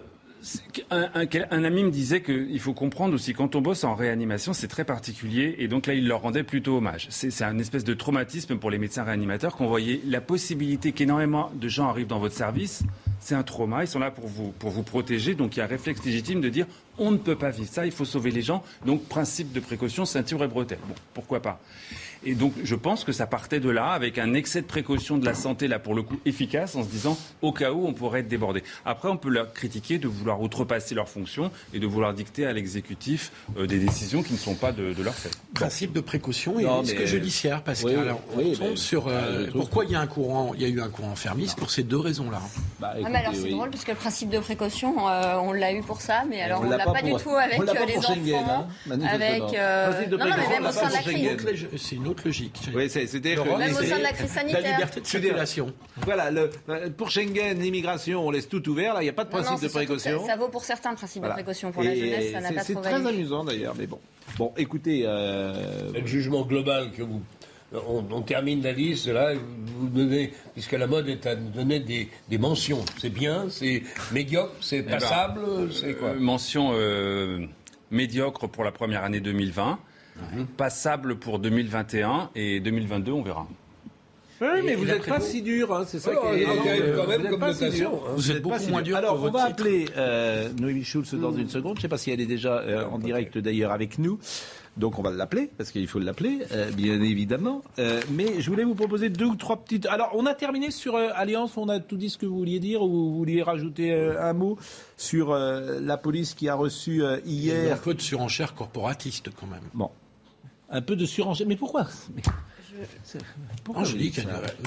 un, 0.91 1.09
un- 1.15 1.25
un 1.51 1.63
ami 1.63 1.83
me 1.83 1.89
disait 1.91 2.21
qu'il 2.21 2.59
faut 2.59 2.73
comprendre 2.73 3.13
aussi, 3.13 3.33
quand 3.33 3.55
on 3.55 3.61
bosse 3.61 3.85
en 3.85 3.95
réanimation, 3.95 4.51
c'est 4.51 4.67
très 4.67 4.83
particulier. 4.83 5.55
Et 5.59 5.69
donc 5.69 5.87
là, 5.87 5.93
il 5.93 6.05
leur 6.05 6.21
rendait 6.21 6.43
plutôt 6.43 6.77
hommage. 6.77 7.07
C'est 7.09 7.31
c'est 7.31 7.45
un 7.45 7.59
espèce 7.59 7.85
de 7.85 7.93
traumatisme 7.93 8.57
pour 8.57 8.69
les 8.69 8.77
médecins 8.77 9.03
réanimateurs 9.03 9.55
qu'on 9.55 9.67
voyait 9.67 10.01
la 10.05 10.19
possibilité 10.19 10.91
qu'énormément 10.91 11.49
de 11.55 11.67
gens 11.69 11.87
arrivent 11.87 12.07
dans 12.07 12.19
votre 12.19 12.35
service. 12.35 12.83
C'est 13.21 13.35
un 13.35 13.43
trauma. 13.43 13.83
Ils 13.83 13.87
sont 13.87 13.99
là 13.99 14.11
pour 14.11 14.27
vous, 14.27 14.51
pour 14.59 14.69
vous 14.69 14.83
protéger. 14.83 15.33
Donc 15.35 15.55
il 15.55 15.59
y 15.59 15.61
a 15.61 15.65
un 15.65 15.67
réflexe 15.67 16.03
légitime 16.05 16.39
de 16.41 16.47
dire 16.49 16.67
on 16.99 17.11
ne 17.11 17.17
peut 17.17 17.35
pas 17.35 17.49
vivre 17.49 17.69
ça, 17.71 17.85
il 17.85 17.91
faut 17.91 18.05
sauver 18.05 18.31
les 18.31 18.41
gens. 18.41 18.63
Donc 18.85 19.03
principe 19.05 19.51
de 19.53 19.59
précaution, 19.59 20.05
ceinture 20.05 20.43
et 20.43 20.47
bretelles. 20.47 20.79
Bon, 20.87 20.95
pourquoi 21.13 21.41
pas 21.41 21.59
et 22.25 22.35
donc, 22.35 22.51
je 22.65 22.75
pense 22.75 23.05
que 23.05 23.13
ça 23.13 23.27
partait 23.27 23.61
de 23.61 23.69
là, 23.69 23.91
avec 23.91 24.17
un 24.17 24.33
excès 24.33 24.59
de 24.61 24.65
précaution 24.67 25.17
de 25.17 25.25
la 25.25 25.33
santé, 25.33 25.69
là, 25.69 25.79
pour 25.79 25.95
le 25.95 26.03
coup, 26.03 26.17
efficace, 26.25 26.75
en 26.75 26.83
se 26.83 26.89
disant, 26.89 27.17
au 27.41 27.53
cas 27.53 27.71
où, 27.71 27.87
on 27.87 27.93
pourrait 27.93 28.19
être 28.19 28.27
débordé. 28.27 28.61
Après, 28.83 29.07
on 29.07 29.15
peut 29.15 29.29
leur 29.29 29.53
critiquer 29.53 29.99
de 29.99 30.09
vouloir 30.09 30.41
outrepasser 30.41 30.95
leurs 30.95 31.07
fonctions 31.07 31.49
et 31.73 31.79
de 31.79 31.87
vouloir 31.87 32.13
dicter 32.13 32.45
à 32.45 32.51
l'exécutif 32.51 33.31
euh, 33.57 33.67
des 33.67 33.79
décisions 33.79 34.21
qui 34.21 34.33
ne 34.33 34.37
sont 34.37 34.55
pas 34.55 34.73
de, 34.73 34.91
de 34.91 35.01
leur 35.01 35.13
fait. 35.13 35.31
Principe 35.53 35.93
de 35.93 36.01
précaution 36.01 36.59
et 36.59 36.63
Non, 36.65 36.81
risque 36.81 36.97
mais- 36.99 37.07
judiciaire, 37.07 37.63
parce 37.63 37.83
Oui, 37.83 37.93
que 37.93 37.97
oui, 37.97 38.03
alors, 38.03 38.19
on 38.33 38.37
oui, 38.39 38.51
tombe 38.57 38.67
mais- 38.71 38.75
sur 38.75 39.07
euh, 39.07 39.45
Ah, 39.47 39.51
pourquoi 39.53 39.85
il 39.85 39.91
y 39.91 39.95
a 39.95 40.01
un 40.01 40.07
courant, 40.07 40.51
il 40.55 40.61
y 40.61 40.65
a 40.65 40.67
eu 40.67 40.81
un 40.81 40.89
courant 40.89 41.11
enfermiste 41.11 41.57
pour 41.57 41.71
ces 41.71 41.83
deux 41.83 41.99
raisons-là. 41.99 42.41
Bah, 42.81 42.95
Ah, 43.01 43.09
mais 43.09 43.19
alors 43.19 43.33
c'est 43.33 43.49
drôle 43.49 43.69
parce 43.69 43.85
que 43.85 43.91
le 43.91 43.97
principe 43.97 44.29
de 44.29 44.39
précaution, 44.39 45.07
euh, 45.07 45.35
on 45.41 45.53
l'a 45.53 45.71
eu 45.73 45.81
pour 45.83 46.01
ça, 46.01 46.23
mais 46.29 46.41
alors 46.41 46.63
on, 46.65 46.69
l'a 46.69 46.79
pas, 46.79 46.88
du 47.01 47.09
pour- 47.11 47.23
tout 47.23 47.35
avec 47.35 47.57
l'a 47.57 47.63
euh, 47.71 47.75
pas 47.75 47.85
les 47.85 47.97
enfants, 47.97 48.13
Schengen, 48.15 48.35
hein, 48.49 48.99
avec 49.09 49.41
euh, 49.53 49.89
Principe 49.91 50.11
non, 50.11 50.17
non, 50.17 50.25
mais 50.37 50.47
même 50.49 50.61
au 50.61 50.65
l'a 50.65 50.71
sein 50.71 50.81
pas 50.81 50.87
de 50.89 50.93
la 50.93 51.01
crise. 51.01 51.67
C'est 51.77 51.95
une 51.95 52.07
autre 52.07 52.23
logique. 52.25 52.59
Oui, 52.75 52.89
c'est- 52.89 53.07
c'était 53.07 53.35
L'Europe, 53.35 53.57
Même 53.59 53.71
au 53.73 53.79
c'est 53.79 53.87
sein 53.87 53.97
de 53.97 54.03
la 54.03 54.11
crise 54.13 54.33
La 54.35 54.41
sanitaire. 54.41 54.71
liberté 54.77 55.01
de 55.01 55.05
circulation. 55.07 55.73
Voilà, 56.03 56.31
le- 56.31 56.49
euh, 56.69 56.89
pour 56.95 57.09
Schengen, 57.09 57.59
l'immigration, 57.59 58.25
on 58.27 58.31
laisse 58.31 58.47
tout 58.49 58.67
ouvert. 58.69 58.93
Là, 58.93 59.01
il 59.01 59.05
n'y 59.05 59.09
a 59.09 59.13
pas 59.13 59.23
de 59.25 59.31
Non, 59.31 59.37
non, 59.37 59.43
principe 59.43 59.61
c'est 59.61 59.67
de 59.67 59.85
précaution. 59.85 60.19
Ça, 60.21 60.27
ça 60.33 60.35
vaut 60.37 60.49
pour 60.49 60.63
certains 60.63 60.93
principes 60.95 61.21
Voilà. 61.21 61.35
de 61.35 61.41
précaution. 61.41 61.71
Pour 61.71 61.83
la 61.83 61.95
jeunesse, 61.95 62.31
ça 62.31 62.41
n'a 62.41 62.49
c'est- 62.49 62.55
pas 62.55 62.61
C'est 62.63 62.73
trop 62.73 62.81
très 62.83 62.99
valu. 62.99 63.07
amusant 63.17 63.43
d'ailleurs, 63.43 63.75
mais 63.77 63.87
bon. 63.87 63.99
Bon, 64.37 64.53
écoutez, 64.57 65.03
Le 65.03 66.05
jugement 66.05 66.43
global 66.43 66.91
que 66.91 67.01
vous. 67.01 67.21
On, 67.72 68.03
on 68.11 68.22
termine 68.22 68.63
la 68.63 68.72
liste, 68.72 69.07
là, 69.07 69.34
vous 69.78 69.88
donnez, 69.89 70.34
puisque 70.53 70.72
la 70.72 70.88
mode 70.88 71.07
est 71.07 71.26
à 71.28 71.36
donner 71.36 71.80
des, 71.80 72.09
des 72.28 72.38
mentions. 72.39 72.84
C'est 72.97 73.11
bien, 73.11 73.45
c'est 73.49 73.84
médiocre, 74.11 74.53
c'est 74.59 74.78
Eh 74.78 74.82
ben, 74.82 74.93
passable, 74.93 75.41
c'est 75.72 75.93
quoi 75.93 76.09
Euh, 76.09 76.20
mention 76.20 76.72
euh, 76.74 77.45
médiocre 77.91 78.47
pour 78.47 78.63
la 78.63 78.72
première 78.72 79.03
année 79.03 79.20
2020, 79.20 79.78
Mhm. 80.34 80.47
passable 80.47 81.15
pour 81.17 81.39
2021 81.39 82.30
et 82.36 82.59
2022, 82.59 83.11
on 83.11 83.22
verra. 83.22 83.47
Oui, 84.41 84.47
mais 84.65 84.72
Et 84.72 84.76
vous 84.76 84.86
n'êtes 84.86 85.05
pas 85.05 85.20
si 85.20 85.41
dur, 85.41 85.74
hein, 85.74 85.84
c'est 85.86 85.99
ça 85.99 86.11
Oh, 86.15 86.28
qui 86.34 86.36
est. 86.36 86.38
il 86.38 86.41
y 86.41 86.45
a 86.45 86.55
quand 86.55 86.63
même- 86.65 86.82
euh, 86.82 86.95
quand 86.97 87.07
même 87.07 87.22
vous 87.22 87.28
êtes 87.28 87.39
comme 87.39 87.53
si 87.53 87.70
dur. 87.78 87.91
hein. 87.93 88.11
Vous 88.15 88.32
êtes 88.32 88.41
beaucoup 88.41 88.57
si 88.59 88.70
moins 88.72 88.82
dur 88.82 88.95
Alors, 88.97 89.13
on 89.15 89.17
votre 89.17 89.34
va 89.34 89.47
titre. 89.47 89.61
appeler 89.61 89.86
euh, 89.97 90.49
Noémie 90.59 90.84
Schulz 90.86 91.13
dans 91.15 91.34
une 91.34 91.49
seconde. 91.49 91.76
Je 91.76 91.80
ne 91.80 91.82
sais 91.84 91.88
pas 91.89 91.97
si 91.97 92.09
elle 92.11 92.22
est 92.22 92.26
déjà 92.26 92.53
euh, 92.59 92.86
en 92.86 92.99
direct 92.99 93.38
d'ailleurs 93.38 93.72
avec 93.74 93.99
nous. 93.99 94.17
Donc 94.80 94.97
on 94.97 95.01
va 95.01 95.11
l'appeler, 95.11 95.49
parce 95.57 95.71
qu'il 95.71 95.88
faut 95.88 95.99
l'appeler, 95.99 96.39
euh, 96.53 96.71
bien 96.71 97.01
évidemment. 97.01 97.61
Euh, 97.80 98.01
mais 98.11 98.39
je 98.41 98.49
voulais 98.49 98.63
vous 98.63 98.75
proposer 98.75 99.09
deux 99.09 99.25
ou 99.25 99.36
trois 99.36 99.57
petites... 99.63 99.86
Alors 99.88 100.11
on 100.13 100.25
a 100.25 100.34
terminé 100.34 100.71
sur 100.71 100.95
euh, 100.95 101.09
Alliance, 101.13 101.57
on 101.57 101.67
a 101.67 101.80
tout 101.82 101.97
dit 101.97 102.09
ce 102.09 102.17
que 102.17 102.25
vous 102.25 102.38
vouliez 102.38 102.59
dire, 102.61 102.82
ou 102.82 102.88
vous 102.88 103.15
vouliez 103.17 103.43
rajouter 103.43 103.91
euh, 103.91 104.23
un 104.23 104.32
mot 104.34 104.57
sur 104.95 105.32
euh, 105.32 105.80
la 105.82 105.97
police 105.97 106.34
qui 106.34 106.47
a 106.47 106.55
reçu 106.55 107.03
euh, 107.03 107.19
Il 107.25 107.34
y 107.43 107.51
a 107.51 107.55
hier... 107.63 107.73
un 107.73 107.77
peu 107.77 107.93
de 107.93 108.01
surenchère 108.01 108.55
corporatiste 108.55 109.30
quand 109.38 109.47
même. 109.47 109.59
Bon. 109.73 109.89
Un 110.69 110.82
peu 110.82 110.95
de 110.95 111.05
surenchère. 111.05 111.45
Mais 111.47 111.57
pourquoi? 111.57 111.86
Mais- 112.15 112.21
Non, 113.75 113.84
je 113.84 113.97
dis 113.97 114.11
que 114.11 114.21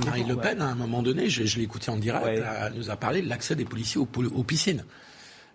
Marine 0.05 0.29
Le 0.29 0.37
Pen, 0.37 0.61
à 0.61 0.67
un 0.67 0.75
moment 0.75 1.03
donné, 1.03 1.31
je, 1.31 1.45
je 1.45 1.57
l'ai 1.57 1.65
écouté 1.65 1.91
en 1.91 1.97
direct, 1.97 2.27
Ouais. 2.27 2.43
elle 2.67 2.75
nous 2.75 2.91
a 2.91 2.97
parlé 2.97 3.23
de 3.23 3.29
l'accès 3.29 3.57
des 3.57 3.65
policiers 3.65 4.01
aux, 4.01 4.05
pol- 4.07 4.29
aux 4.35 4.43
piscines. 4.43 4.85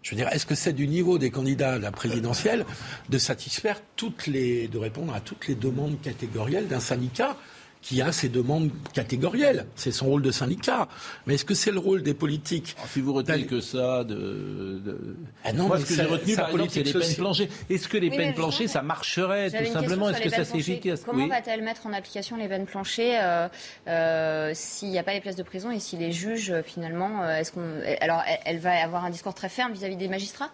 Je 0.01 0.11
veux 0.11 0.17
dire, 0.17 0.29
est-ce 0.31 0.45
que 0.45 0.55
c'est 0.55 0.73
du 0.73 0.87
niveau 0.87 1.17
des 1.17 1.31
candidats 1.31 1.73
à 1.73 1.79
la 1.79 1.91
présidentielle 1.91 2.65
de 3.09 3.17
satisfaire 3.17 3.81
toutes 3.95 4.27
les, 4.27 4.67
de 4.67 4.77
répondre 4.77 5.13
à 5.13 5.19
toutes 5.19 5.47
les 5.47 5.55
demandes 5.55 5.99
catégorielles 6.01 6.67
d'un 6.67 6.79
syndicat 6.79 7.35
qui 7.81 8.01
a 8.01 8.11
ses 8.11 8.27
demandes 8.29 8.71
catégorielles 8.93 9.65
C'est 9.75 9.91
son 9.91 10.07
rôle 10.07 10.21
de 10.21 10.31
syndicat. 10.31 10.87
Mais 11.25 11.35
est-ce 11.35 11.45
que 11.45 11.53
c'est 11.53 11.71
le 11.71 11.79
rôle 11.79 12.03
des 12.03 12.13
politiques 12.13 12.75
Si 12.91 12.99
vous 13.01 13.13
retenez 13.13 13.45
que 13.45 13.61
ça, 13.61 14.03
de, 14.03 14.81
de- 14.83 15.15
Ah 15.43 15.53
non, 15.53 15.67
moi 15.67 15.77
mais 15.77 15.83
ce 15.83 15.89
que 15.89 15.95
j'ai 15.95 16.03
retenu, 16.03 16.33
sa 16.33 16.41
par 16.41 16.49
exemple, 16.51 16.69
c'est 16.71 16.81
politique 16.83 16.93
les 16.95 16.99
peines 17.07 17.15
planchées. 17.15 17.49
Est-ce 17.69 17.87
que 17.87 17.97
les 17.97 18.09
Oui, 18.09 18.17
peines 18.17 18.33
planchées, 18.33 18.67
ça 18.67 18.81
marcherait 18.81 19.51
tout 19.51 19.71
simplement 19.71 20.09
Est-ce 20.09 20.21
que 20.21 20.29
ça 20.29 20.43
c'est 20.43 20.57
efficace 20.57 21.01
Comment 21.05 21.23
Oui. 21.23 21.29
va-t-elle 21.29 21.61
mettre 21.63 21.85
en 21.85 21.93
application 21.93 22.35
les 22.37 22.47
peines 22.47 22.65
planchées 22.65 23.19
euh, 23.21 23.47
euh, 23.87 24.51
s'il 24.53 24.89
n'y 24.89 24.99
a 24.99 25.03
pas 25.03 25.13
les 25.13 25.21
places 25.21 25.35
de 25.35 25.43
prison 25.43 25.71
et 25.71 25.79
si 25.79 25.97
les 25.97 26.11
juges, 26.11 26.51
euh, 26.51 26.61
finalement, 26.63 27.23
euh, 27.23 27.37
est-ce 27.37 27.51
qu'on, 27.51 27.61
alors 28.01 28.21
elle, 28.27 28.39
elle 28.45 28.59
va 28.59 28.71
avoir 28.83 29.05
un 29.05 29.09
discours 29.09 29.33
très 29.33 29.49
ferme 29.49 29.71
vis-à-vis 29.73 29.95
des 29.95 30.07
magistrats? 30.07 30.49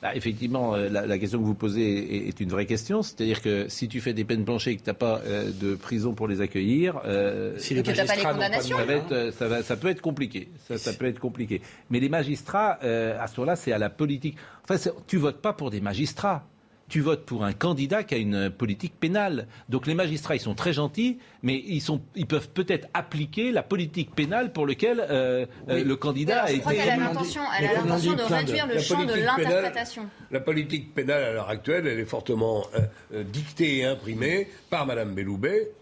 Bah, 0.00 0.14
effectivement, 0.14 0.74
euh, 0.76 0.88
la, 0.88 1.06
la 1.06 1.18
question 1.18 1.40
que 1.40 1.44
vous 1.44 1.54
posez 1.54 1.82
est, 2.26 2.28
est 2.28 2.38
une 2.40 2.50
vraie 2.50 2.66
question. 2.66 3.02
C'est-à-dire 3.02 3.42
que 3.42 3.68
si 3.68 3.88
tu 3.88 4.00
fais 4.00 4.12
des 4.12 4.24
peines 4.24 4.44
planchées 4.44 4.70
et 4.70 4.76
que 4.76 4.82
tu 4.82 4.88
n'as 4.90 4.94
pas 4.94 5.20
euh, 5.26 5.50
de 5.60 5.74
prison 5.74 6.14
pour 6.14 6.28
les 6.28 6.40
accueillir, 6.40 7.00
euh, 7.04 7.54
Si 7.58 7.74
les 7.74 7.82
pas 7.82 7.90
pas 8.58 8.60
ça, 8.62 8.74
va 8.76 8.84
moyens, 8.84 9.02
être, 9.12 9.34
ça, 9.34 9.48
va- 9.48 9.62
ça 9.64 9.76
peut 9.76 9.88
être 9.88 10.00
compliqué. 10.00 10.48
Ça, 10.68 10.78
ça 10.78 10.92
peut 10.92 11.06
être 11.06 11.18
compliqué. 11.18 11.60
Mais 11.90 11.98
les 11.98 12.08
magistrats, 12.08 12.78
euh, 12.84 13.20
à 13.20 13.26
ce 13.26 13.40
moment-là, 13.40 13.56
c'est 13.56 13.72
à 13.72 13.78
la 13.78 13.90
politique. 13.90 14.36
Enfin, 14.68 14.76
tu 15.08 15.16
votes 15.16 15.42
pas 15.42 15.52
pour 15.52 15.70
des 15.70 15.80
magistrats. 15.80 16.44
Tu 16.88 17.00
votes 17.00 17.26
pour 17.26 17.44
un 17.44 17.52
candidat 17.52 18.02
qui 18.02 18.14
a 18.14 18.18
une 18.18 18.48
politique 18.50 18.94
pénale. 18.98 19.46
Donc 19.68 19.86
les 19.86 19.94
magistrats, 19.94 20.36
ils 20.36 20.40
sont 20.40 20.54
très 20.54 20.72
gentils, 20.72 21.18
mais 21.42 21.62
ils, 21.66 21.80
sont, 21.82 22.00
ils 22.16 22.26
peuvent 22.26 22.48
peut-être 22.48 22.88
appliquer 22.94 23.52
la 23.52 23.62
politique 23.62 24.14
pénale 24.14 24.52
pour 24.52 24.66
laquelle 24.66 25.04
euh, 25.10 25.44
euh, 25.68 25.84
le 25.84 25.96
candidat 25.96 26.44
Alors, 26.44 26.48
a 26.48 26.54
je 26.54 26.60
crois 26.60 26.72
été 26.74 26.82
qu'elle 26.82 26.90
a 26.90 26.94
élu. 26.96 27.04
l'intention, 27.04 27.42
elle 27.58 27.66
a 27.66 27.82
de 27.82 28.34
réduire 28.34 28.66
le 28.66 28.74
la 28.74 28.80
champ 28.80 29.02
de 29.02 29.06
politique 29.06 29.26
pénale- 29.36 29.46
l'interprétation. 29.54 30.06
La 30.30 30.40
politique 30.40 30.94
pénale 30.94 31.22
à 31.24 31.32
l'heure 31.32 31.48
actuelle, 31.50 31.86
elle 31.86 31.98
est 32.00 32.04
fortement 32.06 32.64
euh, 33.12 33.22
dictée 33.22 33.78
et 33.78 33.84
imprimée 33.84 34.48
par 34.70 34.86
Madame 34.86 35.14
Belloubet. 35.14 35.72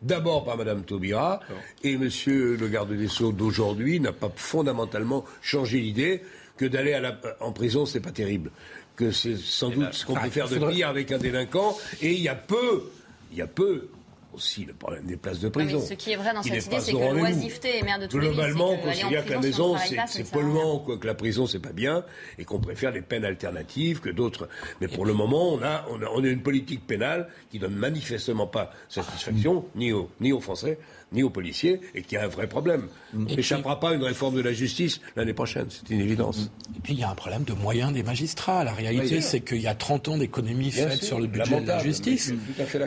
D'abord 0.00 0.44
par 0.44 0.56
Madame 0.56 0.82
Taubira 0.82 1.38
et 1.84 1.96
Monsieur 1.96 2.56
le 2.56 2.66
garde 2.68 2.92
des 2.92 3.06
Sceaux 3.06 3.30
d'aujourd'hui 3.30 4.00
n'a 4.00 4.12
pas 4.12 4.32
fondamentalement 4.34 5.24
changé 5.42 5.78
l'idée 5.80 6.22
que 6.56 6.64
d'aller 6.64 7.00
en 7.40 7.52
prison 7.52 7.86
c'est 7.86 8.00
pas 8.00 8.10
terrible, 8.10 8.50
que 8.96 9.10
c'est 9.10 9.36
sans 9.36 9.70
doute 9.70 9.84
ben, 9.84 9.92
ce 9.92 10.06
qu'on 10.06 10.16
ah, 10.16 10.22
peut 10.24 10.30
faire 10.30 10.48
de 10.48 10.54
faudrait- 10.54 10.74
pire 10.74 10.88
avec 10.88 11.12
un 11.12 11.18
délinquant 11.18 11.76
et 12.00 12.12
il 12.12 12.20
y 12.20 12.28
a 12.28 12.34
peu, 12.34 12.90
il 13.30 13.38
y 13.38 13.42
a 13.42 13.46
peu 13.46 13.88
aussi 14.34 14.64
le 14.64 14.72
problème 14.72 15.04
des 15.04 15.16
places 15.16 15.40
de 15.40 15.46
mais 15.46 15.50
prison. 15.64 15.80
ce 15.80 15.94
qui 15.94 16.12
est 16.12 16.16
vrai 16.16 16.32
dans 16.32 16.42
cette 16.42 16.64
idée, 16.66 16.80
c'est 16.80 16.92
que 16.92 17.14
l'oisiveté 17.14 17.78
est 17.78 17.82
mère 17.82 17.98
de 17.98 18.06
tous 18.06 18.18
les 18.18 18.28
vices. 18.28 18.36
Globalement, 18.36 18.70
on 18.72 18.78
considère 18.78 19.24
que 19.24 19.30
la 19.32 19.40
maison, 19.40 19.76
c'est 20.06 20.30
polluant, 20.30 20.78
quoi, 20.78 20.96
que 20.96 21.06
la 21.06 21.14
prison, 21.14 21.46
c'est 21.46 21.58
pas 21.58 21.72
bien, 21.72 22.04
et 22.38 22.44
qu'on 22.44 22.58
préfère 22.58 22.92
des 22.92 23.02
peines 23.02 23.24
alternatives 23.26 24.00
que 24.00 24.08
d'autres. 24.08 24.48
Mais 24.80 24.88
pour 24.88 25.04
le 25.04 25.12
moment, 25.12 25.52
on 25.52 25.62
a, 25.62 25.84
on 25.90 26.00
a, 26.02 26.06
on 26.14 26.24
a 26.24 26.28
une 26.28 26.42
politique 26.42 26.86
pénale 26.86 27.28
qui 27.50 27.58
donne 27.58 27.74
manifestement 27.74 28.46
pas 28.46 28.72
satisfaction, 28.88 29.66
ni 29.74 29.92
aux, 29.92 30.10
ni 30.20 30.32
aux 30.32 30.40
Français, 30.40 30.78
ni 31.12 31.22
aux 31.22 31.30
policiers, 31.30 31.80
et 31.94 32.02
qui 32.02 32.16
a 32.16 32.24
un 32.24 32.28
vrai 32.28 32.46
problème. 32.46 32.88
On 33.14 33.20
n'échappera 33.20 33.78
pas 33.80 33.90
à 33.90 33.94
une 33.94 34.02
réforme 34.02 34.34
de 34.36 34.40
la 34.40 34.52
justice 34.52 35.00
l'année 35.16 35.34
prochaine, 35.34 35.66
c'est 35.68 35.90
une 35.92 36.00
évidence. 36.00 36.50
Et 36.76 36.80
puis 36.82 36.94
il 36.94 37.00
y 37.00 37.02
a 37.02 37.10
un 37.10 37.14
problème 37.14 37.44
de 37.44 37.52
moyens 37.52 37.92
des 37.92 38.02
magistrats. 38.02 38.64
La 38.64 38.72
réalité, 38.72 39.16
Oui, 39.16 39.22
c'est 39.22 39.40
qu'il 39.40 39.60
y 39.60 39.66
a 39.66 39.74
30 39.74 40.08
ans 40.08 40.16
d'économies 40.16 40.70
faites 40.70 41.02
sur 41.02 41.20
le 41.20 41.26
budget 41.26 41.60
de 41.60 41.66
la 41.66 41.78
justice. 41.80 42.32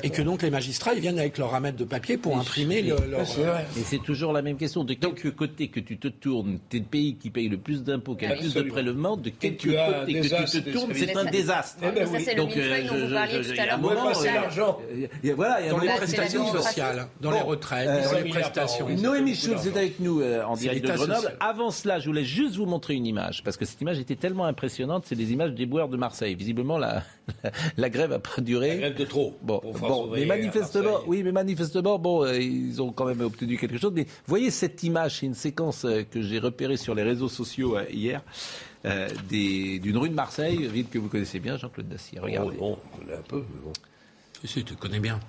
Et 0.03 0.09
que 0.09 0.21
donc 0.21 0.41
les 0.41 0.49
magistrats, 0.49 0.93
ils 0.93 1.01
viennent 1.01 1.19
avec 1.19 1.37
leur 1.37 1.51
ramette 1.51 1.75
de 1.75 1.83
papier 1.83 2.17
pour 2.17 2.37
imprimer 2.37 2.81
le- 2.81 2.95
leur. 3.09 3.21
Et 3.21 3.81
c'est 3.85 4.01
toujours 4.01 4.33
la 4.33 4.41
même 4.41 4.57
question. 4.57 4.83
De 4.83 4.93
quelque 4.93 5.29
côté 5.29 5.67
que 5.67 5.79
tu 5.79 5.97
te 5.97 6.07
tournes, 6.07 6.59
t'es 6.69 6.79
le 6.79 6.85
pays 6.85 7.15
qui 7.15 7.29
paye 7.29 7.47
le 7.49 7.57
plus 7.57 7.83
d'impôts, 7.83 8.15
qui 8.15 8.25
a 8.25 8.33
le 8.33 8.39
plus 8.39 8.53
de 8.53 8.61
prélèvements, 8.63 9.17
de 9.17 9.29
un 9.29 9.31
côté 9.31 9.55
que 9.55 9.61
tu 10.51 10.63
te 10.63 10.69
tournes, 10.71 10.91
c'est 10.93 11.15
un 11.15 11.25
désastre. 11.25 11.77
Oui. 11.83 12.35
Donc, 12.35 12.49
vous 12.49 12.55
je- 12.61 13.13
parliez 13.13 13.41
tout 13.41 13.49
il 13.49 13.55
y 13.55 13.59
à 13.59 13.63
a 13.63 13.65
l'heure. 13.67 14.81
y 15.23 15.31
voilà, 15.31 15.61
il 15.61 15.65
y 15.65 15.69
a 15.69 15.71
Dans 15.71 15.79
les 15.79 15.87
prestations 15.89 16.51
sociales, 16.51 17.07
dans 17.21 17.31
les 17.31 17.41
retraites, 17.41 17.87
euh, 17.87 18.03
dans 18.03 18.09
100 18.09 18.14
les 18.15 18.29
prestations. 18.29 18.89
Noémie 18.89 19.35
Schulz 19.35 19.67
est 19.67 19.77
avec 19.77 19.99
nous 19.99 20.21
euh, 20.21 20.43
en 20.43 20.55
direct 20.55 20.83
de 20.83 20.87
Grenoble. 20.87 21.15
social. 21.15 21.37
Avant 21.39 21.71
cela, 21.71 21.99
je 21.99 22.07
voulais 22.07 22.25
juste 22.25 22.55
vous 22.55 22.65
montrer 22.65 22.95
une 22.95 23.05
image, 23.05 23.43
parce 23.43 23.57
que 23.57 23.65
cette 23.65 23.81
image 23.81 23.99
était 23.99 24.15
tellement 24.15 24.45
impressionnante, 24.45 25.05
c'est 25.07 25.15
des 25.15 25.31
images 25.31 25.51
des 25.51 25.65
boueurs 25.65 25.89
de 25.89 25.97
Marseille. 25.97 26.35
Visiblement, 26.35 26.77
la, 26.77 27.03
la 27.77 27.89
grève 27.89 28.11
a 28.11 28.19
pas 28.19 28.41
duré. 28.41 28.69
La 28.69 28.75
grève 28.77 28.97
de 28.97 29.05
trop. 29.05 29.37
Bon, 29.41 29.61
bon 29.79 30.11
mais 30.11 30.25
manifestement, 30.25 30.99
oui, 31.07 31.23
mais 31.23 31.31
manifestement, 31.31 31.99
bon, 31.99 32.23
euh, 32.23 32.39
ils 32.39 32.81
ont 32.81 32.91
quand 32.91 33.05
même 33.05 33.21
obtenu 33.21 33.57
quelque 33.57 33.77
chose. 33.77 33.91
Mais 33.93 34.07
voyez 34.27 34.51
cette 34.51 34.83
image, 34.83 35.19
c'est 35.19 35.25
une 35.25 35.33
séquence 35.33 35.85
euh, 35.85 36.03
que 36.03 36.21
j'ai 36.21 36.39
repérée 36.39 36.77
sur 36.77 36.95
les 36.95 37.03
réseaux 37.03 37.29
sociaux 37.29 37.77
euh, 37.77 37.85
hier, 37.91 38.21
euh, 38.85 39.09
d'une 39.29 39.97
rue 39.97 40.09
de 40.09 40.13
Marseille, 40.13 40.67
ville 40.67 40.87
que 40.87 40.99
vous 40.99 41.09
connaissez 41.09 41.39
bien, 41.39 41.57
Jean-Claude 41.57 41.87
Dacier. 41.87 42.19
Regardez. 42.19 42.57
Oh, 42.59 42.63
non, 42.63 42.79
on 42.93 42.97
connaît 42.97 43.17
un 43.17 43.21
peu, 43.21 43.37
mais 43.37 43.61
bon. 43.63 43.73
Si, 44.41 44.47
si, 44.47 44.63
tu 44.63 44.75
connais 44.75 44.99
bien. 44.99 45.19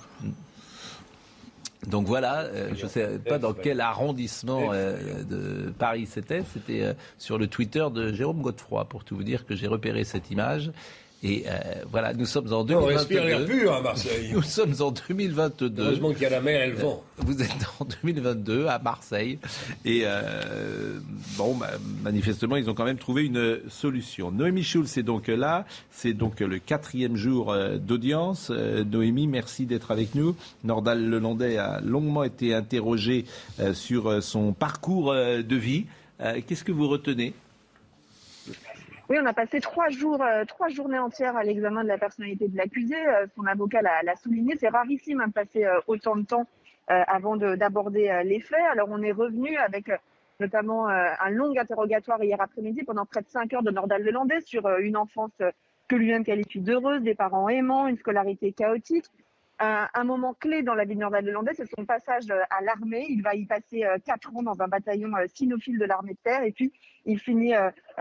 Donc 1.86 2.06
voilà, 2.06 2.40
euh, 2.40 2.70
je 2.74 2.84
ne 2.84 2.88
sais 2.88 3.18
pas 3.18 3.38
dans 3.38 3.52
quel 3.52 3.80
arrondissement 3.80 4.72
euh, 4.72 5.22
de 5.22 5.70
Paris 5.70 6.06
c'était. 6.06 6.42
C'était 6.52 6.82
euh, 6.82 6.94
sur 7.18 7.38
le 7.38 7.46
Twitter 7.46 7.86
de 7.94 8.12
Jérôme 8.12 8.42
Godefroy, 8.42 8.84
pour 8.86 9.04
tout 9.04 9.16
vous 9.16 9.22
dire 9.22 9.46
que 9.46 9.54
j'ai 9.54 9.68
repéré 9.68 10.04
cette 10.04 10.30
image. 10.30 10.72
Et 11.22 11.44
euh, 11.46 11.52
voilà, 11.90 12.12
nous 12.12 12.26
sommes 12.26 12.52
en 12.52 12.66
On 12.68 12.84
respire 12.84 13.24
l'air 13.24 13.38
2022. 13.40 13.60
pur 13.62 13.72
à 13.72 13.80
Marseille. 13.80 14.30
Nous 14.32 14.42
sommes 14.42 14.74
en 14.80 14.90
2022. 14.92 15.82
Heureusement 15.82 16.12
qu'il 16.12 16.22
y 16.22 16.26
a 16.26 16.30
la 16.30 16.40
mer 16.40 16.62
et 16.62 16.68
le 16.68 16.76
vent. 16.76 17.02
Vous 17.18 17.40
êtes 17.42 17.66
en 17.80 17.86
2022 18.02 18.66
à 18.66 18.78
Marseille 18.78 19.38
et 19.84 20.02
euh, 20.04 20.98
bon, 21.38 21.54
bah, 21.54 21.70
manifestement, 22.02 22.56
ils 22.56 22.68
ont 22.68 22.74
quand 22.74 22.84
même 22.84 22.98
trouvé 22.98 23.24
une 23.24 23.60
solution. 23.68 24.30
Noémie 24.30 24.62
Schulz 24.62 24.98
est 24.98 25.02
donc 25.02 25.28
là. 25.28 25.64
C'est 25.90 26.12
donc 26.12 26.40
le 26.40 26.58
quatrième 26.58 27.16
jour 27.16 27.50
euh, 27.50 27.78
d'audience. 27.78 28.52
Euh, 28.54 28.84
Noémie, 28.84 29.26
merci 29.26 29.64
d'être 29.64 29.90
avec 29.90 30.14
nous. 30.14 30.36
Nordal 30.64 31.08
Lelandais 31.08 31.56
a 31.56 31.80
longuement 31.80 32.24
été 32.24 32.54
interrogé 32.54 33.24
euh, 33.58 33.72
sur 33.72 34.08
euh, 34.08 34.20
son 34.20 34.52
parcours 34.52 35.12
euh, 35.12 35.42
de 35.42 35.56
vie. 35.56 35.86
Euh, 36.20 36.40
Qu'est-ce 36.46 36.64
que 36.64 36.72
vous 36.72 36.88
retenez 36.88 37.32
Oui, 39.08 39.18
on 39.22 39.26
a 39.26 39.32
passé 39.32 39.60
trois 39.60 39.88
jours, 39.88 40.20
euh, 40.20 40.44
trois 40.44 40.68
journées 40.68 40.98
entières 40.98 41.36
à 41.36 41.44
l'examen 41.44 41.84
de 41.84 41.88
la 41.88 41.98
personnalité 41.98 42.48
de 42.48 42.56
l'accusé. 42.56 42.96
Euh, 43.06 43.26
son 43.36 43.46
avocat 43.46 43.80
l'a 43.80 44.16
souligné. 44.16 44.56
C'est 44.56 44.68
rarissime 44.68 45.20
hein, 45.20 45.28
de 45.28 45.32
passer 45.32 45.64
euh, 45.64 45.78
autant 45.86 46.16
de 46.16 46.24
temps 46.24 46.46
avant 46.88 47.36
de- 47.36 47.56
d'aborder 47.56 48.22
les 48.24 48.38
faits. 48.38 48.62
Alors, 48.70 48.86
on 48.92 49.02
est 49.02 49.10
revenu 49.10 49.56
avec 49.56 49.90
notamment 50.38 50.86
un 50.86 51.30
long 51.30 51.52
interrogatoire 51.58 52.22
hier 52.22 52.40
après-midi 52.40 52.84
pendant 52.84 53.04
près 53.04 53.22
de 53.22 53.28
cinq 53.28 53.52
heures 53.54 53.64
de 53.64 53.72
Nordal 53.72 54.04
Lelandais 54.04 54.40
sur 54.42 54.68
une 54.78 54.96
enfance 54.96 55.32
que 55.88 55.96
lui-même 55.96 56.24
qualifie 56.24 56.60
d'heureuse, 56.60 57.02
des 57.02 57.16
parents 57.16 57.48
aimants, 57.48 57.88
une 57.88 57.96
scolarité 57.98 58.52
chaotique. 58.52 59.06
Un, 59.58 59.88
un 59.94 60.04
moment 60.04 60.34
clé 60.34 60.62
dans 60.62 60.74
la 60.74 60.84
vie 60.84 60.94
de 60.94 61.00
Nordal 61.00 61.24
Lelandais, 61.24 61.54
c'est 61.54 61.68
son 61.74 61.86
passage 61.86 62.30
euh, 62.30 62.42
à 62.50 62.62
l'armée. 62.62 63.06
Il 63.08 63.22
va 63.22 63.34
y 63.34 63.46
passer 63.46 63.84
euh, 63.84 63.96
quatre 64.04 64.34
ans 64.36 64.42
dans 64.42 64.60
un 64.60 64.68
bataillon 64.68 65.14
euh, 65.16 65.24
cynophile 65.32 65.78
de 65.78 65.86
l'armée 65.86 66.12
de 66.12 66.18
terre 66.22 66.42
et 66.42 66.52
puis 66.52 66.72
il 67.06 67.18
finit 67.18 67.52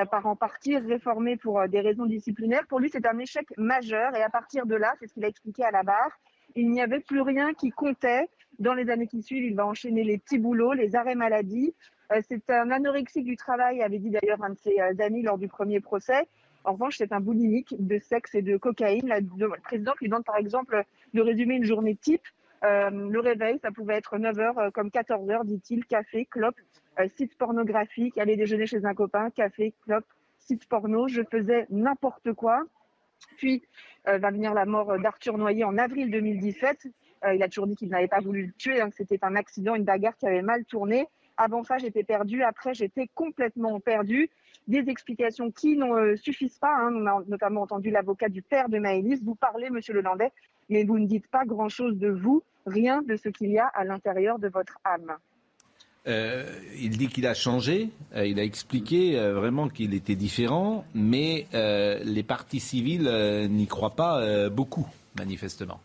par 0.10 0.26
en 0.26 0.36
partir 0.36 0.84
réformé 0.84 1.38
pour 1.38 1.68
des 1.68 1.80
raisons 1.80 2.08
disciplinaires. 2.08 2.66
Pour 2.68 2.80
lui, 2.80 2.90
c'est 2.90 3.06
un 3.06 3.20
échec 3.20 3.46
majeur 3.56 4.16
et 4.16 4.24
à 4.24 4.30
partir 4.30 4.66
de 4.66 4.74
là, 4.74 4.96
c'est 5.00 5.06
ce 5.08 5.14
qu'il 5.14 5.24
a 5.24 5.28
expliqué 5.28 5.64
à 5.64 5.70
la 5.70 5.84
barre, 5.84 6.10
il 6.56 6.72
n'y 6.72 6.82
avait 6.82 7.02
plus 7.02 7.22
rien 7.22 7.54
qui 7.54 7.70
comptait. 7.70 8.28
Dans 8.58 8.74
les 8.74 8.90
années 8.90 9.06
qui 9.06 9.22
suivent, 9.22 9.44
il 9.44 9.56
va 9.56 9.68
enchaîner 9.68 10.04
les 10.04 10.18
petits 10.18 10.40
boulots, 10.40 10.74
les 10.74 10.96
arrêts 10.96 11.14
maladie. 11.14 11.76
C'est 12.28 12.50
un 12.50 12.72
anorexique 12.72 13.26
du 13.26 13.36
travail, 13.36 13.84
avait 13.84 14.00
dit 14.00 14.10
d'ailleurs 14.10 14.44
un 14.44 14.50
de 14.50 14.58
ses 14.58 14.80
amis 15.00 15.22
lors 15.22 15.38
du 15.38 15.48
premier 15.48 15.82
procès. 15.82 16.28
En 16.66 16.74
revanche, 16.74 16.98
c'est 16.98 17.14
un 17.14 17.20
boulimique 17.20 17.76
de 17.80 18.00
sexe 18.00 18.36
et 18.36 18.42
de 18.42 18.58
cocaïne. 18.58 19.08
La- 19.08 19.20
le 19.20 19.50
président 19.64 19.94
lui 20.02 20.08
demande 20.08 20.26
par 20.26 20.38
exemple 20.38 20.84
de 21.14 21.22
résumer 21.22 21.56
une 21.56 21.64
journée 21.66 21.96
type. 21.96 22.24
Euh, 22.64 22.90
le 22.90 23.20
réveil, 23.20 23.60
ça 23.62 23.72
pouvait 23.72 23.96
être 23.96 24.18
9h 24.18 24.72
comme 24.72 24.90
14h, 24.90 25.46
dit-il, 25.46 25.86
café, 25.86 26.26
clope, 26.26 26.56
euh, 27.00 27.08
site 27.18 27.38
pornographique, 27.38 28.18
aller 28.18 28.36
déjeuner 28.36 28.66
chez 28.66 28.86
un 28.86 28.94
copain, 28.96 29.30
café, 29.30 29.74
clope, 29.86 30.06
site 30.40 30.68
porno. 30.68 31.08
Je 31.08 31.22
faisais 31.30 31.68
n'importe 31.70 32.34
quoi. 32.34 32.64
Puis 33.38 33.64
euh, 34.08 34.18
va 34.18 34.32
venir 34.32 34.54
la 34.54 34.66
mort 34.66 35.00
d'Arthur 35.00 35.38
Noyer 35.38 35.64
en 35.64 35.78
avril 35.78 36.10
2017. 36.12 36.88
Euh, 37.26 37.34
il 37.36 37.44
a 37.44 37.48
toujours 37.48 37.68
dit 37.68 37.76
qu'il 37.76 37.90
n'avait 37.90 38.08
pas 38.08 38.20
voulu 38.22 38.48
le 38.48 38.52
tuer, 38.54 38.82
hein, 38.82 38.90
que 38.90 38.96
c'était 38.96 39.20
un 39.24 39.36
accident, 39.36 39.76
une 39.76 39.84
bagarre 39.84 40.18
qui 40.18 40.28
avait 40.28 40.42
mal 40.42 40.64
tourné. 40.66 41.08
Avant 41.38 41.64
ça, 41.64 41.78
j'étais 41.78 42.04
perdu. 42.04 42.44
Après, 42.44 42.74
j'étais 42.74 43.08
complètement 43.14 43.80
perdu. 43.80 44.30
Des 44.68 44.90
explications 44.90 45.52
qui 45.52 45.78
ne 45.78 46.16
suffisent 46.16 46.58
pas. 46.58 46.76
hein. 46.76 46.92
On 46.94 47.06
a 47.06 47.24
notamment 47.28 47.62
entendu 47.62 47.92
l'avocat 47.92 48.30
du 48.30 48.42
père 48.42 48.68
de 48.68 48.80
Maëlys 48.80 49.24
vous 49.24 49.36
parler, 49.36 49.70
Monsieur 49.70 49.94
Lelandais, 49.94 50.32
mais 50.70 50.84
vous 50.84 50.98
ne 50.98 51.06
dites 51.06 51.28
pas 51.28 51.46
grand-chose 51.46 51.98
de 51.98 52.10
vous, 52.10 52.44
rien 52.66 53.02
de 53.04 53.16
ce 53.16 53.30
qu'il 53.30 53.52
y 53.52 53.60
a 53.60 53.68
à 53.68 53.84
l'intérieur 53.84 54.40
de 54.40 54.48
votre 54.48 54.80
âme. 54.84 55.18
Euh, 56.08 56.44
il 56.80 56.98
dit 56.98 57.08
qu'il 57.08 57.26
a 57.26 57.34
changé, 57.34 57.90
euh, 58.16 58.28
il 58.28 58.40
a 58.40 58.44
expliqué 58.44 59.18
euh, 59.18 59.34
vraiment 59.34 59.70
qu'il 59.70 59.96
était 59.96 60.16
différent, 60.16 60.86
mais 60.94 61.48
les 61.54 62.24
partis 62.24 62.60
civils 62.60 63.10
n'y 63.50 63.68
croient 63.68 63.96
pas 63.96 64.50
beaucoup, 64.50 64.88
manifestement. 65.18 65.80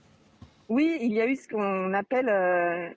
Oui, 0.70 0.98
il 1.00 1.12
y 1.12 1.20
a 1.20 1.26
eu 1.26 1.34
ce 1.34 1.48
qu'on 1.48 1.92
appelle 1.94 2.28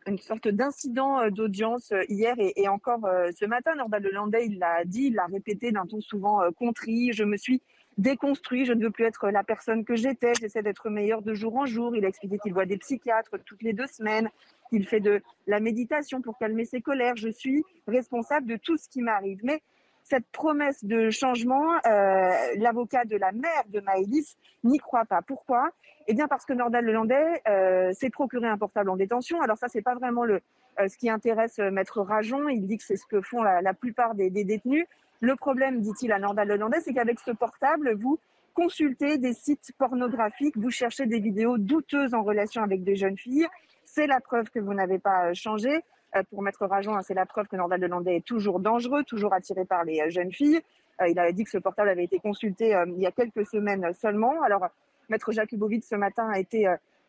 une 0.05 0.19
sorte 0.19 0.47
d'incident 0.47 1.27
d'audience 1.31 1.91
hier 2.07 2.35
et, 2.37 2.67
encore 2.67 3.01
ce 3.35 3.45
matin. 3.45 3.73
Nordal 3.73 4.03
Lelandais, 4.03 4.45
il 4.45 4.59
l'a 4.59 4.85
dit, 4.85 5.05
il 5.05 5.15
l'a 5.15 5.25
répété 5.25 5.71
d'un 5.71 5.87
ton 5.87 5.99
souvent 5.99 6.41
contrit. 6.51 7.13
Je 7.13 7.23
me 7.23 7.35
suis 7.35 7.63
déconstruit, 7.97 8.65
je 8.65 8.73
ne 8.73 8.83
veux 8.83 8.91
plus 8.91 9.05
être 9.05 9.31
la 9.31 9.43
personne 9.43 9.85
que 9.85 9.95
j'étais, 9.95 10.33
j'essaie 10.39 10.61
d'être 10.61 10.91
meilleur 10.91 11.23
de 11.23 11.33
jour 11.33 11.55
en 11.55 11.65
jour. 11.65 11.95
Il 11.95 12.05
a 12.05 12.09
expliqué 12.09 12.37
qu'il 12.37 12.53
voit 12.53 12.67
des 12.67 12.77
psychiatres 12.77 13.37
toutes 13.43 13.63
les 13.63 13.73
deux 13.73 13.87
semaines, 13.87 14.29
qu'il 14.69 14.87
fait 14.87 14.99
de 14.99 15.23
la 15.47 15.59
méditation 15.59 16.21
pour 16.21 16.37
calmer 16.37 16.65
ses 16.65 16.79
colères. 16.79 17.15
Je 17.15 17.29
suis 17.29 17.63
responsable 17.87 18.45
de 18.45 18.55
tout 18.55 18.77
ce 18.77 18.87
qui 18.87 19.01
m'arrive. 19.01 19.39
Mais 19.41 19.63
cette 20.03 20.25
promesse 20.31 20.83
de 20.83 21.09
changement, 21.09 21.73
euh, 21.85 22.31
l'avocat 22.57 23.05
de 23.05 23.15
la 23.15 23.31
mère 23.31 23.63
de 23.69 23.79
Maëlys 23.79 24.37
n'y 24.63 24.77
croit 24.77 25.05
pas. 25.05 25.21
Pourquoi? 25.21 25.69
Eh 26.07 26.13
bien 26.13 26.27
parce 26.27 26.45
que 26.45 26.53
Nordal 26.53 26.85
Lelandais 26.85 27.41
euh, 27.47 27.91
s'est 27.93 28.09
procuré 28.09 28.47
un 28.47 28.57
portable 28.57 28.89
en 28.89 28.97
détention. 28.97 29.41
Alors 29.41 29.57
ça, 29.57 29.67
c'est 29.69 29.81
pas 29.81 29.95
vraiment 29.95 30.25
le, 30.25 30.41
euh, 30.79 30.87
ce 30.87 30.97
qui 30.97 31.09
intéresse 31.09 31.57
Maître 31.59 32.01
Rajon. 32.01 32.49
Il 32.49 32.67
dit 32.67 32.77
que 32.77 32.83
c'est 32.83 32.97
ce 32.97 33.05
que 33.05 33.21
font 33.21 33.41
la, 33.41 33.73
plupart 33.73 34.15
des, 34.15 34.29
des, 34.29 34.43
détenus. 34.43 34.85
Le 35.21 35.35
problème, 35.35 35.79
dit-il 35.81 36.11
à 36.11 36.19
Nordal 36.19 36.47
Lelandais, 36.47 36.81
c'est 36.81 36.93
qu'avec 36.93 37.19
ce 37.19 37.31
portable, 37.31 37.93
vous 37.95 38.19
consultez 38.53 39.17
des 39.17 39.33
sites 39.33 39.71
pornographiques, 39.77 40.57
vous 40.57 40.69
cherchez 40.69 41.05
des 41.05 41.19
vidéos 41.19 41.57
douteuses 41.57 42.13
en 42.13 42.23
relation 42.23 42.61
avec 42.63 42.83
des 42.83 42.95
jeunes 42.95 43.17
filles. 43.17 43.47
C'est 43.85 44.07
la 44.07 44.19
preuve 44.19 44.49
que 44.49 44.59
vous 44.59 44.73
n'avez 44.73 44.99
pas 44.99 45.29
euh, 45.29 45.33
changé. 45.33 45.83
Euh, 46.15 46.23
pour 46.29 46.41
Maître 46.41 46.65
Rajon, 46.65 46.95
hein, 46.95 47.01
c'est 47.01 47.13
la 47.13 47.25
preuve 47.25 47.47
que 47.47 47.55
Nordal 47.55 47.81
Lelandais 47.81 48.17
est 48.17 48.25
toujours 48.25 48.59
dangereux, 48.59 49.03
toujours 49.03 49.33
attiré 49.33 49.65
par 49.65 49.83
les 49.83 50.01
euh, 50.01 50.09
jeunes 50.09 50.31
filles. 50.31 50.61
Il 51.07 51.17
avait 51.17 51.33
dit 51.33 51.43
que 51.43 51.49
ce 51.49 51.57
portable 51.57 51.89
avait 51.89 52.03
été 52.03 52.19
consulté 52.19 52.79
il 52.87 53.01
y 53.01 53.07
a 53.07 53.11
quelques 53.11 53.47
semaines 53.47 53.91
seulement. 53.93 54.43
Alors, 54.43 54.67
Maître 55.09 55.31
Jakubowicz, 55.31 55.87
ce 55.87 55.95
matin, 55.95 56.29
a 56.29 56.37
été 56.37 56.67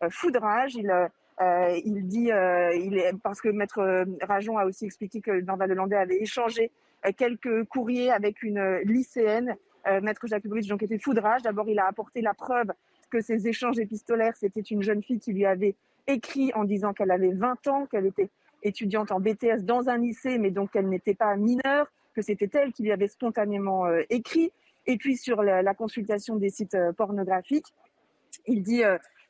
foudrage. 0.09 0.75
Il, 0.75 0.91
il 1.85 2.07
dit, 2.07 2.31
parce 3.23 3.43
que 3.43 3.51
Maître 3.51 4.07
Rajon 4.23 4.57
a 4.57 4.65
aussi 4.65 4.87
expliqué 4.87 5.21
que 5.21 5.39
Nordal 5.43 5.69
Lelandais 5.69 5.97
avait 5.97 6.17
échangé 6.17 6.73
euh, 7.07 7.13
quelques 7.17 7.65
courriers 7.65 8.11
avec 8.11 8.43
une 8.43 8.79
lycéenne, 8.85 9.57
euh, 9.87 10.01
Maître 10.01 10.27
Jakubowicz, 10.27 10.69
donc 10.69 10.83
était 10.83 10.99
foudrage. 10.99 11.43
D'abord, 11.43 11.69
il 11.69 11.79
a 11.79 11.87
apporté 11.87 12.21
la 12.21 12.35
preuve 12.35 12.73
que 13.11 13.21
ces 13.21 13.47
échanges 13.47 13.79
épistolaires, 13.79 14.37
c'était 14.37 14.61
une 14.61 14.83
jeune 14.83 15.03
fille 15.03 15.21
qui 15.21 15.33
lui 15.33 15.47
avait 15.47 15.75
écrit 16.07 16.53
en 16.55 16.65
disant 16.65 16.93
qu'elle 16.93 17.11
avait 17.11 17.33
20 17.33 17.67
ans, 17.69 17.87
qu'elle 17.87 18.07
était 18.07 18.29
étudiante 18.65 19.13
en 19.13 19.21
BTS 19.21 19.63
dans 19.63 19.89
un 19.89 19.99
lycée, 19.99 20.39
mais 20.39 20.51
donc 20.51 20.73
qu'elle 20.73 20.89
n'était 20.89 21.15
pas 21.15 21.37
mineure, 21.37 21.93
que 22.15 22.23
c'était 22.23 22.51
elle 22.55 22.73
qui 22.73 22.83
lui 22.83 22.93
avait 22.93 23.09
spontanément 23.09 23.87
euh, 23.87 24.03
écrit. 24.11 24.51
Et 24.87 24.97
puis 24.97 25.17
sur 25.17 25.43
la, 25.43 25.75
consultation 25.75 26.37
des 26.37 26.51
sites 26.51 26.77
pornographiques, 26.97 27.73
il 28.47 28.63
dit 28.63 28.83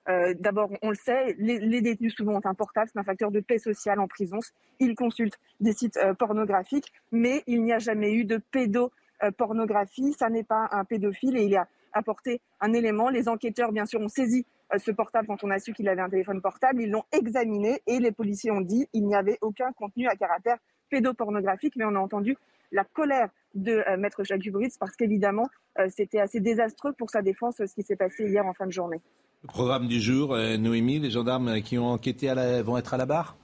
euh, 0.08 0.34
d'abord, 0.38 0.70
on 0.82 0.90
le 0.90 0.96
sait, 0.96 1.34
les, 1.38 1.80
détenus 1.80 2.14
souvent 2.14 2.34
ont 2.34 2.40
un 2.44 2.54
portable, 2.54 2.90
c'est 2.92 2.98
un 2.98 3.04
facteur 3.04 3.30
de 3.30 3.40
paix 3.40 3.58
sociale 3.58 4.00
en 4.00 4.06
prison. 4.06 4.38
Ils 4.78 4.94
consultent 4.94 5.38
des 5.60 5.72
sites 5.72 5.96
euh, 5.96 6.14
pornographiques, 6.14 6.92
mais 7.10 7.42
il 7.46 7.62
n'y 7.62 7.72
a 7.72 7.78
jamais 7.78 8.12
eu 8.12 8.24
de 8.24 8.36
pédopornographie. 8.36 10.12
Ça 10.12 10.28
n'est 10.28 10.44
pas 10.44 10.68
un 10.72 10.84
pédophile 10.84 11.36
et 11.36 11.44
il 11.44 11.56
a 11.56 11.68
apporté 11.92 12.40
un 12.60 12.72
élément. 12.72 13.08
Les 13.08 13.28
enquêteurs, 13.28 13.72
bien 13.72 13.86
sûr, 13.86 14.00
ont 14.00 14.08
saisi 14.08 14.44
euh, 14.63 14.63
ce 14.78 14.90
portable 14.90 15.26
quand 15.26 15.42
on 15.44 15.50
a 15.50 15.58
su 15.58 15.72
qu'il 15.72 15.88
avait 15.88 16.02
un 16.02 16.10
téléphone 16.10 16.40
portable. 16.40 16.82
Ils 16.82 16.90
l'ont 16.90 17.04
examiné 17.12 17.80
et 17.86 17.98
les 17.98 18.12
policiers 18.12 18.50
ont 18.50 18.60
dit 18.60 18.86
qu'il 18.92 19.06
n'y 19.06 19.14
avait 19.14 19.38
aucun 19.40 19.72
contenu 19.72 20.08
à 20.08 20.16
caractère 20.16 20.58
pédopornographique, 20.90 21.74
mais 21.76 21.84
on 21.84 21.94
a 21.94 22.00
entendu 22.00 22.36
la 22.72 22.84
colère 22.84 23.28
de 23.54 23.82
Maître 23.96 24.24
Jacques 24.24 24.40
Dubritz 24.40 24.78
parce 24.78 24.96
qu'évidemment, 24.96 25.48
c'était 25.88 26.18
assez 26.18 26.40
désastreux 26.40 26.92
pour 26.92 27.10
sa 27.10 27.22
défense 27.22 27.56
ce 27.56 27.74
qui 27.74 27.82
s'est 27.82 27.96
passé 27.96 28.28
hier 28.28 28.44
en 28.44 28.52
fin 28.52 28.66
de 28.66 28.72
journée. 28.72 29.00
Le 29.44 29.48
programme 29.48 29.88
du 29.88 30.00
jour, 30.00 30.32
euh, 30.32 30.56
Noémie, 30.56 31.00
les 31.00 31.10
gendarmes 31.10 31.60
qui 31.60 31.76
ont 31.76 31.88
enquêté 31.88 32.32
vont 32.62 32.78
être 32.78 32.94
à 32.94 32.96
la 32.96 33.04
barre? 33.04 33.36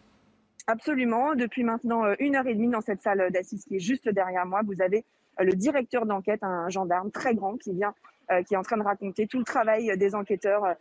Absolument. 0.66 1.34
Depuis 1.34 1.62
maintenant 1.62 2.06
euh, 2.06 2.14
une 2.20 2.36
heure 2.36 2.46
et 2.46 2.54
demie 2.54 2.70
dans 2.70 2.80
cette 2.80 3.02
salle 3.02 3.30
d'assises 3.30 3.66
qui 3.66 3.76
est 3.76 3.80
juste 3.80 4.08
derrière 4.08 4.46
moi, 4.46 4.62
vous 4.64 4.80
avez 4.80 4.98
euh, 4.98 5.02
le 5.40 5.52
directeur 5.52 6.06
d'enquête, 6.06 6.42
un 6.42 6.68
gendarme 6.68 7.10
très 7.10 7.34
grand 7.34 7.56
qui 7.56 7.72
vient, 7.72 7.94
qui 8.46 8.54
est 8.54 8.56
en 8.56 8.62
train 8.62 8.76
de 8.76 8.82
raconter 8.82 9.26
tout 9.26 9.38
le 9.38 9.44
travail 9.44 9.96
des 9.98 10.14
enquêteurs 10.14 10.76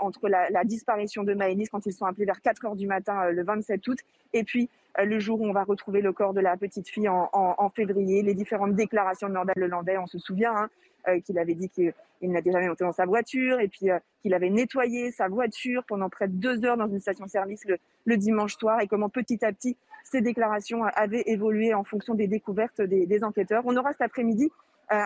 entre 0.00 0.28
la, 0.28 0.64
disparition 0.64 1.22
de 1.22 1.34
Maëlys 1.34 1.68
quand 1.68 1.84
ils 1.84 1.92
sont 1.92 2.06
appelés 2.06 2.24
vers 2.24 2.40
4 2.40 2.64
heures 2.64 2.76
du 2.76 2.86
matin 2.86 3.30
le 3.30 3.44
27 3.44 3.86
août 3.88 3.98
et 4.32 4.44
puis 4.44 4.70
le 5.02 5.18
jour 5.18 5.40
où 5.40 5.46
on 5.46 5.52
va 5.52 5.64
retrouver 5.64 6.00
le 6.00 6.12
corps 6.12 6.32
de 6.32 6.40
la 6.40 6.56
petite 6.56 6.88
fille 6.88 7.08
en, 7.08 7.70
février, 7.74 8.22
les 8.22 8.34
différentes 8.34 8.74
déclarations 8.74 9.28
de 9.28 9.34
Nordal 9.34 9.54
Lelandais, 9.56 9.98
on 9.98 10.06
se 10.06 10.18
souvient, 10.18 10.54
hein, 10.54 10.70
euh, 11.08 11.20
qu'il 11.20 11.38
avait 11.38 11.54
dit 11.54 11.68
qu'il 11.68 11.92
n'était 12.22 12.50
jamais 12.50 12.68
monté 12.68 12.82
dans 12.82 12.92
sa 12.92 13.04
voiture 13.04 13.60
et 13.60 13.68
puis 13.68 13.90
euh, 13.90 13.98
qu'il 14.22 14.32
avait 14.32 14.48
nettoyé 14.48 15.10
sa 15.10 15.28
voiture 15.28 15.84
pendant 15.86 16.08
près 16.08 16.28
de 16.28 16.32
deux 16.32 16.64
heures 16.64 16.78
dans 16.78 16.88
une 16.88 17.00
station-service 17.00 17.66
le, 18.06 18.16
dimanche 18.16 18.56
soir 18.56 18.80
et 18.80 18.86
comment 18.86 19.10
petit 19.10 19.44
à 19.44 19.52
petit 19.52 19.76
ces 20.04 20.20
déclarations 20.20 20.84
avaient 20.84 21.24
évolué 21.26 21.74
en 21.74 21.82
fonction 21.82 22.14
des 22.14 22.28
découvertes 22.28 22.80
des, 22.80 23.24
enquêteurs. 23.24 23.62
On 23.66 23.76
aura 23.76 23.92
cet 23.92 24.02
après-midi 24.02 24.50
euh, 24.92 24.96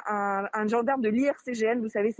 un, 0.52 0.68
gendarme 0.68 1.00
de 1.00 1.08
l'IRCGN, 1.08 1.80
vous 1.80 1.88
savez, 1.88 2.12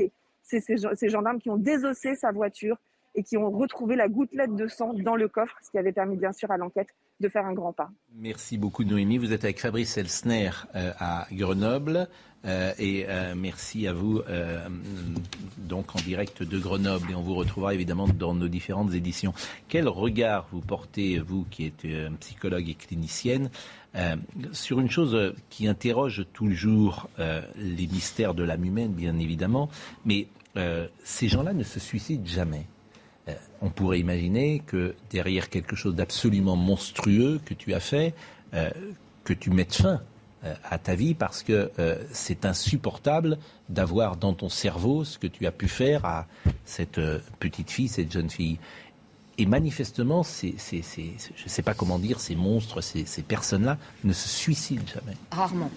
c'est 0.42 0.60
ces 0.60 1.08
gendarmes 1.08 1.40
qui 1.40 1.50
ont 1.50 1.56
désossé 1.56 2.14
sa 2.14 2.32
voiture 2.32 2.78
et 3.14 3.22
qui 3.22 3.36
ont 3.36 3.50
retrouvé 3.50 3.96
la 3.96 4.08
gouttelette 4.08 4.54
de 4.54 4.66
sang 4.68 4.92
dans 4.94 5.16
le 5.16 5.28
coffre, 5.28 5.56
ce 5.62 5.70
qui 5.70 5.78
avait 5.78 5.92
permis 5.92 6.16
bien 6.16 6.32
sûr 6.32 6.50
à 6.50 6.56
l'enquête 6.56 6.88
de 7.20 7.28
faire 7.28 7.46
un 7.46 7.52
grand 7.52 7.72
pas. 7.72 7.90
Merci 8.14 8.58
beaucoup 8.58 8.84
Noémie. 8.84 9.18
Vous 9.18 9.32
êtes 9.32 9.44
avec 9.44 9.60
Fabrice 9.60 9.96
Elsner 9.98 10.50
à 10.74 11.26
Grenoble. 11.32 12.08
Euh, 12.44 12.72
et 12.78 13.06
euh, 13.08 13.34
merci 13.36 13.86
à 13.88 13.92
vous, 13.92 14.20
euh, 14.28 14.68
donc 15.58 15.96
en 15.96 15.98
direct 16.00 16.42
de 16.42 16.58
Grenoble. 16.58 17.10
Et 17.10 17.14
on 17.14 17.22
vous 17.22 17.34
retrouvera 17.34 17.74
évidemment 17.74 18.06
dans 18.06 18.34
nos 18.34 18.48
différentes 18.48 18.94
éditions. 18.94 19.34
Quel 19.68 19.88
regard 19.88 20.46
vous 20.52 20.60
portez, 20.60 21.18
vous 21.18 21.44
qui 21.50 21.66
êtes 21.66 21.86
psychologue 22.20 22.68
et 22.68 22.74
clinicienne, 22.74 23.50
sur 24.52 24.78
une 24.78 24.90
chose 24.90 25.34
qui 25.50 25.66
interroge 25.66 26.26
toujours 26.32 27.08
les 27.18 27.86
mystères 27.86 28.34
de 28.34 28.44
l'âme 28.44 28.64
humaine, 28.64 28.92
bien 28.92 29.18
évidemment, 29.18 29.68
mais 30.04 30.28
ces 31.02 31.28
gens-là 31.28 31.52
ne 31.52 31.64
se 31.64 31.80
suicident 31.80 32.26
jamais. 32.26 32.66
On 33.60 33.70
pourrait 33.70 34.00
imaginer 34.00 34.60
que 34.66 34.94
derrière 35.10 35.50
quelque 35.50 35.76
chose 35.76 35.94
d'absolument 35.94 36.56
monstrueux 36.56 37.40
que 37.44 37.54
tu 37.54 37.74
as 37.74 37.80
fait, 37.80 38.14
que 38.52 39.32
tu 39.34 39.50
mettes 39.50 39.74
fin 39.74 40.00
euh, 40.44 40.54
à 40.70 40.78
ta 40.78 40.94
vie 40.94 41.14
parce 41.14 41.42
que 41.42 41.72
euh, 41.80 41.96
c'est 42.12 42.44
insupportable 42.44 43.38
d'avoir 43.68 44.16
dans 44.16 44.34
ton 44.34 44.48
cerveau 44.48 45.02
ce 45.02 45.18
que 45.18 45.26
tu 45.26 45.48
as 45.48 45.50
pu 45.50 45.66
faire 45.66 46.04
à 46.04 46.26
cette 46.64 46.98
euh, 46.98 47.18
petite 47.40 47.72
fille, 47.72 47.88
cette 47.88 48.12
jeune 48.12 48.30
fille. 48.30 48.58
Et 49.36 49.46
manifestement, 49.46 50.22
je 50.22 50.46
ne 50.46 51.48
sais 51.48 51.62
pas 51.62 51.74
comment 51.74 51.98
dire, 51.98 52.20
ces 52.20 52.36
monstres, 52.36 52.80
ces, 52.80 53.22
personnes-là 53.22 53.78
ne 54.04 54.12
se 54.12 54.28
suicident 54.28 54.86
jamais. 54.86 55.16
Rarement. 55.32 55.70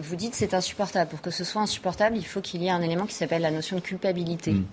vous 0.00 0.16
dites 0.16 0.34
c'est 0.34 0.54
insupportable. 0.54 1.10
Pour 1.10 1.20
que 1.20 1.30
ce 1.30 1.44
soit 1.44 1.60
insupportable, 1.60 2.16
il 2.16 2.24
faut 2.24 2.40
qu'il 2.40 2.62
y 2.62 2.66
ait 2.66 2.70
un 2.70 2.82
élément 2.82 3.04
qui 3.04 3.14
s'appelle 3.14 3.42
la 3.42 3.50
notion 3.50 3.76
de 3.76 3.82
culpabilité. 3.82 4.52
Mm 4.52 4.64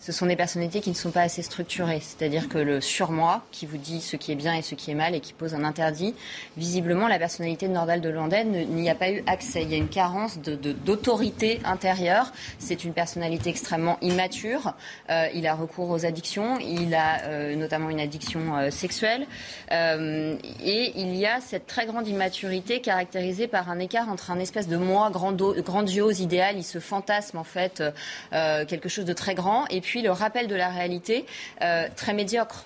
ce 0.00 0.12
sont 0.12 0.26
des 0.26 0.36
personnalités 0.36 0.80
qui 0.80 0.90
ne 0.90 0.94
sont 0.94 1.10
pas 1.10 1.22
assez 1.22 1.42
structurées. 1.42 2.00
C'est-à-dire 2.00 2.48
que 2.48 2.58
le 2.58 2.80
surmoi, 2.80 3.42
qui 3.50 3.66
vous 3.66 3.78
dit 3.78 4.00
ce 4.00 4.16
qui 4.16 4.30
est 4.32 4.36
bien 4.36 4.54
et 4.54 4.62
ce 4.62 4.74
qui 4.74 4.90
est 4.90 4.94
mal 4.94 5.14
et 5.14 5.20
qui 5.20 5.32
pose 5.32 5.54
un 5.54 5.64
interdit, 5.64 6.14
visiblement, 6.56 7.08
la 7.08 7.18
personnalité 7.18 7.66
de 7.66 7.72
Nordal 7.72 8.00
de 8.00 8.08
Landais 8.08 8.44
n'y 8.44 8.88
a 8.88 8.94
pas 8.94 9.10
eu 9.10 9.22
accès. 9.26 9.62
Il 9.62 9.70
y 9.70 9.74
a 9.74 9.76
une 9.76 9.88
carence 9.88 10.38
d'autorité 10.38 11.60
intérieure. 11.64 12.32
C'est 12.58 12.84
une 12.84 12.92
personnalité 12.92 13.50
extrêmement 13.50 13.98
immature. 14.00 14.74
Euh, 15.10 15.26
il 15.34 15.46
a 15.46 15.54
recours 15.54 15.90
aux 15.90 16.06
addictions. 16.06 16.58
Il 16.60 16.94
a 16.94 17.22
euh, 17.24 17.56
notamment 17.56 17.90
une 17.90 18.00
addiction 18.00 18.56
euh, 18.56 18.70
sexuelle. 18.70 19.26
et 19.70 20.92
il 20.94 21.16
y 21.16 21.26
a 21.26 21.40
cette 21.40 21.66
très 21.66 21.86
grande 21.86 22.06
immaturité 22.06 22.80
caractérisée 22.80 23.48
par 23.48 23.68
un 23.70 23.78
écart 23.78 24.08
entre 24.08 24.30
un 24.30 24.38
espèce 24.38 24.68
de 24.68 24.76
moi 24.76 25.10
grandiose, 25.10 26.20
idéal. 26.20 26.56
Il 26.56 26.64
se 26.64 26.78
fantasme 26.78 27.38
en 27.38 27.44
fait 27.44 27.82
quelque 28.30 28.88
chose 28.88 29.04
de 29.04 29.12
très 29.12 29.34
grand. 29.34 29.66
Le 29.96 30.10
rappel 30.10 30.46
de 30.46 30.54
la 30.54 30.68
réalité 30.68 31.24
euh, 31.62 31.88
très 31.96 32.14
médiocre 32.14 32.64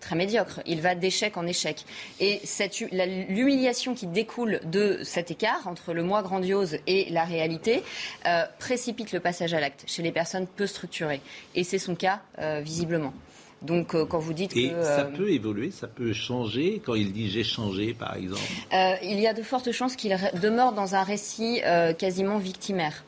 très 0.00 0.16
médiocre. 0.16 0.58
Il 0.66 0.80
va 0.80 0.96
d'échec 0.96 1.36
en 1.36 1.46
échec. 1.46 1.84
Et 2.18 2.40
l'humiliation 3.28 3.94
qui 3.94 4.08
découle 4.08 4.58
de 4.64 4.98
cet 5.04 5.30
écart 5.30 5.68
entre 5.68 5.92
le 5.92 6.02
moi 6.02 6.24
grandiose 6.24 6.78
et 6.88 7.08
la 7.10 7.22
réalité 7.22 7.84
euh, 8.26 8.42
précipite 8.58 9.12
le 9.12 9.20
passage 9.20 9.54
à 9.54 9.60
l'acte 9.60 9.84
chez 9.86 10.02
les 10.02 10.10
personnes 10.10 10.48
peu 10.48 10.66
structurées. 10.66 11.20
Et 11.54 11.62
c'est 11.62 11.78
son 11.78 11.94
cas, 11.94 12.20
euh, 12.40 12.60
visiblement. 12.64 13.14
Donc, 13.62 13.94
quand 14.08 14.18
vous 14.18 14.32
dites 14.32 14.56
et 14.56 14.72
ça 14.82 15.04
peut 15.04 15.30
évoluer, 15.30 15.70
ça 15.70 15.86
peut 15.86 16.12
changer. 16.12 16.82
Quand 16.84 16.96
il 16.96 17.12
dit 17.12 17.30
j'ai 17.30 17.44
changé, 17.44 17.94
par 17.94 18.16
exemple? 18.16 18.42
il 19.04 19.20
y 19.20 19.28
a 19.28 19.34
de 19.34 19.42
fortes 19.44 19.70
chances 19.70 19.94
qu'il 19.94 20.18
demeure 20.42 20.72
dans 20.72 20.96
un 20.96 21.04
récit 21.04 21.60
quasiment 21.96 22.38
victimaire. 22.38 23.04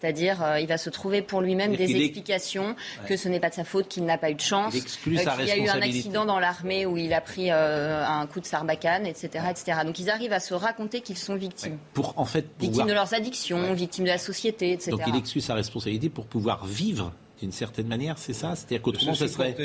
C'est-à-dire, 0.00 0.42
euh, 0.42 0.60
il 0.60 0.66
va 0.66 0.78
se 0.78 0.88
trouver 0.88 1.20
pour 1.20 1.42
lui-même 1.42 1.76
des 1.76 1.90
est- 1.92 2.04
explications 2.04 2.74
que 3.06 3.16
ce 3.16 3.28
n'est 3.28 3.40
pas 3.40 3.50
de 3.50 3.54
sa 3.54 3.64
faute, 3.64 3.86
qu'il 3.88 4.04
n'a 4.06 4.16
pas 4.16 4.30
eu 4.30 4.34
de 4.34 4.40
chance, 4.40 4.74
euh, 4.74 4.80
qu'il 5.02 5.12
y 5.14 5.50
a 5.50 5.56
eu 5.58 5.68
un 5.68 5.82
accident 5.82 6.24
dans 6.24 6.38
l'armée 6.38 6.86
où 6.86 6.96
il 6.96 7.12
a 7.12 7.20
pris 7.20 7.50
euh, 7.50 8.02
un 8.06 8.26
coup 8.26 8.40
de 8.40 8.46
sarbacane, 8.46 9.06
etc., 9.06 9.44
etc. 9.50 9.80
Donc 9.84 9.98
ils 9.98 10.08
arrivent 10.08 10.32
à 10.32 10.40
se 10.40 10.54
raconter 10.54 11.02
qu'ils 11.02 11.18
sont 11.18 11.34
victimes. 11.34 11.76
Pour 11.92 12.14
en 12.16 12.24
fait 12.24 12.46
Victimes 12.58 12.86
de 12.86 12.92
leurs 12.94 13.12
addictions, 13.12 13.72
victimes 13.74 14.04
de 14.04 14.10
la 14.10 14.18
société, 14.18 14.72
etc. 14.72 14.92
Donc 14.92 15.02
il 15.06 15.16
exclut 15.16 15.40
sa 15.42 15.54
responsabilité 15.54 16.08
pour 16.08 16.26
pouvoir 16.26 16.64
vivre 16.66 17.12
d'une 17.40 17.52
certaine 17.52 17.86
manière, 17.86 18.18
c'est 18.18 18.34
ça? 18.34 18.54
C'est-à-dire 18.54 18.82
qu'autrement, 18.82 19.14
ça 19.14 19.26
serait, 19.26 19.56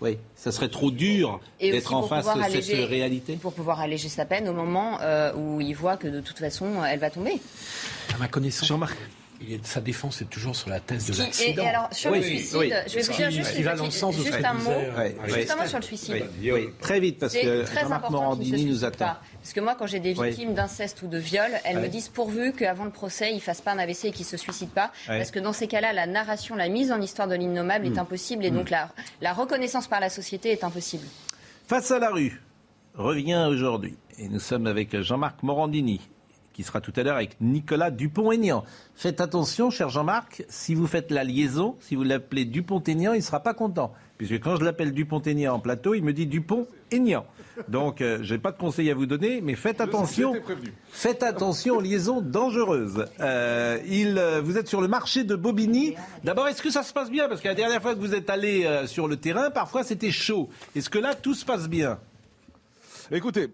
oui. 0.00 0.16
ça 0.36 0.52
serait 0.52 0.68
trop 0.68 0.92
dur 0.92 1.40
d'être 1.60 1.92
en 1.92 2.02
face 2.02 2.24
de 2.26 2.60
cette 2.60 2.88
réalité. 2.88 3.34
Pour 3.36 3.52
pouvoir 3.52 3.80
alléger 3.80 4.08
sa 4.08 4.24
peine 4.24 4.48
au 4.48 4.52
moment 4.52 4.98
euh, 5.00 5.32
où 5.34 5.60
il 5.60 5.74
voit 5.74 5.96
que 5.96 6.06
de 6.06 6.20
toute 6.20 6.38
façon, 6.38 6.84
elle 6.84 7.00
va 7.00 7.10
tomber. 7.10 7.40
À 8.14 8.18
ma 8.18 8.28
connaissance, 8.28 8.70
est- 8.70 8.74
sa 9.62 9.80
défense 9.80 10.22
est 10.22 10.30
toujours 10.30 10.54
sur 10.56 10.70
la 10.70 10.80
thèse 10.80 11.06
de 11.06 11.14
et- 11.14 11.18
l'accident. 11.18 11.62
et 11.62 11.68
alors, 11.68 11.88
sur 11.92 12.10
le 12.10 12.22
suicide, 12.22 12.84
je 12.88 12.94
vais 12.94 13.02
vous 13.02 13.12
dire 13.12 13.30
juste 13.30 13.60
va 13.60 13.74
dans 13.74 13.84
le 13.84 13.90
sens 13.90 14.14
juste 14.16 14.32
un 14.44 14.54
mot. 14.54 14.70
euh, 14.70 15.08
Juste 15.26 15.50
un 15.50 15.56
mot 15.56 15.62
Estelle. 15.62 15.68
sur 15.68 15.78
le 15.78 15.84
suicide. 15.84 16.24
Oui, 16.40 16.52
oui. 16.52 16.68
Très 16.80 17.00
vite, 17.00 17.18
parce 17.18 17.34
que 17.34 17.62
très 17.64 17.82
Jean-Marc 17.82 18.04
important 18.04 18.22
Morandini 18.22 18.64
nous 18.64 18.84
attend. 18.84 18.98
pas. 19.06 19.20
Parce 19.42 19.52
que 19.52 19.60
moi, 19.60 19.76
quand 19.78 19.86
j'ai 19.86 20.00
des 20.00 20.14
Oui. 20.18 20.28
victimes 20.28 20.54
d'inceste 20.54 21.02
ou 21.02 21.06
de 21.08 21.18
viol, 21.18 21.50
elles 21.64 21.78
me 21.80 21.88
disent 21.88 22.08
pourvu 22.08 22.52
qu'avant 22.52 22.84
le 22.84 22.90
procès, 22.90 23.30
ils 23.30 23.36
ne 23.36 23.40
fassent 23.40 23.60
pas 23.60 23.72
un 23.72 23.78
AVC 23.78 24.06
et 24.06 24.10
qu'ils 24.12 24.26
ne 24.26 24.30
se 24.30 24.36
suicident 24.36 24.72
pas. 24.74 24.90
Ouais. 25.08 25.18
Parce 25.18 25.30
que 25.30 25.38
dans 25.38 25.52
ces 25.52 25.66
cas-là, 25.68 25.92
la 25.92 26.06
narration, 26.06 26.56
la 26.56 26.68
mise 26.68 26.90
en 26.90 27.00
histoire 27.00 27.28
de 27.28 27.34
l'innommable 27.34 27.88
Mm. 27.88 27.94
est 27.94 27.98
impossible 27.98 28.44
et 28.44 28.50
donc 28.50 28.70
la, 28.70 28.90
la 29.20 29.32
reconnaissance 29.32 29.86
par 29.86 30.00
la 30.00 30.08
société 30.10 30.50
est 30.50 30.64
impossible. 30.64 31.04
Face 31.68 31.90
à 31.90 31.98
la 31.98 32.10
rue 32.10 32.40
revient 32.94 33.46
aujourd'hui. 33.50 33.96
Et 34.18 34.28
nous 34.28 34.40
sommes 34.40 34.66
avec 34.66 34.98
Jean-Marc 35.02 35.42
Morandini, 35.42 36.00
qui 36.56 36.62
sera 36.62 36.80
tout 36.80 36.92
à 36.96 37.02
l'heure 37.02 37.16
avec 37.16 37.36
Nicolas 37.42 37.90
Dupont-Aignan. 37.90 38.64
Faites 38.94 39.20
attention, 39.20 39.68
cher 39.68 39.90
Jean-Marc, 39.90 40.42
si 40.48 40.74
vous 40.74 40.86
faites 40.86 41.10
la 41.10 41.22
liaison, 41.22 41.76
si 41.80 41.96
vous 41.96 42.02
l'appelez 42.02 42.46
Dupont-Aignan, 42.46 43.12
il 43.12 43.18
ne 43.18 43.22
sera 43.22 43.40
pas 43.40 43.52
content. 43.52 43.92
Puisque 44.16 44.40
quand 44.40 44.56
je 44.56 44.64
l'appelle 44.64 44.92
Dupont-Aignan 44.92 45.52
en 45.52 45.58
plateau, 45.58 45.92
il 45.92 46.02
me 46.02 46.14
dit 46.14 46.24
Dupont-Aignan. 46.26 47.26
Donc, 47.68 48.00
euh, 48.00 48.20
je 48.22 48.32
n'ai 48.32 48.40
pas 48.40 48.52
de 48.52 48.56
conseil 48.56 48.90
à 48.90 48.94
vous 48.94 49.04
donner, 49.04 49.42
mais 49.42 49.54
faites 49.54 49.82
attention. 49.82 50.32
Faites 50.88 51.22
attention 51.22 51.76
aux 51.76 51.80
liaisons 51.82 52.22
dangereuses. 52.22 53.04
Euh, 53.20 53.78
il, 53.86 54.16
euh, 54.16 54.40
vous 54.42 54.56
êtes 54.56 54.68
sur 54.68 54.80
le 54.80 54.88
marché 54.88 55.24
de 55.24 55.36
Bobigny. 55.36 55.94
D'abord, 56.24 56.48
est-ce 56.48 56.62
que 56.62 56.70
ça 56.70 56.82
se 56.82 56.94
passe 56.94 57.10
bien? 57.10 57.28
Parce 57.28 57.42
que 57.42 57.48
la 57.48 57.54
dernière 57.54 57.82
fois 57.82 57.94
que 57.94 58.00
vous 58.00 58.14
êtes 58.14 58.30
allé 58.30 58.66
sur 58.86 59.08
le 59.08 59.18
terrain, 59.18 59.50
parfois 59.50 59.84
c'était 59.84 60.10
chaud. 60.10 60.48
Est-ce 60.74 60.88
que 60.88 60.98
là, 60.98 61.14
tout 61.14 61.34
se 61.34 61.44
passe 61.44 61.68
bien? 61.68 61.98
Écoutez, 63.10 63.50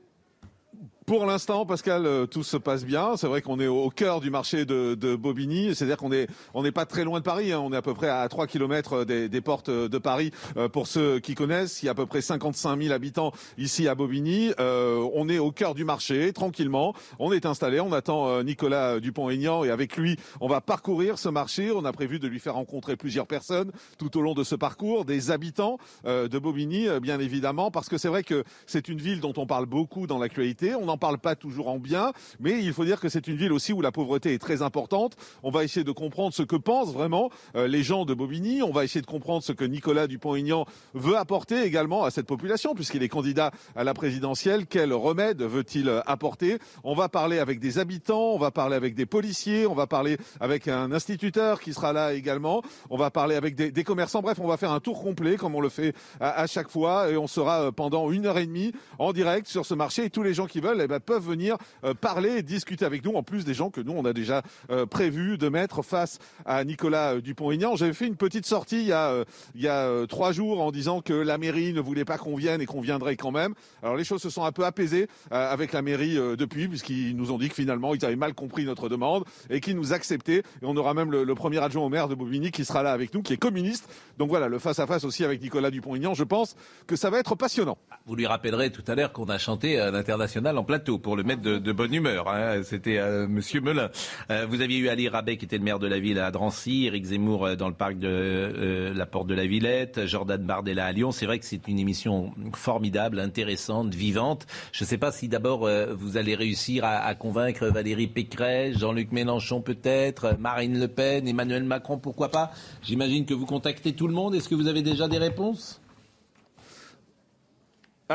pour 1.12 1.26
l'instant, 1.26 1.66
Pascal, 1.66 2.06
euh, 2.06 2.24
tout 2.24 2.42
se 2.42 2.56
passe 2.56 2.86
bien. 2.86 3.18
C'est 3.18 3.26
vrai 3.26 3.42
qu'on 3.42 3.60
est 3.60 3.66
au 3.66 3.90
cœur 3.90 4.22
du 4.22 4.30
marché 4.30 4.64
de, 4.64 4.94
de 4.94 5.14
Bobigny. 5.14 5.74
C'est-à-dire 5.74 5.98
qu'on 5.98 6.10
est, 6.10 6.26
on 6.54 6.62
n'est 6.62 6.72
pas 6.72 6.86
très 6.86 7.04
loin 7.04 7.18
de 7.18 7.24
Paris. 7.24 7.52
hein. 7.52 7.60
On 7.62 7.70
est 7.70 7.76
à 7.76 7.82
peu 7.82 7.92
près 7.92 8.08
à 8.08 8.26
3 8.30 8.46
kilomètres 8.46 9.04
des, 9.04 9.28
des 9.28 9.40
portes 9.42 9.68
de 9.68 9.98
Paris. 9.98 10.30
Euh, 10.56 10.70
pour 10.70 10.86
ceux 10.86 11.18
qui 11.18 11.34
connaissent, 11.34 11.82
il 11.82 11.84
y 11.84 11.88
a 11.90 11.92
à 11.92 11.94
peu 11.94 12.06
près 12.06 12.22
55 12.22 12.80
000 12.80 12.94
habitants 12.94 13.30
ici 13.58 13.88
à 13.88 13.94
Bobigny. 13.94 14.52
Euh, 14.58 15.06
on 15.12 15.28
est 15.28 15.38
au 15.38 15.52
cœur 15.52 15.74
du 15.74 15.84
marché, 15.84 16.32
tranquillement. 16.32 16.94
On 17.18 17.30
est 17.30 17.44
installé. 17.44 17.78
On 17.78 17.92
attend 17.92 18.28
euh, 18.28 18.42
Nicolas 18.42 18.98
Dupont-Aignan 18.98 19.64
et 19.64 19.70
avec 19.70 19.98
lui, 19.98 20.16
on 20.40 20.48
va 20.48 20.62
parcourir 20.62 21.18
ce 21.18 21.28
marché. 21.28 21.72
On 21.72 21.84
a 21.84 21.92
prévu 21.92 22.20
de 22.20 22.26
lui 22.26 22.40
faire 22.40 22.54
rencontrer 22.54 22.96
plusieurs 22.96 23.26
personnes 23.26 23.70
tout 23.98 24.16
au 24.16 24.22
long 24.22 24.32
de 24.32 24.44
ce 24.44 24.54
parcours, 24.54 25.04
des 25.04 25.30
habitants 25.30 25.76
euh, 26.06 26.26
de 26.26 26.38
Bobigny, 26.38 26.88
euh, 26.88 27.00
bien 27.00 27.20
évidemment, 27.20 27.70
parce 27.70 27.90
que 27.90 27.98
c'est 27.98 28.08
vrai 28.08 28.22
que 28.22 28.44
c'est 28.64 28.88
une 28.88 28.98
ville 28.98 29.20
dont 29.20 29.34
on 29.36 29.44
parle 29.44 29.66
beaucoup 29.66 30.06
dans 30.06 30.18
l'actualité. 30.18 30.74
On 30.74 30.88
parle 31.02 31.18
pas 31.18 31.34
toujours 31.34 31.66
en 31.66 31.80
bien, 31.80 32.12
mais 32.38 32.62
il 32.62 32.72
faut 32.72 32.84
dire 32.84 33.00
que 33.00 33.08
c'est 33.08 33.26
une 33.26 33.34
ville 33.36 33.52
aussi 33.52 33.72
où 33.72 33.80
la 33.80 33.90
pauvreté 33.90 34.34
est 34.34 34.38
très 34.38 34.62
importante. 34.62 35.16
On 35.42 35.50
va 35.50 35.64
essayer 35.64 35.82
de 35.82 35.90
comprendre 35.90 36.32
ce 36.32 36.44
que 36.44 36.54
pensent 36.54 36.92
vraiment 36.92 37.28
euh, 37.56 37.66
les 37.66 37.82
gens 37.82 38.04
de 38.04 38.14
Bobigny. 38.14 38.62
On 38.62 38.70
va 38.70 38.84
essayer 38.84 39.00
de 39.00 39.06
comprendre 39.06 39.42
ce 39.42 39.50
que 39.50 39.64
Nicolas 39.64 40.06
Dupont-Aignan 40.06 40.64
veut 40.94 41.16
apporter 41.16 41.64
également 41.64 42.04
à 42.04 42.12
cette 42.12 42.28
population, 42.28 42.76
puisqu'il 42.76 43.02
est 43.02 43.08
candidat 43.08 43.50
à 43.74 43.82
la 43.82 43.94
présidentielle. 43.94 44.66
Quel 44.68 44.92
remède 44.92 45.42
veut-il 45.42 45.90
apporter? 46.06 46.58
On 46.84 46.94
va 46.94 47.08
parler 47.08 47.40
avec 47.40 47.58
des 47.58 47.80
habitants, 47.80 48.34
on 48.34 48.38
va 48.38 48.52
parler 48.52 48.76
avec 48.76 48.94
des 48.94 49.06
policiers, 49.06 49.66
on 49.66 49.74
va 49.74 49.88
parler 49.88 50.18
avec 50.38 50.68
un 50.68 50.92
instituteur 50.92 51.60
qui 51.60 51.74
sera 51.74 51.92
là 51.92 52.12
également. 52.12 52.62
On 52.90 52.96
va 52.96 53.10
parler 53.10 53.34
avec 53.34 53.56
des, 53.56 53.72
des 53.72 53.84
commerçants. 53.84 54.22
Bref, 54.22 54.38
on 54.40 54.46
va 54.46 54.56
faire 54.56 54.70
un 54.70 54.80
tour 54.80 55.02
complet 55.02 55.36
comme 55.36 55.56
on 55.56 55.60
le 55.60 55.68
fait 55.68 55.94
à, 56.20 56.42
à 56.42 56.46
chaque 56.46 56.68
fois, 56.68 57.10
et 57.10 57.16
on 57.16 57.26
sera 57.26 57.62
euh, 57.62 57.72
pendant 57.72 58.12
une 58.12 58.26
heure 58.26 58.38
et 58.38 58.46
demie 58.46 58.70
en 59.00 59.12
direct 59.12 59.48
sur 59.48 59.66
ce 59.66 59.74
marché. 59.74 60.04
Et 60.04 60.10
tous 60.10 60.22
les 60.22 60.34
gens 60.34 60.46
qui 60.46 60.60
veulent 60.60 60.80
eh 60.80 60.86
ben, 60.92 61.00
peuvent 61.00 61.26
venir 61.26 61.56
euh, 61.84 61.94
parler 61.94 62.36
et 62.36 62.42
discuter 62.42 62.84
avec 62.84 63.02
nous, 63.02 63.14
en 63.14 63.22
plus 63.22 63.46
des 63.46 63.54
gens 63.54 63.70
que 63.70 63.80
nous, 63.80 63.92
on 63.92 64.04
a 64.04 64.12
déjà 64.12 64.42
euh, 64.70 64.84
prévu 64.84 65.38
de 65.38 65.48
mettre 65.48 65.82
face 65.82 66.18
à 66.44 66.64
Nicolas 66.64 67.14
euh, 67.14 67.20
Dupont-Aignan. 67.22 67.76
J'avais 67.76 67.94
fait 67.94 68.06
une 68.06 68.16
petite 68.16 68.44
sortie 68.44 68.82
il 68.82 68.88
y 68.88 68.92
a, 68.92 69.24
il 69.54 69.62
y 69.62 69.68
a 69.68 70.06
trois 70.06 70.32
jours 70.32 70.60
en 70.60 70.70
disant 70.70 71.00
que 71.00 71.14
la 71.14 71.38
mairie 71.38 71.72
ne 71.72 71.80
voulait 71.80 72.04
pas 72.04 72.18
qu'on 72.18 72.36
vienne 72.36 72.60
et 72.60 72.66
qu'on 72.66 72.82
viendrait 72.82 73.16
quand 73.16 73.30
même. 73.30 73.54
Alors 73.82 73.96
les 73.96 74.04
choses 74.04 74.20
se 74.20 74.28
sont 74.28 74.44
un 74.44 74.52
peu 74.52 74.66
apaisées 74.66 75.08
avec 75.30 75.72
la 75.72 75.80
mairie 75.80 76.16
depuis, 76.36 76.68
puisqu'ils 76.68 77.16
nous 77.16 77.32
ont 77.32 77.38
dit 77.38 77.48
que 77.48 77.54
finalement, 77.54 77.94
ils 77.94 78.04
avaient 78.04 78.16
mal 78.16 78.34
compris 78.34 78.64
notre 78.64 78.88
demande 78.88 79.24
et 79.50 79.60
qu'ils 79.60 79.76
nous 79.76 79.92
acceptaient. 79.92 80.38
Et 80.38 80.64
on 80.64 80.76
aura 80.76 80.94
même 80.94 81.10
le, 81.10 81.34
premier 81.34 81.58
adjoint 81.58 81.84
au 81.84 81.88
maire 81.88 82.08
de 82.08 82.14
Bobigny 82.14 82.50
qui 82.50 82.64
sera 82.64 82.82
là 82.82 82.92
avec 82.92 83.14
nous, 83.14 83.22
qui 83.22 83.32
est 83.32 83.38
communiste. 83.38 83.88
Donc 84.18 84.28
voilà, 84.28 84.48
le 84.48 84.58
face-à-face 84.58 85.04
aussi 85.04 85.24
avec 85.24 85.40
Nicolas 85.40 85.70
Dupont-Aignan, 85.70 86.14
je 86.14 86.24
pense 86.24 86.56
que 86.86 86.96
ça 86.96 87.10
va 87.10 87.18
être 87.18 87.34
passionnant. 87.34 87.78
Vous 88.06 88.16
lui 88.16 88.26
rappellerez 88.26 88.70
tout 88.70 88.84
à 88.86 88.94
l'heure 88.94 89.12
qu'on 89.12 89.26
a 89.26 89.38
chanté 89.38 89.78
à 89.78 89.90
l'international 89.90 90.58
en 90.58 90.64
plateau 90.72 90.96
pour 90.96 91.16
le 91.16 91.22
mettre 91.22 91.42
de, 91.42 91.72
bonne 91.72 91.92
humeur. 91.92 92.28
hein. 92.30 92.62
C'était 92.62 92.96
euh, 92.96 93.28
Monsieur 93.28 93.60
Melun. 93.60 93.90
Euh, 94.30 94.46
vous 94.48 94.62
aviez 94.62 94.78
eu 94.78 94.88
Ali 94.88 95.06
Rabet 95.06 95.36
qui 95.36 95.44
était 95.44 95.58
le 95.58 95.64
maire 95.64 95.78
de 95.78 95.86
la 95.86 95.98
ville 95.98 96.18
à 96.18 96.30
Drancy, 96.30 96.86
Éric 96.86 97.04
Zemmour 97.04 97.44
euh, 97.44 97.56
dans 97.56 97.68
le 97.68 97.74
parc 97.74 97.98
de 97.98 98.08
euh, 98.08 98.94
la 98.94 99.04
Porte 99.04 99.26
de 99.26 99.34
la 99.34 99.44
Villette, 99.44 100.06
Jordan 100.06 100.42
Bardella 100.42 100.86
à 100.86 100.92
Lyon. 100.92 101.12
C'est 101.12 101.26
vrai 101.26 101.38
que 101.38 101.44
c'est 101.44 101.68
une 101.68 101.78
émission 101.78 102.32
formidable, 102.54 103.20
intéressante, 103.20 103.94
vivante. 103.94 104.46
Je 104.72 104.84
ne 104.84 104.88
sais 104.88 104.96
pas 104.96 105.12
si 105.12 105.28
d'abord 105.28 105.68
vous 105.92 106.16
allez 106.16 106.34
réussir 106.34 106.86
à, 106.86 107.04
à 107.04 107.14
convaincre 107.14 107.66
Valérie 107.66 108.06
Pécresse, 108.06 108.78
Jean-Luc 108.78 109.12
Mélenchon 109.12 109.60
peut-être, 109.60 110.38
Marine 110.40 110.80
Le 110.80 110.88
Pen, 110.88 111.28
Emmanuel 111.28 111.64
Macron, 111.64 111.98
pourquoi 111.98 112.30
pas. 112.30 112.50
J'imagine 112.82 113.26
que 113.26 113.34
vous 113.34 113.44
contactez 113.44 113.92
tout 113.92 114.08
le 114.08 114.14
monde. 114.14 114.34
Est-ce 114.34 114.48
que 114.48 114.54
vous 114.54 114.68
avez 114.68 114.80
déjà 114.80 115.06
des 115.06 115.18
réponses? 115.18 115.81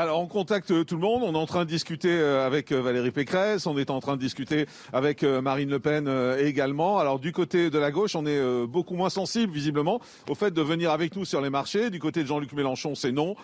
Alors, 0.00 0.20
on 0.20 0.28
contacte 0.28 0.70
euh, 0.70 0.84
tout 0.84 0.94
le 0.94 1.00
monde. 1.00 1.24
On 1.24 1.32
est 1.34 1.36
en 1.36 1.46
train 1.46 1.64
de 1.64 1.68
discuter 1.68 2.12
euh, 2.12 2.46
avec 2.46 2.70
euh, 2.70 2.80
Valérie 2.80 3.10
Pécresse. 3.10 3.66
On 3.66 3.76
est 3.76 3.90
en 3.90 3.98
train 3.98 4.14
de 4.14 4.20
discuter 4.20 4.66
avec 4.92 5.24
Marine 5.24 5.70
Le 5.70 5.80
Pen 5.80 6.08
également. 6.38 6.98
Alors, 6.98 7.18
du 7.18 7.32
côté 7.32 7.68
de 7.68 7.78
la 7.78 7.90
gauche, 7.90 8.14
on 8.14 8.24
est 8.24 8.66
beaucoup 8.66 8.94
moins 8.94 9.10
sensible, 9.10 9.52
visiblement, 9.52 10.00
au 10.28 10.36
fait 10.36 10.52
de 10.52 10.62
venir 10.62 10.92
avec 10.92 11.16
nous 11.16 11.24
sur 11.24 11.40
les 11.40 11.50
marchés. 11.50 11.90
Du 11.90 11.98
côté 11.98 12.22
de 12.22 12.28
Jean-Luc 12.28 12.52
Mélenchon, 12.52 12.94
c'est 12.94 13.10
non, 13.10 13.34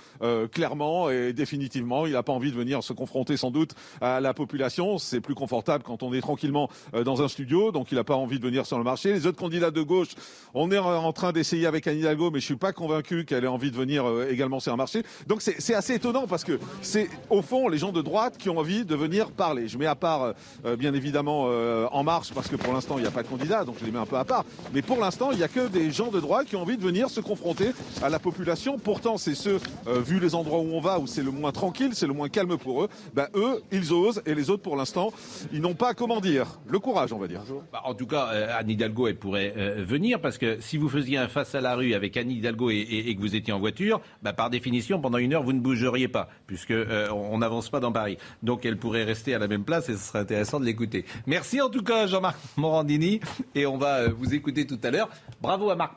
clairement 0.52 1.10
et 1.10 1.32
définitivement. 1.32 2.06
Il 2.06 2.12
n'a 2.12 2.22
pas 2.22 2.32
envie 2.32 2.52
de 2.52 2.56
venir 2.56 2.82
se 2.84 2.92
confronter, 2.92 3.36
sans 3.36 3.50
doute, 3.50 3.72
à 4.00 4.20
la 4.20 4.32
population. 4.32 4.98
C'est 4.98 5.20
plus 5.20 5.34
confortable 5.34 5.82
quand 5.84 6.02
on 6.02 6.14
est 6.14 6.20
tranquillement 6.20 6.68
dans 7.04 7.22
un 7.22 7.28
studio. 7.28 7.72
Donc, 7.72 7.90
il 7.90 7.96
n'a 7.96 8.04
pas 8.04 8.14
envie 8.16 8.38
de 8.38 8.44
venir 8.44 8.64
sur 8.66 8.78
le 8.78 8.84
marché. 8.84 9.12
Les 9.12 9.26
autres 9.26 9.38
candidats 9.38 9.70
de 9.72 9.82
gauche, 9.82 10.10
on 10.54 10.70
est 10.70 10.78
en- 10.78 11.12
train 11.12 11.32
d'essayer 11.32 11.66
avec 11.66 11.86
Anne 11.86 11.98
Hidalgo, 11.98 12.30
mais 12.30 12.40
je 12.40 12.44
suis 12.44 12.56
pas 12.56 12.72
convaincu 12.72 13.24
qu'elle 13.24 13.44
ait 13.44 13.48
envie 13.48 13.70
de 13.70 13.76
venir 13.76 14.04
également 14.28 14.60
sur 14.60 14.72
un 14.72 14.76
marché. 14.76 15.02
Donc, 15.26 15.42
c'est 15.42 15.74
assez 15.74 15.94
étonnant 15.94 16.26
parce 16.26 16.43
que 16.44 16.58
c'est 16.82 17.08
au 17.30 17.42
fond 17.42 17.68
les 17.68 17.78
gens 17.78 17.92
de 17.92 18.02
droite 18.02 18.36
qui 18.38 18.48
ont 18.48 18.58
envie 18.58 18.84
de 18.84 18.94
venir 18.94 19.30
parler. 19.30 19.68
Je 19.68 19.78
mets 19.78 19.86
à 19.86 19.94
part, 19.94 20.34
euh, 20.64 20.76
bien 20.76 20.94
évidemment, 20.94 21.46
euh, 21.48 21.86
En 21.90 22.04
Marche, 22.04 22.32
parce 22.32 22.48
que 22.48 22.56
pour 22.56 22.72
l'instant, 22.72 22.98
il 22.98 23.02
n'y 23.02 23.08
a 23.08 23.10
pas 23.10 23.22
de 23.22 23.28
candidat, 23.28 23.64
donc 23.64 23.76
je 23.80 23.84
les 23.84 23.90
mets 23.90 23.98
un 23.98 24.06
peu 24.06 24.16
à 24.16 24.24
part. 24.24 24.44
Mais 24.72 24.82
pour 24.82 24.98
l'instant, 25.00 25.30
il 25.32 25.38
n'y 25.38 25.42
a 25.42 25.48
que 25.48 25.68
des 25.68 25.90
gens 25.90 26.10
de 26.10 26.20
droite 26.20 26.46
qui 26.46 26.56
ont 26.56 26.62
envie 26.62 26.76
de 26.76 26.82
venir 26.82 27.10
se 27.10 27.20
confronter 27.20 27.70
à 28.02 28.08
la 28.08 28.18
population. 28.18 28.78
Pourtant, 28.78 29.16
c'est 29.16 29.34
ceux, 29.34 29.58
euh, 29.86 30.00
vu 30.00 30.20
les 30.20 30.34
endroits 30.34 30.60
où 30.60 30.72
on 30.72 30.80
va, 30.80 30.98
où 30.98 31.06
c'est 31.06 31.22
le 31.22 31.30
moins 31.30 31.52
tranquille, 31.52 31.90
c'est 31.94 32.06
le 32.06 32.12
moins 32.12 32.28
calme 32.28 32.56
pour 32.58 32.84
eux. 32.84 32.88
Ben, 33.14 33.28
eux, 33.34 33.62
ils 33.72 33.92
osent, 33.92 34.22
et 34.26 34.34
les 34.34 34.50
autres, 34.50 34.62
pour 34.62 34.76
l'instant, 34.76 35.12
ils 35.52 35.60
n'ont 35.60 35.74
pas, 35.74 35.94
comment 35.94 36.20
dire, 36.20 36.58
le 36.68 36.78
courage, 36.78 37.12
on 37.12 37.18
va 37.18 37.28
dire. 37.28 37.40
Bah, 37.72 37.82
en 37.84 37.94
tout 37.94 38.06
cas, 38.06 38.28
euh, 38.32 38.58
Anne 38.58 38.70
Hidalgo, 38.70 39.08
elle 39.08 39.16
pourrait 39.16 39.54
euh, 39.56 39.84
venir 39.86 40.20
parce 40.20 40.38
que 40.38 40.58
si 40.60 40.76
vous 40.76 40.88
faisiez 40.88 41.18
un 41.18 41.28
face 41.28 41.54
à 41.54 41.60
la 41.60 41.74
rue 41.74 41.94
avec 41.94 42.16
Anne 42.16 42.30
Hidalgo 42.30 42.70
et 42.70 43.14
que 43.14 43.20
vous 43.20 43.34
étiez 43.34 43.52
en 43.52 43.58
voiture, 43.58 44.00
bah, 44.22 44.32
par 44.32 44.50
définition, 44.50 45.00
pendant 45.00 45.18
une 45.18 45.32
heure, 45.32 45.42
vous 45.42 45.52
ne 45.52 45.60
bougeriez 45.60 46.08
pas 46.08 46.23
puisque 46.46 46.70
euh, 46.70 47.08
n'avance 47.38 47.68
pas 47.68 47.80
dans 47.80 47.92
Paris. 47.92 48.18
Donc, 48.42 48.64
elle 48.64 48.76
pourrait 48.76 49.04
rester 49.04 49.34
à 49.34 49.38
la 49.38 49.48
même 49.48 49.64
place 49.64 49.88
et 49.88 49.92
ce 49.94 49.98
serait 49.98 50.20
intéressant 50.20 50.60
de 50.60 50.64
l'écouter. 50.64 51.04
Merci 51.26 51.60
en 51.60 51.68
tout 51.68 51.82
cas, 51.82 52.06
Jean-Marc 52.06 52.36
Morandini, 52.56 53.20
et 53.54 53.66
on 53.66 53.76
va 53.76 54.00
euh, 54.00 54.08
vous 54.16 54.34
écouter 54.34 54.66
tout 54.66 54.78
à 54.82 54.90
l'heure. 54.90 55.08
Bravo 55.40 55.70
à 55.70 55.76
Marc. 55.76 55.94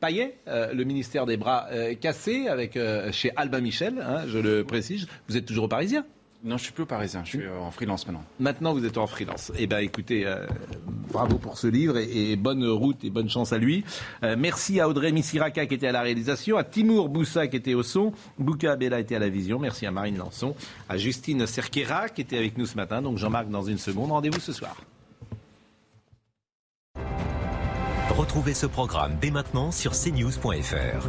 Payet, 0.00 0.38
euh, 0.48 0.72
le 0.72 0.84
ministère 0.84 1.24
des 1.24 1.36
bras 1.36 1.66
euh, 1.70 1.94
cassés 1.94 2.48
avec 2.48 2.78
chez 3.12 3.30
Albin 3.36 3.60
Michel, 3.60 4.04
hein, 4.04 4.24
je 4.26 4.38
le 4.38 4.64
précise. 4.64 5.06
Vous 5.28 5.36
êtes 5.36 5.46
toujours 5.46 5.68
parisien? 5.68 6.04
Non, 6.44 6.58
je 6.58 6.64
suis 6.64 6.72
plus 6.72 6.82
au 6.82 6.86
parisien, 6.86 7.24
je 7.24 7.30
suis 7.30 7.42
euh, 7.42 7.58
en 7.58 7.70
freelance 7.70 8.06
maintenant. 8.06 8.22
Maintenant, 8.38 8.74
vous 8.74 8.84
êtes 8.84 8.98
en 8.98 9.06
freelance. 9.06 9.50
Eh 9.58 9.66
bien, 9.66 9.78
écoutez, 9.78 10.26
euh, 10.26 10.46
bravo 11.10 11.38
pour 11.38 11.56
ce 11.56 11.66
livre 11.66 11.96
et, 11.96 12.32
et 12.32 12.36
bonne 12.36 12.66
route 12.68 13.02
et 13.02 13.08
bonne 13.08 13.30
chance 13.30 13.54
à 13.54 13.58
lui. 13.58 13.82
Euh, 14.22 14.36
merci 14.38 14.78
à 14.78 14.86
Audrey 14.86 15.10
Missiraka 15.10 15.64
qui 15.64 15.72
était 15.72 15.86
à 15.86 15.92
la 15.92 16.02
réalisation, 16.02 16.58
à 16.58 16.64
Timour 16.64 17.08
Boussa 17.08 17.46
qui 17.46 17.56
était 17.56 17.72
au 17.72 17.82
son, 17.82 18.12
Bouka 18.38 18.72
Abella 18.72 19.00
était 19.00 19.16
à 19.16 19.20
la 19.20 19.30
vision. 19.30 19.58
Merci 19.58 19.86
à 19.86 19.90
Marine 19.90 20.18
Lançon, 20.18 20.54
à 20.90 20.98
Justine 20.98 21.46
Cerquera 21.46 22.10
qui 22.10 22.20
était 22.20 22.36
avec 22.36 22.58
nous 22.58 22.66
ce 22.66 22.76
matin. 22.76 23.00
Donc 23.00 23.16
Jean-Marc 23.16 23.48
dans 23.48 23.62
une 23.62 23.78
seconde. 23.78 24.10
Rendez-vous 24.10 24.40
ce 24.40 24.52
soir. 24.52 24.76
Retrouvez 28.10 28.52
ce 28.52 28.66
programme 28.66 29.16
dès 29.18 29.30
maintenant 29.30 29.72
sur 29.72 29.92
cnews.fr. 29.92 31.08